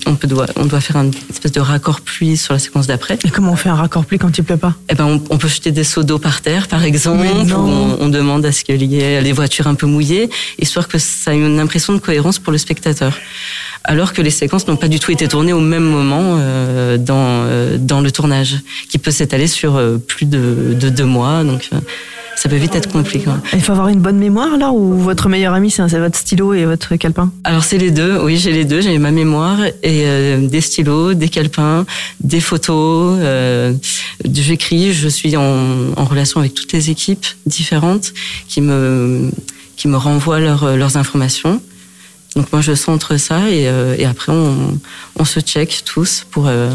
On 0.06 0.14
peut 0.14 0.28
doit 0.28 0.46
on 0.56 0.66
doit 0.66 0.80
faire 0.80 0.96
une 0.96 1.12
espèce 1.30 1.52
de 1.52 1.60
raccord 1.60 2.00
pluie 2.00 2.36
sur 2.36 2.52
la 2.54 2.58
séquence 2.60 2.86
d'après. 2.86 3.18
Et 3.24 3.30
comment 3.30 3.52
on 3.52 3.56
fait 3.56 3.68
un 3.70 3.74
raccord 3.74 4.04
pluie 4.04 4.18
quand 4.18 4.36
il 4.38 4.44
pleut 4.44 4.56
pas? 4.56 4.74
Eh 4.88 4.94
ben, 4.94 5.04
on, 5.04 5.22
on 5.30 5.38
peut 5.38 5.48
jeter 5.48 5.72
des 5.72 5.84
seaux 5.84 6.04
d'eau 6.04 6.18
par 6.18 6.40
terre, 6.42 6.68
par 6.68 6.84
exemple. 6.84 7.26
On, 7.54 7.96
on 8.00 8.08
demande 8.08 8.46
à 8.46 8.52
ce 8.52 8.62
qu'il 8.64 8.82
y 8.82 9.00
ait 9.00 9.20
les 9.20 9.32
voitures 9.32 9.66
un 9.66 9.74
peu 9.74 9.86
mouillées, 9.86 10.30
histoire 10.60 10.86
que 10.88 10.98
ça 10.98 11.34
ait 11.34 11.38
une 11.38 11.58
impression 11.60 11.92
de 11.92 11.98
cohérence 11.98 12.38
pour 12.38 12.52
le 12.52 12.58
spectateur. 12.58 13.18
Alors 13.86 14.12
que 14.14 14.22
les 14.22 14.30
séquences 14.30 14.66
n'ont 14.66 14.76
pas 14.76 14.88
du 14.88 14.98
tout 14.98 15.12
été 15.12 15.28
tournées 15.28 15.52
au 15.52 15.60
même 15.60 15.84
moment 15.84 16.22
euh, 16.38 16.96
dans 16.96 17.44
euh, 17.44 17.76
dans 17.78 18.00
le 18.00 18.10
tournage, 18.10 18.56
qui 18.88 18.98
peut 18.98 19.10
s'étaler 19.10 19.46
sur 19.46 19.76
euh, 19.76 19.98
plus 19.98 20.24
de, 20.26 20.74
de 20.78 20.88
deux 20.88 21.04
mois. 21.04 21.44
Donc, 21.44 21.68
euh, 21.72 21.78
ça 22.36 22.48
peut 22.48 22.56
vite 22.56 22.74
être 22.74 22.90
compliqué. 22.90 23.26
Il 23.52 23.60
faut 23.60 23.72
avoir 23.72 23.88
une 23.88 24.00
bonne 24.00 24.16
mémoire 24.18 24.56
là 24.56 24.72
ou 24.72 24.98
votre 24.98 25.28
meilleur 25.28 25.52
ami 25.54 25.70
c'est 25.70 25.86
c'est 25.88 26.00
votre 26.00 26.18
stylo 26.18 26.52
et 26.54 26.64
votre 26.64 26.96
calepin? 26.96 27.30
Alors 27.44 27.62
c'est 27.62 27.78
les 27.78 27.90
deux, 27.90 28.18
oui 28.24 28.38
j'ai 28.38 28.52
les 28.52 28.64
deux, 28.64 28.80
j'ai 28.80 28.98
ma 28.98 29.12
mémoire 29.12 29.58
et 29.64 30.02
euh, 30.06 30.48
des 30.48 30.60
stylos, 30.60 31.14
des 31.14 31.28
calepins, 31.28 31.84
des 32.20 32.40
photos. 32.40 33.18
Euh, 33.20 33.72
J'écris, 34.32 34.92
je 34.94 35.08
suis 35.08 35.36
en, 35.36 35.92
en 35.96 36.04
relation 36.04 36.40
avec 36.40 36.54
toutes 36.54 36.72
les 36.72 36.90
équipes 36.90 37.26
différentes 37.46 38.12
qui 38.48 38.60
me 38.60 39.30
qui 39.76 39.88
me 39.88 39.96
renvoient 39.96 40.40
leurs 40.40 40.76
leurs 40.76 40.96
informations. 40.96 41.60
Donc 42.36 42.52
moi 42.52 42.60
je 42.60 42.74
centre 42.74 43.16
ça 43.16 43.48
et, 43.50 43.68
euh, 43.68 43.94
et 43.96 44.04
après 44.06 44.32
on, 44.32 44.78
on 45.16 45.24
se 45.24 45.40
check 45.40 45.82
tous 45.84 46.26
pour 46.30 46.46
euh, 46.48 46.70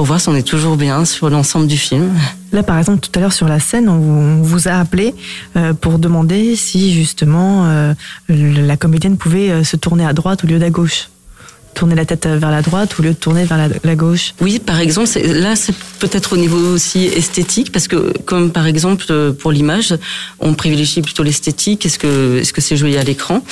pour 0.00 0.06
voir 0.06 0.18
si 0.18 0.30
on 0.30 0.34
est 0.34 0.46
toujours 0.46 0.78
bien 0.78 1.04
sur 1.04 1.28
l'ensemble 1.28 1.66
du 1.66 1.76
film. 1.76 2.14
Là, 2.52 2.62
par 2.62 2.78
exemple, 2.78 3.00
tout 3.00 3.10
à 3.18 3.20
l'heure 3.20 3.34
sur 3.34 3.46
la 3.46 3.60
scène, 3.60 3.86
on 3.86 3.98
vous, 3.98 4.12
on 4.12 4.40
vous 4.40 4.66
a 4.66 4.72
appelé 4.72 5.14
euh, 5.56 5.74
pour 5.74 5.98
demander 5.98 6.56
si 6.56 6.94
justement 6.94 7.66
euh, 7.66 7.92
la 8.30 8.78
comédienne 8.78 9.18
pouvait 9.18 9.50
euh, 9.50 9.62
se 9.62 9.76
tourner 9.76 10.06
à 10.06 10.14
droite 10.14 10.42
au 10.42 10.46
lieu 10.46 10.58
d'à 10.58 10.70
gauche. 10.70 11.09
Tourner 11.74 11.94
la 11.94 12.04
tête 12.04 12.26
vers 12.26 12.50
la 12.50 12.62
droite 12.62 12.94
au 12.98 13.02
lieu 13.02 13.10
de 13.10 13.14
tourner 13.14 13.44
vers 13.44 13.70
la, 13.84 13.94
gauche. 13.94 14.34
Oui, 14.40 14.58
par 14.58 14.80
exemple, 14.80 15.08
là, 15.24 15.56
c'est 15.56 15.74
peut-être 16.00 16.32
au 16.32 16.36
niveau 16.36 16.58
aussi 16.74 17.04
esthétique, 17.04 17.70
parce 17.72 17.88
que 17.88 18.12
comme 18.24 18.50
par 18.50 18.66
exemple 18.66 19.06
euh, 19.10 19.32
pour 19.32 19.52
l'image, 19.52 19.94
on 20.40 20.54
privilégie 20.54 21.00
plutôt 21.00 21.22
l'esthétique. 21.22 21.86
Est-ce 21.86 21.98
que 21.98 22.38
est-ce 22.38 22.52
que 22.52 22.60
c'est 22.60 22.76
joli 22.76 22.96
à 22.96 23.04
l'écran? 23.04 23.42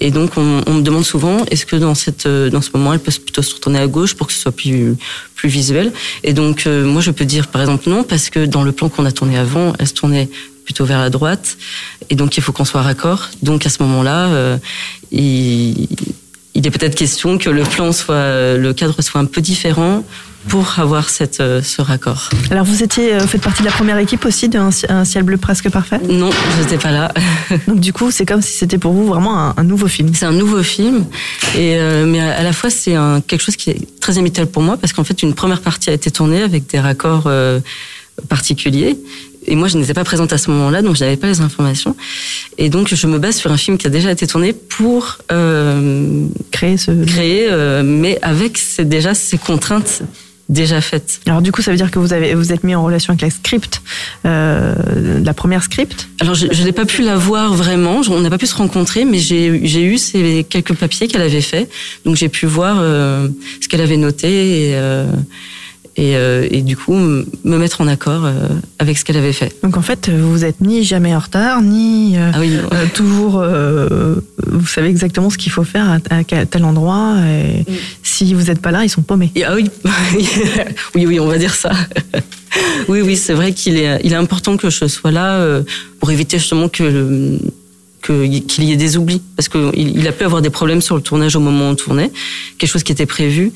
Et 0.00 0.10
donc, 0.10 0.36
on, 0.36 0.62
me 0.74 0.82
demande 0.82 1.04
souvent, 1.04 1.44
est-ce 1.46 1.64
que 1.64 1.76
dans 1.76 1.94
cette 1.94 2.26
euh, 2.26 2.50
dans 2.50 2.60
ce 2.60 2.70
moment, 2.74 2.92
elle 2.92 3.00
peut 3.00 3.12
plutôt 3.12 3.42
se 3.42 3.54
retourner 3.54 3.78
à 3.78 3.86
gauche 3.86 4.14
pour 4.14 4.26
que 4.26 4.32
ce 4.32 4.40
soit 4.40 4.52
plus 4.52 4.96
plus 5.34 5.48
visuel? 5.48 5.92
Et 6.24 6.32
donc, 6.32 6.66
euh, 6.66 6.84
moi, 6.84 7.00
je 7.00 7.12
peux 7.12 7.24
dire 7.24 7.48
par 7.48 7.62
exemple 7.62 7.88
non, 7.88 8.02
parce 8.02 8.30
que 8.30 8.44
dans 8.46 8.64
le 8.64 8.72
plan 8.72 8.88
qu'on 8.88 9.06
a 9.06 9.12
tourné 9.12 9.38
avant, 9.38 9.72
elle 9.78 9.86
se 9.86 9.94
tournait 9.94 10.28
plutôt 10.64 10.84
vers 10.84 10.98
la 10.98 11.10
droite, 11.10 11.56
et 12.10 12.14
donc 12.14 12.36
il 12.36 12.42
faut 12.42 12.52
qu'on 12.52 12.64
soit 12.64 12.82
raccord. 12.82 13.28
Donc 13.42 13.64
à 13.64 13.70
ce 13.70 13.82
moment-là, 13.82 14.58
il 15.10 15.88
il 16.60 16.66
est 16.66 16.70
peut-être 16.70 16.94
question 16.94 17.38
que 17.38 17.48
le 17.48 17.62
plan 17.62 17.90
soit, 17.92 18.56
le 18.56 18.72
cadre 18.74 19.00
soit 19.00 19.18
un 19.20 19.24
peu 19.24 19.40
différent 19.40 20.04
pour 20.48 20.78
avoir 20.78 21.08
cette, 21.10 21.40
euh, 21.40 21.60
ce 21.62 21.80
raccord. 21.82 22.28
Alors, 22.50 22.64
vous 22.64 22.82
étiez, 22.82 23.14
euh, 23.14 23.20
faites 23.26 23.42
partie 23.42 23.60
de 23.62 23.66
la 23.66 23.72
première 23.72 23.98
équipe 23.98 24.24
aussi 24.24 24.48
d'un 24.48 24.70
ci- 24.70 24.86
un 24.88 25.04
ciel 25.04 25.22
bleu 25.22 25.36
presque 25.36 25.68
parfait? 25.70 25.98
Non, 26.08 26.30
j'étais 26.58 26.78
pas 26.78 26.90
là. 26.92 27.12
Donc, 27.66 27.80
du 27.80 27.92
coup, 27.92 28.10
c'est 28.10 28.24
comme 28.24 28.40
si 28.42 28.52
c'était 28.56 28.78
pour 28.78 28.92
vous 28.92 29.04
vraiment 29.06 29.38
un, 29.38 29.54
un 29.56 29.62
nouveau 29.64 29.86
film. 29.88 30.10
C'est 30.14 30.24
un 30.26 30.32
nouveau 30.32 30.62
film, 30.62 31.04
et 31.56 31.76
euh, 31.78 32.06
mais 32.06 32.20
à, 32.20 32.38
à 32.38 32.42
la 32.42 32.52
fois 32.54 32.68
c'est 32.70 32.94
quelque 33.26 33.42
chose 33.42 33.56
qui 33.56 33.70
est 33.70 34.00
très 34.00 34.16
habituel 34.18 34.46
pour 34.46 34.62
moi 34.62 34.76
parce 34.78 34.92
qu'en 34.94 35.04
fait 35.04 35.22
une 35.22 35.34
première 35.34 35.60
partie 35.60 35.90
a 35.90 35.92
été 35.92 36.10
tournée 36.10 36.42
avec 36.42 36.66
des 36.68 36.80
raccords 36.80 37.24
euh, 37.26 37.60
particuliers. 38.28 38.98
Et 39.46 39.56
moi, 39.56 39.68
je 39.68 39.78
n'étais 39.78 39.94
pas 39.94 40.04
présente 40.04 40.32
à 40.32 40.38
ce 40.38 40.50
moment-là, 40.50 40.82
donc 40.82 40.96
je 40.96 41.04
n'avais 41.04 41.16
pas 41.16 41.26
les 41.26 41.40
informations. 41.40 41.96
Et 42.58 42.68
donc, 42.68 42.94
je 42.94 43.06
me 43.06 43.18
base 43.18 43.36
sur 43.36 43.50
un 43.50 43.56
film 43.56 43.78
qui 43.78 43.86
a 43.86 43.90
déjà 43.90 44.10
été 44.10 44.26
tourné 44.26 44.52
pour 44.52 45.18
euh, 45.32 46.26
créer 46.50 46.76
ce 46.76 46.90
créer, 47.04 47.46
euh, 47.48 47.82
mais 47.84 48.18
avec 48.22 48.58
c'est 48.58 48.88
déjà 48.88 49.14
ces 49.14 49.38
contraintes 49.38 50.02
déjà 50.50 50.80
faites. 50.80 51.20
Alors, 51.26 51.42
du 51.42 51.52
coup, 51.52 51.62
ça 51.62 51.70
veut 51.70 51.76
dire 51.76 51.92
que 51.92 51.98
vous 52.00 52.12
avez 52.12 52.34
vous 52.34 52.52
êtes 52.52 52.64
mis 52.64 52.74
en 52.74 52.82
relation 52.84 53.12
avec 53.12 53.22
la 53.22 53.30
script, 53.30 53.82
euh, 54.26 54.74
la 55.24 55.32
première 55.32 55.62
script? 55.62 56.08
Alors, 56.20 56.34
je, 56.34 56.48
je 56.50 56.64
n'ai 56.64 56.72
pas 56.72 56.84
pu 56.84 57.02
la 57.02 57.16
voir 57.16 57.54
vraiment, 57.54 58.02
on 58.10 58.20
n'a 58.20 58.30
pas 58.30 58.38
pu 58.38 58.46
se 58.46 58.56
rencontrer, 58.56 59.04
mais 59.04 59.18
j'ai 59.18 59.60
j'ai 59.64 59.84
eu 59.84 59.96
ces 59.96 60.44
quelques 60.48 60.74
papiers 60.74 61.06
qu'elle 61.06 61.22
avait 61.22 61.40
fait, 61.40 61.70
donc 62.04 62.16
j'ai 62.16 62.28
pu 62.28 62.46
voir 62.46 62.76
ce 62.76 63.68
qu'elle 63.68 63.80
avait 63.80 63.96
noté 63.96 64.70
et, 64.70 64.76
et, 65.96 66.16
euh, 66.16 66.46
et 66.50 66.62
du 66.62 66.76
coup 66.76 66.94
me 66.94 67.26
mettre 67.44 67.80
en 67.80 67.86
accord 67.88 68.24
euh, 68.24 68.48
avec 68.78 68.96
ce 68.96 69.04
qu'elle 69.04 69.16
avait 69.16 69.32
fait. 69.32 69.52
Donc 69.62 69.76
en 69.76 69.82
fait, 69.82 70.08
vous 70.08 70.44
êtes 70.44 70.60
ni 70.60 70.84
jamais 70.84 71.14
en 71.14 71.18
retard, 71.18 71.62
ni 71.62 72.16
euh, 72.16 72.30
Ah 72.32 72.38
oui, 72.40 72.52
toujours. 72.94 73.42
vous 74.46 74.66
savez 74.66 74.88
exactement 74.88 75.30
ce 75.30 75.38
qu'il 75.38 75.52
faut 75.52 75.64
faire 75.64 75.98
à, 76.10 76.24
tel 76.24 76.64
endroit. 76.64 77.16
Et 77.28 77.64
si 78.02 78.34
vous 78.34 78.44
n'êtes 78.44 78.60
pas 78.60 78.70
là, 78.70 78.84
ils 78.84 78.88
sont 78.88 79.02
paumés. 79.02 79.30
Et 79.34 79.44
ah 79.44 79.54
oui, 79.54 79.66
oui, 80.94 81.06
oui, 81.06 81.20
on 81.20 81.26
va 81.26 81.38
dire 81.38 81.54
ça. 81.54 81.72
oui, 82.88 83.00
oui, 83.02 83.16
c'est 83.16 83.34
vrai 83.34 83.52
qu'il 83.52 83.76
est, 83.76 84.00
il 84.04 84.12
est 84.12 84.16
important 84.16 84.56
que 84.56 84.70
je 84.70 84.86
sois 84.86 85.10
là 85.10 85.60
pour 85.98 86.10
éviter 86.10 86.38
justement 86.38 86.68
que 86.68 86.82
le- 86.84 87.38
qu'il 88.02 88.64
y 88.64 88.72
ait 88.72 88.76
des 88.76 88.96
oublis 88.96 89.20
parce 89.36 89.48
que 89.48 89.70
il, 89.76 89.98
il 89.98 90.08
a 90.08 90.12
pu 90.12 90.24
avoir 90.24 90.40
des 90.40 90.48
problèmes 90.48 90.80
sur 90.80 90.96
le 90.96 91.02
tournage 91.02 91.36
au 91.36 91.40
moment 91.40 91.68
où 91.68 91.72
on 91.72 91.74
tournait, 91.74 92.10
quelque 92.58 92.70
chose 92.70 92.82
qui 92.82 92.92
était 92.92 93.04
prévu 93.04 93.52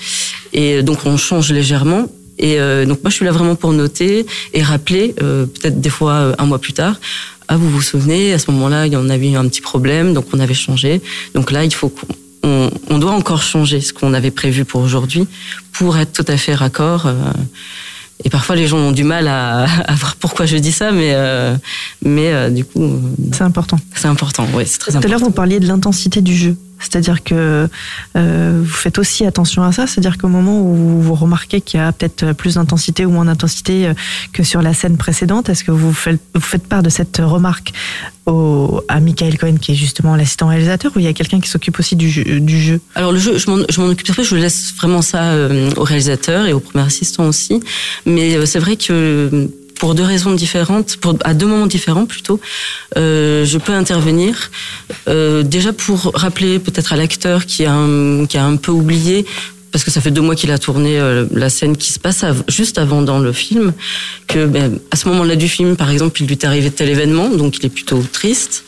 et 0.52 0.82
donc 0.82 1.06
on 1.06 1.16
change 1.16 1.50
légèrement. 1.50 2.06
Et 2.38 2.58
euh, 2.58 2.84
donc 2.84 3.02
moi 3.02 3.10
je 3.10 3.16
suis 3.16 3.24
là 3.24 3.32
vraiment 3.32 3.54
pour 3.54 3.72
noter 3.72 4.26
et 4.52 4.62
rappeler 4.62 5.14
euh, 5.22 5.46
peut-être 5.46 5.80
des 5.80 5.90
fois 5.90 6.12
euh, 6.12 6.34
un 6.38 6.46
mois 6.46 6.58
plus 6.58 6.72
tard. 6.72 6.96
Ah 7.46 7.56
vous 7.56 7.68
vous 7.70 7.82
souvenez 7.82 8.32
à 8.32 8.38
ce 8.38 8.50
moment-là 8.50 8.86
il 8.86 8.92
y 8.92 8.96
en 8.96 9.08
avait 9.10 9.30
eu 9.30 9.36
un 9.36 9.46
petit 9.46 9.60
problème 9.60 10.14
donc 10.14 10.26
on 10.32 10.40
avait 10.40 10.54
changé. 10.54 11.00
Donc 11.34 11.50
là 11.50 11.64
il 11.64 11.72
faut 11.72 11.90
qu'on 12.42 12.70
on, 12.90 12.98
doit 12.98 13.12
encore 13.12 13.42
changer 13.42 13.80
ce 13.80 13.92
qu'on 13.92 14.14
avait 14.14 14.30
prévu 14.30 14.64
pour 14.64 14.80
aujourd'hui 14.80 15.26
pour 15.72 15.96
être 15.98 16.12
tout 16.12 16.30
à 16.30 16.36
fait 16.36 16.54
raccord. 16.54 17.08
et 18.22 18.30
parfois, 18.30 18.54
les 18.54 18.66
gens 18.66 18.78
ont 18.78 18.92
du 18.92 19.04
mal 19.04 19.28
à, 19.28 19.64
à 19.86 19.94
voir 19.94 20.16
pourquoi 20.16 20.46
je 20.46 20.56
dis 20.56 20.72
ça, 20.72 20.92
mais, 20.92 21.12
euh, 21.14 21.56
mais 22.02 22.50
du 22.50 22.64
coup. 22.64 23.00
C'est 23.32 23.42
important. 23.42 23.78
C'est 23.94 24.08
important, 24.08 24.46
oui, 24.54 24.64
c'est 24.66 24.78
très 24.78 24.92
Tout 24.92 24.98
à 24.98 25.00
l'heure, 25.00 25.14
important. 25.14 25.26
vous 25.26 25.32
parliez 25.32 25.58
de 25.58 25.66
l'intensité 25.66 26.20
du 26.20 26.36
jeu. 26.36 26.56
C'est-à-dire 26.84 27.24
que 27.24 27.68
euh, 28.16 28.60
vous 28.62 28.72
faites 28.72 28.98
aussi 28.98 29.24
attention 29.24 29.62
à 29.62 29.72
ça. 29.72 29.86
C'est-à-dire 29.86 30.18
qu'au 30.18 30.28
moment 30.28 30.60
où 30.60 31.00
vous 31.00 31.14
remarquez 31.14 31.60
qu'il 31.60 31.80
y 31.80 31.82
a 31.82 31.92
peut-être 31.92 32.32
plus 32.32 32.54
d'intensité 32.54 33.04
ou 33.06 33.10
moins 33.10 33.24
d'intensité 33.24 33.86
euh, 33.86 33.94
que 34.32 34.42
sur 34.42 34.62
la 34.62 34.74
scène 34.74 34.96
précédente, 34.96 35.48
est-ce 35.48 35.64
que 35.64 35.70
vous 35.70 35.92
faites, 35.92 36.20
part 36.68 36.82
de 36.82 36.90
cette 36.90 37.20
remarque 37.22 37.72
à 38.88 39.00
Michael 39.00 39.36
Cohen, 39.36 39.56
qui 39.60 39.72
est 39.72 39.74
justement 39.74 40.16
l'assistant 40.16 40.48
réalisateur, 40.48 40.92
ou 40.96 40.98
il 40.98 41.04
y 41.04 41.08
a 41.08 41.12
quelqu'un 41.12 41.40
qui 41.40 41.50
s'occupe 41.50 41.78
aussi 41.78 41.94
du 41.94 42.08
jeu, 42.08 42.80
Alors 42.94 43.12
le 43.12 43.18
jeu, 43.18 43.36
je 43.36 43.50
m'en, 43.50 43.88
occupe 43.88 44.06
très 44.06 44.14
peu, 44.14 44.22
je 44.22 44.34
laisse 44.36 44.72
vraiment 44.74 45.02
ça 45.02 45.32
euh, 45.32 45.70
au 45.76 45.84
réalisateur 45.84 46.46
et 46.46 46.54
au 46.54 46.60
premier 46.60 46.84
assistant 46.84 47.28
aussi. 47.28 47.60
Mais 48.06 48.46
c'est 48.46 48.60
vrai 48.60 48.76
que 48.76 49.50
pour 49.78 49.94
deux 49.94 50.04
raisons 50.04 50.32
différentes, 50.32 50.98
à 51.24 51.34
deux 51.34 51.46
moments 51.46 51.66
différents 51.66 52.06
plutôt, 52.06 52.40
euh, 52.96 53.44
je 53.44 53.58
peux 53.58 53.72
intervenir. 53.72 54.50
Euh, 55.08 55.42
déjà 55.42 55.72
pour 55.72 56.12
rappeler 56.14 56.58
peut-être 56.58 56.92
à 56.92 56.96
l'acteur 56.96 57.46
qui 57.46 57.64
a 57.64 57.72
un, 57.72 58.26
qui 58.26 58.38
a 58.38 58.44
un 58.44 58.56
peu 58.56 58.72
oublié 58.72 59.26
parce 59.72 59.82
que 59.82 59.90
ça 59.90 60.00
fait 60.00 60.12
deux 60.12 60.20
mois 60.20 60.36
qu'il 60.36 60.52
a 60.52 60.58
tourné 60.58 61.00
euh, 61.00 61.26
la 61.32 61.50
scène 61.50 61.76
qui 61.76 61.92
se 61.92 61.98
passe 61.98 62.24
juste 62.46 62.78
avant 62.78 63.02
dans 63.02 63.18
le 63.18 63.32
film, 63.32 63.72
que 64.28 64.46
ben, 64.46 64.78
à 64.92 64.96
ce 64.96 65.08
moment-là 65.08 65.34
du 65.34 65.48
film, 65.48 65.74
par 65.74 65.90
exemple, 65.90 66.22
il 66.22 66.28
lui 66.28 66.34
est 66.34 66.44
arrivé 66.44 66.70
tel 66.70 66.88
événement, 66.88 67.28
donc 67.28 67.58
il 67.58 67.66
est 67.66 67.70
plutôt 67.70 68.00
triste. 68.12 68.62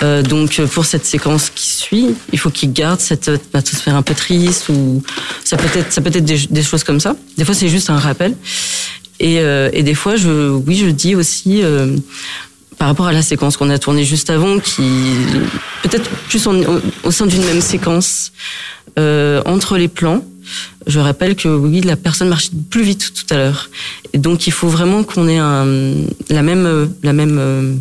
Donc 0.00 0.58
pour 0.66 0.86
cette 0.86 1.04
séquence 1.04 1.50
qui 1.54 1.68
suit, 1.68 2.14
il 2.32 2.38
faut 2.38 2.48
qu'il 2.48 2.72
garde 2.72 3.00
cette 3.00 3.30
atmosphère 3.52 3.96
un 3.96 4.02
peu 4.02 4.14
triste 4.14 4.70
ou 4.70 5.02
ça 5.44 5.58
peut 5.58 5.68
être 5.78 5.92
ça 5.92 6.00
peut 6.00 6.08
être 6.08 6.24
des 6.24 6.62
choses 6.62 6.84
comme 6.84 7.00
ça. 7.00 7.16
Des 7.36 7.44
fois 7.44 7.54
c'est 7.54 7.68
juste 7.68 7.90
un 7.90 7.98
rappel. 7.98 8.34
Et, 9.20 9.40
euh, 9.40 9.68
et, 9.72 9.82
des 9.82 9.94
fois 9.94 10.16
je 10.16 10.48
oui 10.48 10.76
je 10.76 10.86
dis 10.86 11.14
aussi 11.14 11.62
euh, 11.62 11.94
par 12.80 12.88
rapport 12.88 13.08
à 13.08 13.12
la 13.12 13.20
séquence 13.20 13.58
qu'on 13.58 13.68
a 13.68 13.78
tournée 13.78 14.04
juste 14.04 14.30
avant, 14.30 14.58
qui 14.58 14.82
peut-être 15.82 16.08
plus 16.30 16.46
au, 16.46 17.10
sein 17.10 17.26
d'une 17.26 17.44
même 17.44 17.60
séquence 17.60 18.32
euh, 18.98 19.42
entre 19.44 19.76
les 19.76 19.88
plans. 19.88 20.24
Je 20.86 20.98
rappelle 20.98 21.36
que 21.36 21.48
oui, 21.48 21.82
la 21.82 21.96
personne 21.96 22.30
marche 22.30 22.48
plus 22.70 22.82
vite 22.82 23.12
tout 23.14 23.34
à 23.34 23.36
l'heure, 23.36 23.68
et 24.14 24.18
donc 24.18 24.46
il 24.46 24.52
faut 24.52 24.68
vraiment 24.68 25.04
qu'on 25.04 25.28
ait 25.28 25.36
un, 25.36 25.66
la 26.30 26.42
même 26.42 26.90
la 27.02 27.12
même 27.12 27.36
euh, 27.38 27.74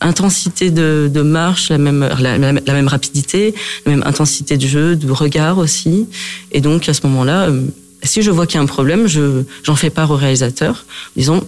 intensité 0.00 0.72
de, 0.72 1.08
de, 1.14 1.22
marche, 1.22 1.68
la 1.68 1.78
même 1.78 2.08
la, 2.18 2.36
même 2.74 2.88
rapidité, 2.88 3.54
la 3.86 3.92
même 3.92 4.02
intensité 4.04 4.56
de 4.56 4.66
jeu, 4.66 4.96
de 4.96 5.12
regard 5.12 5.58
aussi. 5.58 6.08
Et 6.50 6.60
donc 6.60 6.88
à 6.88 6.92
ce 6.92 7.06
moment-là, 7.06 7.50
euh, 7.50 7.66
si 8.02 8.22
je 8.22 8.30
vois 8.30 8.46
qu'il 8.46 8.56
y 8.56 8.58
a 8.58 8.62
un 8.62 8.66
problème, 8.66 9.06
je 9.06 9.42
j'en 9.62 9.76
fais 9.76 9.90
part 9.90 10.10
au 10.10 10.16
réalisateur, 10.16 10.84
disons 11.16 11.46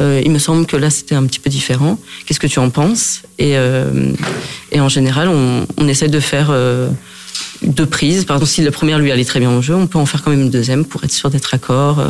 euh, 0.00 0.22
il 0.24 0.30
me 0.30 0.38
semble 0.38 0.66
que 0.66 0.76
là 0.76 0.88
c'était 0.90 1.14
un 1.14 1.24
petit 1.26 1.38
peu 1.38 1.50
différent. 1.50 1.98
Qu'est-ce 2.24 2.40
que 2.40 2.46
tu 2.46 2.58
en 2.58 2.70
penses? 2.70 3.22
Et, 3.38 3.56
euh, 3.56 4.12
et 4.70 4.80
en 4.80 4.88
général, 4.88 5.28
on, 5.28 5.66
on 5.76 5.88
essaie 5.88 6.08
de 6.08 6.20
faire 6.20 6.48
euh, 6.50 6.88
deux 7.62 7.86
prises. 7.86 8.24
Par 8.24 8.36
exemple, 8.36 8.50
si 8.50 8.62
la 8.62 8.70
première 8.70 8.98
lui 8.98 9.12
allait 9.12 9.24
très 9.24 9.40
bien 9.40 9.50
au 9.50 9.60
jeu, 9.60 9.74
on 9.74 9.86
peut 9.86 9.98
en 9.98 10.06
faire 10.06 10.22
quand 10.22 10.30
même 10.30 10.40
une 10.40 10.50
deuxième 10.50 10.84
pour 10.86 11.04
être 11.04 11.12
sûr 11.12 11.28
d'être 11.28 11.50
d'accord. 11.52 12.02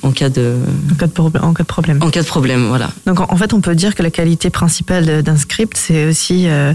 En 0.00 0.10
cas 0.10 0.30
de 0.30 0.56
en 0.90 0.94
cas 0.96 1.06
de, 1.06 1.38
en 1.38 1.52
cas 1.54 1.62
de 1.62 1.68
problème. 1.68 1.98
En 2.00 2.10
cas 2.10 2.22
de 2.22 2.26
problème, 2.26 2.66
voilà. 2.66 2.90
Donc 3.06 3.20
en 3.20 3.36
fait, 3.36 3.52
on 3.52 3.60
peut 3.60 3.74
dire 3.74 3.94
que 3.94 4.02
la 4.02 4.10
qualité 4.10 4.50
principale 4.50 5.22
d'un 5.22 5.36
script, 5.36 5.76
c'est 5.76 6.06
aussi 6.06 6.48
euh, 6.48 6.72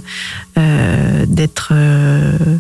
euh, 0.58 1.26
d'être 1.28 1.70
euh, 1.74 2.58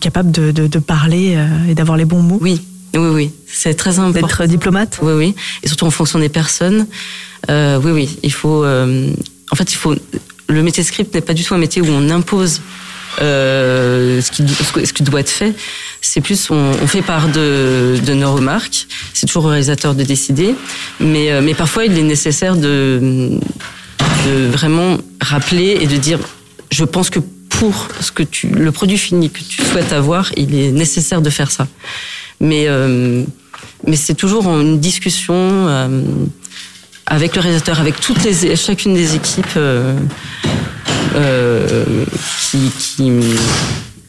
capable 0.00 0.32
de, 0.32 0.50
de, 0.50 0.66
de 0.66 0.78
parler 0.78 1.38
et 1.68 1.74
d'avoir 1.74 1.96
les 1.96 2.04
bons 2.04 2.22
mots. 2.22 2.38
Oui, 2.40 2.62
oui, 2.94 3.08
oui, 3.12 3.30
c'est 3.46 3.74
très 3.74 3.98
important. 3.98 4.26
D'être 4.26 4.46
diplomate. 4.46 4.98
Oui, 5.02 5.12
oui, 5.12 5.34
et 5.62 5.68
surtout 5.68 5.86
en 5.86 5.90
fonction 5.90 6.18
des 6.18 6.30
personnes. 6.30 6.86
Oui, 7.48 7.90
oui, 7.92 8.18
il 8.22 8.32
faut. 8.32 8.64
En 8.64 9.56
fait, 9.56 9.72
il 9.72 9.76
faut. 9.76 9.94
Le 10.48 10.62
métier 10.62 10.82
de 10.82 10.88
script 10.88 11.14
n'est 11.14 11.20
pas 11.20 11.34
du 11.34 11.44
tout 11.44 11.54
un 11.54 11.58
métier 11.58 11.82
où 11.82 11.88
on 11.88 12.08
impose 12.10 12.60
euh, 13.20 14.20
ce, 14.20 14.30
qui, 14.92 15.02
doit 15.02 15.20
être 15.20 15.30
fait. 15.30 15.54
C'est 16.00 16.20
plus, 16.20 16.50
on, 16.50 16.72
fait 16.86 17.02
part 17.02 17.28
de, 17.28 17.98
nos 18.12 18.34
remarques. 18.34 18.86
C'est 19.14 19.26
toujours 19.26 19.46
au 19.46 19.48
réalisateur 19.48 19.94
de 19.94 20.02
décider, 20.02 20.54
mais 21.00 21.30
euh, 21.32 21.54
parfois 21.54 21.84
il 21.84 21.96
est 21.98 22.02
nécessaire 22.02 22.56
de 22.56 23.38
vraiment 24.50 24.98
rappeler 25.20 25.78
et 25.80 25.86
de 25.86 25.96
dire, 25.96 26.18
je 26.70 26.84
pense 26.84 27.10
que 27.10 27.20
pour 27.48 27.88
ce 28.00 28.12
que 28.12 28.24
le 28.52 28.72
produit 28.72 28.98
fini 28.98 29.30
que 29.30 29.40
tu 29.40 29.62
souhaites 29.62 29.92
avoir, 29.92 30.30
il 30.36 30.54
est 30.54 30.72
nécessaire 30.72 31.22
de 31.22 31.30
faire 31.30 31.50
ça 31.50 31.66
mais 32.38 32.66
euh, 32.68 33.24
c'est 33.94 34.14
toujours 34.14 34.46
une 34.46 34.78
discussion 34.78 35.66
avec 37.06 37.34
le 37.34 37.40
réalisateur, 37.40 37.80
avec 37.80 37.94
chacune 38.56 38.92
des 38.92 39.14
équipes 39.14 39.58
qui, 42.50 42.70
qui 42.78 43.12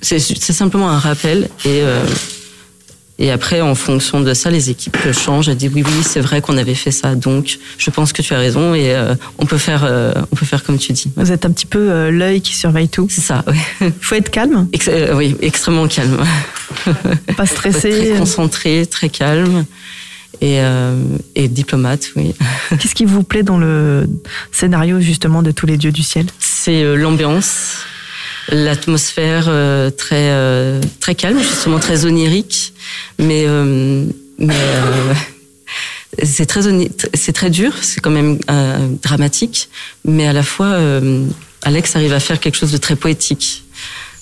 c'est 0.02 0.54
simplement 0.54 0.90
un 0.90 1.00
rappel 1.00 1.50
et 1.66 1.84
et 3.20 3.32
après, 3.32 3.62
en 3.62 3.74
fonction 3.74 4.22
de 4.22 4.34
ça, 4.34 4.52
les 4.52 4.70
équipes 4.70 4.98
changent. 5.12 5.50
Elles 5.50 5.58
disent 5.58 5.72
oui, 5.74 5.84
oui, 5.84 6.04
c'est 6.04 6.20
vrai 6.20 6.42
qu'on 6.42 6.58
avait 6.58 6.76
fait 6.76 6.92
ça. 6.92 7.16
Donc, 7.16 7.58
je 7.78 7.90
pense 7.90 8.14
que 8.14 8.22
tu 8.22 8.34
as 8.36 8.38
raison 8.38 8.76
et 8.76 8.94
euh, 8.94 9.16
on 9.40 9.46
peut 9.46 9.58
faire, 9.58 9.84
euh, 9.84 10.14
on 10.32 10.36
peut 10.36 10.46
faire 10.46 10.64
comme 10.64 10.78
tu 10.78 10.94
dis. 10.94 11.12
Vous 11.16 11.32
êtes 11.32 11.46
un 11.46 11.52
petit 11.52 11.66
peu 11.66 11.90
euh, 11.92 12.12
l'œil 12.12 12.42
qui 12.42 12.56
surveille 12.56 12.90
tout. 12.90 13.08
C'est 13.10 13.22
ça. 13.22 13.44
Oui. 13.48 13.92
Faut 14.02 14.16
être 14.16 14.30
calme. 14.30 14.68
Ex 14.72 14.90
oui, 15.16 15.36
extrêmement 15.42 15.88
calme. 15.88 16.18
Pas 17.38 17.46
stressé. 17.48 17.90
très 17.90 18.20
concentré, 18.20 18.86
très 18.86 19.10
calme. 19.10 19.66
Et, 20.42 20.60
et 21.36 21.48
diplomate, 21.48 22.12
oui. 22.16 22.36
Qu'est-ce 22.70 22.94
qui 22.94 23.06
vous 23.06 23.24
plaît 23.24 23.44
dans 23.44 23.58
le 23.58 24.08
scénario 24.52 25.00
justement 25.00 25.42
de 25.42 25.52
Tous 25.52 25.66
les 25.66 25.78
dieux 25.78 25.92
du 25.92 26.04
ciel? 26.04 26.28
C'est 26.40 26.96
l'ambiance, 26.96 27.86
l'atmosphère 28.50 29.46
euh, 29.48 29.90
très 29.90 30.32
euh, 30.32 30.82
très 31.00 31.16
calme, 31.16 31.40
justement 31.40 31.80
très 31.80 32.06
onirique, 32.06 32.74
mais 33.20 33.46
euh, 33.48 34.06
mais 34.38 34.56
c'est 36.24 36.46
très 36.46 36.62
c'est 37.14 37.34
très 37.34 37.50
dur, 37.50 37.74
c'est 37.82 38.02
quand 38.02 38.12
même 38.12 38.40
dramatique, 39.02 39.70
mais 40.06 40.28
à 40.28 40.34
la 40.34 40.44
fois 40.44 40.78
Alex 41.64 41.96
arrive 41.96 42.14
à 42.14 42.20
faire 42.20 42.40
quelque 42.40 42.56
chose 42.56 42.72
de 42.72 42.78
très 42.78 42.96
poétique. 42.96 43.64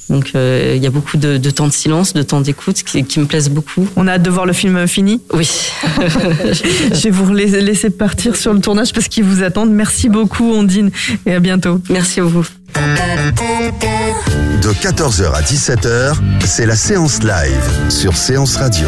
Donc 0.09 0.31
il 0.33 0.77
y 0.77 0.87
a 0.87 0.89
beaucoup 0.89 1.17
de, 1.17 1.37
de, 1.37 1.49
temps 1.49 1.67
de 1.67 1.73
silence, 1.73 2.13
de 2.13 2.21
temps 2.21 2.41
d'écoute 2.41 2.83
qui, 2.83 3.03
qui, 3.03 3.19
me 3.19 3.25
plaisent 3.25 3.49
beaucoup. 3.49 3.87
On 3.95 4.07
a 4.07 4.13
hâte 4.13 4.23
de 4.23 4.29
voir 4.29 4.45
le 4.45 4.53
film 4.53 4.87
fini. 4.87 5.21
Oui. 5.33 5.49
Je 5.97 7.03
vais 7.03 7.09
vous 7.09 7.33
laisser 7.33 7.89
partir 7.89 8.35
sur 8.35 8.53
le 8.53 8.59
tournage 8.59 8.93
parce 8.93 9.07
qu'ils 9.07 9.23
vous 9.23 9.43
attendent. 9.43 9.71
Merci 9.71 10.09
beaucoup 10.09 10.53
Ondine 10.53 10.91
et 11.25 11.33
à 11.33 11.39
bientôt. 11.39 11.81
Merci 11.89 12.19
à 12.19 12.23
vous. 12.23 12.45
De 14.61 14.69
14h 14.73 15.31
à 15.33 15.41
17h, 15.41 16.15
c'est 16.43 16.65
la 16.65 16.75
séance 16.75 17.21
live 17.23 17.89
sur 17.89 18.15
Séance 18.17 18.57
Radio. 18.57 18.87